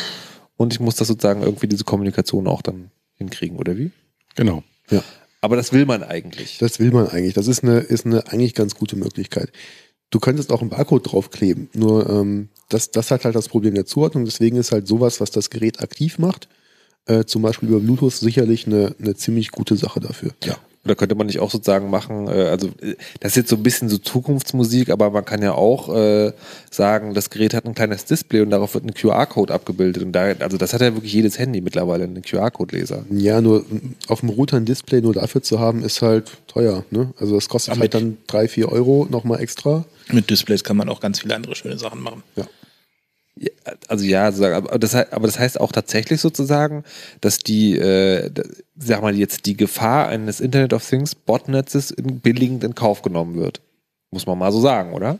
und 0.56 0.72
ich 0.72 0.80
muss 0.80 0.96
das 0.96 1.08
sozusagen 1.08 1.42
irgendwie 1.42 1.68
diese 1.68 1.84
Kommunikation 1.84 2.48
auch 2.48 2.62
dann 2.62 2.90
hinkriegen, 3.14 3.56
oder 3.56 3.76
wie? 3.76 3.92
Genau. 4.34 4.62
Aber 5.40 5.56
das 5.56 5.72
will 5.72 5.86
man 5.86 6.02
eigentlich. 6.02 6.58
Das 6.58 6.80
will 6.80 6.90
man 6.90 7.08
eigentlich. 7.08 7.34
Das 7.34 7.48
ist 7.48 7.62
eine, 7.62 7.78
ist 7.78 8.06
eine 8.06 8.26
eigentlich 8.28 8.54
ganz 8.54 8.74
gute 8.74 8.96
Möglichkeit. 8.96 9.52
Du 10.10 10.20
könntest 10.20 10.52
auch 10.52 10.60
einen 10.60 10.70
Barcode 10.70 11.10
draufkleben, 11.10 11.68
nur 11.74 12.08
ähm, 12.08 12.48
das, 12.68 12.90
das 12.90 13.10
hat 13.10 13.24
halt 13.24 13.34
das 13.34 13.48
Problem 13.48 13.74
der 13.74 13.86
Zuordnung. 13.86 14.24
Deswegen 14.24 14.56
ist 14.56 14.72
halt 14.72 14.86
sowas, 14.86 15.20
was 15.20 15.30
das 15.30 15.50
Gerät 15.50 15.80
aktiv 15.80 16.18
macht, 16.18 16.48
äh, 17.06 17.24
zum 17.24 17.42
Beispiel 17.42 17.68
über 17.68 17.80
Bluetooth, 17.80 18.12
sicherlich 18.12 18.66
eine, 18.66 18.94
eine 18.98 19.16
ziemlich 19.16 19.50
gute 19.50 19.76
Sache 19.76 20.00
dafür. 20.00 20.32
Ja. 20.44 20.56
Oder 20.84 20.94
könnte 20.94 21.14
man 21.14 21.26
nicht 21.26 21.40
auch 21.40 21.50
sozusagen 21.50 21.88
machen, 21.90 22.28
äh, 22.28 22.48
also 22.48 22.68
äh, 22.80 22.96
das 23.20 23.32
ist 23.32 23.36
jetzt 23.36 23.48
so 23.48 23.56
ein 23.56 23.62
bisschen 23.62 23.88
so 23.88 23.98
Zukunftsmusik, 23.98 24.90
aber 24.90 25.10
man 25.10 25.24
kann 25.24 25.42
ja 25.42 25.52
auch 25.52 25.94
äh, 25.94 26.32
sagen, 26.70 27.14
das 27.14 27.30
Gerät 27.30 27.54
hat 27.54 27.64
ein 27.64 27.74
kleines 27.74 28.04
Display 28.04 28.42
und 28.42 28.50
darauf 28.50 28.74
wird 28.74 28.84
ein 28.84 28.94
QR-Code 28.94 29.52
abgebildet. 29.52 30.02
Und 30.02 30.12
da, 30.12 30.32
also 30.40 30.58
das 30.58 30.74
hat 30.74 30.80
ja 30.82 30.94
wirklich 30.94 31.12
jedes 31.12 31.38
Handy 31.38 31.60
mittlerweile, 31.60 32.04
einen 32.04 32.22
QR-Code-Leser. 32.22 33.04
Ja, 33.10 33.40
nur 33.40 33.64
auf 34.08 34.20
dem 34.20 34.28
Router 34.28 34.58
ein 34.58 34.66
Display 34.66 35.00
nur 35.00 35.14
dafür 35.14 35.42
zu 35.42 35.58
haben, 35.58 35.82
ist 35.82 36.02
halt 36.02 36.32
teuer. 36.46 36.84
Ne? 36.90 37.12
Also 37.18 37.34
das 37.34 37.48
kostet 37.48 37.72
Aber 37.72 37.80
halt 37.80 37.94
dann 37.94 38.18
drei, 38.26 38.48
vier 38.48 38.70
Euro 38.70 39.06
nochmal 39.10 39.40
extra. 39.40 39.84
Mit 40.10 40.28
Displays 40.28 40.64
kann 40.64 40.76
man 40.76 40.88
auch 40.88 41.00
ganz 41.00 41.20
viele 41.20 41.34
andere 41.34 41.54
schöne 41.54 41.78
Sachen 41.78 42.02
machen. 42.02 42.22
Ja. 42.36 42.46
Ja, 43.36 43.50
Also 43.88 44.04
ja, 44.04 44.28
aber 44.28 44.78
das, 44.78 44.94
aber 44.94 45.26
das 45.26 45.38
heißt 45.38 45.60
auch 45.60 45.72
tatsächlich 45.72 46.20
sozusagen, 46.20 46.84
dass 47.20 47.38
die, 47.38 47.76
äh, 47.76 48.30
sag 48.76 49.02
mal 49.02 49.16
jetzt 49.16 49.46
die 49.46 49.56
Gefahr 49.56 50.08
eines 50.08 50.40
Internet 50.40 50.72
of 50.72 50.88
Things 50.88 51.14
Botnetzes 51.14 51.90
in 51.90 52.20
billigend 52.20 52.64
in 52.64 52.74
Kauf 52.74 53.02
genommen 53.02 53.36
wird. 53.36 53.60
Muss 54.10 54.26
man 54.26 54.38
mal 54.38 54.52
so 54.52 54.60
sagen, 54.60 54.92
oder? 54.92 55.18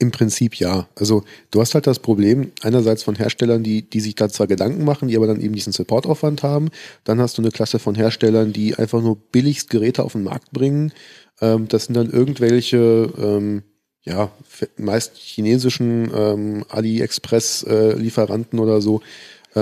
Im 0.00 0.12
Prinzip 0.12 0.54
ja. 0.54 0.86
Also 0.94 1.24
du 1.50 1.60
hast 1.60 1.74
halt 1.74 1.86
das 1.86 1.98
Problem 1.98 2.52
einerseits 2.62 3.02
von 3.02 3.16
Herstellern, 3.16 3.64
die, 3.64 3.82
die 3.82 4.00
sich 4.00 4.14
da 4.14 4.28
zwar 4.28 4.46
Gedanken 4.46 4.84
machen, 4.84 5.08
die 5.08 5.16
aber 5.16 5.26
dann 5.26 5.40
eben 5.40 5.54
diesen 5.54 5.72
Supportaufwand 5.72 6.44
haben. 6.44 6.70
Dann 7.04 7.20
hast 7.20 7.36
du 7.36 7.42
eine 7.42 7.50
Klasse 7.50 7.80
von 7.80 7.96
Herstellern, 7.96 8.52
die 8.52 8.76
einfach 8.76 9.02
nur 9.02 9.16
billigst 9.16 9.70
Geräte 9.70 10.04
auf 10.04 10.12
den 10.12 10.22
Markt 10.22 10.52
bringen. 10.52 10.92
Ähm, 11.40 11.66
das 11.66 11.86
sind 11.86 11.96
dann 11.96 12.10
irgendwelche, 12.10 13.12
ähm, 13.18 13.64
ja, 14.04 14.30
meist 14.76 15.16
chinesischen 15.16 16.10
ähm, 16.14 16.64
AliExpress-Lieferanten 16.68 18.60
oder 18.60 18.80
so, 18.80 19.02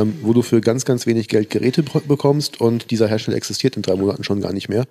ähm, 0.03 0.19
wo 0.23 0.33
du 0.33 0.43
für 0.43 0.61
ganz, 0.61 0.85
ganz 0.85 1.07
wenig 1.07 1.29
Geld 1.29 1.51
Geräte 1.51 1.83
bekommst 1.83 2.61
und 2.61 2.91
dieser 2.91 3.09
Hersteller 3.09 3.37
existiert 3.37 3.77
in 3.77 3.83
drei 3.83 3.97
Monaten 3.97 4.25
schon 4.25 4.41
gar 4.41 4.53
nicht 4.53 4.69
mehr 4.69 4.87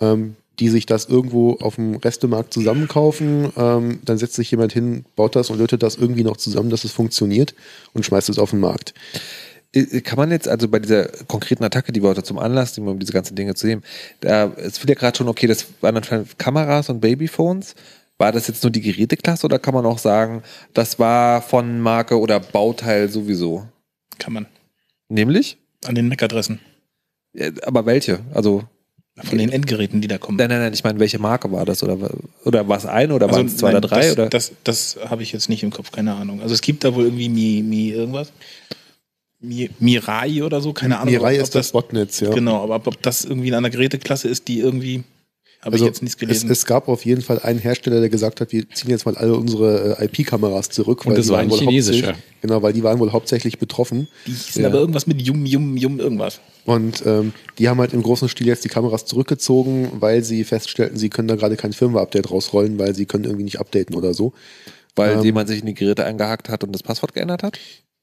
ähm, 0.00 0.36
die 0.58 0.68
sich 0.68 0.86
das 0.86 1.04
irgendwo 1.04 1.54
auf 1.54 1.76
dem 1.76 1.96
Restemarkt 1.96 2.52
zusammenkaufen. 2.52 3.52
Ähm, 3.56 4.00
dann 4.04 4.18
setzt 4.18 4.34
sich 4.34 4.50
jemand 4.50 4.72
hin, 4.72 5.04
baut 5.16 5.36
das 5.36 5.50
und 5.50 5.58
lötet 5.58 5.82
das 5.82 5.96
irgendwie 5.96 6.24
noch 6.24 6.36
zusammen, 6.36 6.70
dass 6.70 6.84
es 6.84 6.92
funktioniert 6.92 7.54
und 7.92 8.04
schmeißt 8.04 8.28
es 8.28 8.38
auf 8.38 8.50
den 8.50 8.60
Markt. 8.60 8.94
Äh, 9.72 10.00
Kann 10.00 10.16
man 10.16 10.30
jetzt 10.30 10.48
also 10.48 10.68
bei 10.68 10.78
dieser 10.78 11.08
konkreten 11.26 11.64
Attacke, 11.64 11.92
die 11.92 12.02
wir 12.02 12.08
heute 12.08 12.22
zum 12.22 12.38
Anlass 12.38 12.76
nehmen, 12.76 12.88
um 12.88 12.98
diese 12.98 13.12
ganzen 13.12 13.36
Dinge 13.36 13.54
zu 13.54 13.66
nehmen, 13.66 13.82
da, 14.20 14.52
es 14.56 14.78
fiel 14.78 14.90
ja 14.90 14.96
gerade 14.96 15.16
schon, 15.16 15.28
okay, 15.28 15.46
das 15.46 15.66
waren 15.80 15.96
anscheinend 15.96 16.38
Kameras 16.38 16.88
und 16.88 17.00
Babyphones. 17.00 17.74
War 18.20 18.32
das 18.32 18.48
jetzt 18.48 18.64
nur 18.64 18.72
die 18.72 18.80
Geräteklasse 18.80 19.46
oder 19.46 19.60
kann 19.60 19.74
man 19.74 19.86
auch 19.86 19.98
sagen, 19.98 20.42
das 20.74 20.98
war 20.98 21.40
von 21.40 21.80
Marke 21.80 22.18
oder 22.18 22.40
Bauteil 22.40 23.08
sowieso? 23.08 23.68
Kann 24.18 24.32
man. 24.32 24.46
Nämlich? 25.08 25.56
An 25.84 25.94
den 25.94 26.08
MAC-Adressen. 26.08 26.60
Äh, 27.34 27.52
Aber 27.62 27.86
welche? 27.86 28.20
Also, 28.34 28.64
Von 29.22 29.38
den 29.38 29.50
Endgeräten, 29.50 30.00
die 30.00 30.08
da 30.08 30.18
kommen. 30.18 30.38
nein, 30.38 30.48
nein, 30.48 30.60
nein, 30.60 30.72
ich 30.72 30.84
meine, 30.84 30.98
welche 30.98 31.18
Marke 31.18 31.50
war 31.50 31.64
das? 31.64 31.82
Oder, 31.82 32.10
oder 32.44 32.68
war 32.68 32.76
es 32.76 32.86
eine 32.86 33.14
oder 33.14 33.30
waren 33.30 33.46
es 33.46 33.56
zwei 33.56 33.68
nein, 33.72 33.78
oder 33.78 33.88
drei? 33.88 34.00
Das, 34.00 34.12
oder? 34.12 34.28
das, 34.28 34.52
das 34.64 34.98
habe 35.08 35.22
ich 35.22 35.32
jetzt 35.32 35.48
nicht 35.48 35.62
im 35.62 35.70
Kopf, 35.70 35.90
keine 35.92 36.14
Ahnung. 36.14 36.40
Also 36.42 36.54
es 36.54 36.60
gibt 36.60 36.84
da 36.84 36.94
wohl 36.94 37.04
irgendwie 37.04 37.28
Mi, 37.28 37.62
Mi 37.62 37.90
irgendwas. 37.90 38.32
Mi 39.40 39.70
Mirai 39.78 40.42
oder 40.42 40.60
so, 40.60 40.72
keine 40.72 40.98
Ahnung. 40.98 41.14
Mirai 41.14 41.36
ob 41.36 41.42
ist 41.44 41.54
das 41.54 41.70
Botnetz, 41.72 42.20
ja. 42.20 42.30
Genau, 42.30 42.62
aber 42.62 42.76
ob, 42.76 42.86
ob 42.88 43.02
das 43.02 43.24
irgendwie 43.24 43.48
in 43.48 43.54
einer 43.54 43.70
Geräteklasse 43.70 44.28
ist, 44.28 44.48
die 44.48 44.58
irgendwie, 44.58 45.04
habe 45.60 45.72
Also 45.72 45.84
ich 45.84 45.88
jetzt 45.88 46.02
nichts 46.02 46.16
gelesen. 46.16 46.50
Es, 46.50 46.58
es 46.58 46.66
gab 46.66 46.88
auf 46.88 47.04
jeden 47.04 47.20
Fall 47.20 47.40
einen 47.40 47.58
Hersteller, 47.58 47.98
der 47.98 48.08
gesagt 48.08 48.40
hat, 48.40 48.52
wir 48.52 48.68
ziehen 48.70 48.90
jetzt 48.90 49.06
mal 49.06 49.16
alle 49.16 49.34
unsere 49.34 49.98
äh, 49.98 50.04
IP-Kameras 50.04 50.68
zurück. 50.68 51.04
Und 51.04 51.18
das 51.18 51.28
war 51.28 51.40
ein 51.40 51.50
chinesischer. 51.50 52.14
Genau, 52.40 52.62
weil 52.62 52.72
die 52.72 52.84
waren 52.84 53.00
wohl 53.00 53.10
hauptsächlich 53.10 53.58
betroffen. 53.58 54.06
die 54.26 54.30
hießen 54.32 54.64
aber 54.64 54.78
irgendwas 54.78 55.08
mit 55.08 55.20
Yum, 55.20 55.44
Yum, 55.46 55.76
Yum, 55.76 55.98
irgendwas. 55.98 56.40
Und 56.64 57.02
ähm, 57.06 57.32
die 57.58 57.68
haben 57.68 57.80
halt 57.80 57.92
im 57.92 58.02
großen 58.02 58.28
Stil 58.28 58.46
jetzt 58.46 58.64
die 58.64 58.68
Kameras 58.68 59.04
zurückgezogen, 59.06 59.88
weil 59.98 60.22
sie 60.22 60.44
feststellten, 60.44 60.96
sie 60.96 61.08
können 61.08 61.26
da 61.26 61.34
gerade 61.34 61.56
kein 61.56 61.72
Firmware-Update 61.72 62.30
rausrollen, 62.30 62.78
weil 62.78 62.94
sie 62.94 63.06
können 63.06 63.24
irgendwie 63.24 63.44
nicht 63.44 63.58
updaten 63.58 63.96
oder 63.96 64.14
so. 64.14 64.32
Weil 64.96 65.18
Ähm. 65.18 65.24
jemand 65.24 65.48
sich 65.48 65.60
in 65.60 65.66
die 65.66 65.74
Geräte 65.74 66.04
eingehackt 66.04 66.48
hat 66.48 66.64
und 66.64 66.72
das 66.72 66.82
Passwort 66.82 67.14
geändert 67.14 67.42
hat? 67.42 67.58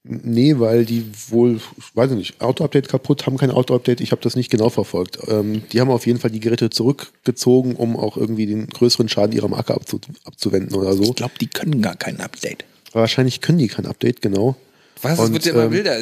Nee, 0.08 0.58
weil 0.58 0.84
die 0.84 1.04
wohl, 1.30 1.56
ich 1.56 1.96
weiß 1.96 2.12
ich 2.12 2.16
nicht, 2.16 2.40
Auto-Update 2.40 2.88
kaputt, 2.88 3.26
haben 3.26 3.38
kein 3.38 3.50
Auto-Update, 3.50 4.00
ich 4.00 4.12
habe 4.12 4.22
das 4.22 4.36
nicht 4.36 4.50
genau 4.50 4.70
verfolgt. 4.70 5.18
Ähm, 5.26 5.62
die 5.72 5.80
haben 5.80 5.90
auf 5.90 6.06
jeden 6.06 6.20
Fall 6.20 6.30
die 6.30 6.38
Geräte 6.38 6.70
zurückgezogen, 6.70 7.74
um 7.74 7.96
auch 7.96 8.16
irgendwie 8.16 8.46
den 8.46 8.68
größeren 8.68 9.08
Schaden 9.08 9.34
ihrer 9.34 9.48
Marke 9.48 9.74
abzu 9.74 10.00
abzuwenden 10.24 10.76
oder 10.76 10.92
so. 10.92 11.02
Ich 11.02 11.14
glaube, 11.16 11.34
die 11.40 11.48
können 11.48 11.82
gar 11.82 11.96
kein 11.96 12.20
Update. 12.20 12.64
Aber 12.92 13.00
wahrscheinlich 13.00 13.40
können 13.40 13.58
die 13.58 13.66
kein 13.66 13.86
Update, 13.86 14.22
genau. 14.22 14.54
Was? 15.02 15.18
Und, 15.18 15.26
es 15.26 15.32
wird 15.32 15.46
ja 15.46 15.52
immer 15.52 15.64
ähm, 15.64 15.72
wilder. 15.72 15.98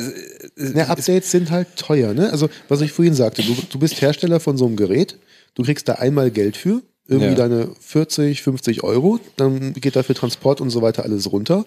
Ne, 0.57 0.89
Updates 0.89 1.31
sind 1.31 1.51
halt 1.51 1.75
teuer, 1.77 2.13
ne? 2.13 2.31
Also, 2.31 2.51
was 2.69 2.83
ich 2.83 2.93
vorhin 2.93 3.15
sagte, 3.15 3.43
du, 3.43 3.57
du 3.71 3.79
bist 3.79 4.01
Hersteller 4.01 4.39
von 4.39 4.57
so 4.59 4.67
einem 4.67 4.77
Gerät, 4.77 5.19
du 5.55 5.63
kriegst 5.63 5.89
da 5.89 5.95
einmal 5.95 6.31
Geld 6.31 6.57
für, 6.57 6.83
irgendwie 7.07 7.31
Ja. 7.31 7.35
deine 7.49 7.69
40, 7.81 8.43
50 8.43 8.83
Euro, 8.83 9.21
dann 9.37 9.75
geht 9.75 9.97
dafür 9.97 10.15
Transport 10.15 10.61
und 10.61 10.71
so 10.71 10.83
weiter 10.83 11.05
alles 11.05 11.31
runter. 11.31 11.65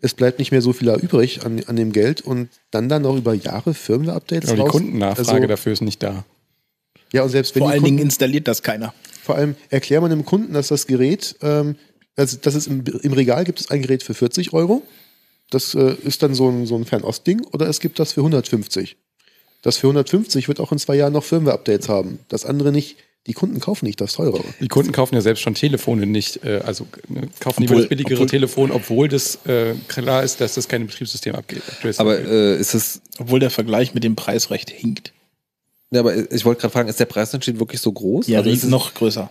Es 0.00 0.14
bleibt 0.14 0.38
nicht 0.40 0.50
mehr 0.50 0.62
so 0.62 0.72
viel 0.72 0.88
da 0.88 0.96
übrig 0.96 1.44
an, 1.46 1.62
an 1.66 1.76
dem 1.76 1.92
Geld 1.92 2.20
und 2.22 2.48
dann 2.72 2.88
dann 2.88 3.02
noch 3.02 3.16
über 3.16 3.34
Jahre 3.34 3.72
Firmware-Updates 3.74 4.48
Aber 4.50 4.56
die 4.56 4.62
raus. 4.62 4.72
Kundennachfrage 4.72 5.32
Also, 5.32 5.46
dafür 5.46 5.72
ist 5.72 5.80
nicht 5.82 6.02
da. 6.02 6.24
Ja, 7.12 7.22
und 7.22 7.28
selbst 7.28 7.54
wenn 7.54 7.60
Vor 7.62 7.70
allen 7.70 7.80
Kunden, 7.82 7.96
Dingen 7.98 8.06
installiert 8.06 8.48
das 8.48 8.62
keiner. 8.62 8.92
vor 9.22 9.36
allem 9.36 9.54
erklär 9.70 10.00
man 10.00 10.10
dem 10.10 10.24
Kunden, 10.24 10.54
dass 10.54 10.68
das 10.68 10.86
Gerät, 10.88 11.36
ähm, 11.42 11.76
also 12.16 12.36
das 12.42 12.54
ist 12.56 12.66
im, 12.66 12.82
im 13.02 13.12
Regal 13.12 13.44
gibt 13.44 13.60
es 13.60 13.70
ein 13.70 13.82
Gerät 13.82 14.02
für 14.02 14.14
40 14.14 14.52
Euro. 14.52 14.82
Das 15.50 15.74
äh, 15.74 15.94
ist 16.02 16.22
dann 16.22 16.34
so 16.34 16.48
ein, 16.48 16.66
so 16.66 16.74
ein 16.76 16.84
Fernost-Ding 16.84 17.42
oder 17.52 17.68
es 17.68 17.78
gibt 17.78 17.98
das 18.00 18.12
für 18.14 18.20
150. 18.22 18.96
Das 19.60 19.76
für 19.76 19.86
150 19.86 20.48
wird 20.48 20.58
auch 20.58 20.72
in 20.72 20.78
zwei 20.78 20.96
Jahren 20.96 21.12
noch 21.12 21.22
Firmware-Updates 21.22 21.88
haben. 21.88 22.18
Das 22.28 22.44
andere 22.44 22.72
nicht. 22.72 22.96
Die 23.28 23.34
Kunden 23.34 23.60
kaufen 23.60 23.84
nicht 23.86 24.00
das 24.00 24.14
teurere. 24.14 24.42
Die 24.60 24.66
Kunden 24.68 24.90
kaufen 24.90 25.14
ja 25.14 25.20
selbst 25.20 25.42
schon 25.42 25.54
Telefone 25.54 26.06
nicht, 26.06 26.44
äh, 26.44 26.60
also 26.64 26.86
ne, 27.08 27.28
kaufen 27.38 27.60
lieber 27.62 27.74
Obwohl- 27.74 27.82
das 27.82 27.88
billigere 27.88 28.14
obwohl- 28.14 28.26
Telefon, 28.26 28.70
obwohl 28.72 29.08
das 29.08 29.38
äh, 29.46 29.74
klar 29.86 30.24
ist, 30.24 30.40
dass 30.40 30.54
das 30.54 30.66
keine 30.66 30.86
Betriebssystem 30.86 31.34
abgeht. 31.36 31.62
aber 31.98 32.18
äh, 32.18 32.56
ist 32.58 32.74
es. 32.74 33.00
Obwohl 33.18 33.38
der 33.38 33.50
Vergleich 33.50 33.94
mit 33.94 34.02
dem 34.02 34.16
Preis 34.16 34.50
recht 34.50 34.70
hinkt. 34.70 35.12
Ja, 35.92 36.00
aber 36.00 36.32
ich 36.32 36.44
wollte 36.44 36.62
gerade 36.62 36.72
fragen, 36.72 36.88
ist 36.88 36.98
der 36.98 37.04
Preisunterschied 37.04 37.60
wirklich 37.60 37.80
so 37.80 37.92
groß? 37.92 38.26
Ja, 38.26 38.38
also 38.38 38.50
ist 38.50 38.64
noch 38.64 38.94
größer. 38.94 39.30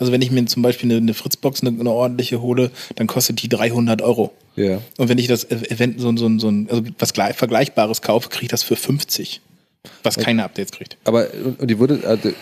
Also 0.00 0.10
wenn 0.12 0.22
ich 0.22 0.30
mir 0.32 0.44
zum 0.46 0.62
Beispiel 0.62 0.90
eine, 0.90 0.96
eine 0.96 1.14
Fritzbox, 1.14 1.60
eine, 1.62 1.78
eine 1.78 1.90
ordentliche 1.90 2.40
hole, 2.42 2.70
dann 2.96 3.06
kostet 3.06 3.40
die 3.42 3.48
300 3.48 4.02
Euro. 4.02 4.32
Ja. 4.56 4.80
Und 4.98 5.08
wenn 5.08 5.18
ich 5.18 5.28
das 5.28 5.44
E- 5.44 5.54
Event 5.70 6.00
so, 6.00 6.08
ein- 6.08 6.16
so, 6.16 6.26
ein- 6.26 6.40
so 6.40 6.48
ein, 6.48 6.68
also 6.68 6.82
was 6.98 7.12
gleich, 7.12 7.36
Vergleichbares 7.36 8.02
kaufe, 8.02 8.28
kriege 8.30 8.46
ich 8.46 8.50
das 8.50 8.64
für 8.64 8.74
50. 8.76 9.40
Was 10.02 10.16
keine 10.16 10.42
Updates 10.44 10.72
kriegt. 10.72 10.96
Aber 11.04 11.28
und, 11.44 11.60
und 11.60 11.68
die 11.70 11.78
würde, 11.78 12.00
also, 12.06 12.32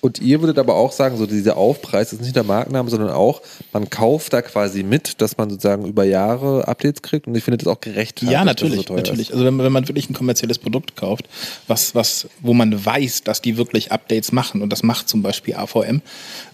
und 0.00 0.20
ihr 0.20 0.40
würdet 0.40 0.58
aber 0.58 0.74
auch 0.76 0.92
sagen, 0.92 1.16
so 1.16 1.26
dieser 1.26 1.56
Aufpreis 1.56 2.12
ist 2.12 2.20
nicht 2.22 2.36
der 2.36 2.44
Markenname, 2.44 2.88
sondern 2.88 3.10
auch, 3.10 3.42
man 3.72 3.90
kauft 3.90 4.32
da 4.32 4.42
quasi 4.42 4.82
mit, 4.84 5.20
dass 5.20 5.36
man 5.36 5.50
sozusagen 5.50 5.86
über 5.86 6.04
Jahre 6.04 6.68
Updates 6.68 7.02
kriegt 7.02 7.26
und 7.26 7.34
ich 7.34 7.42
finde 7.44 7.58
das 7.58 7.66
auch 7.66 7.80
gerechtfertigt. 7.80 8.30
Ja, 8.32 8.44
natürlich, 8.44 8.86
so 8.86 8.94
natürlich. 8.94 9.28
Ist. 9.28 9.32
Also 9.32 9.44
wenn, 9.44 9.54
man- 9.56 9.66
wenn 9.66 9.72
man 9.72 9.88
wirklich 9.88 10.08
ein 10.08 10.14
kommerzielles 10.14 10.58
Produkt 10.58 10.94
kauft, 10.96 11.28
was, 11.66 11.94
was, 11.94 12.28
wo 12.40 12.54
man 12.54 12.84
weiß, 12.84 13.22
dass 13.24 13.42
die 13.42 13.56
wirklich 13.56 13.90
Updates 13.90 14.30
machen 14.32 14.62
und 14.62 14.70
das 14.72 14.82
macht 14.82 15.08
zum 15.08 15.22
Beispiel 15.22 15.54
AVM, 15.56 16.02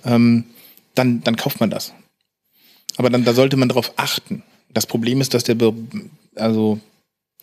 ähm, 0.07 0.45
dann, 0.95 1.23
dann 1.23 1.37
kauft 1.37 1.61
man 1.61 1.71
das. 1.71 1.93
Aber 2.97 3.11
dann, 3.11 3.25
da 3.25 3.35
sollte 3.35 3.57
man 3.57 3.69
darauf 3.69 3.93
achten. 3.97 4.43
Das 4.73 4.87
Problem 4.87 5.21
ist, 5.21 5.35
dass 5.35 5.45
der, 5.45 5.57
also 6.37 6.79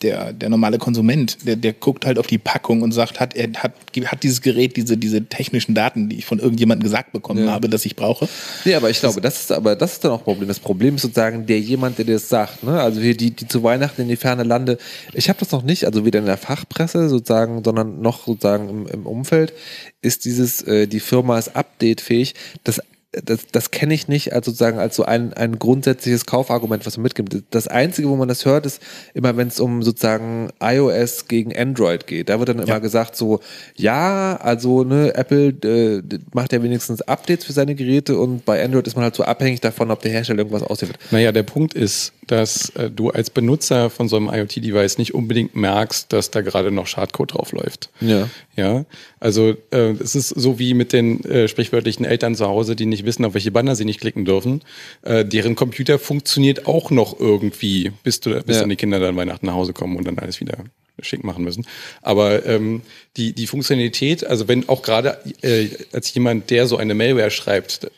der, 0.02 0.32
der 0.32 0.48
normale 0.48 0.78
Konsument, 0.78 1.46
der, 1.46 1.54
der 1.56 1.72
guckt 1.72 2.06
halt 2.06 2.18
auf 2.18 2.26
die 2.26 2.38
Packung 2.38 2.82
und 2.82 2.90
sagt, 2.92 3.20
hat, 3.20 3.36
er 3.36 3.48
hat, 3.56 3.72
hat 4.06 4.22
dieses 4.22 4.40
Gerät 4.42 4.76
diese, 4.76 4.96
diese 4.96 5.24
technischen 5.26 5.74
Daten, 5.74 6.08
die 6.08 6.16
ich 6.18 6.24
von 6.26 6.40
irgendjemandem 6.40 6.82
gesagt 6.82 7.12
bekommen 7.12 7.44
Ja. 7.44 7.52
habe, 7.52 7.68
dass 7.68 7.84
ich 7.86 7.94
brauche. 7.94 8.28
Nee, 8.64 8.74
aber 8.74 8.90
ich 8.90 8.98
glaube, 8.98 9.20
das 9.20 9.40
ist 9.42 9.52
aber 9.52 9.76
das 9.76 9.92
ist 9.92 10.04
dann 10.04 10.10
auch 10.12 10.18
ein 10.18 10.24
Problem. 10.24 10.48
Das 10.48 10.58
Problem 10.58 10.96
ist 10.96 11.02
sozusagen 11.02 11.46
der 11.46 11.60
jemand, 11.60 11.98
der 11.98 12.04
das 12.06 12.28
sagt. 12.28 12.64
Ne? 12.64 12.80
Also 12.80 13.00
hier 13.00 13.16
die, 13.16 13.30
die 13.30 13.46
zu 13.46 13.62
Weihnachten 13.62 14.02
in 14.02 14.08
die 14.08 14.16
ferne 14.16 14.42
Lande. 14.42 14.78
Ich 15.12 15.28
habe 15.28 15.38
das 15.38 15.52
noch 15.52 15.62
nicht, 15.62 15.84
also 15.84 16.04
weder 16.04 16.18
in 16.18 16.26
der 16.26 16.36
Fachpresse 16.36 17.08
sozusagen, 17.08 17.62
sondern 17.62 18.00
noch 18.00 18.26
sozusagen 18.26 18.68
im, 18.68 18.86
im 18.88 19.06
Umfeld 19.06 19.52
ist 20.00 20.24
dieses, 20.24 20.62
äh, 20.62 20.88
die 20.88 21.00
Firma 21.00 21.38
ist 21.38 21.54
updatefähig. 21.54 22.34
Das 22.64 22.80
das, 23.12 23.46
das 23.52 23.70
kenne 23.70 23.92
ich 23.92 24.08
nicht 24.08 24.32
als 24.32 24.46
sozusagen 24.46 24.78
als 24.78 24.96
so 24.96 25.04
ein, 25.04 25.34
ein 25.34 25.58
grundsätzliches 25.58 26.24
Kaufargument, 26.24 26.86
was 26.86 26.96
man 26.96 27.02
mitgibt. 27.02 27.36
Das 27.50 27.68
Einzige, 27.68 28.08
wo 28.08 28.16
man 28.16 28.28
das 28.28 28.46
hört, 28.46 28.64
ist 28.64 28.80
immer, 29.12 29.36
wenn 29.36 29.48
es 29.48 29.60
um 29.60 29.82
sozusagen 29.82 30.48
iOS 30.60 31.28
gegen 31.28 31.54
Android 31.54 32.06
geht. 32.06 32.30
Da 32.30 32.38
wird 32.38 32.48
dann 32.48 32.60
immer 32.60 32.80
gesagt 32.80 33.16
so, 33.16 33.40
ja, 33.76 34.36
also 34.36 34.84
ne, 34.84 35.14
Apple 35.14 35.48
äh, 35.62 36.18
macht 36.32 36.52
ja 36.52 36.62
wenigstens 36.62 37.02
Updates 37.02 37.44
für 37.44 37.52
seine 37.52 37.74
Geräte 37.74 38.16
und 38.16 38.46
bei 38.46 38.64
Android 38.64 38.86
ist 38.86 38.96
man 38.96 39.04
halt 39.04 39.14
so 39.14 39.24
abhängig 39.24 39.60
davon, 39.60 39.90
ob 39.90 40.00
der 40.00 40.10
Hersteller 40.10 40.38
irgendwas 40.38 40.62
ausliefert. 40.62 40.98
Naja, 41.10 41.32
der 41.32 41.42
Punkt 41.42 41.74
ist, 41.74 42.12
dass 42.26 42.70
äh, 42.70 42.88
du 42.88 43.10
als 43.10 43.28
Benutzer 43.28 43.90
von 43.90 44.08
so 44.08 44.16
einem 44.16 44.28
IoT-Device 44.28 44.96
nicht 44.96 45.12
unbedingt 45.12 45.54
merkst, 45.54 46.12
dass 46.12 46.30
da 46.30 46.40
gerade 46.40 46.70
noch 46.70 46.86
Schadcode 46.86 47.34
drauf 47.34 47.52
läuft. 47.52 47.90
Ja. 48.00 48.28
Ja, 48.54 48.84
also 49.18 49.54
äh, 49.70 49.92
es 49.92 50.14
ist 50.14 50.28
so 50.28 50.58
wie 50.58 50.74
mit 50.74 50.92
den 50.92 51.24
äh, 51.24 51.48
sprichwörtlichen 51.48 52.04
Eltern 52.04 52.34
zu 52.34 52.46
Hause, 52.46 52.76
die 52.76 52.84
nicht 52.84 53.01
wissen, 53.04 53.24
auf 53.24 53.34
welche 53.34 53.50
Banner 53.50 53.76
sie 53.76 53.84
nicht 53.84 54.00
klicken 54.00 54.24
dürfen. 54.24 54.62
Äh, 55.02 55.24
deren 55.24 55.54
Computer 55.56 55.98
funktioniert 55.98 56.66
auch 56.66 56.90
noch 56.90 57.18
irgendwie, 57.18 57.92
bis, 58.02 58.20
du, 58.20 58.30
bis 58.42 58.56
Ja. 58.56 58.62
dann 58.62 58.70
die 58.70 58.76
Kinder 58.76 59.00
dann 59.00 59.16
Weihnachten 59.16 59.46
nach 59.46 59.54
Hause 59.54 59.72
kommen 59.72 59.96
und 59.96 60.06
dann 60.06 60.18
alles 60.18 60.40
wieder 60.40 60.58
schick 61.00 61.24
machen 61.24 61.42
müssen. 61.42 61.66
Aber 62.02 62.44
ähm, 62.46 62.82
die, 63.16 63.32
die 63.32 63.46
Funktionalität, 63.46 64.24
also 64.26 64.46
wenn 64.46 64.68
auch 64.68 64.82
gerade 64.82 65.18
äh, 65.42 65.68
als 65.92 66.12
jemand, 66.14 66.50
der 66.50 66.66
so 66.66 66.76
eine 66.76 66.94
Malware 66.94 67.30
schreibt, 67.30 67.84
äh, 67.84 67.88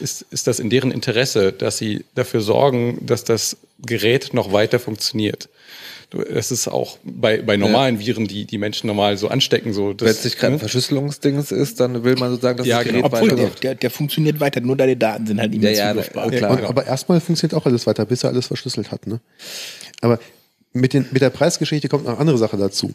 ist, 0.00 0.24
ist 0.30 0.46
das 0.46 0.58
in 0.58 0.70
deren 0.70 0.90
Interesse, 0.90 1.52
dass 1.52 1.78
sie 1.78 2.04
dafür 2.14 2.40
sorgen, 2.40 2.98
dass 3.06 3.24
das 3.24 3.58
Gerät 3.84 4.34
noch 4.34 4.52
weiter 4.52 4.78
funktioniert. 4.80 5.48
Das 6.10 6.50
ist 6.50 6.68
auch 6.68 6.98
bei, 7.04 7.42
bei 7.42 7.58
normalen 7.58 7.98
Viren, 7.98 8.26
die 8.26 8.46
die 8.46 8.56
Menschen 8.56 8.86
normal 8.86 9.18
so 9.18 9.28
anstecken. 9.28 9.74
So, 9.74 9.94
Wenn 9.98 10.08
es 10.08 10.24
nicht 10.24 10.38
gerade 10.38 10.52
ein 10.52 10.52
ne? 10.54 10.58
Verschlüsselungsdings 10.60 11.52
ist, 11.52 11.80
dann 11.80 12.02
will 12.02 12.16
man 12.16 12.30
sozusagen, 12.30 12.56
dass 12.56 12.66
Ja, 12.66 12.78
das 12.78 12.86
genau. 12.86 13.08
Gerät 13.08 13.22
Obwohl, 13.22 13.36
der, 13.36 13.50
der, 13.50 13.74
der 13.74 13.90
funktioniert 13.90 14.40
weiter, 14.40 14.62
nur 14.62 14.76
deine 14.76 14.96
Daten 14.96 15.26
sind 15.26 15.38
halt 15.38 15.50
nicht 15.50 15.60
mehr 15.60 15.72
Ja, 15.72 15.78
ja, 15.78 15.90
zugriffbar. 15.90 16.30
klar. 16.30 16.50
Und, 16.52 16.64
aber 16.64 16.86
erstmal 16.86 17.20
funktioniert 17.20 17.54
auch 17.60 17.66
alles 17.66 17.86
weiter, 17.86 18.06
bis 18.06 18.24
er 18.24 18.30
alles 18.30 18.46
verschlüsselt 18.46 18.90
hat. 18.90 19.06
Ne? 19.06 19.20
Aber 20.00 20.18
mit, 20.72 20.94
den, 20.94 21.06
mit 21.10 21.20
der 21.20 21.30
Preisgeschichte 21.30 21.88
kommt 21.88 22.04
noch 22.04 22.12
eine 22.12 22.20
andere 22.20 22.38
Sache 22.38 22.56
dazu. 22.56 22.94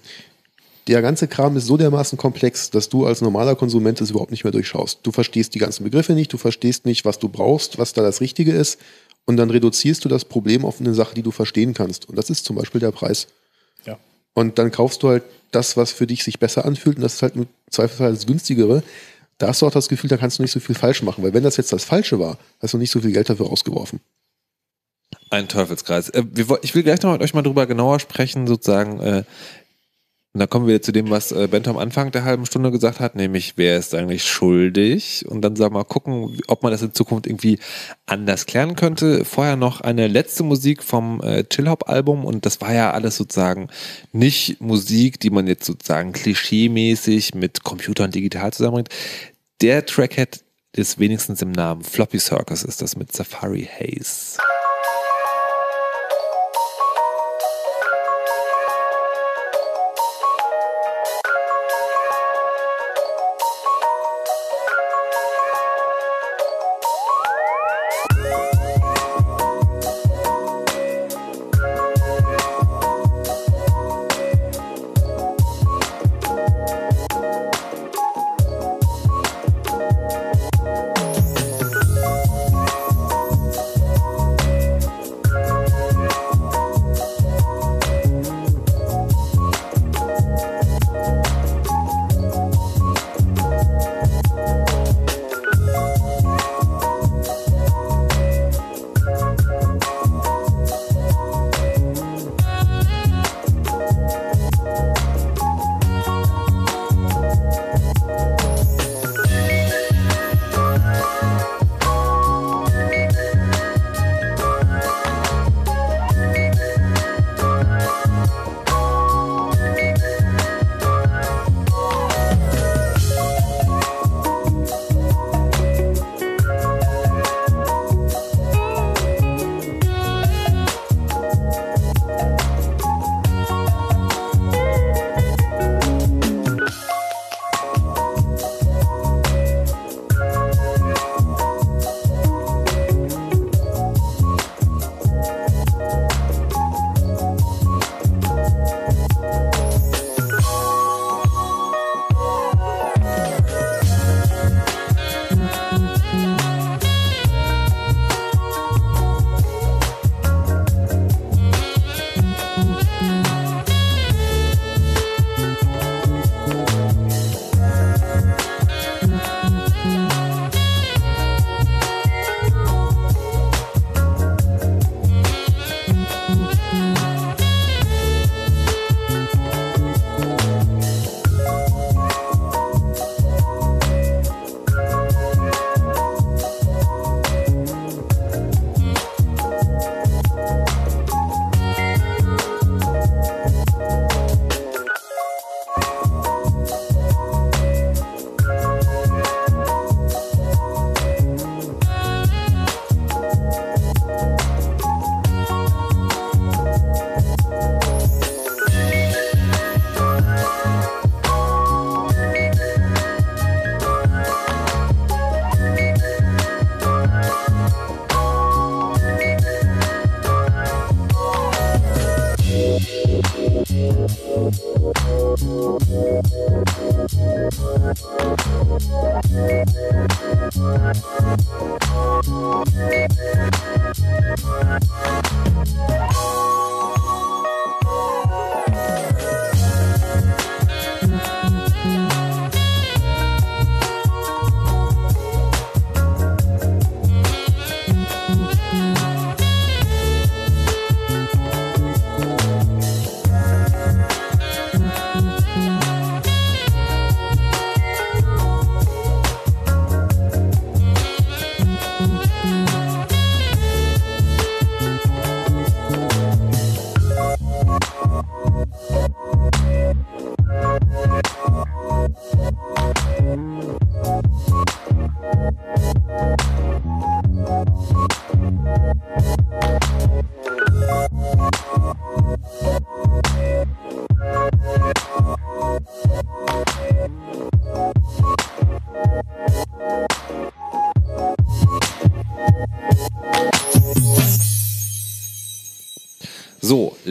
Der 0.87 1.01
ganze 1.01 1.27
Kram 1.27 1.55
ist 1.55 1.67
so 1.67 1.77
dermaßen 1.77 2.17
komplex, 2.17 2.71
dass 2.71 2.89
du 2.89 3.05
als 3.05 3.21
normaler 3.21 3.55
Konsument 3.55 4.01
es 4.01 4.09
überhaupt 4.09 4.31
nicht 4.31 4.43
mehr 4.43 4.51
durchschaust. 4.51 4.99
Du 5.03 5.11
verstehst 5.11 5.53
die 5.53 5.59
ganzen 5.59 5.83
Begriffe 5.83 6.13
nicht, 6.13 6.33
du 6.33 6.37
verstehst 6.37 6.85
nicht, 6.85 7.05
was 7.05 7.19
du 7.19 7.29
brauchst, 7.29 7.77
was 7.77 7.93
da 7.93 8.01
das 8.01 8.21
Richtige 8.21 8.51
ist. 8.51 8.79
Und 9.25 9.37
dann 9.37 9.49
reduzierst 9.49 10.03
du 10.03 10.09
das 10.09 10.25
Problem 10.25 10.65
auf 10.65 10.79
eine 10.79 10.93
Sache, 10.93 11.15
die 11.15 11.23
du 11.23 11.31
verstehen 11.31 11.73
kannst. 11.73 12.09
Und 12.09 12.17
das 12.17 12.29
ist 12.29 12.45
zum 12.45 12.55
Beispiel 12.55 12.81
der 12.81 12.91
Preis. 12.91 13.27
Ja. 13.85 13.97
Und 14.33 14.59
dann 14.59 14.71
kaufst 14.71 15.03
du 15.03 15.09
halt 15.09 15.23
das, 15.51 15.77
was 15.77 15.91
für 15.91 16.07
dich 16.07 16.23
sich 16.23 16.39
besser 16.39 16.65
anfühlt. 16.65 16.97
Und 16.97 17.03
das 17.03 17.15
ist 17.15 17.21
halt 17.21 17.35
im 17.35 17.47
Zweifelsfall 17.69 18.13
das 18.13 18.25
günstigere. 18.25 18.83
Da 19.37 19.47
hast 19.47 19.61
du 19.61 19.67
auch 19.67 19.71
das 19.71 19.87
Gefühl, 19.87 20.09
da 20.09 20.17
kannst 20.17 20.39
du 20.39 20.43
nicht 20.43 20.51
so 20.51 20.59
viel 20.59 20.75
falsch 20.75 21.03
machen. 21.03 21.23
Weil 21.23 21.33
wenn 21.33 21.43
das 21.43 21.57
jetzt 21.57 21.71
das 21.71 21.85
Falsche 21.85 22.19
war, 22.19 22.37
hast 22.61 22.73
du 22.73 22.77
nicht 22.77 22.91
so 22.91 22.99
viel 22.99 23.13
Geld 23.13 23.29
dafür 23.29 23.47
rausgeworfen. 23.47 24.01
Ein 25.29 25.47
Teufelskreis. 25.47 26.09
Äh, 26.09 26.23
ich 26.61 26.75
will 26.75 26.83
gleich 26.83 27.01
noch 27.01 27.13
mit 27.13 27.21
euch 27.21 27.33
mal 27.33 27.41
drüber 27.41 27.65
genauer 27.65 27.99
sprechen, 27.99 28.45
sozusagen. 28.45 29.25
Und 30.33 30.39
da 30.39 30.47
kommen 30.47 30.65
wir 30.65 30.81
zu 30.81 30.91
dem, 30.91 31.11
was 31.11 31.31
äh, 31.31 31.47
Bento 31.47 31.69
am 31.69 31.77
Anfang 31.77 32.09
der 32.11 32.23
halben 32.23 32.47
Stunde 32.47 32.71
gesagt 32.71 32.99
hat, 32.99 33.15
nämlich 33.15 33.53
wer 33.55 33.77
ist 33.77 33.93
eigentlich 33.93 34.23
schuldig? 34.23 35.25
Und 35.27 35.43
dann 35.43 35.55
sagen 35.55 35.75
wir 35.75 35.79
mal 35.79 35.83
gucken, 35.83 36.41
ob 36.47 36.63
man 36.63 36.71
das 36.71 36.81
in 36.81 36.91
Zukunft 36.91 37.27
irgendwie 37.27 37.59
anders 38.07 38.47
klären 38.47 38.75
könnte. 38.75 39.25
Vorher 39.25 39.57
noch 39.57 39.81
eine 39.81 40.07
letzte 40.07 40.41
Musik 40.41 40.81
vom 40.81 41.21
äh, 41.21 41.43
Chill-Hop-Album 41.43 42.25
und 42.25 42.47
das 42.47 42.61
war 42.61 42.73
ja 42.73 42.89
alles 42.91 43.15
sozusagen 43.15 43.67
nicht 44.11 44.59
Musik, 44.59 45.19
die 45.19 45.29
man 45.29 45.45
jetzt 45.45 45.65
sozusagen 45.65 46.13
klischeemäßig 46.13 47.35
mit 47.35 47.63
Computer 47.63 48.05
und 48.05 48.15
digital 48.15 48.51
zusammenbringt. 48.53 48.89
Der 49.61 49.85
Trackhead 49.85 50.43
ist 50.75 50.97
wenigstens 50.97 51.43
im 51.43 51.51
Namen. 51.51 51.83
Floppy 51.83 52.17
Circus 52.17 52.63
ist 52.63 52.81
das 52.81 52.95
mit 52.95 53.11
Safari 53.11 53.69
Haze. 53.79 54.39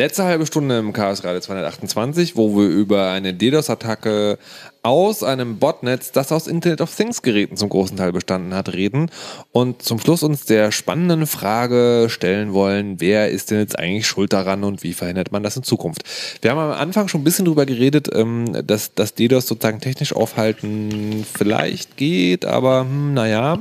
Letzte 0.03 0.25
halbe 0.25 0.47
Stunde 0.47 0.81
im 0.81 0.93
Chaos 0.93 1.23
Radio 1.23 1.39
228, 1.39 2.35
wo 2.35 2.57
wir 2.57 2.67
über 2.67 3.13
eine 3.13 3.35
DDoS-Attacke 3.35 4.37
aus 4.83 5.23
einem 5.23 5.59
Botnetz, 5.59 6.11
das 6.11 6.33
aus 6.33 6.49
Internet 6.49 6.81
of 6.81 6.95
Things 6.95 7.23
Geräten 7.23 7.57
zum 7.57 7.69
großen 7.69 7.97
Teil 7.97 8.11
bestanden 8.11 8.53
hat, 8.53 8.73
reden 8.73 9.13
und 9.53 9.83
zum 9.83 10.01
Schluss 10.01 10.25
uns 10.25 10.45
der 10.45 10.73
spannenden 10.73 11.29
Frage 11.29 12.09
stellen 12.09 12.53
wollen, 12.53 13.01
wer 13.01 13.31
ist 13.31 13.53
denn 13.53 13.61
jetzt 13.61 13.79
eigentlich 13.79 14.09
schuld 14.09 14.33
daran 14.33 14.65
und 14.65 14.83
wie 14.83 14.93
verhindert 14.93 15.31
man 15.31 15.45
das 15.45 15.57
in 15.57 15.63
Zukunft? 15.63 16.03
Wir 16.41 16.51
haben 16.51 16.59
am 16.59 16.73
Anfang 16.73 17.07
schon 17.07 17.21
ein 17.21 17.25
bisschen 17.25 17.45
drüber 17.45 17.65
geredet, 17.65 18.09
ähm, 18.13 18.67
dass 18.67 18.95
das 18.95 19.15
DDoS 19.15 19.47
sozusagen 19.47 19.81
technisch 19.81 20.13
aufhalten 20.13 21.25
vielleicht 21.33 21.97
geht, 21.97 22.45
aber 22.45 22.81
hm, 22.81 23.15
naja. 23.15 23.61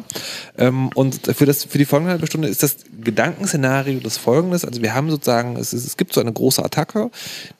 Ähm, 0.57 0.89
und 0.95 1.19
für, 1.35 1.45
das, 1.45 1.65
für 1.65 1.77
die 1.77 1.85
folgende 1.85 2.13
halbe 2.13 2.25
Stunde 2.25 2.47
ist 2.47 2.63
das 2.63 2.77
Gedankenszenario 3.01 3.99
das 3.99 4.17
folgendes. 4.17 4.65
Also 4.65 4.81
wir 4.81 4.93
haben 4.93 5.09
sozusagen, 5.09 5.57
es, 5.57 5.73
ist, 5.73 5.85
es 5.85 5.97
gibt 5.97 6.13
so 6.13 6.21
eine 6.21 6.33
große 6.33 6.63
Attacke, 6.63 7.11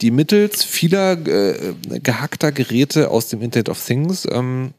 die 0.02 0.12
mittels 0.12 0.64
vieler 0.64 1.14
äh, 1.14 1.74
gehackter 2.00 2.52
Geräte 2.52 3.10
aus 3.10 3.30
dem 3.30 3.42
Internet 3.42 3.70
of 3.70 3.84
Things 3.84 4.28
ähm, 4.32 4.74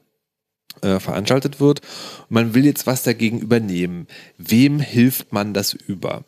äh, 0.80 0.98
veranstaltet 0.98 1.60
wird. 1.60 1.80
Man 2.28 2.54
will 2.54 2.64
jetzt 2.64 2.86
was 2.86 3.02
dagegen 3.02 3.38
übernehmen. 3.38 4.06
Wem 4.38 4.80
hilft 4.80 5.32
man 5.32 5.54
das 5.54 5.74
über? 5.74 6.24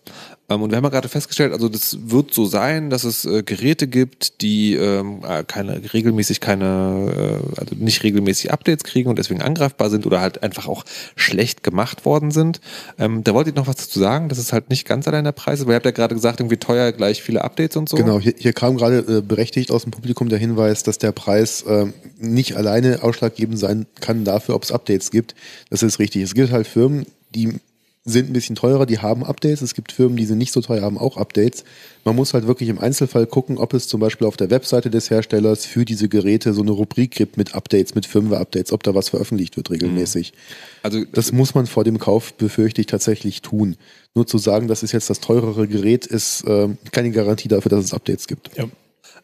Ähm, 0.51 0.63
und 0.63 0.71
wir 0.71 0.77
haben 0.77 0.85
ja 0.85 0.91
gerade 0.91 1.09
festgestellt, 1.09 1.53
also 1.53 1.69
das 1.69 1.99
wird 2.11 2.35
so 2.35 2.45
sein, 2.45 2.91
dass 2.91 3.05
es 3.05 3.25
äh, 3.25 3.43
Geräte 3.43 3.87
gibt, 3.87 4.43
die 4.43 4.75
ähm, 4.75 5.23
äh, 5.27 5.43
keine 5.45 5.81
regelmäßig 5.93 6.41
keine, 6.41 7.41
äh, 7.43 7.61
also 7.61 7.75
nicht 7.77 8.03
regelmäßig 8.03 8.53
Updates 8.53 8.85
kriegen 8.85 9.09
und 9.09 9.19
deswegen 9.19 9.41
angreifbar 9.41 9.89
sind 9.89 10.05
oder 10.05 10.21
halt 10.21 10.43
einfach 10.43 10.69
auch 10.69 10.85
schlecht 11.17 11.63
gemacht 11.63 12.05
worden 12.05 12.31
sind. 12.31 12.61
Ähm, 12.99 13.25
da 13.25 13.33
wollte 13.33 13.51
ich 13.51 13.57
noch 13.57 13.67
was 13.67 13.77
dazu 13.77 13.99
sagen, 13.99 14.29
das 14.29 14.39
ist 14.39 14.53
halt 14.53 14.69
nicht 14.69 14.87
ganz 14.87 15.09
allein 15.09 15.25
der 15.25 15.33
Preis, 15.33 15.63
aber 15.63 15.73
ihr 15.73 15.77
habt 15.77 15.87
ja 15.87 15.93
gerade 15.93 16.15
gesagt, 16.15 16.41
irgendwie 16.41 16.59
teuer 16.59 16.93
gleich 16.93 17.23
viele 17.23 17.43
Updates 17.43 17.77
und 17.77 17.89
so. 17.89 17.97
Genau, 17.97 18.21
hier, 18.21 18.35
hier 18.37 18.53
kam 18.53 18.77
gerade 18.77 18.99
äh, 18.99 19.21
berechtigt 19.23 19.71
aus 19.71 19.85
dem 19.85 19.93
Publikum 19.93 20.29
der 20.29 20.39
Hinweis, 20.39 20.83
dass 20.83 20.99
der 20.99 21.13
Preis 21.13 21.65
ähm, 21.67 21.95
nicht 22.19 22.57
alleine 22.57 23.03
ausschlaggebend 23.03 23.59
sein 23.59 23.87
kann 24.01 24.25
dafür, 24.25 24.55
ob 24.57 24.65
es 24.65 24.73
Updates 24.73 25.11
gibt. 25.11 25.35
Das 25.71 25.83
ist 25.83 25.99
richtig. 25.99 26.23
Es 26.23 26.35
gibt 26.35 26.53
halt 26.53 26.67
Firmen, 26.67 27.07
die 27.35 27.61
sind 28.07 28.29
ein 28.29 28.35
bisschen 28.35 28.55
teurer, 28.55 28.85
die 28.85 28.99
haben 28.99 29.25
Updates. 29.25 29.63
Es 29.63 29.75
gibt 29.75 29.91
Firmen, 29.93 30.17
die 30.17 30.27
sind 30.27 30.37
nicht 30.37 30.53
so 30.53 30.61
teuer, 30.61 30.83
haben 30.83 30.99
auch 30.99 31.17
Updates. 31.17 31.65
Man 32.05 32.15
muss 32.15 32.35
halt 32.35 32.47
wirklich 32.47 32.69
im 32.69 32.79
Einzelfall 32.79 33.27
gucken, 33.27 33.57
ob 33.57 33.73
es 33.73 33.89
zum 33.89 33.99
Beispiel 33.99 34.27
auf 34.27 34.37
der 34.37 34.51
Webseite 34.51 34.91
des 34.91 35.09
Herstellers 35.09 35.65
für 35.65 35.87
diese 35.87 36.11
Geräte 36.11 36.53
so 36.53 36.61
eine 36.61 36.73
Rubrik 36.73 37.13
gibt 37.13 37.39
mit 37.39 37.55
Updates, 37.55 37.95
mit 37.95 38.05
Firmware-Updates, 38.05 38.73
ob 38.73 38.83
da 38.83 38.95
was 38.95 39.09
veröffentlicht 39.09 39.57
wird 39.57 39.71
regelmäßig. 39.71 40.35
Also 40.83 41.03
Das 41.13 41.33
muss 41.33 41.55
man 41.55 41.67
vor 41.67 41.85
dem 41.85 41.99
Kauf, 41.99 42.35
befürchte 42.35 42.83
ich, 42.83 42.87
tatsächlich 42.89 43.41
tun. 43.41 43.77
Nur 44.15 44.27
zu 44.27 44.37
sagen, 44.37 44.69
das 44.69 44.83
ist 44.83 44.93
jetzt 44.93 45.09
das 45.09 45.21
teurere 45.21 45.67
Gerät, 45.67 46.05
ist 46.05 46.45
ähm, 46.47 46.77
keine 46.93 47.11
Garantie 47.11 47.49
dafür, 47.49 47.71
dass 47.71 47.85
es 47.85 47.95
Updates 47.95 48.27
gibt. 48.27 48.51
Ja. 48.57 48.67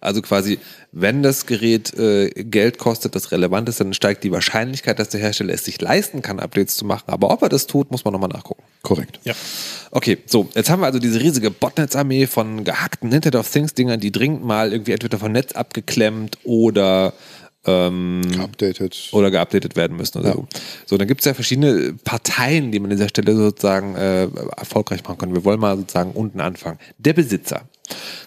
Also 0.01 0.23
quasi, 0.23 0.59
wenn 0.93 1.23
das 1.23 1.47
Gerät 1.47 1.93
äh, 1.99 2.31
Geld 2.31 2.79
kostet, 2.79 3.15
das 3.15 3.33
relevant 3.33 3.69
ist, 3.69 3.81
dann 3.81 3.93
steigt 3.93 4.25
die 4.25 4.33
Wahrscheinlichkeit, 4.33 4.99
dass 4.99 5.11
der 5.11 5.21
Hersteller 5.21 5.53
es 5.53 5.65
sich 5.65 5.81
leisten 5.81 6.23
kann, 6.23 6.41
Updates 6.41 6.77
zu 6.77 6.85
machen. 6.85 7.05
Aber 7.09 7.31
ob 7.31 7.43
er 7.43 7.49
das 7.49 7.67
tut, 7.67 7.91
muss 7.91 8.05
man 8.05 8.13
nochmal 8.13 8.31
nachgucken. 8.31 8.63
Korrekt. 8.83 9.21
Ja. 9.25 9.35
Okay, 9.91 10.19
so, 10.27 10.49
jetzt 10.55 10.71
haben 10.71 10.81
wir 10.81 10.87
also 10.87 10.99
diese 10.99 11.21
riesige 11.21 11.51
Botnetz-Armee 11.51 12.27
von 12.27 12.65
gehackten 12.65 13.13
Internet 13.13 13.37
of 13.37 13.51
Things-Dingern, 13.51 14.01
die 14.01 14.11
dringend 14.13 14.45
mal 14.45 14.73
irgendwie 14.73 14.93
entweder 14.93 15.19
vom 15.19 15.33
Netz 15.33 15.53
abgeklemmt 15.53 16.39
oder 16.45 17.13
ähm, 17.67 18.23
Geupdatet. 18.35 19.11
oder 19.13 19.31
geupdatet 19.31 19.77
werden 19.77 19.97
müssen 19.97 20.19
oder 20.19 20.29
Ja. 20.31 20.35
so. 20.35 20.47
So, 20.87 20.97
dann 20.97 21.07
gibt 21.09 21.21
es 21.21 21.27
ja 21.27 21.35
verschiedene 21.35 21.93
Parteien, 22.05 22.73
die 22.73 22.81
man 22.81 22.91
an 22.91 22.97
dieser 22.97 23.11
Stelle 23.11 23.37
sozusagen 23.37 23.97
äh, 23.97 24.29
erfolgreich 24.57 25.05
machen 25.05 25.19
kann. 25.19 25.35
Wir 25.35 25.45
wollen 25.45 25.61
mal 25.61 25.77
sozusagen 25.77 26.13
unten 26.13 26.41
anfangen. 26.41 26.79
Der 26.97 27.13
Besitzer. 27.13 27.69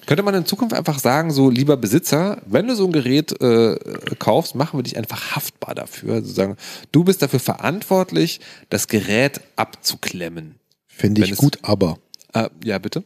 Könnte 0.05 0.23
man 0.23 0.35
in 0.35 0.45
Zukunft 0.45 0.75
einfach 0.75 0.99
sagen, 0.99 1.31
so 1.31 1.49
lieber 1.49 1.77
Besitzer, 1.77 2.41
wenn 2.45 2.67
du 2.67 2.75
so 2.75 2.85
ein 2.85 2.91
Gerät 2.91 3.39
äh, 3.41 3.75
kaufst, 4.19 4.55
machen 4.55 4.77
wir 4.79 4.83
dich 4.83 4.97
einfach 4.97 5.35
haftbar 5.35 5.75
dafür. 5.75 6.15
Also 6.15 6.33
sagen, 6.33 6.57
du 6.91 7.03
bist 7.03 7.21
dafür 7.21 7.39
verantwortlich, 7.39 8.39
das 8.69 8.87
Gerät 8.87 9.41
abzuklemmen. 9.55 10.55
Finde 10.87 11.23
ich 11.23 11.35
gut, 11.37 11.59
aber 11.61 11.97
Äh, 12.33 12.49
ja, 12.63 12.77
bitte. 12.79 13.03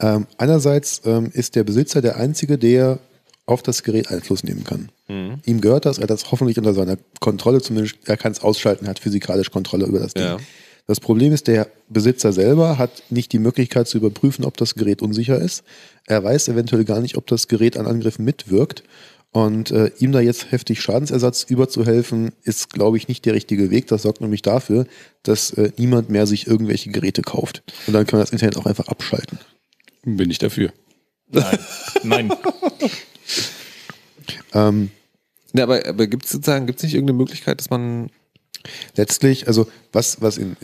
ähm, 0.00 0.26
einerseits 0.38 1.02
ähm, 1.04 1.30
ist 1.32 1.54
der 1.56 1.64
Besitzer 1.64 2.00
der 2.02 2.16
Einzige, 2.16 2.58
der 2.58 2.98
auf 3.46 3.62
das 3.62 3.82
Gerät 3.82 4.10
Einfluss 4.10 4.44
nehmen 4.44 4.64
kann. 4.64 4.90
Ihm 5.44 5.60
gehört 5.60 5.86
das, 5.86 5.98
er 5.98 6.02
hat 6.04 6.10
das 6.10 6.30
hoffentlich 6.30 6.56
unter 6.56 6.72
seiner 6.72 6.96
Kontrolle, 7.18 7.60
zumindest 7.60 7.96
er 8.04 8.16
kann 8.16 8.30
es 8.30 8.40
ausschalten, 8.44 8.84
er 8.84 8.90
hat 8.90 9.00
physikalisch 9.00 9.50
Kontrolle 9.50 9.86
über 9.86 9.98
das 9.98 10.14
Ding. 10.14 10.22
Ja. 10.22 10.36
Das 10.90 10.98
Problem 10.98 11.32
ist, 11.32 11.46
der 11.46 11.68
Besitzer 11.88 12.32
selber 12.32 12.76
hat 12.76 13.04
nicht 13.10 13.32
die 13.32 13.38
Möglichkeit 13.38 13.86
zu 13.86 13.98
überprüfen, 13.98 14.44
ob 14.44 14.56
das 14.56 14.74
Gerät 14.74 15.02
unsicher 15.02 15.38
ist. 15.38 15.62
Er 16.04 16.24
weiß 16.24 16.48
eventuell 16.48 16.84
gar 16.84 17.00
nicht, 17.00 17.16
ob 17.16 17.28
das 17.28 17.46
Gerät 17.46 17.76
an 17.76 17.86
Angriffen 17.86 18.24
mitwirkt. 18.24 18.82
Und 19.30 19.70
äh, 19.70 19.92
ihm 20.00 20.10
da 20.10 20.18
jetzt 20.18 20.50
heftig 20.50 20.80
Schadensersatz 20.80 21.44
überzuhelfen, 21.44 22.32
ist, 22.42 22.70
glaube 22.70 22.96
ich, 22.96 23.06
nicht 23.06 23.24
der 23.24 23.34
richtige 23.34 23.70
Weg. 23.70 23.86
Das 23.86 24.02
sorgt 24.02 24.20
nämlich 24.20 24.42
dafür, 24.42 24.84
dass 25.22 25.52
äh, 25.52 25.70
niemand 25.76 26.10
mehr 26.10 26.26
sich 26.26 26.48
irgendwelche 26.48 26.90
Geräte 26.90 27.22
kauft. 27.22 27.62
Und 27.86 27.92
dann 27.92 28.04
kann 28.04 28.18
man 28.18 28.24
das 28.24 28.32
Internet 28.32 28.56
auch 28.56 28.66
einfach 28.66 28.88
abschalten. 28.88 29.38
Bin 30.02 30.28
ich 30.28 30.38
dafür. 30.38 30.72
Nein. 31.28 31.58
Nein. 32.02 32.32
Ähm, 34.52 34.90
Ja, 35.52 35.62
aber 35.62 35.86
aber 35.86 36.08
gibt 36.08 36.24
es 36.24 36.32
sozusagen, 36.32 36.66
gibt 36.66 36.80
es 36.80 36.82
nicht 36.82 36.94
irgendeine 36.94 37.18
Möglichkeit, 37.18 37.60
dass 37.60 37.70
man 37.70 38.10
letztlich, 38.96 39.46
also 39.46 39.68
was, 39.92 40.20
was 40.20 40.38
in, 40.38 40.56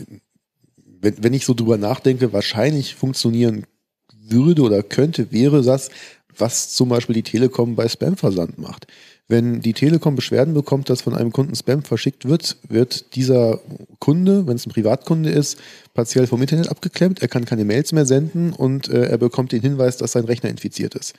wenn, 1.01 1.23
wenn 1.23 1.33
ich 1.33 1.45
so 1.45 1.53
drüber 1.53 1.77
nachdenke, 1.77 2.33
wahrscheinlich 2.33 2.95
funktionieren 2.95 3.65
würde 4.11 4.61
oder 4.61 4.83
könnte, 4.83 5.31
wäre 5.31 5.61
das, 5.61 5.89
was 6.37 6.73
zum 6.73 6.89
Beispiel 6.89 7.15
die 7.15 7.23
Telekom 7.23 7.75
bei 7.75 7.87
Spam-Versand 7.87 8.57
macht. 8.57 8.87
Wenn 9.27 9.59
die 9.61 9.73
Telekom 9.73 10.15
Beschwerden 10.15 10.53
bekommt, 10.53 10.89
dass 10.89 11.01
von 11.01 11.13
einem 11.13 11.33
Kunden 11.33 11.55
Spam 11.55 11.83
verschickt 11.83 12.25
wird, 12.25 12.57
wird 12.69 13.15
dieser 13.15 13.59
Kunde, 13.99 14.47
wenn 14.47 14.55
es 14.55 14.65
ein 14.65 14.71
Privatkunde 14.71 15.29
ist, 15.29 15.57
partiell 15.93 16.27
vom 16.27 16.41
Internet 16.41 16.69
abgeklemmt. 16.69 17.21
Er 17.21 17.27
kann 17.27 17.43
keine 17.43 17.65
Mails 17.65 17.91
mehr 17.91 18.05
senden 18.05 18.53
und 18.53 18.87
äh, 18.87 19.07
er 19.07 19.17
bekommt 19.17 19.51
den 19.51 19.61
Hinweis, 19.61 19.97
dass 19.97 20.13
sein 20.13 20.25
Rechner 20.25 20.49
infiziert 20.49 20.95
ist. 20.95 21.13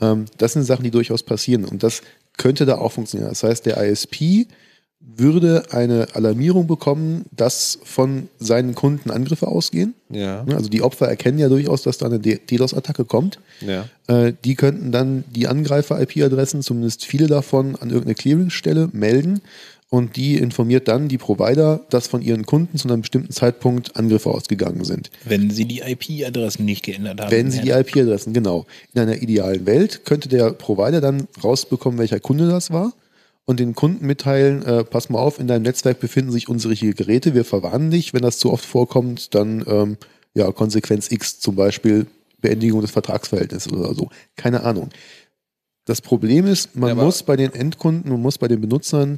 Ähm, 0.00 0.26
das 0.36 0.52
sind 0.52 0.64
Sachen, 0.64 0.84
die 0.84 0.90
durchaus 0.90 1.22
passieren 1.22 1.64
und 1.64 1.82
das 1.82 2.02
könnte 2.36 2.66
da 2.66 2.78
auch 2.78 2.92
funktionieren. 2.92 3.30
Das 3.30 3.42
heißt, 3.42 3.64
der 3.64 3.82
ISP 3.82 4.46
würde 5.00 5.64
eine 5.70 6.08
Alarmierung 6.14 6.66
bekommen, 6.66 7.24
dass 7.34 7.78
von 7.82 8.28
seinen 8.38 8.74
Kunden 8.74 9.10
Angriffe 9.10 9.48
ausgehen. 9.48 9.94
ja, 10.10 10.44
Ne, 10.44 10.56
Also 10.56 10.68
die 10.68 10.82
Opfer 10.82 11.08
erkennen 11.08 11.38
ja 11.38 11.48
durchaus, 11.48 11.82
dass 11.82 11.98
da 11.98 12.06
eine 12.06 12.18
DDoS-Attacke 12.18 13.04
kommt. 13.04 13.38
ja. 13.60 13.88
Äh, 14.06 14.32
die 14.44 14.54
könnten 14.54 14.90
dann 14.92 15.24
die 15.34 15.48
Angreifer-IP-Adressen, 15.48 16.62
zumindest 16.62 17.04
viele 17.04 17.26
davon, 17.26 17.76
an 17.76 17.90
irgendeine 17.90 18.14
Clearingstelle 18.14 18.88
melden 18.92 19.40
und 19.90 20.16
die 20.16 20.36
informiert 20.36 20.88
dann 20.88 21.08
die 21.08 21.18
Provider, 21.18 21.80
dass 21.90 22.06
von 22.08 22.20
ihren 22.20 22.44
Kunden 22.44 22.76
zu 22.76 22.88
einem 22.88 23.00
bestimmten 23.02 23.32
Zeitpunkt 23.32 23.96
Angriffe 23.96 24.30
ausgegangen 24.30 24.84
sind. 24.84 25.10
Wenn 25.24 25.50
sie 25.50 25.64
die 25.64 25.80
IP-Adressen 25.80 26.64
nicht 26.64 26.84
geändert 26.84 27.20
haben. 27.20 27.30
Wenn 27.30 27.50
sie 27.50 27.60
die 27.62 27.70
IP-Adressen, 27.70 28.32
genau. 28.32 28.66
In 28.94 29.00
einer 29.00 29.22
idealen 29.22 29.64
Welt 29.66 30.04
könnte 30.04 30.28
der 30.28 30.50
Provider 30.50 31.00
dann 31.00 31.26
rausbekommen, 31.42 31.98
welcher 31.98 32.20
Kunde 32.20 32.48
das 32.48 32.70
war 32.70 32.92
und 33.48 33.58
den 33.60 33.74
Kunden 33.74 34.06
mitteilen, 34.06 34.62
äh, 34.62 34.84
pass 34.84 35.08
mal 35.08 35.20
auf, 35.20 35.40
in 35.40 35.46
deinem 35.46 35.62
Netzwerk 35.62 36.00
befinden 36.00 36.30
sich 36.30 36.50
unsichere 36.50 36.92
Geräte, 36.92 37.32
wir 37.34 37.46
verwarnen 37.46 37.90
dich, 37.90 38.12
wenn 38.12 38.20
das 38.20 38.38
zu 38.38 38.52
oft 38.52 38.66
vorkommt, 38.66 39.34
dann 39.34 39.64
ähm, 39.66 39.96
ja, 40.34 40.52
Konsequenz 40.52 41.10
X, 41.10 41.40
zum 41.40 41.56
Beispiel 41.56 42.06
Beendigung 42.42 42.82
des 42.82 42.90
Vertragsverhältnisses 42.90 43.72
oder 43.72 43.94
so. 43.94 44.10
Keine 44.36 44.64
Ahnung. 44.64 44.90
Das 45.86 46.02
Problem 46.02 46.46
ist, 46.46 46.76
man 46.76 46.90
Ja, 46.90 46.94
muss 47.02 47.22
bei 47.22 47.36
den 47.36 47.54
Endkunden, 47.54 48.12
man 48.12 48.20
muss 48.20 48.36
bei 48.36 48.48
den 48.48 48.60
Benutzern 48.60 49.16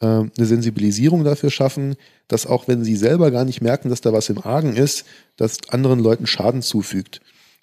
ähm, 0.00 0.32
eine 0.36 0.46
Sensibilisierung 0.46 1.22
dafür 1.22 1.50
schaffen, 1.52 1.94
dass 2.26 2.48
auch 2.48 2.66
wenn 2.66 2.82
sie 2.82 2.96
selber 2.96 3.30
gar 3.30 3.44
nicht 3.44 3.60
merken, 3.60 3.90
dass 3.90 4.00
da 4.00 4.12
was 4.12 4.28
im 4.28 4.38
Argen 4.38 4.74
ist, 4.74 5.04
das 5.36 5.58
anderen 5.68 6.00
Leuten 6.00 6.26
Schaden 6.26 6.62
zufügt. 6.62 7.20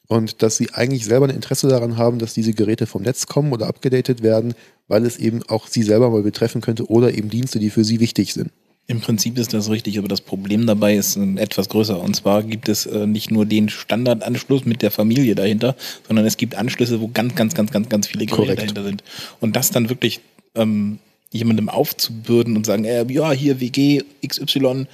Und 0.08 0.44
dass 0.44 0.56
sie 0.56 0.72
eigentlich 0.72 1.04
selber 1.04 1.26
ein 1.26 1.36
Interesse 1.36 1.68
daran 1.68 1.98
haben, 1.98 2.20
dass 2.20 2.34
diese 2.34 2.54
Geräte 2.54 2.86
vom 2.86 3.02
Netz 3.02 3.26
kommen 3.26 3.52
oder 3.52 3.68
abgedatet 3.68 4.24
werden, 4.24 4.54
weil 4.88 5.06
es 5.06 5.18
eben 5.18 5.44
auch 5.44 5.68
sie 5.68 5.84
selber 5.84 6.10
mal 6.10 6.24
betreffen 6.24 6.62
könnte 6.62 6.90
oder 6.90 7.14
eben 7.14 7.30
Dienste, 7.30 7.60
die 7.60 7.70
für 7.70 7.84
sie 7.84 8.00
wichtig 8.00 8.34
sind. 8.34 8.52
Im 8.88 9.02
Prinzip 9.02 9.38
ist 9.40 9.52
das 9.54 9.72
richtig, 9.72 9.98
aber 9.98 10.08
das 10.08 10.22
Problem 10.22 10.68
dabei 10.68 10.96
ist 10.96 11.18
äh, 11.18 11.36
etwas 11.38 11.70
größer. 11.70 12.00
Und 12.00 12.16
zwar 12.16 12.44
gibt 12.44 12.70
es 12.70 12.86
äh, 12.86 13.08
nicht 13.08 13.32
nur 13.32 13.46
den 13.46 13.70
Standardanschluss 13.70 14.66
mit 14.66 14.84
der 14.84 14.92
Familie 14.92 15.34
dahinter, 15.34 15.76
sondern 16.08 16.26
es 16.26 16.38
gibt 16.38 16.54
Anschlüsse, 16.54 17.02
wo 17.02 17.08
ganz, 17.08 17.34
ganz, 17.34 17.56
ganz, 17.56 17.72
ganz, 17.72 17.90
ganz 17.90 18.08
viele 18.08 18.28
Geräte 18.28 18.42
Korrekt. 18.44 18.62
dahinter 18.62 18.84
sind. 18.84 19.04
Und 19.40 19.56
das 19.56 19.72
dann 19.72 19.90
wirklich 19.90 20.20
ähm, 20.54 21.00
jemandem 21.32 21.68
aufzubürden 21.68 22.56
und 22.56 22.66
sagen, 22.68 22.86
äh, 22.86 23.06
ja, 23.12 23.32
hier 23.32 23.60
WG 23.60 24.04
XY, 24.26 24.86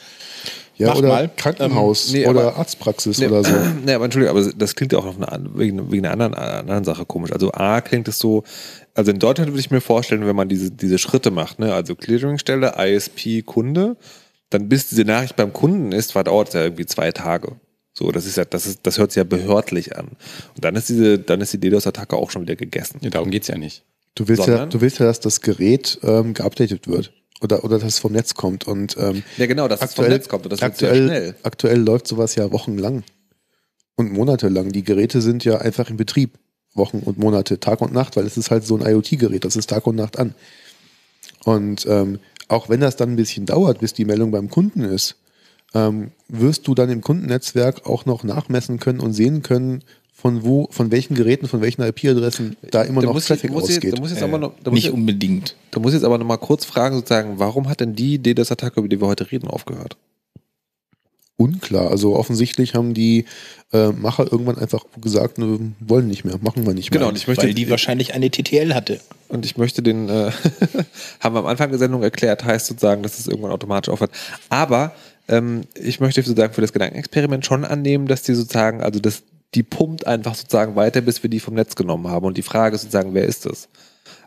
Ja, 0.82 0.88
Mach 0.88 0.98
oder 0.98 1.08
mal. 1.10 1.30
Krankenhaus 1.38 2.08
Ähm, 2.08 2.14
nee, 2.22 2.28
oder 2.28 2.42
aber- 2.48 2.56
Arztpraxis 2.58 3.20
Nee, 3.20 3.28
oder 3.28 3.44
so. 3.44 3.52
Nee, 3.86 3.94
aber 3.94 4.06
Entschuldigung, 4.06 4.36
aber 4.38 4.52
das 4.54 4.76
klingt 4.76 4.92
ja 4.94 5.00
auch 5.00 5.06
auf 5.06 5.22
eine, 5.22 5.50
wegen, 5.54 5.92
wegen 5.92 6.06
einer 6.08 6.14
anderen, 6.14 6.34
anderen 6.34 6.84
Sache 6.84 7.06
komisch. 7.06 7.32
Also 7.32 7.52
A 7.52 7.82
klingt 7.82 8.08
es 8.08 8.18
so, 8.18 8.44
also 8.96 9.12
in 9.12 9.20
Deutschland 9.20 9.52
würde 9.52 9.60
ich 9.60 9.70
mir 9.70 9.80
vorstellen, 9.82 10.26
wenn 10.26 10.36
man 10.36 10.50
diese, 10.50 10.72
diese 10.72 10.98
Schritte 10.98 11.30
macht, 11.30 11.60
ne? 11.60 11.72
also 11.74 11.94
Clearingstelle, 11.96 12.74
ISP, 12.80 13.44
Kunde, 13.44 13.96
dann 14.50 14.68
bis 14.70 14.90
diese 14.90 15.04
Nachricht 15.06 15.36
beim 15.36 15.54
Kunden 15.54 15.92
ist, 15.92 16.16
war 16.16 16.24
dauert 16.24 16.48
es 16.50 16.54
ja 16.56 16.64
irgendwie 16.64 16.86
zwei 16.88 17.12
Tage. 17.12 17.58
So, 17.94 18.12
das 18.12 18.26
ist 18.26 18.38
ja, 18.38 18.46
das 18.46 18.66
ist, 18.66 18.80
das 18.84 18.98
hört 18.98 19.12
sich 19.12 19.18
ja 19.18 19.24
behördlich 19.24 19.96
an. 19.98 20.08
Und 20.56 20.66
dann 20.66 20.76
ist 20.76 20.90
diese, 20.90 21.20
dann 21.20 21.42
ist 21.42 21.54
die 21.54 21.60
DDoS-Attacke 21.60 22.16
auch 22.16 22.32
schon 22.32 22.42
wieder 22.42 22.56
gegessen. 22.56 23.00
Ja, 23.02 23.10
darum 23.12 23.30
geht's 23.30 23.48
ja 23.50 23.58
nicht. 23.58 23.84
Du 24.16 24.28
willst, 24.28 24.42
ja, 24.42 24.46
Sondern? 24.54 24.70
du 24.72 24.82
willst 24.82 25.00
ja, 25.00 25.06
dass 25.06 25.20
das 25.20 25.42
Gerät 25.42 26.00
ähm, 26.04 26.34
geupdatet 26.34 26.88
wird. 26.88 27.14
Oder, 27.42 27.64
oder 27.64 27.80
dass 27.80 27.88
es 27.88 28.00
vom 28.00 28.12
Netz 28.12 28.36
kommt. 28.36 28.68
Und 28.68 28.96
ähm, 29.00 29.24
Ja, 29.38 29.48
genau, 29.48 29.68
dass 29.68 29.82
es 29.82 29.94
vom 29.94 30.08
Netz 30.08 30.28
kommt 30.28 30.46
und 30.46 30.54
das 30.54 30.62
wird 30.62 30.78
sehr 30.78 30.90
aktuell, 30.90 31.08
schnell. 31.08 31.36
aktuell 31.44 31.80
läuft 31.80 32.08
sowas 32.08 32.36
ja 32.36 32.52
wochenlang 32.52 33.04
und 33.96 34.14
monatelang. 34.14 34.72
Die 34.72 34.84
Geräte 34.84 35.22
sind 35.22 35.44
ja 35.44 35.58
einfach 35.58 35.90
in 35.90 35.98
Betrieb. 35.98 36.38
Wochen 36.74 37.00
und 37.00 37.18
Monate, 37.18 37.60
Tag 37.60 37.82
und 37.82 37.94
Nacht, 37.94 38.16
weil 38.16 38.26
es 38.26 38.38
ist 38.38 38.50
halt 38.50 38.66
so 38.66 38.78
ein 38.78 38.86
IoT-Gerät, 38.86 39.44
das 39.44 39.56
ist 39.58 39.70
Tag 39.70 39.88
und 39.88 39.98
Nacht 39.98 40.18
an. 40.18 40.34
Und 41.44 41.86
ähm, 41.86 42.20
auch 42.48 42.70
wenn 42.70 42.80
das 42.80 42.96
dann 42.96 43.12
ein 43.12 43.16
bisschen 43.16 43.46
dauert, 43.46 43.80
bis 43.80 43.94
die 43.94 44.06
Meldung 44.06 44.32
beim 44.32 44.50
Kunden 44.50 44.84
ist, 44.84 45.18
ähm, 45.74 46.12
wirst 46.28 46.68
du 46.68 46.76
dann 46.76 46.90
im 46.90 47.02
Kundennetzwerk 47.02 47.86
auch 47.86 48.06
noch 48.06 48.24
nachmessen 48.24 48.80
können 48.80 49.00
und 49.00 49.14
sehen 49.14 49.42
können, 49.42 49.84
von 50.22 50.44
wo, 50.44 50.68
von 50.72 50.92
welchen 50.92 51.16
Geräten, 51.16 51.48
von 51.48 51.62
welchen 51.62 51.82
IP-Adressen 51.82 52.56
da 52.70 52.84
immer 52.84 53.02
Da 53.02 53.08
noch 53.08 53.14
muss, 53.14 53.24
ich, 53.24 53.28
Traffic 53.30 53.52
muss, 53.52 53.70
ich, 53.70 53.78
ausgeht. 53.78 53.98
da 53.98 54.02
muss 54.02 54.12
jetzt 54.12 54.22
aber 54.24 54.38
noch, 54.38 54.54
da 54.64 54.70
muss 54.70 54.78
nicht 54.78 54.88
ich, 54.88 54.94
unbedingt. 54.94 55.56
da 55.72 55.80
muss 55.80 55.94
ich 55.94 55.98
jetzt 55.98 56.06
aber 56.06 56.18
noch 56.18 56.26
mal 56.26 56.38
kurz 56.38 56.66
fragen, 56.66 56.96
sozusagen, 56.96 57.40
warum 57.40 57.68
hat 57.68 57.80
denn 57.80 57.96
die 57.96 58.20
DDoS-Attacke, 58.20 58.80
über 58.80 58.90
die 58.90 59.02
wir 59.02 59.08
heute 59.08 59.32
reden, 59.32 59.48
aufgehört? 59.48 59.98
unklar. 61.42 61.90
Also 61.90 62.16
offensichtlich 62.16 62.76
haben 62.76 62.94
die 62.94 63.26
äh, 63.74 63.88
Macher 63.88 64.32
irgendwann 64.32 64.60
einfach 64.60 64.86
gesagt, 65.02 65.40
ne, 65.40 65.74
wollen 65.80 66.08
nicht 66.08 66.24
mehr, 66.24 66.38
machen 66.40 66.68
wir 66.68 66.74
nicht 66.74 66.92
mehr. 66.92 67.00
Genau, 67.00 67.10
und 67.10 67.18
ich 67.18 67.28
möchte, 67.28 67.48
Weil 67.48 67.56
die 67.56 67.70
wahrscheinlich 67.70 68.14
eine 68.14 68.30
TTL 68.30 68.76
hatte. 68.76 69.00
und 69.28 69.44
ich 69.46 69.58
möchte 69.58 69.82
den, 69.82 70.08
äh, 70.08 70.32
haben 71.20 71.34
wir 71.36 71.40
am 71.40 71.48
Anfang 71.48 71.70
der 71.72 71.80
Sendung 71.80 72.04
erklärt, 72.04 72.46
heißt 72.46 72.68
sozusagen, 72.68 73.02
dass 73.02 73.18
es 73.18 73.28
irgendwann 73.28 73.52
automatisch 73.52 73.92
aufhört. 73.92 74.12
Aber 74.50 74.94
ähm, 75.28 75.62
ich 75.74 76.00
möchte 76.00 76.22
sozusagen 76.22 76.54
für 76.54 76.62
das 76.62 76.74
Gedankenexperiment 76.74 77.44
schon 77.46 77.66
annehmen, 77.66 78.06
dass 78.08 78.22
die 78.22 78.36
sozusagen, 78.36 78.82
also 78.82 79.00
das, 79.00 79.24
die 79.56 79.64
pumpt 79.64 80.08
einfach 80.08 80.36
sozusagen 80.36 80.76
weiter, 80.76 81.02
bis 81.02 81.24
wir 81.24 81.30
die 81.30 81.40
vom 81.40 81.56
Netz 81.56 81.76
genommen 81.76 82.08
haben. 82.08 82.26
Und 82.26 82.38
die 82.38 82.42
Frage 82.42 82.76
ist 82.76 82.84
sozusagen, 82.84 83.14
wer 83.14 83.26
ist 83.26 83.46
das? 83.46 83.68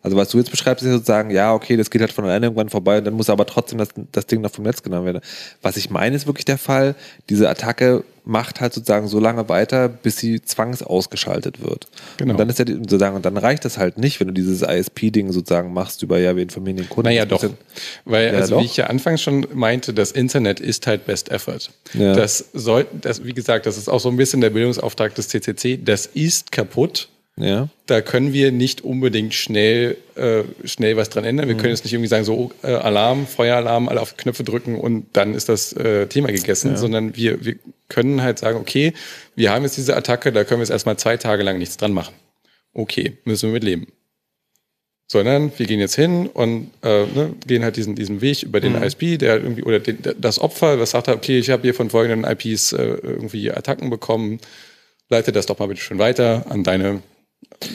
Also 0.05 0.19
was 0.19 0.29
du 0.29 0.37
jetzt 0.37 0.51
beschreibst, 0.51 0.85
ist 0.85 0.89
ja 0.89 0.95
sozusagen, 0.97 1.31
ja, 1.31 1.55
okay, 1.55 1.79
das 1.79 1.89
geht 1.89 2.03
halt 2.03 2.13
von 2.13 2.27
alleine 2.27 2.47
irgendwann 2.47 2.69
vorbei 2.69 2.99
und 2.99 3.05
dann 3.05 3.15
muss 3.15 3.31
aber 3.31 3.47
trotzdem 3.47 3.79
das, 3.79 3.89
das 4.13 4.27
Ding 4.27 4.43
noch 4.43 4.51
vom 4.51 4.65
Netz 4.65 4.83
genommen 4.83 5.07
werden. 5.07 5.23
Was 5.63 5.79
ich 5.79 5.89
meine, 5.89 6.15
ist 6.15 6.27
wirklich 6.27 6.45
der 6.45 6.59
Fall, 6.59 6.95
diese 7.31 7.49
Attacke 7.49 8.05
macht 8.27 8.61
halt 8.61 8.75
sozusagen 8.75 9.09
so 9.09 9.19
lange 9.19 9.49
weiter, 9.49 9.89
bis 9.89 10.19
sie 10.19 10.43
zwangsausgeschaltet 10.43 11.63
wird. 11.63 11.89
Genau. 12.19 12.33
Und 12.33 12.41
dann 12.41 12.51
ist 12.51 12.59
ja 12.59 12.67
sozusagen, 12.67 13.17
und 13.17 13.25
dann 13.25 13.39
reicht 13.39 13.65
das 13.65 13.79
halt 13.79 13.97
nicht, 13.97 14.21
wenn 14.21 14.29
du 14.29 14.35
dieses 14.35 14.61
ISP-Ding 14.61 15.33
sozusagen 15.33 15.73
machst 15.73 16.03
über, 16.03 16.19
ja, 16.19 16.37
wir 16.37 16.43
informieren 16.43 16.77
den 16.77 16.89
Kunden. 16.89 17.09
Naja, 17.09 17.25
doch. 17.25 17.43
ist 17.43 17.55
Weil, 18.05 18.33
Ja, 18.33 18.41
also 18.41 18.57
doch. 18.57 18.63
wie 18.63 18.67
ich 18.67 18.77
ja 18.77 18.89
anfangs 18.89 19.23
schon 19.23 19.47
meinte, 19.55 19.95
das 19.95 20.13
Internet 20.13 20.61
ist 20.61 20.87
halt 20.87 21.07
Best 21.07 21.31
Effort. 21.31 21.71
Ja. 21.95 22.15
Das 22.15 22.47
soll, 22.53 22.87
das, 22.93 23.25
wie 23.25 23.33
gesagt, 23.33 23.65
das 23.65 23.79
ist 23.79 23.89
auch 23.89 24.01
so 24.01 24.11
ein 24.11 24.17
bisschen 24.19 24.43
der 24.43 24.51
Bildungsauftrag 24.51 25.15
des 25.15 25.29
CCC. 25.29 25.79
Das 25.83 26.07
ist 26.07 26.53
kaputt. 26.53 27.09
Ja. 27.37 27.69
Da 27.87 28.01
können 28.01 28.33
wir 28.33 28.53
nicht 28.53 28.83
unbedingt 28.83 29.35
schnell, 29.35 29.97
äh, 30.15 30.45
schnell 30.65 30.97
was 30.97 31.11
dran 31.11 31.25
ändern. 31.25 31.49
Wir 31.49 31.57
können 31.57 31.71
jetzt 31.71 31.85
nicht 31.85 31.93
irgendwie 31.93 32.09
sagen, 32.09 32.25
so 32.25 32.53
äh, 32.63 32.69
Alarm, 32.69 33.27
Feueralarm, 33.27 33.89
alle 33.89 34.01
auf 34.01 34.17
Knöpfe 34.17 34.45
drücken 34.45 34.79
und 34.79 35.07
dann 35.15 35.35
ist 35.35 35.49
das 35.49 35.73
äh, 35.73 36.07
Thema 36.07 36.31
gegessen, 36.31 36.77
sondern 36.77 37.17
wir, 37.17 37.45
wir 37.45 37.57
können 37.89 38.23
halt 38.23 38.39
sagen, 38.39 38.59
okay, 38.59 38.93
wir 39.35 39.51
haben 39.51 39.65
jetzt 39.65 39.77
diese 39.77 39.97
Attacke, 39.97 40.33
da 40.33 40.45
können 40.45 40.61
wir 40.61 40.65
jetzt 40.65 40.71
erstmal 40.71 40.97
zwei 40.97 41.17
Tage 41.17 41.43
lang 41.43 41.59
nichts 41.59 41.77
dran 41.77 41.93
machen. 41.93 42.15
Okay, 42.73 43.19
müssen 43.25 43.49
wir 43.49 43.55
mit 43.55 43.65
leben. 43.65 43.89
Sondern 45.07 45.53
wir 45.57 45.67
gehen 45.67 45.81
jetzt 45.81 45.97
hin 45.97 46.29
und 46.29 46.71
äh, 46.83 47.07
ne, 47.07 47.35
gehen 47.47 47.63
halt 47.63 47.77
diesen, 47.77 47.95
diesen 47.95 48.21
Weg 48.21 48.43
über 48.45 48.61
den 48.61 48.81
ISP, 48.81 49.19
der 49.19 49.37
irgendwie, 49.37 49.65
oder 49.65 49.81
den, 49.81 49.99
das 50.19 50.39
Opfer, 50.39 50.79
was 50.79 50.93
sagt 50.93 51.09
halt, 51.09 51.19
okay, 51.19 51.39
ich 51.39 51.51
habe 51.51 51.63
hier 51.63 51.75
von 51.75 51.91
folgenden 51.91 52.31
IPs 52.31 52.73
äh, 52.73 52.83
irgendwie 53.03 53.51
Attacken 53.51 53.91
bekommen, 53.91 54.41
leite 55.11 55.31
das 55.31 55.47
doch 55.47 55.59
mal 55.59 55.67
bitte 55.67 55.83
schön 55.83 55.99
weiter 55.99 56.47
an 56.49 56.65
deine, 56.65 57.03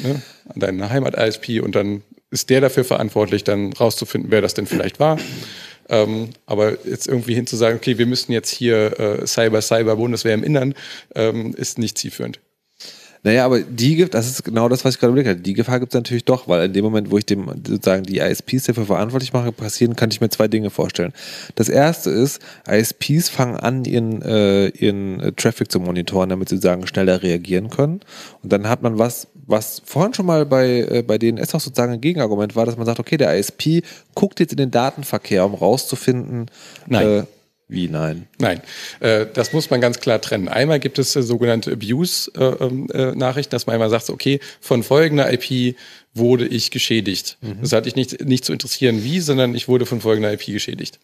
ne, 0.04 0.22
an 0.48 0.60
deine 0.60 0.90
Heimat-ISP 0.90 1.62
und 1.62 1.76
dann 1.76 2.04
ist 2.32 2.50
der 2.50 2.62
dafür 2.62 2.84
verantwortlich, 2.84 3.44
dann 3.44 3.74
rauszufinden, 3.74 4.32
wer 4.32 4.42
das 4.42 4.54
denn 4.54 4.68
vielleicht 4.68 5.00
war. 5.00 5.18
Ähm, 5.90 6.30
aber 6.46 6.86
jetzt 6.86 7.08
irgendwie 7.08 7.34
hinzusagen, 7.34 7.78
okay, 7.78 7.98
wir 7.98 8.06
müssen 8.06 8.32
jetzt 8.32 8.52
hier 8.52 9.00
äh, 9.00 9.26
Cyber, 9.26 9.62
Cyber, 9.62 9.96
Bundeswehr 9.96 10.36
im 10.36 10.44
Innern, 10.44 10.76
ähm, 11.16 11.56
ist 11.56 11.80
nicht 11.80 11.98
zielführend. 11.98 12.40
Naja, 13.24 13.46
aber 13.46 13.60
die 13.60 13.96
gibt, 13.96 14.14
das 14.14 14.28
ist 14.28 14.44
genau 14.44 14.70
das, 14.70 14.86
was 14.86 14.96
ich 14.96 15.00
gerade 15.00 15.12
überlegt 15.12 15.30
habe. 15.30 15.42
Die 15.42 15.54
Gefahr 15.54 15.80
gibt 15.80 15.94
es 15.94 15.98
natürlich 15.98 16.24
doch, 16.24 16.48
weil 16.48 16.66
in 16.66 16.74
dem 16.74 16.86
Moment, 16.86 17.12
wo 17.12 17.18
ich 17.18 17.26
dem 17.26 17.48
sozusagen 17.68 18.04
die 18.04 18.20
ISPs 18.20 18.64
dafür 18.64 18.86
verantwortlich 18.86 19.34
mache, 19.34 19.52
passieren, 19.52 19.96
kann 19.96 20.10
ich 20.10 20.22
mir 20.22 20.30
zwei 20.30 20.48
Dinge 20.48 20.70
vorstellen. 20.70 21.12
Das 21.56 21.68
erste 21.68 22.10
ist, 22.10 22.42
ISPs 22.66 23.28
fangen 23.28 23.58
an, 23.58 23.84
ihren, 23.84 24.22
äh, 24.22 24.68
ihren 24.70 25.20
äh, 25.20 25.32
Traffic 25.34 25.70
zu 25.70 25.80
monitoren, 25.82 26.30
damit 26.30 26.50
sie 26.50 26.56
sozusagen 26.56 26.88
schneller 26.88 27.22
reagieren 27.22 27.70
können. 27.70 28.00
Und 28.42 28.54
dann 28.54 28.70
hat 28.70 28.84
man 28.84 28.98
was, 28.98 29.28
was 29.48 29.82
vorhin 29.84 30.14
schon 30.14 30.26
mal 30.26 30.46
bei, 30.46 30.88
äh, 30.90 31.04
bei 31.06 31.18
DNS 31.18 31.54
auch 31.56 31.60
sozusagen 31.60 31.92
ein 31.92 32.02
Gegenargument 32.02 32.56
war, 32.56 32.66
dass 32.66 32.78
man 32.78 32.86
sagt, 32.86 33.00
okay, 33.00 33.18
der 33.18 33.38
ISP 33.38 33.84
guckt 34.16 34.40
jetzt 34.40 34.54
in 34.54 34.58
den 34.58 34.72
Datenverkehr, 34.72 35.46
um 35.46 35.56
rauszufinden, 35.56 36.46
Nein. 36.88 37.08
Äh, 37.08 37.24
wie 37.70 37.88
nein. 37.88 38.28
Nein, 38.40 38.62
äh, 39.00 39.28
das 39.32 39.54
muss 39.54 39.70
man 39.70 39.80
ganz 39.80 40.00
klar 40.00 40.20
trennen. 40.20 40.48
Einmal 40.48 40.80
gibt 40.80 41.00
es 41.00 41.16
äh, 41.16 41.22
sogenannte 41.22 41.72
Abuse-Nachrichten, 41.72 43.52
dass 43.52 43.68
man 43.68 43.76
einmal 43.76 43.90
sagt, 43.90 44.10
okay, 44.10 44.40
von 44.60 44.84
folgender 44.84 45.32
IP 45.32 45.76
wurde 46.14 46.48
ich 46.48 46.72
geschädigt. 46.72 47.38
Das 47.62 47.72
hat 47.72 47.86
dich 47.86 47.96
nicht, 47.96 48.26
nicht 48.26 48.44
zu 48.44 48.52
interessieren, 48.52 49.04
wie, 49.04 49.20
sondern 49.20 49.54
ich 49.54 49.68
wurde 49.68 49.86
von 49.86 50.02
folgender 50.02 50.34
IP 50.34 50.48
geschädigt. 50.48 51.00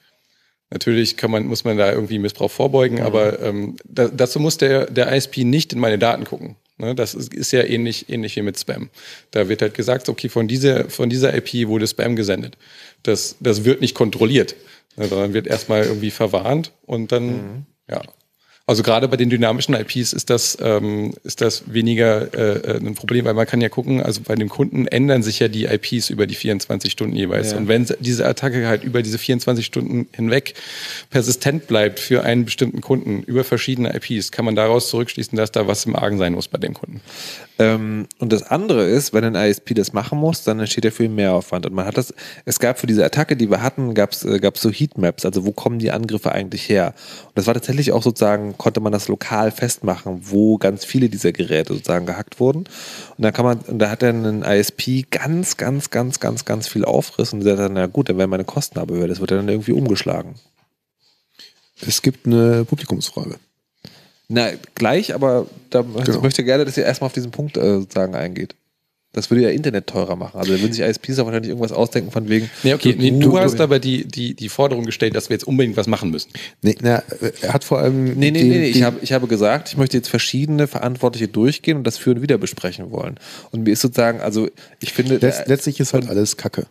Natürlich 0.72 1.16
kann 1.16 1.30
man, 1.30 1.46
muss 1.46 1.64
man 1.64 1.78
da 1.78 1.92
irgendwie 1.92 2.18
Missbrauch 2.18 2.50
vorbeugen, 2.50 3.02
aber 3.02 3.40
ähm, 3.42 3.78
da, 3.86 4.08
dazu 4.08 4.40
muss 4.40 4.58
der, 4.58 4.88
der 4.88 5.12
ISP 5.16 5.44
nicht 5.44 5.74
in 5.74 5.80
meine 5.80 6.00
Daten 6.00 6.26
gucken. 6.26 6.56
Ne, 6.78 6.94
das 6.94 7.14
ist, 7.14 7.34
ist 7.34 7.52
ja 7.54 7.64
ähnlich, 7.64 8.10
ähnlich 8.10 8.36
wie 8.36 8.42
mit 8.42 8.60
Spam. 8.60 8.90
Da 9.32 9.48
wird 9.48 9.62
halt 9.62 9.76
gesagt, 9.76 10.10
okay, 10.10 10.28
von 10.28 10.48
dieser, 10.48 10.90
von 10.90 11.10
dieser 11.10 11.34
IP 11.34 11.68
wurde 11.70 11.88
Spam 11.88 12.18
gesendet. 12.18 12.58
Das, 13.04 13.38
das 13.40 13.64
wird 13.64 13.80
nicht 13.80 13.96
kontrolliert, 13.96 14.56
ne, 14.95 15.07
sondern 15.07 15.34
wird 15.34 15.47
erstmal 15.47 15.84
irgendwie 15.84 16.11
verwarnt 16.11 16.72
und 16.85 17.11
dann, 17.11 17.65
ja. 17.89 18.01
Also 18.67 18.81
gerade 18.81 19.07
bei 19.07 19.15
den 19.15 19.30
dynamischen 19.30 19.76
IPs 19.76 20.11
ist 20.11 20.31
das, 20.31 20.57
ähm, 20.59 21.13
ist 21.23 21.41
das 21.41 21.72
weniger 21.72 22.34
äh, 22.34 22.77
ein 22.77 22.95
Problem, 22.95 23.26
weil 23.26 23.35
man 23.35 23.45
kann 23.45 23.61
ja 23.61 23.69
gucken, 23.69 24.01
also 24.01 24.22
bei 24.22 24.34
dem 24.34 24.49
Kunden 24.49 24.88
ändern 24.88 25.22
sich 25.22 25.39
ja 25.39 25.47
die 25.47 25.65
IPs 25.65 26.09
über 26.09 26.26
die 26.26 26.34
24 26.34 26.91
Stunden 26.91 27.15
jeweils. 27.15 27.51
Ja. 27.51 27.57
Und 27.57 27.67
wenn 27.67 27.85
diese 27.99 28.26
Attacke 28.26 28.67
halt 28.67 28.84
über 28.84 29.03
diese 29.03 29.19
24 29.19 29.63
Stunden 29.63 30.07
hinweg 30.13 30.55
persistent 31.11 31.67
bleibt 31.67 31.99
für 31.99 32.23
einen 32.23 32.45
bestimmten 32.45 32.81
Kunden 32.81 33.22
über 33.22 33.43
verschiedene 33.43 33.95
IPs, 33.95 34.31
kann 34.31 34.45
man 34.45 34.55
daraus 34.55 34.89
zurückschließen, 34.89 35.38
dass 35.38 35.51
da 35.51 35.67
was 35.67 35.85
im 35.85 35.95
Argen 35.95 36.17
sein 36.17 36.34
muss 36.34 36.47
bei 36.47 36.57
dem 36.57 36.73
Kunden. 36.73 37.01
Ähm, 37.57 38.07
und 38.19 38.34
das 38.34 38.44
andere 38.44 38.86
ist, 38.86 39.14
wenn 39.14 39.23
ein 39.23 39.36
ISP 39.36 39.73
das 39.73 39.94
machen 39.94 40.19
muss, 40.19 40.44
dann 40.44 40.60
entsteht 40.60 40.86
ja 40.86 40.91
viel 40.91 41.07
Mehraufwand. 41.07 41.65
Und 41.65 41.73
man 41.73 41.86
hat 41.86 41.98
das, 41.98 42.14
es 42.44 42.60
gab 42.60 42.80
für 42.80 42.88
diese 42.88 43.06
Attacke, 43.06 43.38
die 43.38 43.49
wir 43.49 43.61
hatten, 43.61 43.94
gab 43.94 44.11
es 44.11 44.26
äh, 44.26 44.52
so 44.56 44.69
Heatmaps, 44.69 45.26
also 45.26 45.45
wo 45.45 45.52
kommen 45.52 45.80
die 45.80 45.91
Angriffe 45.91 46.32
eigentlich 46.32 46.68
her? 46.68 46.94
Und 47.27 47.38
das 47.38 47.48
war 47.48 47.53
tatsächlich 47.53 47.94
auch 47.94 48.03
sozusagen, 48.03 48.57
konnte 48.57 48.82
man 48.82 48.91
das 48.91 49.07
lokal 49.07 49.52
festmachen, 49.52 50.22
wo 50.23 50.57
ganz 50.57 50.84
viele 50.84 51.10
dieser 51.10 51.32
Geräte 51.32 51.73
sozusagen 51.73 52.06
gehackt 52.06 52.40
wurden. 52.40 52.65
Und 53.18 53.23
da 53.23 53.32
kann 53.32 53.45
man, 53.45 53.60
und 53.60 53.80
da 53.80 53.90
hat 53.90 54.02
dann 54.02 54.26
ein 54.26 54.44
ISP 54.44 55.06
ganz, 55.10 55.56
ganz, 55.56 55.90
ganz, 55.90 56.19
ganz, 56.19 56.44
ganz 56.44 56.68
viel 56.68 56.84
Aufriss 56.84 57.32
und 57.32 57.41
sagt 57.41 57.60
dann, 57.60 57.73
na 57.73 57.88
gut, 57.88 58.10
dann 58.10 58.18
werden 58.18 58.32
meine 58.32 58.45
Kosten 58.45 58.80
aber 58.80 58.95
höher. 58.95 59.07
Das 59.07 59.22
wird 59.22 59.32
dann 59.32 59.48
irgendwie 59.48 59.72
umgeschlagen. 59.72 60.36
Es 61.82 62.02
gibt 62.02 62.26
eine 62.26 62.65
Publikumsfrage. 62.65 63.38
Na, 64.27 64.49
gleich, 64.76 65.14
aber 65.14 65.47
da 65.69 65.81
Genau. 65.81 65.99
ich 66.18 66.22
möchte 66.22 66.43
gerne, 66.43 66.65
dass 66.65 66.77
ihr 66.77 66.84
erstmal 66.85 67.07
auf 67.07 67.14
diesen 67.14 67.31
Punkt 67.31 67.57
äh, 67.57 67.80
sozusagen 67.80 68.15
eingeht. 68.15 68.56
Das 69.14 69.30
würde 69.31 69.43
ja 69.43 69.49
Internet 69.49 69.88
teurer 69.88 70.18
machen. 70.18 70.38
Also 70.38 70.52
da 70.53 70.60
würden 70.60 70.73
sich 70.73 70.84
ISPs 70.84 71.19
auch 71.19 71.26
wahrscheinlich 71.26 71.47
irgendwas 71.49 71.72
ausdenken 71.72 72.11
von 72.11 72.27
wegen. 72.27 72.49
Nee, 72.64 72.73
okay, 72.73 72.95
nee, 72.97 73.11
du, 73.11 73.19
du- 73.30 73.39
hast 73.39 73.61
aber 73.61 73.80
die, 73.80 74.06
die, 74.06 74.34
die 74.34 74.49
Forderung 74.49 74.84
gestellt, 74.84 75.15
dass 75.15 75.30
wir 75.30 75.35
jetzt 75.35 75.45
unbedingt 75.47 75.77
was 75.77 75.88
machen 75.88 76.10
müssen. 76.11 76.31
Nee, 76.61 76.76
na, 76.81 77.02
er 77.41 77.53
hat 77.53 77.64
vor 77.64 77.77
allem. 77.80 78.03
Nee, 78.19 78.31
nee, 78.31 78.39
den- 78.39 78.49
nee, 78.49 78.57
nee. 78.60 78.65
Ich, 78.68 78.84
hab, 78.84 79.02
ich 79.02 79.14
habe 79.14 79.27
gesagt, 79.27 79.69
ich 79.69 79.77
möchte 79.77 79.95
jetzt 79.95 80.10
verschiedene 80.10 80.68
Verantwortliche 80.68 81.30
durchgehen 81.30 81.77
und 81.77 81.85
das 81.85 81.97
Führen 81.97 82.22
wieder 82.22 82.38
besprechen 82.38 82.91
wollen. 82.91 83.18
Und 83.52 83.64
mir 83.64 83.72
ist 83.72 83.81
sozusagen, 83.81 84.19
also 84.19 84.49
ich 84.81 84.91
finde. 84.91 85.15
Letz, 85.15 85.43
letztlich 85.45 85.80
ist 85.80 85.93
halt 85.93 86.10
alles 86.10 86.35
Kacke. 86.35 86.68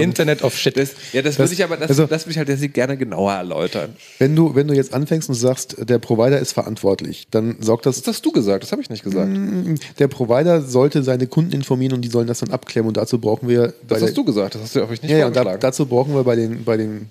Internet 0.00 0.42
of 0.44 0.56
Shit. 0.56 0.76
das, 0.76 0.90
ja, 1.12 1.22
das, 1.22 1.36
Das- 1.36 1.38
würde 1.50 1.54
ich 1.54 1.64
aber, 1.64 1.76
das, 1.76 1.88
also- 1.90 2.06
das 2.06 2.24
würde 2.24 2.32
ich 2.32 2.38
halt 2.38 2.48
jetzt 2.48 2.72
gerne 2.74 2.96
genauer 2.96 3.32
erläutern. 3.32 3.96
Wenn 4.18 4.36
du, 4.36 4.54
wenn 4.54 4.68
du 4.68 4.74
jetzt 4.74 4.94
anfängst 4.94 5.28
und 5.28 5.34
sagst, 5.34 5.76
der 5.78 5.98
Provider 5.98 6.38
ist 6.38 6.52
verantwortlich, 6.52 7.26
dann 7.30 7.56
sorgt 7.60 7.86
das. 7.86 7.96
Das 8.02 8.14
hast 8.14 8.26
du 8.26 8.32
gesagt, 8.32 8.62
das 8.62 8.72
habe 8.72 8.80
ich 8.82 8.90
nicht 8.90 9.02
gesagt. 9.02 9.28
Mm, 9.28 9.74
Der 9.98 10.08
Provider 10.08 10.62
sollte 10.62 11.02
seine 11.02 11.26
Kunden 11.26 11.52
informieren 11.52 11.94
und 11.94 12.02
die 12.02 12.08
sollen 12.08 12.26
das 12.28 12.40
dann 12.40 12.50
abklemmen. 12.50 12.88
Und 12.88 12.96
dazu 12.96 13.18
brauchen 13.18 13.48
wir. 13.48 13.74
Das 13.88 13.98
der- 13.98 14.08
hast 14.08 14.16
du 14.16 14.24
gesagt, 14.24 14.54
das 14.54 14.62
hast 14.62 14.76
du 14.76 14.84
auch 14.84 14.90
nicht 14.90 15.02
Ja, 15.04 15.18
ja, 15.18 15.26
und 15.26 15.34
da, 15.36 15.56
dazu 15.56 15.86
brauchen 15.86 16.14
wir 16.14 16.22
bei 16.24 16.36
den, 16.36 16.64
bei 16.64 16.76
den, 16.76 17.10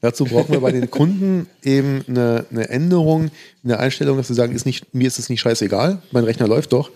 dazu 0.00 0.24
brauchen 0.24 0.52
wir 0.52 0.60
bei 0.60 0.72
den 0.72 0.90
Kunden 0.90 1.46
eben 1.62 2.04
eine, 2.08 2.46
eine 2.50 2.68
Änderung, 2.68 3.30
eine 3.64 3.78
Einstellung, 3.78 4.16
dass 4.16 4.28
sie 4.28 4.34
sagen, 4.34 4.54
ist 4.54 4.66
nicht, 4.66 4.94
mir 4.94 5.06
ist 5.06 5.18
es 5.18 5.28
nicht 5.28 5.40
scheißegal, 5.40 6.02
mein 6.10 6.24
Rechner 6.24 6.48
läuft 6.48 6.72
doch, 6.72 6.90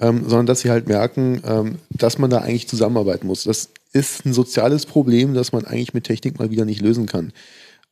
ähm, 0.00 0.22
sondern 0.26 0.46
dass 0.46 0.60
sie 0.60 0.70
halt 0.70 0.88
merken, 0.88 1.42
ähm, 1.44 1.78
dass 1.90 2.18
man 2.18 2.30
da 2.30 2.38
eigentlich 2.38 2.68
zusammenarbeiten 2.68 3.26
muss. 3.26 3.44
Das 3.44 3.70
ist 3.92 4.24
ein 4.24 4.32
soziales 4.32 4.86
Problem, 4.86 5.34
das 5.34 5.52
man 5.52 5.64
eigentlich 5.64 5.94
mit 5.94 6.04
Technik 6.04 6.38
mal 6.38 6.50
wieder 6.50 6.64
nicht 6.64 6.80
lösen 6.80 7.06
kann. 7.06 7.32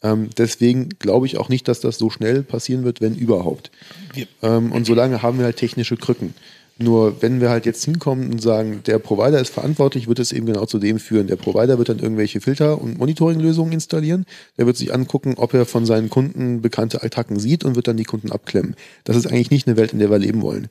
Ähm, 0.03 0.31
deswegen 0.37 0.91
glaube 0.99 1.27
ich 1.27 1.39
auch 1.39 1.49
nicht, 1.49 1.67
dass 1.67 1.81
das 1.81 1.99
so 1.99 2.09
schnell 2.09 2.43
passieren 2.43 2.85
wird, 2.85 3.01
wenn 3.01 3.17
überhaupt. 3.17 3.71
Ähm, 4.43 4.73
und 4.73 4.87
solange 4.87 5.23
haben 5.23 5.39
wir 5.39 5.45
halt 5.45 5.57
technische 5.57 5.97
Krücken. 5.97 6.35
Nur 6.81 7.21
wenn 7.23 7.41
wir 7.41 7.51
halt 7.51 7.67
jetzt 7.67 7.85
hinkommen 7.85 8.31
und 8.31 8.41
sagen, 8.41 8.83
der 8.87 9.01
Provider 9.01 9.41
ist 9.41 9.51
verantwortlich, 9.53 10.07
wird 10.07 10.21
es 10.21 10.31
eben 10.31 10.47
genau 10.47 10.65
zu 10.65 10.79
dem 10.79 11.01
führen. 11.01 11.27
Der 11.27 11.35
Provider 11.35 11.77
wird 11.77 11.89
dann 11.89 11.99
irgendwelche 11.99 12.41
Filter- 12.41 12.81
und 12.81 12.99
Monitoringlösungen 12.99 13.73
installieren. 13.73 14.27
Der 14.59 14.67
wird 14.67 14.77
sich 14.77 14.95
angucken, 14.95 15.35
ob 15.37 15.55
er 15.55 15.67
von 15.67 15.85
seinen 15.87 16.09
Kunden 16.09 16.63
bekannte 16.63 17.03
Attacken 17.03 17.41
sieht 17.41 17.65
und 17.65 17.75
wird 17.75 17.89
dann 17.89 17.97
die 17.97 18.05
Kunden 18.05 18.31
abklemmen. 18.31 18.77
Das 19.03 19.17
ist 19.17 19.27
eigentlich 19.27 19.51
nicht 19.51 19.67
eine 19.67 19.77
Welt, 19.77 19.93
in 19.93 19.99
der 19.99 20.09
wir 20.11 20.19
leben 20.21 20.41
wollen. 20.41 20.69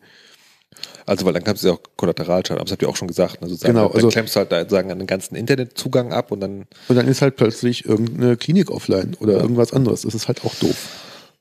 Also, 1.05 1.25
weil 1.25 1.33
dann 1.33 1.43
kannst 1.43 1.63
du 1.63 1.67
ja 1.69 1.73
auch 1.73 1.81
Kollateralschaden, 1.97 2.57
aber 2.59 2.65
das 2.65 2.71
habt 2.71 2.81
ihr 2.81 2.89
auch 2.89 2.95
schon 2.95 3.07
gesagt. 3.07 3.41
Ne? 3.41 3.49
Sozusagen, 3.49 3.73
Genau, 3.73 3.87
dann 3.87 3.95
also- 3.95 4.07
klemmst 4.09 4.35
du 4.35 4.39
halt 4.39 4.51
da 4.51 4.67
sagen, 4.69 4.89
den 4.89 5.07
ganzen 5.07 5.35
Internetzugang 5.35 6.13
ab 6.13 6.31
und 6.31 6.39
dann. 6.39 6.67
Und 6.87 6.95
dann 6.95 7.07
ist 7.07 7.21
halt 7.21 7.35
plötzlich 7.35 7.85
irgendeine 7.85 8.37
Klinik 8.37 8.71
offline 8.71 9.15
oder 9.19 9.33
irgendwas 9.41 9.73
anderes. 9.73 10.01
Das 10.03 10.15
ist 10.15 10.27
halt 10.29 10.45
auch 10.45 10.55
doof. 10.55 10.87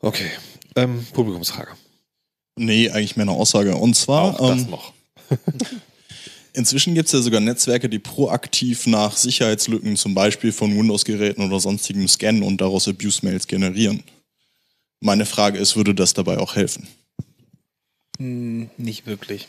Okay. 0.01 0.27
Ähm, 0.75 1.07
Publikumsfrage. 1.13 1.71
Nee, 2.57 2.91
eigentlich 2.91 3.17
mehr 3.17 3.25
eine 3.25 3.33
Aussage. 3.33 3.77
Und 3.77 3.95
zwar, 3.95 4.41
Auch 4.41 4.51
das 4.51 4.63
ähm, 4.63 4.71
noch. 4.71 4.93
inzwischen 6.55 6.95
gibt 6.95 7.07
es 7.07 7.13
ja 7.13 7.21
sogar 7.21 7.41
Netzwerke, 7.41 7.89
die 7.89 7.99
proaktiv 7.99 8.87
nach 8.87 9.17
Sicherheitslücken, 9.17 9.97
zum 9.97 10.15
Beispiel 10.15 10.53
von 10.53 10.77
Windows-Geräten 10.77 11.43
oder 11.43 11.61
sonstigem 11.61 12.09
scannen 12.09 12.43
und 12.43 12.61
daraus 12.61 12.89
Abuse-Mails 12.89 13.47
generieren. 13.47 14.03
Meine 15.01 15.27
Frage 15.27 15.59
ist, 15.59 15.77
würde 15.77 15.95
das 15.95 16.15
dabei 16.15 16.39
auch 16.39 16.57
helfen? 16.57 16.89
Hm, 18.19 18.71
nicht 18.79 19.07
wirklich. 19.07 19.49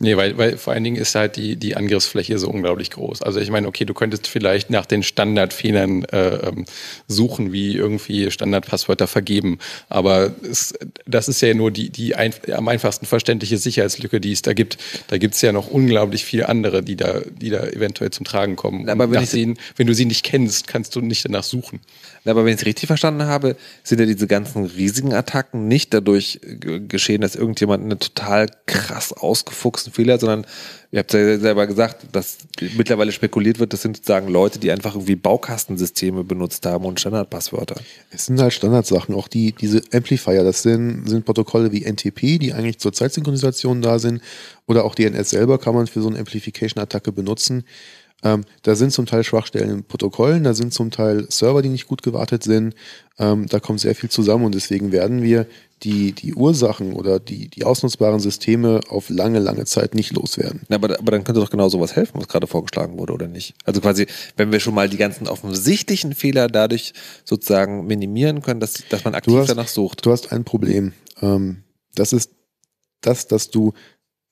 Nee, 0.00 0.16
weil, 0.16 0.38
weil 0.38 0.58
vor 0.58 0.72
allen 0.72 0.84
Dingen 0.84 0.94
ist 0.96 1.16
halt 1.16 1.34
die, 1.34 1.56
die 1.56 1.76
Angriffsfläche 1.76 2.38
so 2.38 2.48
unglaublich 2.48 2.90
groß. 2.92 3.20
Also 3.22 3.40
ich 3.40 3.50
meine, 3.50 3.66
okay, 3.66 3.84
du 3.84 3.94
könntest 3.94 4.28
vielleicht 4.28 4.70
nach 4.70 4.86
den 4.86 5.02
Standardfehlern 5.02 6.04
äh, 6.04 6.36
ähm, 6.48 6.66
suchen, 7.08 7.52
wie 7.52 7.74
irgendwie 7.74 8.30
Standardpasswörter 8.30 9.08
vergeben. 9.08 9.58
Aber 9.88 10.30
es, 10.48 10.72
das 11.04 11.28
ist 11.28 11.40
ja 11.40 11.52
nur 11.52 11.72
die, 11.72 11.90
die 11.90 12.14
ein, 12.14 12.32
am 12.52 12.68
einfachsten 12.68 13.06
verständliche 13.06 13.58
Sicherheitslücke, 13.58 14.20
die 14.20 14.30
es 14.30 14.42
da 14.42 14.52
gibt. 14.52 14.78
Da 15.08 15.18
gibt's 15.18 15.42
ja 15.42 15.50
noch 15.50 15.66
unglaublich 15.66 16.24
viele 16.24 16.48
andere, 16.48 16.84
die 16.84 16.94
da, 16.94 17.20
die 17.20 17.50
da 17.50 17.64
eventuell 17.66 18.10
zum 18.12 18.24
Tragen 18.24 18.54
kommen. 18.54 18.88
Aber 18.88 19.10
wenn 19.10 19.24
ich- 19.24 19.30
denen, 19.30 19.58
wenn 19.74 19.88
du 19.88 19.94
sie 19.94 20.04
nicht 20.04 20.24
kennst, 20.24 20.68
kannst 20.68 20.94
du 20.94 21.00
nicht 21.00 21.24
danach 21.24 21.42
suchen. 21.42 21.80
Aber 22.24 22.44
wenn 22.44 22.54
ich 22.54 22.60
es 22.60 22.66
richtig 22.66 22.86
verstanden 22.86 23.24
habe, 23.24 23.56
sind 23.82 24.00
ja 24.00 24.06
diese 24.06 24.26
ganzen 24.26 24.64
riesigen 24.64 25.12
Attacken 25.12 25.68
nicht 25.68 25.94
dadurch 25.94 26.40
äh, 26.42 26.80
geschehen, 26.80 27.20
dass 27.20 27.36
irgendjemand 27.36 27.84
einen 27.84 27.98
total 27.98 28.46
krass 28.66 29.12
ausgefuchsten 29.12 29.92
Fehler 29.92 30.14
hat, 30.14 30.20
sondern 30.20 30.46
ihr 30.90 31.00
habt 31.00 31.12
ja 31.12 31.38
selber 31.38 31.66
gesagt, 31.66 32.06
dass 32.12 32.38
mittlerweile 32.76 33.12
spekuliert 33.12 33.58
wird, 33.58 33.72
das 33.72 33.82
sind 33.82 33.96
sozusagen 33.96 34.28
Leute, 34.28 34.58
die 34.58 34.70
einfach 34.70 34.94
irgendwie 34.94 35.16
Baukastensysteme 35.16 36.24
benutzt 36.24 36.64
haben 36.64 36.84
und 36.84 36.98
Standardpasswörter. 37.00 37.76
Es 38.10 38.26
sind 38.26 38.40
halt 38.40 38.52
Standardsachen. 38.52 39.14
Auch 39.14 39.28
die, 39.28 39.52
diese 39.52 39.82
Amplifier, 39.92 40.44
das 40.44 40.62
sind, 40.62 41.08
sind 41.08 41.24
Protokolle 41.24 41.72
wie 41.72 41.84
NTP, 41.84 42.38
die 42.38 42.52
eigentlich 42.52 42.78
zur 42.78 42.92
Zeitsynchronisation 42.92 43.82
da 43.82 43.98
sind. 43.98 44.22
Oder 44.66 44.84
auch 44.84 44.94
DNS 44.94 45.30
selber 45.30 45.58
kann 45.58 45.74
man 45.74 45.86
für 45.86 46.00
so 46.00 46.08
eine 46.08 46.18
Amplification-Attacke 46.18 47.12
benutzen. 47.12 47.64
Ähm, 48.24 48.44
da 48.62 48.74
sind 48.74 48.92
zum 48.92 49.06
Teil 49.06 49.22
Schwachstellen 49.22 49.70
in 49.70 49.84
Protokollen, 49.84 50.42
da 50.42 50.52
sind 50.52 50.74
zum 50.74 50.90
Teil 50.90 51.26
Server, 51.30 51.62
die 51.62 51.68
nicht 51.68 51.86
gut 51.86 52.02
gewartet 52.02 52.42
sind. 52.42 52.74
Ähm, 53.18 53.46
da 53.46 53.60
kommt 53.60 53.78
sehr 53.80 53.94
viel 53.94 54.10
zusammen 54.10 54.44
und 54.44 54.54
deswegen 54.54 54.90
werden 54.90 55.22
wir 55.22 55.46
die, 55.84 56.10
die 56.10 56.34
Ursachen 56.34 56.94
oder 56.94 57.20
die, 57.20 57.46
die 57.48 57.64
ausnutzbaren 57.64 58.18
Systeme 58.18 58.80
auf 58.88 59.08
lange, 59.08 59.38
lange 59.38 59.64
Zeit 59.66 59.94
nicht 59.94 60.12
loswerden. 60.12 60.62
Na, 60.68 60.74
aber, 60.76 60.98
aber 60.98 61.12
dann 61.12 61.22
könnte 61.22 61.40
doch 61.40 61.50
genau 61.50 61.68
sowas 61.68 61.94
helfen, 61.94 62.20
was 62.20 62.26
gerade 62.26 62.48
vorgeschlagen 62.48 62.98
wurde, 62.98 63.12
oder 63.12 63.28
nicht? 63.28 63.54
Also 63.64 63.80
quasi, 63.80 64.06
wenn 64.36 64.50
wir 64.50 64.58
schon 64.58 64.74
mal 64.74 64.88
die 64.88 64.96
ganzen 64.96 65.28
offensichtlichen 65.28 66.14
Fehler 66.14 66.48
dadurch 66.48 66.94
sozusagen 67.24 67.86
minimieren 67.86 68.42
können, 68.42 68.58
dass, 68.58 68.82
dass 68.88 69.04
man 69.04 69.14
aktiv 69.14 69.34
hast- 69.36 69.50
danach 69.50 69.68
sucht. 69.68 70.04
Du 70.04 70.10
hast 70.10 70.32
ein 70.32 70.42
Problem. 70.42 70.92
Ähm, 71.22 71.62
das 71.94 72.12
ist 72.12 72.32
das, 73.00 73.28
dass 73.28 73.50
du 73.50 73.74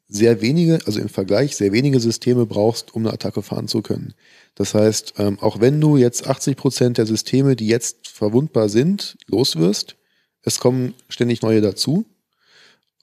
sehr 0.08 0.40
wenige, 0.40 0.78
also 0.86 1.00
im 1.00 1.08
Vergleich 1.08 1.56
sehr 1.56 1.72
wenige 1.72 2.00
Systeme 2.00 2.46
brauchst, 2.46 2.94
um 2.94 3.04
eine 3.04 3.12
Attacke 3.12 3.42
fahren 3.42 3.68
zu 3.68 3.82
können. 3.82 4.14
Das 4.54 4.74
heißt, 4.74 5.14
ähm, 5.18 5.38
auch 5.40 5.60
wenn 5.60 5.80
du 5.80 5.96
jetzt 5.96 6.26
80 6.26 6.56
Prozent 6.56 6.98
der 6.98 7.06
Systeme, 7.06 7.56
die 7.56 7.66
jetzt 7.66 8.08
verwundbar 8.08 8.68
sind, 8.68 9.16
loswirst, 9.26 9.96
es 10.42 10.60
kommen 10.60 10.94
ständig 11.08 11.42
neue 11.42 11.60
dazu. 11.60 12.06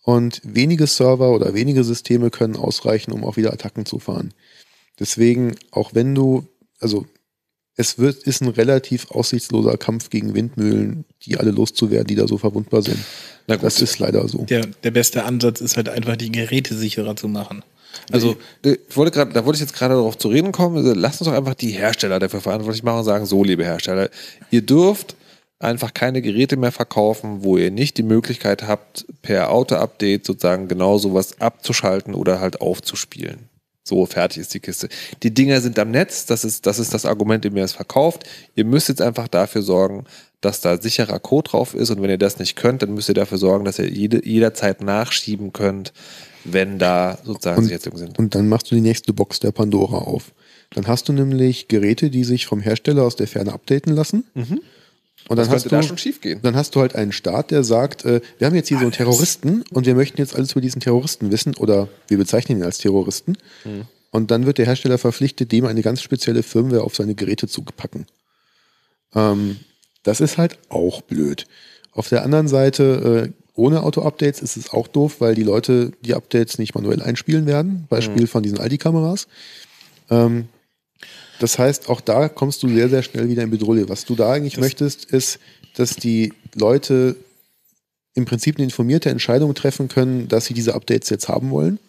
Und 0.06 0.42
wenige 0.44 0.88
Server 0.88 1.32
oder 1.32 1.54
wenige 1.54 1.84
Systeme 1.84 2.30
können 2.30 2.56
ausreichen, 2.56 3.12
um 3.12 3.24
auch 3.24 3.38
wieder 3.38 3.54
Attacken 3.54 3.86
zu 3.86 4.00
fahren. 4.00 4.34
Deswegen, 5.00 5.56
auch 5.72 5.94
wenn 5.94 6.14
du, 6.14 6.46
also 6.80 7.06
es 7.76 7.98
wird, 7.98 8.24
ist 8.24 8.42
ein 8.42 8.50
relativ 8.50 9.10
aussichtsloser 9.12 9.78
Kampf 9.78 10.10
gegen 10.10 10.36
Windmühlen, 10.36 11.06
die 11.26 11.38
alle 11.38 11.52
loszuwerden, 11.52 12.08
die 12.08 12.16
da 12.16 12.28
so 12.28 12.38
verwundbar 12.38 12.84
sind. 12.84 13.00
Na 13.48 13.56
gut. 13.56 13.66
Das 13.66 13.82
ist 13.82 14.00
leider 14.00 14.28
so. 14.28 14.46
Der, 14.46 14.66
der 14.84 14.92
beste 14.92 15.24
Ansatz 15.24 15.60
ist 15.60 15.76
halt 15.76 15.90
einfach, 15.90 16.16
die 16.16 16.32
Geräte 16.32 16.76
sicherer 16.76 17.16
zu 17.16 17.28
machen. 17.28 17.64
Also, 18.12 18.36
Äh, 18.64 18.78
ich 18.90 18.98
wollte 18.98 19.12
gerade, 19.12 19.34
da 19.34 19.46
wollte 19.46 19.58
ich 19.58 19.62
jetzt 19.62 19.74
gerade 19.74 19.96
darauf 19.96 20.18
zu 20.18 20.28
reden 20.28 20.52
kommen. 20.52 20.78
Also 20.78 20.94
Lasst 20.94 21.22
uns 21.22 21.30
doch 21.30 21.36
einfach 21.36 21.56
die 21.56 21.72
Hersteller 21.72 22.20
dafür 22.20 22.42
verantwortlich 22.42 22.84
machen 22.84 23.00
und 23.00 23.06
sagen, 23.06 23.26
so, 23.26 23.44
liebe 23.44 23.64
Hersteller, 23.64 24.10
ihr 24.52 24.62
dürft 24.62 25.16
einfach 25.60 25.94
keine 25.94 26.22
Geräte 26.22 26.58
mehr 26.58 26.72
verkaufen, 26.72 27.44
wo 27.44 27.58
ihr 27.58 27.72
nicht 27.72 27.98
die 27.98 28.04
Möglichkeit 28.04 28.64
habt, 28.64 29.06
per 29.22 29.52
Auto-Update 29.52 30.26
sozusagen 30.26 30.68
genau 30.68 30.98
sowas 30.98 31.40
abzuschalten 31.40 32.14
oder 32.14 32.40
halt 32.40 32.62
aufzuspielen. 32.62 33.50
So, 33.86 34.06
fertig 34.06 34.40
ist 34.40 34.54
die 34.54 34.62
Kiste. 34.62 34.88
Die 35.24 35.34
Dinger 35.34 35.60
sind 35.60 35.78
am 35.78 35.92
Netz, 35.92 36.26
das 36.26 36.46
ist, 36.46 36.66
das 36.66 36.80
ist 36.80 36.94
das 36.94 37.06
Argument, 37.06 37.44
dem 37.44 37.58
ihr 37.58 37.66
es 37.66 37.74
verkauft. 37.74 38.24
Ihr 38.56 38.64
müsst 38.64 38.88
jetzt 38.88 39.02
einfach 39.02 39.28
dafür 39.28 39.62
sorgen, 39.62 40.06
dass 40.40 40.62
da 40.62 40.82
sicherer 40.82 41.20
Code 41.20 41.50
drauf 41.52 41.74
ist 41.74 41.90
und 41.90 42.02
wenn 42.02 42.10
ihr 42.10 42.18
das 42.18 42.40
nicht 42.40 42.56
könnt, 42.56 42.82
dann 42.82 42.94
müsst 42.94 43.10
ihr 43.10 43.16
dafür 43.16 43.38
sorgen, 43.38 43.66
dass 43.66 43.80
ihr 43.80 43.90
jede, 43.90 44.26
jederzeit 44.26 44.82
nachschieben 44.82 45.52
könnt, 45.52 45.92
wenn 46.46 46.80
da 46.80 47.18
sozusagen 47.26 47.58
Und- 47.58 47.64
Sicherheitslücken 47.66 48.00
sind. 48.00 48.20
Und 48.20 48.36
dann 48.36 48.48
machst 48.48 48.72
du 48.72 48.76
die 48.76 48.82
nächste 48.82 49.12
Box 49.12 49.40
der 49.42 49.52
Pandora 49.52 49.98
auf. 49.98 50.32
Dann 50.72 50.88
hast 50.88 51.08
du 51.10 51.14
nämlich 51.14 51.68
Geräte, 51.68 52.10
die 52.10 52.24
sich 52.24 52.46
vom 52.46 52.62
Hersteller 52.62 53.04
aus 53.04 53.16
der 53.18 53.28
Ferne 53.28 53.54
updaten 53.54 53.94
lassen. 53.94 54.24
Und 55.30 55.38
dann 55.38 55.50
hast 55.50 55.66
du, 55.66 55.70
da 55.70 55.82
dann 56.42 56.56
hast 56.56 56.76
du 56.76 56.82
halt 56.82 56.96
einen 56.96 57.12
Staat, 57.12 57.52
der 57.52 57.64
sagt, 57.64 58.04
äh, 58.06 58.22
wir 58.38 58.48
haben 58.48 58.56
jetzt 58.56 58.68
hier 58.68 58.78
so 58.78 58.84
einen 58.84 58.92
Terroristen 58.92 59.64
und 59.72 59.86
wir 59.86 59.96
möchten 59.96 60.18
jetzt 60.18 60.36
alles 60.36 60.52
über 60.52 60.62
diesen 60.62 60.82
Terroristen 60.82 61.32
wissen 61.32 61.56
oder 61.56 61.88
wir 62.08 62.18
bezeichnen 62.18 62.60
ihn 62.60 62.64
als 62.64 62.78
Terroristen. 62.78 63.38
Und 64.12 64.32
dann 64.32 64.46
wird 64.46 64.58
der 64.58 64.66
Hersteller 64.66 64.98
verpflichtet, 64.98 65.52
dem 65.52 65.66
eine 65.66 65.82
ganz 65.82 66.02
spezielle 66.02 66.44
Firmware 66.44 66.84
auf 66.84 66.96
seine 66.96 67.16
Geräte 67.16 67.48
zu 67.48 67.64
packen. 67.64 68.06
Ähm, 69.16 69.60
das 70.04 70.22
ist 70.22 70.38
halt 70.38 70.60
auch 70.70 71.02
blöd. 71.02 71.48
Auf 71.94 72.10
der 72.10 72.24
anderen 72.24 72.48
Seite, 72.48 73.32
äh, 73.34 73.44
ohne 73.56 73.84
Auto-Updates 73.84 74.42
ist 74.42 74.58
es 74.58 74.72
auch 74.72 74.88
doof, 74.88 75.16
weil 75.20 75.36
die 75.36 75.44
Leute 75.44 75.92
die 76.02 76.16
Updates 76.16 76.58
nicht 76.58 76.76
manuell 76.76 77.02
einspielen 77.02 77.46
werden. 77.46 77.86
Beispiel 77.90 78.28
von 78.28 78.44
diesen 78.44 78.60
Aldi-Kameras. 78.60 79.28
Ähm, 80.10 80.48
das 81.44 81.60
heißt, 81.60 81.90
auch 81.90 82.00
da 82.00 82.30
kommst 82.30 82.64
du 82.64 82.70
sehr, 82.70 82.88
sehr 82.88 83.04
schnell 83.04 83.28
wieder 83.28 83.44
in 83.44 83.50
Bedrohung. 83.50 83.90
Was 83.90 84.06
du 84.06 84.16
da 84.16 84.32
eigentlich 84.32 84.58
möchtest, 84.58 85.04
ist, 85.04 85.40
dass 85.76 85.98
die 85.98 86.32
Leute 86.56 87.18
im 88.14 88.24
Prinzip 88.24 88.56
eine 88.56 88.64
informierte 88.64 89.10
Entscheidung 89.10 89.54
treffen 89.54 89.90
können, 89.90 90.30
dass 90.30 90.46
sie 90.46 90.54
diese 90.54 90.74
Updates 90.74 91.10
jetzt 91.10 91.28
haben 91.28 91.52
wollen. 91.52 91.80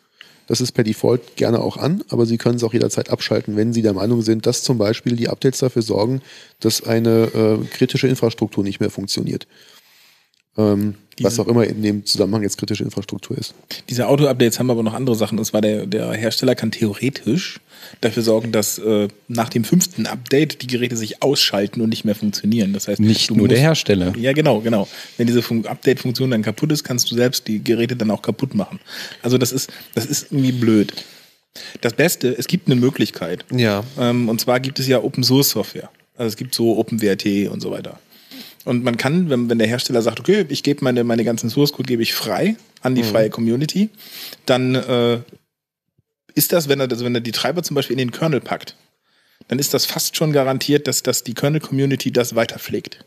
Das 0.48 0.60
ist 0.60 0.72
per 0.72 0.82
Default 0.82 1.36
gerne 1.36 1.60
auch 1.60 1.76
an, 1.76 2.02
aber 2.08 2.26
sie 2.26 2.36
können 2.36 2.56
es 2.56 2.64
auch 2.64 2.72
jederzeit 2.72 3.10
abschalten, 3.10 3.54
wenn 3.54 3.72
sie 3.72 3.82
der 3.82 3.92
Meinung 3.92 4.22
sind, 4.22 4.44
dass 4.44 4.64
zum 4.64 4.76
Beispiel 4.76 5.14
die 5.14 5.28
Updates 5.28 5.60
dafür 5.60 5.82
sorgen, 5.82 6.20
dass 6.58 6.82
eine 6.82 7.30
äh, 7.32 7.64
kritische 7.66 8.08
Infrastruktur 8.08 8.64
nicht 8.64 8.80
mehr 8.80 8.90
funktioniert. 8.90 9.46
Ähm, 10.56 10.96
was 11.20 11.34
Diese- 11.34 11.42
auch 11.42 11.48
immer 11.48 11.64
in 11.64 11.82
dem 11.82 12.04
Zusammenhang 12.06 12.42
jetzt 12.42 12.58
kritische 12.58 12.82
Infrastruktur 12.84 13.36
ist. 13.38 13.54
Diese 13.88 14.08
Auto-Updates 14.08 14.58
haben 14.58 14.70
aber 14.70 14.82
noch 14.82 14.94
andere 14.94 15.16
Sachen. 15.16 15.38
Und 15.38 15.44
zwar 15.44 15.60
der, 15.60 15.86
der 15.86 16.12
Hersteller 16.12 16.54
kann 16.54 16.70
theoretisch 16.70 17.60
dafür 18.00 18.22
sorgen, 18.22 18.50
dass 18.52 18.78
äh, 18.78 19.08
nach 19.28 19.48
dem 19.48 19.62
fünften 19.64 20.06
Update 20.06 20.62
die 20.62 20.66
Geräte 20.66 20.96
sich 20.96 21.22
ausschalten 21.22 21.80
und 21.80 21.90
nicht 21.90 22.04
mehr 22.04 22.14
funktionieren. 22.14 22.72
Das 22.72 22.88
heißt, 22.88 23.00
Nicht 23.00 23.30
nur 23.30 23.46
der 23.48 23.56
musst- 23.58 23.66
Hersteller. 23.66 24.12
Ja, 24.18 24.32
genau, 24.32 24.60
genau. 24.60 24.88
Wenn 25.16 25.26
diese 25.26 25.42
Fun- 25.42 25.66
Update-Funktion 25.66 26.30
dann 26.30 26.42
kaputt 26.42 26.72
ist, 26.72 26.82
kannst 26.84 27.10
du 27.10 27.14
selbst 27.14 27.46
die 27.46 27.62
Geräte 27.62 27.94
dann 27.96 28.10
auch 28.10 28.22
kaputt 28.22 28.54
machen. 28.54 28.80
Also 29.22 29.38
das 29.38 29.52
ist, 29.52 29.70
das 29.94 30.06
ist 30.06 30.32
irgendwie 30.32 30.52
blöd. 30.52 30.92
Das 31.82 31.92
Beste, 31.92 32.34
es 32.36 32.46
gibt 32.48 32.66
eine 32.66 32.74
Möglichkeit. 32.76 33.44
Ja. 33.54 33.84
Ähm, 34.00 34.28
und 34.28 34.40
zwar 34.40 34.58
gibt 34.60 34.80
es 34.80 34.88
ja 34.88 35.00
Open 35.02 35.22
Source 35.22 35.50
Software. 35.50 35.88
Also 36.16 36.28
es 36.28 36.36
gibt 36.36 36.54
so 36.54 36.76
OpenWrt 36.78 37.26
und 37.50 37.60
so 37.60 37.70
weiter. 37.70 37.98
Und 38.64 38.82
man 38.82 38.96
kann, 38.96 39.28
wenn, 39.28 39.50
wenn 39.50 39.58
der 39.58 39.68
Hersteller 39.68 40.02
sagt, 40.02 40.20
okay, 40.20 40.46
ich 40.48 40.62
gebe 40.62 40.82
meine, 40.84 41.04
meine 41.04 41.24
ganzen 41.24 41.50
Source 41.50 41.72
Code 41.72 41.86
gebe 41.86 42.02
ich 42.02 42.14
frei 42.14 42.56
an 42.80 42.94
die 42.94 43.02
freie 43.02 43.30
Community, 43.30 43.90
dann 44.46 44.74
äh, 44.74 45.18
ist 46.34 46.52
das, 46.52 46.68
wenn 46.68 46.80
er, 46.80 46.88
das, 46.88 47.04
wenn 47.04 47.14
er 47.14 47.20
die 47.20 47.32
Treiber 47.32 47.62
zum 47.62 47.74
Beispiel 47.74 47.94
in 47.94 48.08
den 48.08 48.10
Kernel 48.10 48.40
packt, 48.40 48.76
dann 49.48 49.58
ist 49.58 49.74
das 49.74 49.84
fast 49.84 50.16
schon 50.16 50.32
garantiert, 50.32 50.86
dass, 50.88 51.02
dass 51.02 51.24
die 51.24 51.34
Kernel 51.34 51.60
Community 51.60 52.10
das 52.10 52.34
weiterpflegt. 52.34 53.04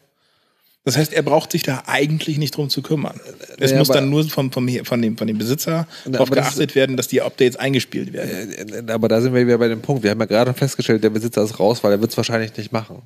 Das 0.88 0.96
heißt, 0.96 1.12
er 1.12 1.22
braucht 1.22 1.52
sich 1.52 1.64
da 1.64 1.84
eigentlich 1.86 2.38
nicht 2.38 2.56
drum 2.56 2.70
zu 2.70 2.82
kümmern. 2.82 3.20
Es 3.58 3.72
Ja, 3.72 3.78
muss 3.78 3.90
dann 3.90 4.10
nur 4.10 4.24
vom, 4.30 4.54
vom, 4.54 4.70
von, 4.86 5.02
dem, 5.02 5.18
von 5.18 5.28
dem 5.28 5.38
Besitzer 5.38 5.86
Na, 6.06 6.12
darauf 6.12 6.30
geachtet 6.30 6.76
werden, 6.76 6.96
dass 6.96 7.10
die 7.10 7.22
Updates 7.22 7.58
eingespielt 7.58 8.14
werden. 8.14 8.88
Äh, 8.88 8.92
Aber 8.94 9.10
da 9.10 9.20
sind 9.20 9.34
wir 9.34 9.46
wieder 9.46 9.58
bei 9.58 9.68
dem 9.68 9.82
Punkt. 9.82 10.04
Wir 10.04 10.12
haben 10.12 10.20
ja 10.22 10.26
gerade 10.26 10.54
festgestellt, 10.54 11.04
der 11.04 11.10
Besitzer 11.10 11.44
ist 11.44 11.60
raus, 11.60 11.84
weil 11.84 11.92
er 11.92 12.00
wird 12.00 12.12
es 12.12 12.16
wahrscheinlich 12.16 12.56
nicht 12.56 12.72
machen. 12.72 13.02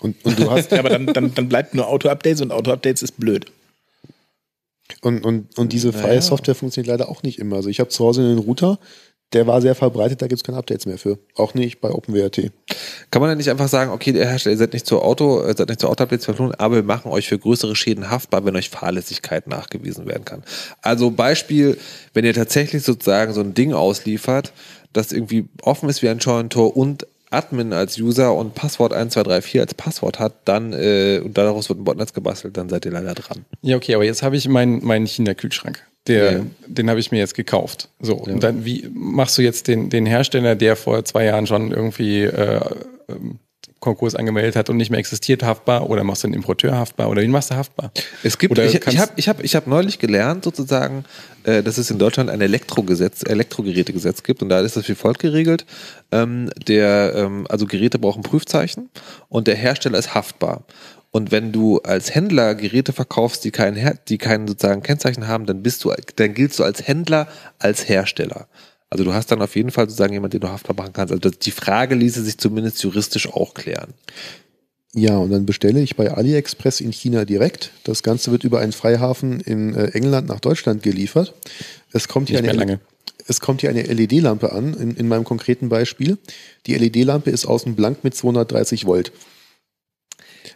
Und, 0.00 0.24
und 0.24 0.38
du 0.38 0.50
hast 0.50 0.70
Ja, 0.72 0.78
aber 0.78 0.90
dann, 0.90 1.06
dann, 1.06 1.34
dann 1.34 1.48
bleibt 1.48 1.74
nur 1.74 1.88
Auto-Updates 1.88 2.40
und 2.40 2.52
Auto-Updates 2.52 3.02
ist 3.02 3.18
blöd. 3.18 3.46
Und, 5.02 5.24
und, 5.24 5.56
und 5.58 5.72
diese 5.72 5.92
freie 5.92 6.08
Naja. 6.08 6.22
Software 6.22 6.54
funktioniert 6.54 6.88
leider 6.88 7.08
auch 7.10 7.22
nicht 7.22 7.38
immer. 7.38 7.56
Also 7.56 7.68
ich 7.68 7.80
habe 7.80 7.90
zu 7.90 8.04
Hause 8.04 8.22
einen 8.22 8.38
Router, 8.38 8.78
der 9.34 9.46
war 9.46 9.60
sehr 9.60 9.74
verbreitet, 9.74 10.22
da 10.22 10.26
gibt 10.26 10.38
es 10.38 10.44
keine 10.44 10.56
Updates 10.56 10.86
mehr 10.86 10.96
für. 10.96 11.18
Auch 11.34 11.52
nicht 11.52 11.80
bei 11.80 11.90
OpenWrt. 11.90 12.50
Kann 13.10 13.20
man 13.20 13.30
dann 13.30 13.36
nicht 13.36 13.50
einfach 13.50 13.68
sagen, 13.68 13.90
okay, 13.90 14.12
der 14.12 14.26
Hersteller, 14.26 14.54
ihr 14.54 14.58
seid 14.58 14.72
nicht 14.72 14.86
zur 14.86 15.04
Auto, 15.04 15.46
ihr 15.46 15.54
seid 15.54 15.68
nicht 15.68 15.80
zur 15.80 15.90
Auto-Updates 15.90 16.24
verpflichtet, 16.24 16.58
aber 16.58 16.76
wir 16.76 16.82
machen 16.82 17.12
euch 17.12 17.28
für 17.28 17.38
größere 17.38 17.76
Schäden 17.76 18.10
haftbar, 18.10 18.46
wenn 18.46 18.56
euch 18.56 18.70
Fahrlässigkeit 18.70 19.46
nachgewiesen 19.46 20.06
werden 20.06 20.24
kann. 20.24 20.42
Also 20.80 21.10
Beispiel, 21.10 21.76
wenn 22.14 22.24
ihr 22.24 22.32
tatsächlich 22.32 22.82
sozusagen 22.82 23.34
so 23.34 23.40
ein 23.40 23.52
Ding 23.52 23.74
ausliefert, 23.74 24.54
das 24.94 25.12
irgendwie 25.12 25.48
offen 25.60 25.90
ist 25.90 26.00
wie 26.00 26.08
ein 26.08 26.20
Scheunentor 26.20 26.74
und 26.74 27.06
Admin 27.30 27.72
als 27.72 27.98
User 27.98 28.34
und 28.34 28.54
Passwort 28.54 28.92
1234 28.92 29.60
als 29.60 29.74
Passwort 29.74 30.18
hat, 30.18 30.34
dann 30.44 30.72
äh, 30.72 31.20
und 31.22 31.36
daraus 31.36 31.68
wird 31.68 31.80
ein 31.80 31.84
Botnetz 31.84 32.12
gebastelt, 32.12 32.56
dann 32.56 32.68
seid 32.68 32.84
ihr 32.84 32.92
leider 32.92 33.14
dran. 33.14 33.44
Ja, 33.62 33.76
okay, 33.76 33.94
aber 33.94 34.04
jetzt 34.04 34.22
habe 34.22 34.36
ich 34.36 34.48
meinen 34.48 34.84
meinen 34.84 35.06
China-Kühlschrank. 35.06 35.82
Der, 36.06 36.32
Ja. 36.32 36.40
Den 36.66 36.88
habe 36.88 37.00
ich 37.00 37.10
mir 37.10 37.18
jetzt 37.18 37.34
gekauft. 37.34 37.88
So, 38.00 38.16
und 38.16 38.42
dann, 38.42 38.64
wie 38.64 38.88
machst 38.92 39.36
du 39.36 39.42
jetzt 39.42 39.68
den, 39.68 39.90
den 39.90 40.06
Hersteller, 40.06 40.54
der 40.54 40.76
vor 40.76 41.04
zwei 41.04 41.24
Jahren 41.24 41.46
schon 41.46 41.70
irgendwie 41.70 42.22
äh, 42.22 42.60
ähm, 43.08 43.38
Konkurs 43.80 44.14
angemeldet 44.14 44.56
hat 44.56 44.70
und 44.70 44.76
nicht 44.76 44.90
mehr 44.90 44.98
existiert, 44.98 45.42
haftbar? 45.42 45.88
Oder 45.88 46.04
machst 46.04 46.24
du 46.24 46.28
den 46.28 46.34
Importeur 46.34 46.76
haftbar? 46.76 47.08
Oder 47.08 47.22
wen 47.22 47.30
machst 47.30 47.50
du 47.50 47.54
haftbar? 47.54 47.92
Es 48.22 48.38
gibt, 48.38 48.52
Oder 48.52 48.64
ich, 48.64 48.74
ich 48.74 48.98
habe 48.98 49.12
ich 49.16 49.28
hab, 49.28 49.42
ich 49.42 49.54
hab 49.54 49.66
neulich 49.66 49.98
gelernt, 49.98 50.44
sozusagen, 50.44 51.04
äh, 51.44 51.62
dass 51.62 51.78
es 51.78 51.90
in 51.90 51.98
Deutschland 51.98 52.30
ein 52.30 52.40
Elektrogesetz, 52.40 53.22
Elektrogerätegesetz 53.22 54.22
gibt 54.22 54.42
und 54.42 54.48
da 54.48 54.60
ist 54.60 54.76
das 54.76 54.88
wie 54.88 54.94
folgt 54.94 55.20
geregelt. 55.20 55.64
Ähm, 56.10 56.50
der, 56.66 57.14
ähm, 57.14 57.46
also 57.48 57.66
Geräte 57.66 57.98
brauchen 57.98 58.22
Prüfzeichen 58.22 58.90
und 59.28 59.46
der 59.46 59.54
Hersteller 59.54 59.98
ist 59.98 60.14
haftbar. 60.14 60.64
Und 61.10 61.30
wenn 61.30 61.52
du 61.52 61.78
als 61.78 62.14
Händler 62.14 62.54
Geräte 62.54 62.92
verkaufst, 62.92 63.44
die 63.44 63.50
kein, 63.50 63.74
Her 63.74 63.98
die 64.08 64.18
kein 64.18 64.46
sozusagen 64.46 64.82
Kennzeichen 64.82 65.26
haben, 65.26 65.46
dann 65.46 65.62
bist 65.62 65.82
du, 65.84 65.92
dann 66.16 66.34
giltst 66.34 66.58
du 66.58 66.64
als 66.64 66.86
Händler, 66.86 67.28
als 67.58 67.88
Hersteller. 67.88 68.46
Also 68.90 69.04
du 69.04 69.12
hast 69.12 69.30
dann 69.30 69.42
auf 69.42 69.54
jeden 69.54 69.70
Fall 69.70 69.86
sozusagen 69.86 70.12
jemanden, 70.12 70.38
den 70.38 70.40
du 70.40 70.48
haftbar 70.48 70.76
machen 70.76 70.92
kannst. 70.92 71.12
Also 71.12 71.30
die 71.30 71.50
Frage 71.50 71.94
ließe 71.94 72.22
sich 72.22 72.38
zumindest 72.38 72.82
juristisch 72.82 73.28
auch 73.32 73.54
klären. 73.54 73.94
Ja, 74.94 75.18
und 75.18 75.30
dann 75.30 75.44
bestelle 75.44 75.80
ich 75.80 75.96
bei 75.96 76.10
AliExpress 76.10 76.80
in 76.80 76.92
China 76.92 77.24
direkt. 77.24 77.72
Das 77.84 78.02
Ganze 78.02 78.32
wird 78.32 78.44
über 78.44 78.60
einen 78.60 78.72
Freihafen 78.72 79.40
in 79.40 79.74
äh, 79.74 79.88
England 79.88 80.28
nach 80.28 80.40
Deutschland 80.40 80.82
geliefert. 80.82 81.34
Es 81.92 82.08
kommt 82.08 82.30
hier 82.30 82.40
Nicht 82.40 82.50
eine 82.50 82.58
lange. 82.58 82.80
Es 83.26 83.40
kommt 83.40 83.60
hier 83.60 83.68
eine 83.68 83.82
LED-Lampe 83.82 84.52
an, 84.52 84.72
in, 84.72 84.96
in 84.96 85.06
meinem 85.06 85.24
konkreten 85.24 85.68
Beispiel. 85.68 86.16
Die 86.66 86.74
LED-Lampe 86.74 87.30
ist 87.30 87.44
außen 87.44 87.74
blank 87.74 88.02
mit 88.02 88.14
230 88.14 88.86
Volt. 88.86 89.12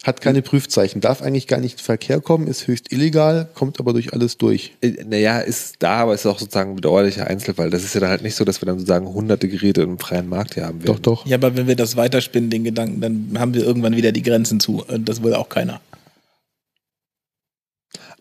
Hat 0.04 0.20
keine 0.20 0.42
Prüfzeichen, 0.42 1.00
darf 1.00 1.22
eigentlich 1.22 1.46
gar 1.46 1.60
nicht 1.60 1.78
in 1.78 1.84
Verkehr 1.84 2.20
kommen, 2.20 2.48
ist 2.48 2.66
höchst 2.66 2.92
illegal, 2.92 3.48
kommt 3.54 3.78
aber 3.78 3.92
durch 3.92 4.12
alles 4.12 4.36
durch. 4.36 4.72
Äh, 4.80 5.04
Naja, 5.04 5.38
ist 5.38 5.76
da, 5.78 5.98
aber 5.98 6.14
ist 6.14 6.26
auch 6.26 6.40
sozusagen 6.40 6.70
ein 6.70 6.76
bedauerlicher 6.76 7.28
Einzelfall. 7.28 7.70
Das 7.70 7.84
ist 7.84 7.94
ja 7.94 8.00
dann 8.00 8.10
halt 8.10 8.22
nicht 8.22 8.34
so, 8.34 8.44
dass 8.44 8.60
wir 8.60 8.66
dann 8.66 8.78
sozusagen 8.78 9.06
hunderte 9.06 9.46
Geräte 9.48 9.82
im 9.82 10.00
freien 10.00 10.28
Markt 10.28 10.54
hier 10.54 10.66
haben 10.66 10.82
werden. 10.82 10.86
Doch, 10.86 10.98
doch. 10.98 11.26
Ja, 11.26 11.36
aber 11.36 11.56
wenn 11.56 11.68
wir 11.68 11.76
das 11.76 11.96
weiterspinnen, 11.96 12.50
den 12.50 12.64
Gedanken, 12.64 13.00
dann 13.00 13.38
haben 13.38 13.54
wir 13.54 13.64
irgendwann 13.64 13.94
wieder 13.94 14.10
die 14.10 14.22
Grenzen 14.22 14.58
zu. 14.58 14.84
Und 14.84 15.08
Das 15.08 15.22
will 15.22 15.34
auch 15.34 15.48
keiner. 15.48 15.80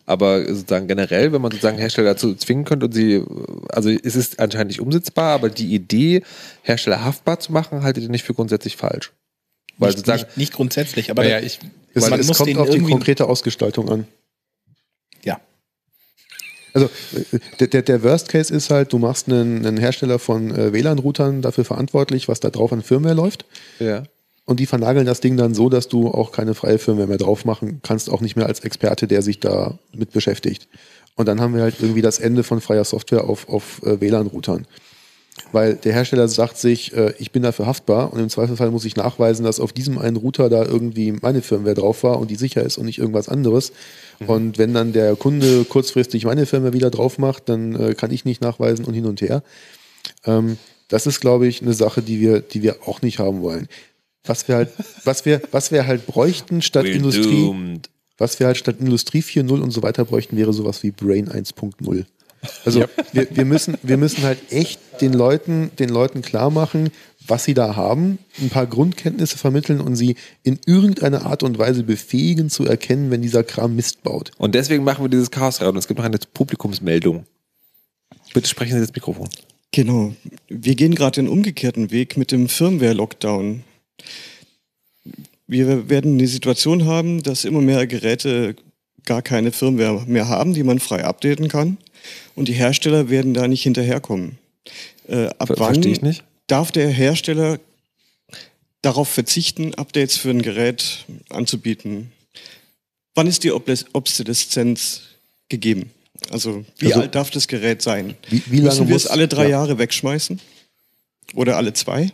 Aber 0.06 0.44
sozusagen 0.46 0.88
generell, 0.88 1.32
wenn 1.32 1.42
man 1.42 1.50
sozusagen 1.50 1.78
Hersteller 1.78 2.10
dazu 2.10 2.34
zwingen 2.34 2.64
könnte 2.64 2.86
und 2.86 2.92
sie, 2.92 3.24
also 3.70 3.88
es 3.88 4.16
ist 4.16 4.38
anscheinend 4.40 4.68
nicht 4.68 4.80
umsetzbar, 4.80 5.34
aber 5.34 5.48
die 5.48 5.74
Idee, 5.74 6.22
Hersteller 6.62 7.04
haftbar 7.04 7.40
zu 7.40 7.52
machen, 7.52 7.82
haltet 7.82 8.04
ihr 8.04 8.10
nicht 8.10 8.24
für 8.24 8.34
grundsätzlich 8.34 8.76
falsch. 8.76 9.12
Weil 9.78 9.88
nicht, 9.88 9.98
sozusagen, 9.98 10.22
nicht, 10.22 10.36
nicht 10.36 10.52
grundsätzlich, 10.52 11.10
aber 11.10 11.24
Naja, 11.24 11.40
ich, 11.40 11.58
Es, 11.94 12.08
man 12.08 12.20
es 12.20 12.28
muss 12.28 12.38
kommt 12.38 12.56
auf 12.56 12.70
die 12.70 12.80
konkrete 12.80 13.26
Ausgestaltung 13.28 13.88
an. 13.90 14.06
ja. 15.24 15.40
Also 16.74 16.88
der, 17.60 17.66
der, 17.66 17.82
der 17.82 18.02
Worst 18.02 18.28
Case 18.28 18.52
ist 18.54 18.70
halt, 18.70 18.92
du 18.92 18.98
machst 18.98 19.28
einen, 19.28 19.66
einen 19.66 19.76
Hersteller 19.76 20.18
von 20.18 20.54
äh, 20.54 20.72
WLAN-Routern 20.72 21.42
dafür 21.42 21.64
verantwortlich, 21.64 22.28
was 22.28 22.40
da 22.40 22.48
drauf 22.50 22.72
an 22.72 22.82
Firmware 22.82 23.14
läuft. 23.14 23.44
ja. 23.78 24.04
Und 24.44 24.58
die 24.58 24.66
vernageln 24.66 25.06
das 25.06 25.20
Ding 25.20 25.36
dann 25.36 25.54
so, 25.54 25.68
dass 25.68 25.86
du 25.86 26.08
auch 26.08 26.32
keine 26.32 26.54
freie 26.54 26.78
Firmware 26.78 27.06
mehr 27.06 27.16
drauf 27.16 27.44
machen 27.44 27.78
kannst, 27.84 28.10
auch 28.10 28.20
nicht 28.20 28.34
mehr 28.34 28.46
als 28.46 28.58
Experte, 28.60 29.06
der 29.06 29.22
sich 29.22 29.38
da 29.38 29.78
mit 29.94 30.10
beschäftigt. 30.10 30.66
Und 31.14 31.28
dann 31.28 31.40
haben 31.40 31.54
wir 31.54 31.62
halt 31.62 31.76
irgendwie 31.80 32.02
das 32.02 32.18
Ende 32.18 32.42
von 32.42 32.60
freier 32.60 32.84
Software 32.84 33.22
auf, 33.24 33.48
auf 33.48 33.80
äh, 33.84 34.00
WLAN-Routern. 34.00 34.66
Weil 35.50 35.74
der 35.74 35.92
Hersteller 35.92 36.28
sagt 36.28 36.58
sich, 36.58 36.94
äh, 36.94 37.14
ich 37.18 37.30
bin 37.30 37.42
dafür 37.42 37.66
haftbar 37.66 38.12
und 38.12 38.20
im 38.20 38.28
Zweifelsfall 38.28 38.70
muss 38.70 38.84
ich 38.84 38.96
nachweisen, 38.96 39.44
dass 39.44 39.60
auf 39.60 39.72
diesem 39.72 39.98
einen 39.98 40.16
Router 40.16 40.48
da 40.48 40.64
irgendwie 40.64 41.12
meine 41.12 41.42
Firmware 41.42 41.74
drauf 41.74 42.02
war 42.04 42.18
und 42.18 42.30
die 42.30 42.36
sicher 42.36 42.62
ist 42.62 42.78
und 42.78 42.86
nicht 42.86 42.98
irgendwas 42.98 43.28
anderes. 43.28 43.72
Und 44.26 44.58
wenn 44.58 44.72
dann 44.72 44.92
der 44.92 45.16
Kunde 45.16 45.64
kurzfristig 45.64 46.24
meine 46.24 46.46
Firmware 46.46 46.72
wieder 46.72 46.90
drauf 46.90 47.18
macht, 47.18 47.48
dann 47.48 47.74
äh, 47.74 47.94
kann 47.94 48.10
ich 48.10 48.24
nicht 48.24 48.40
nachweisen 48.40 48.84
und 48.84 48.94
hin 48.94 49.06
und 49.06 49.20
her. 49.20 49.42
Ähm, 50.24 50.58
das 50.88 51.06
ist, 51.06 51.20
glaube 51.20 51.46
ich, 51.46 51.62
eine 51.62 51.72
Sache, 51.72 52.02
die 52.02 52.20
wir, 52.20 52.40
die 52.40 52.62
wir 52.62 52.86
auch 52.86 53.02
nicht 53.02 53.18
haben 53.18 53.42
wollen. 53.42 53.68
Was 54.24 54.46
wir 54.48 54.56
halt, 54.56 54.70
was 55.04 55.24
wir, 55.24 55.40
was 55.50 55.72
wir 55.72 55.86
halt 55.86 56.06
bräuchten 56.06 56.62
statt 56.62 56.84
We're 56.84 56.92
Industrie, 56.92 57.46
doomed. 57.46 57.90
was 58.18 58.38
wir 58.38 58.46
halt 58.46 58.58
statt 58.58 58.76
Industrie 58.78 59.20
4.0 59.20 59.60
und 59.60 59.70
so 59.70 59.82
weiter 59.82 60.04
bräuchten, 60.04 60.36
wäre 60.36 60.52
sowas 60.52 60.82
wie 60.82 60.90
Brain 60.90 61.28
1.0. 61.28 62.04
Also 62.64 62.84
wir, 63.12 63.28
wir, 63.30 63.44
müssen, 63.44 63.76
wir 63.82 63.96
müssen 63.96 64.22
halt 64.22 64.38
echt 64.50 64.80
den 65.00 65.12
Leuten, 65.12 65.70
den 65.78 65.88
Leuten 65.88 66.22
klar 66.22 66.50
machen, 66.50 66.90
was 67.26 67.44
sie 67.44 67.54
da 67.54 67.76
haben, 67.76 68.18
ein 68.40 68.50
paar 68.50 68.66
Grundkenntnisse 68.66 69.38
vermitteln 69.38 69.80
und 69.80 69.94
sie 69.94 70.16
in 70.42 70.58
irgendeiner 70.66 71.24
Art 71.26 71.42
und 71.42 71.58
Weise 71.58 71.84
befähigen 71.84 72.50
zu 72.50 72.64
erkennen, 72.64 73.10
wenn 73.10 73.22
dieser 73.22 73.44
Kram 73.44 73.76
Mist 73.76 74.02
baut. 74.02 74.32
Und 74.38 74.54
deswegen 74.54 74.82
machen 74.82 75.04
wir 75.04 75.08
dieses 75.08 75.30
Chaos. 75.30 75.60
Und 75.60 75.76
es 75.76 75.86
gibt 75.86 75.98
noch 75.98 76.04
eine 76.04 76.18
Publikumsmeldung. 76.18 77.24
Bitte 78.34 78.48
sprechen 78.48 78.72
Sie 78.72 78.78
ins 78.78 78.94
Mikrofon. 78.94 79.28
Genau. 79.70 80.14
Wir 80.48 80.74
gehen 80.74 80.94
gerade 80.94 81.20
den 81.20 81.28
umgekehrten 81.28 81.90
Weg 81.90 82.16
mit 82.16 82.32
dem 82.32 82.48
Firmware-Lockdown. 82.48 83.62
Wir 85.46 85.88
werden 85.88 86.18
die 86.18 86.26
Situation 86.26 86.86
haben, 86.86 87.22
dass 87.22 87.44
immer 87.44 87.60
mehr 87.60 87.86
Geräte 87.86 88.56
gar 89.04 89.22
keine 89.22 89.52
Firmware 89.52 90.04
mehr 90.06 90.28
haben, 90.28 90.54
die 90.54 90.62
man 90.62 90.78
frei 90.78 91.04
updaten 91.04 91.48
kann. 91.48 91.78
Und 92.34 92.48
die 92.48 92.52
Hersteller 92.54 93.10
werden 93.10 93.34
da 93.34 93.46
nicht 93.48 93.62
hinterherkommen. 93.62 94.38
Äh, 95.08 95.26
ab 95.38 95.48
Ver- 95.48 95.58
wann 95.58 96.16
darf 96.46 96.72
der 96.72 96.88
Hersteller 96.88 97.58
darauf 98.80 99.08
verzichten, 99.08 99.74
Updates 99.74 100.16
für 100.16 100.30
ein 100.30 100.42
Gerät 100.42 101.04
anzubieten? 101.28 102.12
Wann 103.14 103.26
ist 103.26 103.44
die 103.44 103.52
Obs- 103.52 103.86
Obsoleszenz 103.92 105.02
gegeben? 105.48 105.90
Also 106.30 106.64
wie 106.78 106.86
Also- 106.86 107.00
alt 107.00 107.14
darf 107.14 107.30
das 107.30 107.48
Gerät 107.48 107.82
sein? 107.82 108.14
Wie, 108.28 108.42
wie 108.46 108.56
lange 108.58 108.68
Müssen 108.70 108.88
wir 108.88 108.96
es 108.96 109.06
alle 109.06 109.28
drei 109.28 109.44
ja. 109.44 109.50
Jahre 109.50 109.78
wegschmeißen? 109.78 110.40
Oder 111.34 111.56
alle 111.56 111.72
zwei? 111.72 112.10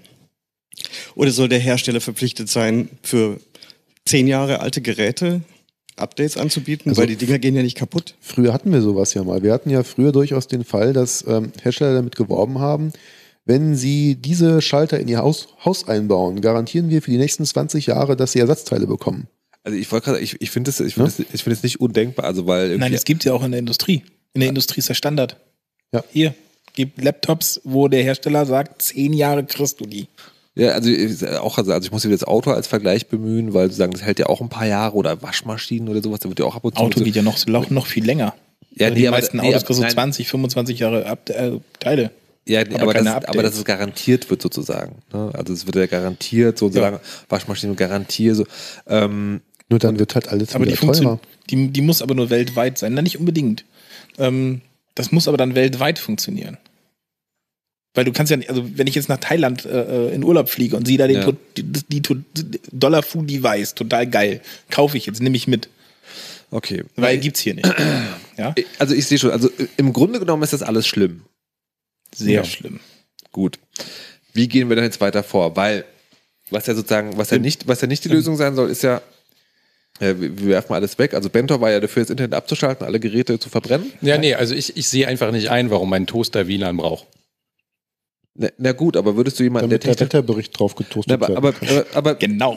Oder 1.14 1.30
soll 1.32 1.48
der 1.48 1.58
Hersteller 1.58 2.00
verpflichtet 2.00 2.48
sein, 2.48 2.88
für 3.02 3.40
zehn 4.04 4.26
Jahre 4.28 4.60
alte 4.60 4.80
Geräte 4.80 5.42
Updates 6.00 6.36
anzubieten? 6.36 6.90
Also 6.90 7.00
weil 7.00 7.08
die 7.08 7.16
Dinger 7.16 7.38
gehen 7.38 7.54
ja 7.54 7.62
nicht 7.62 7.76
kaputt. 7.76 8.14
Früher 8.20 8.52
hatten 8.52 8.72
wir 8.72 8.82
sowas 8.82 9.14
ja 9.14 9.24
mal. 9.24 9.42
Wir 9.42 9.52
hatten 9.52 9.70
ja 9.70 9.82
früher 9.82 10.12
durchaus 10.12 10.48
den 10.48 10.64
Fall, 10.64 10.92
dass 10.92 11.24
ähm, 11.26 11.52
Hersteller 11.62 11.94
damit 11.94 12.16
geworben 12.16 12.58
haben, 12.58 12.92
wenn 13.44 13.74
sie 13.74 14.16
diese 14.16 14.60
Schalter 14.60 15.00
in 15.00 15.08
ihr 15.08 15.18
Haus, 15.18 15.48
Haus 15.64 15.88
einbauen, 15.88 16.40
garantieren 16.40 16.90
wir 16.90 17.02
für 17.02 17.10
die 17.10 17.16
nächsten 17.16 17.44
20 17.44 17.86
Jahre, 17.86 18.16
dass 18.16 18.32
sie 18.32 18.40
Ersatzteile 18.40 18.86
bekommen. 18.86 19.26
Also 19.64 19.78
ich 19.78 19.90
wollte 19.90 20.06
gerade, 20.06 20.20
ich, 20.20 20.40
ich 20.40 20.50
finde 20.50 20.70
es, 20.70 20.80
ich 20.80 20.94
finde 20.94 21.10
es, 21.10 21.18
ich 21.18 21.42
finde 21.42 21.56
es 21.56 21.62
nicht 21.62 21.80
undenkbar, 21.80 22.26
also 22.26 22.46
weil 22.46 22.76
Nein, 22.78 22.92
es 22.92 23.04
gibt 23.04 23.24
ja 23.24 23.32
auch 23.32 23.42
in 23.42 23.52
der 23.52 23.60
Industrie. 23.60 24.02
In 24.34 24.40
der 24.40 24.48
Industrie 24.48 24.80
ist 24.80 24.88
der 24.88 24.94
Standard. 24.94 25.36
Ja. 25.92 26.04
Hier, 26.10 26.34
gibt 26.74 27.02
Laptops, 27.02 27.60
wo 27.64 27.88
der 27.88 28.02
Hersteller 28.04 28.46
sagt, 28.46 28.82
zehn 28.82 29.12
Jahre 29.12 29.44
kriegst 29.44 29.80
du 29.80 29.84
die. 29.84 30.06
Ja, 30.58 30.70
also 30.72 30.90
ich- 30.90 31.24
auch, 31.38 31.56
also 31.56 31.72
ich 31.80 31.92
muss 31.92 32.02
das 32.02 32.24
Auto 32.24 32.50
als 32.50 32.66
Vergleich 32.66 33.06
bemühen, 33.06 33.54
weil 33.54 33.70
sie 33.70 33.76
sagen, 33.76 33.92
das 33.92 34.02
hält 34.02 34.18
ja 34.18 34.26
auch 34.26 34.40
ein 34.40 34.48
paar 34.48 34.66
Jahre 34.66 34.94
oder 34.96 35.22
Waschmaschinen 35.22 35.88
oder 35.88 36.02
sowas, 36.02 36.20
da 36.20 36.28
wird 36.28 36.40
ja 36.40 36.44
auch 36.44 36.56
ab 36.56 36.64
und 36.64 36.74
zu. 36.76 36.82
Auto 36.82 37.00
geht 37.02 37.14
ja 37.14 37.22
noch, 37.22 37.46
noch, 37.46 37.70
noch 37.70 37.86
viel 37.86 38.04
länger. 38.04 38.34
Ja, 38.74 38.86
also 38.88 38.94
nee, 38.98 39.04
die 39.04 39.08
meisten 39.10 39.36
nee, 39.38 39.42
Autos 39.48 39.54
aber- 39.62 39.66
kriegst 39.66 39.78
du 39.78 39.82
nein. 39.84 39.92
20, 39.92 40.28
25 40.28 40.78
Jahre 40.80 41.06
Ab 41.06 41.30
äh, 41.30 41.52
Teile. 41.80 42.10
Ja, 42.46 42.60
aber 42.62 42.80
aber, 42.82 42.92
keine 42.94 43.10
das, 43.14 43.24
aber 43.26 43.42
dass 43.42 43.56
es 43.56 43.64
garantiert 43.64 44.30
wird 44.30 44.40
sozusagen. 44.42 44.96
Ne? 45.12 45.30
Also 45.34 45.52
es 45.52 45.66
wird 45.66 45.76
ja 45.76 45.86
garantiert, 45.86 46.58
so 46.58 46.66
und 46.66 46.72
so 46.72 46.78
Ja. 46.80 46.86
lange 46.86 47.00
Waschmaschine 47.28 47.74
garantiert. 47.74 48.36
So. 48.36 48.44
Ähm, 48.88 49.42
Nur 49.68 49.78
dann 49.78 49.98
wird 49.98 50.14
halt 50.14 50.28
alles 50.28 50.54
Aber 50.54 50.64
die, 50.64 50.72
teurer. 50.72 51.20
die, 51.50 51.68
die 51.68 51.80
muss 51.82 52.00
aber 52.02 52.14
nur 52.14 52.30
weltweit 52.30 52.78
sein. 52.78 52.94
Na, 52.94 53.02
nicht 53.02 53.18
unbedingt. 53.18 53.64
Ähm, 54.18 54.62
das 54.94 55.12
muss 55.12 55.28
aber 55.28 55.36
dann 55.36 55.54
weltweit 55.54 55.98
funktionieren. 55.98 56.56
Weil 57.98 58.04
du 58.04 58.12
kannst 58.12 58.30
ja 58.30 58.36
nicht, 58.36 58.48
also 58.48 58.64
wenn 58.78 58.86
ich 58.86 58.94
jetzt 58.94 59.08
nach 59.08 59.18
Thailand 59.18 59.64
äh, 59.64 60.10
in 60.14 60.22
Urlaub 60.22 60.48
fliege 60.48 60.76
und 60.76 60.86
sehe 60.86 60.96
da 60.98 61.08
den 61.08 61.16
Ja. 61.22 61.32
die, 61.56 61.64
die, 61.64 62.00
to- 62.00 62.14
Dollar 62.70 63.02
Food 63.02 63.28
Device, 63.28 63.74
total 63.74 64.06
geil, 64.06 64.40
kaufe 64.70 64.96
ich 64.96 65.06
jetzt, 65.06 65.20
nehme 65.20 65.36
ich 65.36 65.48
mit. 65.48 65.68
okay. 66.52 66.84
Weil 66.94 67.18
gibt's 67.18 67.40
hier 67.40 67.54
nicht. 67.54 67.66
Ja? 68.36 68.54
Also 68.78 68.94
ich 68.94 69.06
sehe 69.06 69.18
schon, 69.18 69.32
also 69.32 69.50
im 69.76 69.92
Grunde 69.92 70.20
genommen 70.20 70.44
ist 70.44 70.52
das 70.52 70.62
alles 70.62 70.86
schlimm. 70.86 71.22
Sehr 72.14 72.36
Ja. 72.36 72.44
schlimm. 72.44 72.78
Gut. 73.32 73.58
Wie 74.32 74.46
gehen 74.46 74.68
wir 74.68 74.76
dann 74.76 74.84
jetzt 74.84 75.00
weiter 75.00 75.24
vor? 75.24 75.56
Weil, 75.56 75.84
was 76.50 76.66
ja 76.68 76.74
sozusagen, 76.76 77.16
was 77.18 77.30
ja 77.30 77.38
nicht, 77.38 77.66
was 77.66 77.80
ja 77.80 77.88
nicht 77.88 78.04
die 78.04 78.08
Lösung 78.10 78.36
sein 78.36 78.54
soll, 78.54 78.70
ist 78.70 78.82
ja, 78.84 79.02
äh, 79.98 80.14
wir 80.18 80.38
wir 80.38 80.46
werfen 80.50 80.72
alles 80.74 80.96
weg. 80.98 81.14
Also 81.14 81.28
Bentor 81.30 81.60
war 81.60 81.72
ja 81.72 81.80
dafür, 81.80 82.02
das 82.04 82.10
Internet 82.10 82.34
abzuschalten, 82.34 82.86
alle 82.86 83.00
Geräte 83.00 83.40
zu 83.40 83.48
verbrennen. 83.50 83.90
Ja, 84.02 84.16
nee, 84.18 84.34
also 84.34 84.54
ich, 84.54 84.76
ich 84.76 84.88
sehe 84.88 85.08
einfach 85.08 85.32
nicht 85.32 85.50
ein, 85.50 85.70
warum 85.70 85.90
mein 85.90 86.06
Toaster 86.06 86.46
WLAN 86.46 86.76
braucht. 86.76 87.06
Na, 88.40 88.48
na 88.56 88.72
gut, 88.72 88.96
aber 88.96 89.16
würdest 89.16 89.38
du 89.40 89.42
jemanden, 89.42 89.68
der 89.68 89.80
Damit 89.80 89.98
der 90.00 90.06
Technik... 90.06 90.14
Wetterbericht 90.14 90.58
drauf 90.58 90.74
Na, 90.78 90.84
getoastet 90.84 91.12
aber, 91.12 91.28
werden 91.28 91.36
aber, 91.36 91.52
kann. 91.52 91.68
aber, 91.68 91.86
aber, 91.94 92.14
Genau. 92.14 92.56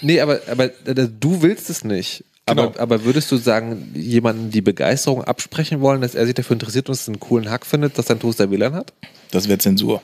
nee, 0.00 0.20
aber, 0.20 0.40
aber 0.50 0.64
äh, 0.64 1.08
du 1.20 1.42
willst 1.42 1.68
es 1.68 1.84
nicht. 1.84 2.24
Aber, 2.46 2.68
Genau. 2.68 2.78
aber 2.80 3.04
würdest 3.04 3.30
du 3.30 3.36
sagen, 3.36 3.90
jemanden 3.94 4.50
die 4.50 4.62
Begeisterung 4.62 5.22
absprechen 5.22 5.82
wollen, 5.82 6.00
dass 6.00 6.14
er 6.14 6.24
sich 6.24 6.34
dafür 6.34 6.54
interessiert 6.54 6.88
und 6.88 6.94
es 6.94 7.06
einen 7.06 7.20
coolen 7.20 7.50
Hack 7.50 7.66
findet, 7.66 7.98
dass 7.98 8.06
sein 8.06 8.18
Toaster 8.18 8.50
WLAN 8.50 8.72
hat? 8.74 8.94
Das 9.30 9.48
wäre 9.48 9.58
Zensur. 9.58 10.00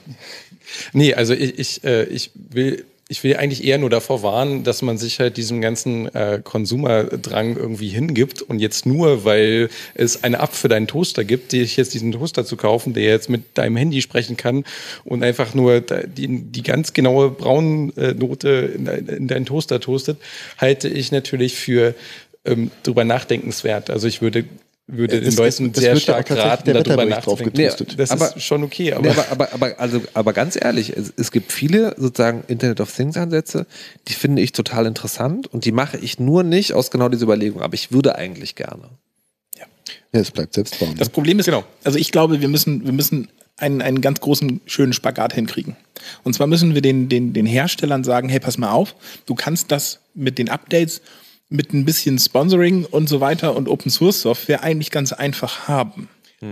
Nee, 0.92 1.14
also 1.14 1.32
ich, 1.32 1.58
ich, 1.58 1.84
äh, 1.84 2.04
ich 2.04 2.30
will. 2.34 2.84
Ich 3.14 3.22
will 3.22 3.36
eigentlich 3.36 3.62
eher 3.62 3.78
nur 3.78 3.90
davor 3.90 4.24
warnen, 4.24 4.64
dass 4.64 4.82
man 4.82 4.98
sich 4.98 5.20
halt 5.20 5.36
diesem 5.36 5.60
ganzen 5.60 6.12
äh, 6.16 6.40
Konsumerdrang 6.42 7.56
irgendwie 7.56 7.86
hingibt 7.86 8.42
und 8.42 8.58
jetzt 8.58 8.86
nur, 8.86 9.24
weil 9.24 9.68
es 9.94 10.24
eine 10.24 10.38
App 10.38 10.52
für 10.52 10.66
deinen 10.66 10.88
Toaster 10.88 11.22
gibt, 11.22 11.52
ich 11.52 11.76
jetzt 11.76 11.94
diesen 11.94 12.10
Toaster 12.10 12.44
zu 12.44 12.56
kaufen, 12.56 12.92
der 12.92 13.04
jetzt 13.04 13.30
mit 13.30 13.56
deinem 13.56 13.76
Handy 13.76 14.02
sprechen 14.02 14.36
kann 14.36 14.64
und 15.04 15.22
einfach 15.22 15.54
nur 15.54 15.80
die, 15.80 16.26
die 16.42 16.62
ganz 16.64 16.92
genaue 16.92 17.30
Braunnote 17.30 18.48
in, 18.74 18.84
dein- 18.84 19.06
in 19.06 19.28
deinen 19.28 19.46
Toaster 19.46 19.78
toastet, 19.78 20.18
halte 20.58 20.88
ich 20.88 21.12
natürlich 21.12 21.54
für 21.54 21.94
ähm, 22.44 22.72
drüber 22.82 23.04
nachdenkenswert. 23.04 23.90
Also 23.90 24.08
ich 24.08 24.22
würde 24.22 24.44
würde 24.86 25.16
Es- 25.18 25.34
den 25.34 25.36
Leuten 25.44 25.70
es 25.74 25.80
sehr 25.80 25.94
wird 25.94 26.02
ja 26.06 26.14
auch 26.14 26.18
stark 26.18 26.26
tatsächlich 26.26 26.52
raten, 26.52 26.64
der 26.66 26.82
darüber 26.82 27.04
nachzudenken. 27.06 27.52
getoastet. 27.56 27.98
das 27.98 28.10
Aber- 28.10 28.36
ist 28.36 28.42
schon 28.42 28.62
okay, 28.64 28.92
aber, 28.92 29.02
Nee, 29.02 29.10
aber, 29.10 29.30
aber, 29.30 29.52
aber, 29.54 29.80
also, 29.80 30.02
aber 30.12 30.32
ganz 30.34 30.56
ehrlich, 30.60 30.90
es, 30.94 31.12
es 31.16 31.30
gibt 31.32 31.52
viele 31.52 31.94
sozusagen 31.96 32.44
Internet 32.48 32.80
of 32.80 32.94
Things 32.94 33.16
Ansätze, 33.16 33.66
die 34.08 34.12
finde 34.12 34.42
ich 34.42 34.52
total 34.52 34.84
interessant 34.86 35.46
und 35.52 35.64
die 35.64 35.72
mache 35.72 35.96
ich 35.96 36.18
nur 36.18 36.42
nicht 36.42 36.74
aus 36.74 36.90
genau 36.90 37.08
dieser 37.08 37.24
Überlegung, 37.24 37.62
aber 37.62 37.74
ich 37.74 37.92
würde 37.92 38.16
eigentlich 38.16 38.54
gerne. 38.56 38.90
Ja, 39.56 39.64
es 40.20 40.30
bleibt 40.30 40.54
selbstbauend. 40.54 41.00
Das 41.00 41.08
Problem 41.08 41.38
ist, 41.38 41.48
also 41.48 41.98
ich 41.98 42.12
glaube, 42.12 42.40
wir 42.40 42.48
müssen, 42.48 42.84
wir 42.84 42.92
müssen 42.92 43.28
einen, 43.56 43.80
einen 43.82 44.00
ganz 44.00 44.20
großen, 44.20 44.60
schönen 44.66 44.92
Spagat 44.92 45.32
hinkriegen. 45.32 45.76
Und 46.24 46.34
zwar 46.34 46.46
müssen 46.46 46.74
wir 46.74 46.82
den, 46.82 47.08
den, 47.08 47.32
den 47.32 47.46
Herstellern 47.46 48.04
sagen, 48.04 48.28
hey, 48.28 48.38
pass 48.40 48.58
mal 48.58 48.70
auf, 48.70 48.94
du 49.26 49.34
kannst 49.34 49.72
das 49.72 50.00
mit 50.14 50.38
den 50.38 50.48
Updates, 50.50 51.00
mit 51.48 51.72
ein 51.72 51.84
bisschen 51.84 52.18
Sponsoring 52.18 52.84
und 52.84 53.08
so 53.08 53.20
weiter 53.20 53.54
und 53.56 53.68
Open 53.68 53.90
Source 53.90 54.22
Software 54.22 54.62
eigentlich 54.62 54.90
ganz 54.90 55.12
einfach 55.12 55.68
haben. 55.68 56.08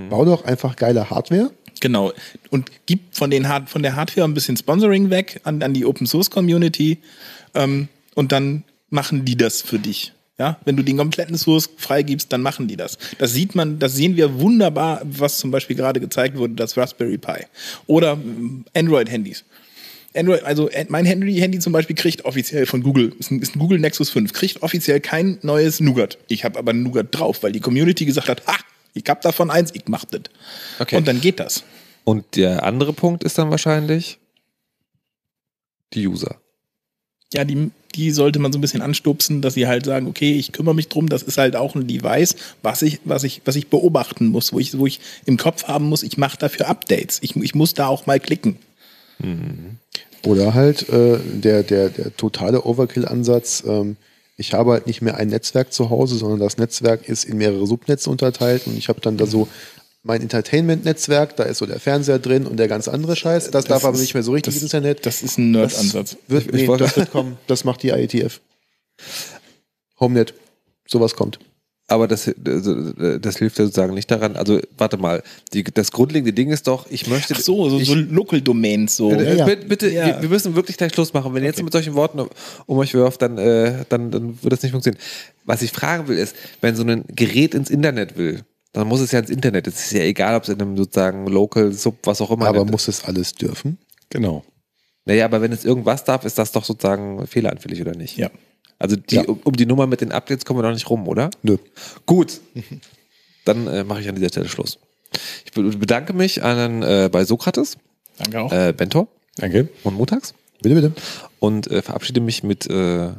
Bau 0.09 0.24
doch 0.24 0.44
einfach 0.44 0.77
geile 0.77 1.10
Hardware. 1.10 1.51
Genau. 1.81 2.12
Und 2.51 2.70
gib 2.86 3.14
von, 3.14 3.31
den 3.31 3.48
Hard 3.48 3.69
von 3.69 3.82
der 3.82 3.97
Hardware 3.97 4.27
ein 4.27 4.35
bisschen 4.35 4.56
Sponsoring 4.56 5.10
weg 5.10 5.40
an, 5.44 5.62
an 5.62 5.74
die 5.74 5.85
Open 5.85 6.06
Source 6.06 6.31
Community 6.31 6.98
ähm, 7.55 7.89
und 8.14 8.32
dann 8.32 8.64
machen 8.89 9.24
die 9.24 9.36
das 9.36 9.62
für 9.62 9.78
dich. 9.78 10.12
Ja, 10.39 10.59
wenn 10.64 10.77
du 10.77 10.82
den 10.82 10.97
kompletten 10.97 11.36
Source 11.36 11.69
freigibst, 11.77 12.32
dann 12.32 12.40
machen 12.40 12.66
die 12.66 12.77
das. 12.77 12.98
Das 13.19 13.32
sieht 13.32 13.55
man, 13.55 13.78
das 13.78 13.94
sehen 13.94 14.16
wir 14.16 14.40
wunderbar, 14.40 15.02
was 15.05 15.39
zum 15.39 15.51
Beispiel 15.51 15.77
gerade 15.77 16.01
gezeigt 16.01 16.36
wurde, 16.36 16.55
das 16.55 16.77
Raspberry 16.77 17.19
Pi 17.19 17.44
oder 17.86 18.12
ähm, 18.12 18.64
Android-Handys. 18.74 19.44
Android, 20.14 20.43
also 20.44 20.68
äh, 20.68 20.86
mein 20.89 21.06
Handy, 21.06 21.34
Handy 21.36 21.59
zum 21.59 21.72
Beispiel 21.72 21.97
kriegt 21.97 22.24
offiziell 22.24 22.66
von 22.66 22.82
Google, 22.82 23.14
ist 23.18 23.30
ein, 23.30 23.40
ist 23.40 23.56
ein 23.56 23.59
Google 23.59 23.78
Nexus 23.78 24.10
5, 24.10 24.32
kriegt 24.32 24.62
offiziell 24.62 25.01
kein 25.01 25.39
neues 25.43 25.80
Nougat. 25.80 26.18
Ich 26.28 26.44
habe 26.44 26.59
aber 26.59 26.72
Nougat 26.72 27.09
drauf, 27.10 27.43
weil 27.43 27.52
die 27.52 27.60
Community 27.60 28.05
gesagt 28.05 28.28
hat, 28.28 28.47
ha, 28.47 28.56
ich 28.94 29.05
hab 29.09 29.22
davon 29.22 29.51
eins, 29.51 29.70
ich 29.74 29.84
mach 29.86 30.05
das. 30.05 30.22
Okay. 30.78 30.97
Und 30.97 31.09
dann 31.09 31.20
geht 31.20 31.40
das. 31.40 31.64
Und 32.05 32.36
der 32.36 32.64
andere 32.64 32.93
Punkt 32.93 33.24
ist 33.24 33.39
dann 33.39 33.51
wahrscheinlich 33.51 34.18
die 35.94 36.06
User. 36.06 36.36
ja, 37.32 37.44
die, 37.44 37.70
die 37.94 38.10
sollte 38.10 38.39
man 38.39 38.52
so 38.52 38.59
ein 38.59 38.60
bisschen 38.60 38.82
anstupsen, 38.82 39.40
dass 39.40 39.55
sie 39.55 39.66
halt 39.66 39.86
sagen, 39.86 40.06
okay, 40.06 40.34
ich 40.34 40.52
kümmere 40.52 40.74
mich 40.74 40.89
drum, 40.89 41.09
das 41.09 41.22
ist 41.22 41.39
halt 41.39 41.56
auch 41.56 41.74
ein 41.74 41.86
Device, 41.86 42.36
was 42.62 42.82
ich, 42.82 43.01
was 43.05 43.24
ich, 43.24 43.43
was 43.44 43.56
ich 43.56 43.68
beobachten 43.68 44.26
muss, 44.26 44.52
wo 44.52 44.59
ich, 44.59 44.76
wo 44.76 44.86
ich 44.86 45.01
im 45.24 45.36
Kopf 45.36 45.64
haben 45.64 45.89
muss, 45.89 46.02
ich 46.02 46.18
mache 46.18 46.36
dafür 46.39 46.68
Updates. 46.68 47.18
Ich, 47.22 47.36
ich 47.36 47.55
muss 47.55 47.74
da 47.74 47.86
auch 47.86 48.06
mal 48.06 48.20
klicken. 48.20 48.59
Oder 50.24 50.55
halt 50.55 50.89
äh, 50.89 51.18
der, 51.18 51.62
der, 51.62 51.89
der 51.89 52.16
totale 52.16 52.62
Overkill-Ansatz. 52.64 53.64
Ähm, 53.66 53.97
ich 54.36 54.55
habe 54.55 54.72
halt 54.72 54.86
nicht 54.86 55.02
mehr 55.02 55.16
ein 55.16 55.28
Netzwerk 55.28 55.72
zu 55.72 55.90
Hause, 55.90 56.16
sondern 56.16 56.40
das 56.40 56.56
Netzwerk 56.59 57.09
ist 57.09 57.24
in 57.24 57.36
mehrere 57.39 57.66
Subnetze 57.66 58.09
unterteilt 58.10 58.66
und 58.66 58.76
ich 58.76 58.89
habe 58.89 59.01
dann 59.01 59.16
da 59.16 59.26
so 59.26 59.47
mein 60.05 60.20
Entertainment-Netzwerk, 60.22 61.36
da 61.36 61.44
ist 61.44 61.59
so 61.59 61.66
der 61.66 61.78
Fernseher 61.78 62.18
drin 62.18 62.47
und 62.47 62.56
der 62.56 62.66
ganz 62.66 62.89
andere 62.89 63.14
Scheiß. 63.14 63.51
Das, 63.52 63.66
darf 63.66 63.84
aber 63.84 63.94
ist- 63.94 64.01
nicht 64.01 64.14
mehr 64.14 64.22
so 64.24 64.32
richtig 64.32 64.55
das- 64.55 64.62
ins 64.62 64.72
Internet. 64.74 65.06
Das 65.06 65.22
ist 65.22 65.39
ein 65.39 65.52
Nerd-Ansatz. 65.52 66.16
Nee, 66.28 66.66
das 66.76 66.97
wird 66.97 67.10
kommen. 67.12 67.36
Das 67.47 67.62
macht 67.64 67.82
die 67.84 67.90
IETF. 67.90 68.40
HomeNet. 70.01 70.34
Sowas 70.89 71.14
kommt. 71.14 71.39
Aber 71.93 72.09
das, 72.09 72.31
das, 72.39 72.62
das 73.20 73.36
hilft 73.36 73.59
ja 73.59 73.66
sozusagen 73.66 73.93
nicht 73.93 74.10
daran. 74.10 74.35
Also, 74.35 74.60
warte 74.78 74.97
mal, 74.97 75.23
die, 75.52 75.62
das 75.62 75.93
grundlegende 75.93 76.32
Ding 76.32 76.51
ist 76.51 76.66
doch, 76.66 76.86
ich 76.89 77.06
möchte. 77.06 77.35
Ach 77.36 77.40
so, 77.40 77.69
so, 77.69 77.78
ich, 77.78 77.86
so 77.86 77.94
Local 77.94 78.40
Domains, 78.40 78.97
so. 78.97 79.12
Äh, 79.12 79.36
ja. 79.36 79.44
Bitte, 79.44 79.66
bitte 79.66 79.90
Ja. 79.90 80.06
wir, 80.06 80.23
wir 80.23 80.28
müssen 80.31 80.55
wirklich 80.55 80.78
gleich 80.78 80.94
Schluss 80.94 81.12
machen. 81.12 81.35
Wenn 81.35 81.43
ihr 81.43 81.48
jetzt 81.48 81.62
mit 81.62 81.70
solchen 81.70 81.94
Worten 81.94 82.20
um, 82.20 82.31
um 82.64 82.78
euch 82.78 82.94
wirft, 82.94 83.20
dann, 83.20 83.36
äh, 83.36 83.85
dann, 83.90 84.10
dann 84.10 84.43
wird 84.43 84.55
das 84.55 84.62
nicht 84.62 84.73
funktionieren. 84.73 85.02
Was 85.44 85.60
ich 85.60 85.70
fragen 85.70 86.09
will, 86.09 86.16
ist, 86.16 86.35
wenn 86.62 86.74
so 86.74 86.82
ein 86.82 87.05
Gerät 87.09 87.55
ins 87.55 87.69
Internet 87.69 88.16
will, 88.16 88.40
dann 88.73 88.89
muss 88.89 89.01
es 89.01 89.12
ja 89.12 89.19
ins 89.19 89.28
Internet. 89.28 89.66
Es 89.66 89.85
ist 89.85 89.93
ja 89.93 90.01
egal, 90.01 90.35
ob 90.35 90.44
es 90.44 90.48
in 90.48 90.59
einem 90.60 90.78
sozusagen 90.78 91.27
Local, 91.27 91.73
Sub, 91.73 91.98
was 92.05 92.23
auch 92.23 92.31
immer. 92.31 92.47
Aber 92.47 92.64
muss 92.64 92.89
es 92.89 93.05
alles 93.05 93.35
dürfen? 93.35 93.77
genau. 94.09 94.44
Naja, 95.05 95.24
aber 95.24 95.43
wenn 95.43 95.52
es 95.52 95.64
irgendwas 95.64 96.05
darf, 96.05 96.24
ist 96.24 96.39
das 96.39 96.52
doch 96.52 96.64
sozusagen 96.64 97.27
fehleranfällig, 97.27 97.81
oder 97.82 97.94
nicht? 97.94 98.16
Ja. 98.16 98.31
Also 98.78 98.97
die, 98.97 99.16
Ja. 99.16 99.23
um, 99.24 99.40
um 99.44 99.53
die 99.55 99.66
Nummer 99.66 99.86
mit 99.86 100.01
den 100.01 100.12
Updates 100.12 100.44
kommen 100.44 100.59
wir 100.61 100.65
noch 100.69 100.74
nicht 100.74 100.89
rum, 100.90 101.07
oder? 101.09 101.31
Nö. 101.43 101.57
Gut. 102.07 102.40
Dann 103.44 103.66
äh, 103.66 103.85
mache 103.85 104.01
ich 104.01 104.09
an 104.09 104.15
dieser 104.15 104.28
Stelle 104.28 104.49
Schluss. 104.49 104.78
Ich 105.44 105.53
be- 105.53 105.62
bedanke 105.62 106.12
mich 106.12 106.43
an, 106.43 106.82
äh, 106.82 107.09
bei 107.12 107.24
Sokrates, 107.24 107.77
Danke 108.19 108.40
auch. 108.40 108.53
äh, 108.53 108.73
Bentor 108.77 109.09
Danke. 109.36 109.69
und 109.85 109.94
Montags 109.94 110.32
Bitte, 110.62 110.74
bitte. 110.77 110.93
und 111.40 111.70
äh, 111.70 111.82
verabschiede 111.82 112.20
mich 112.20 112.43
mit 112.44 112.69
äh, 112.70 113.11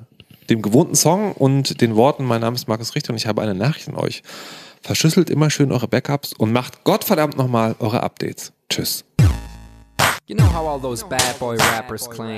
dem 0.50 0.62
gewohnten 0.62 0.96
Song 0.96 1.34
und 1.34 1.82
den 1.82 1.96
Worten, 1.96 2.24
mein 2.26 2.42
Name 2.42 2.56
ist 2.56 2.68
Markus 2.68 2.96
Richter 2.96 3.12
und 3.12 3.18
ich 3.18 3.28
habe 3.28 3.42
eine 3.42 3.54
Nachricht 3.54 3.88
an 3.90 3.96
euch. 3.96 4.24
Verschlüsselt 4.82 5.30
immer 5.30 5.50
schön 5.50 5.72
eure 5.72 5.88
Backups 5.88 6.34
und 6.34 6.52
macht 6.52 6.84
Gottverdammt 6.84 7.38
nochmal 7.38 7.76
eure 7.80 8.02
Updates. 8.04 8.52
Tschüss. 8.70 9.06
You 10.28 10.36
know 10.36 10.46
how 10.54 10.66
all 10.68 10.82
those 10.82 11.06
bad 11.06 11.38
boy 11.40 11.58
rappers 11.76 12.10
claim 12.10 12.38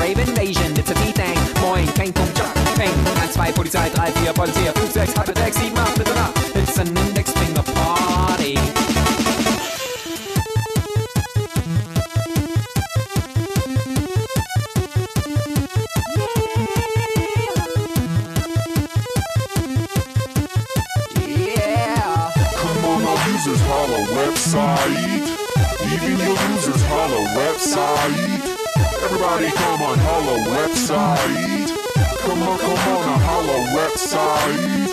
Rave 0.00 0.18
invasion, 0.18 0.76
it's 0.76 0.90
a 0.90 0.94
V-Thing. 0.94 1.38
Moin, 1.60 1.86
kein 1.94 2.12
Punkt, 2.12 2.36
Jump, 2.36 2.54
Peng. 2.76 2.92
1, 3.16 3.32
2, 3.32 3.52
Polizei, 3.52 3.90
3, 3.90 4.12
4, 4.12 4.32
Polizei, 4.32 4.72
5, 4.72 4.92
6, 4.92 5.14
halbe 5.16 5.32
6, 5.34 5.56
7, 5.56 5.78
8, 5.78 5.94
bitte 5.94 6.14
nach. 6.14 6.32
It's 6.54 6.78
an 6.78 6.88
index 6.88 7.30
finger 7.32 7.62
party. 7.62 8.58
Website. 24.12 25.26
Even 25.92 26.18
your 26.18 26.36
users 26.52 26.82
holla 26.82 27.20
website. 27.34 28.51
Everybody 29.04 29.50
come 29.50 29.82
on, 29.82 29.98
holla 29.98 30.38
website. 30.54 31.68
Come 32.20 32.42
on, 32.42 32.58
come 32.58 32.72
on, 32.72 33.08
a 33.08 33.18
holla 33.18 33.58
website. 33.74 34.92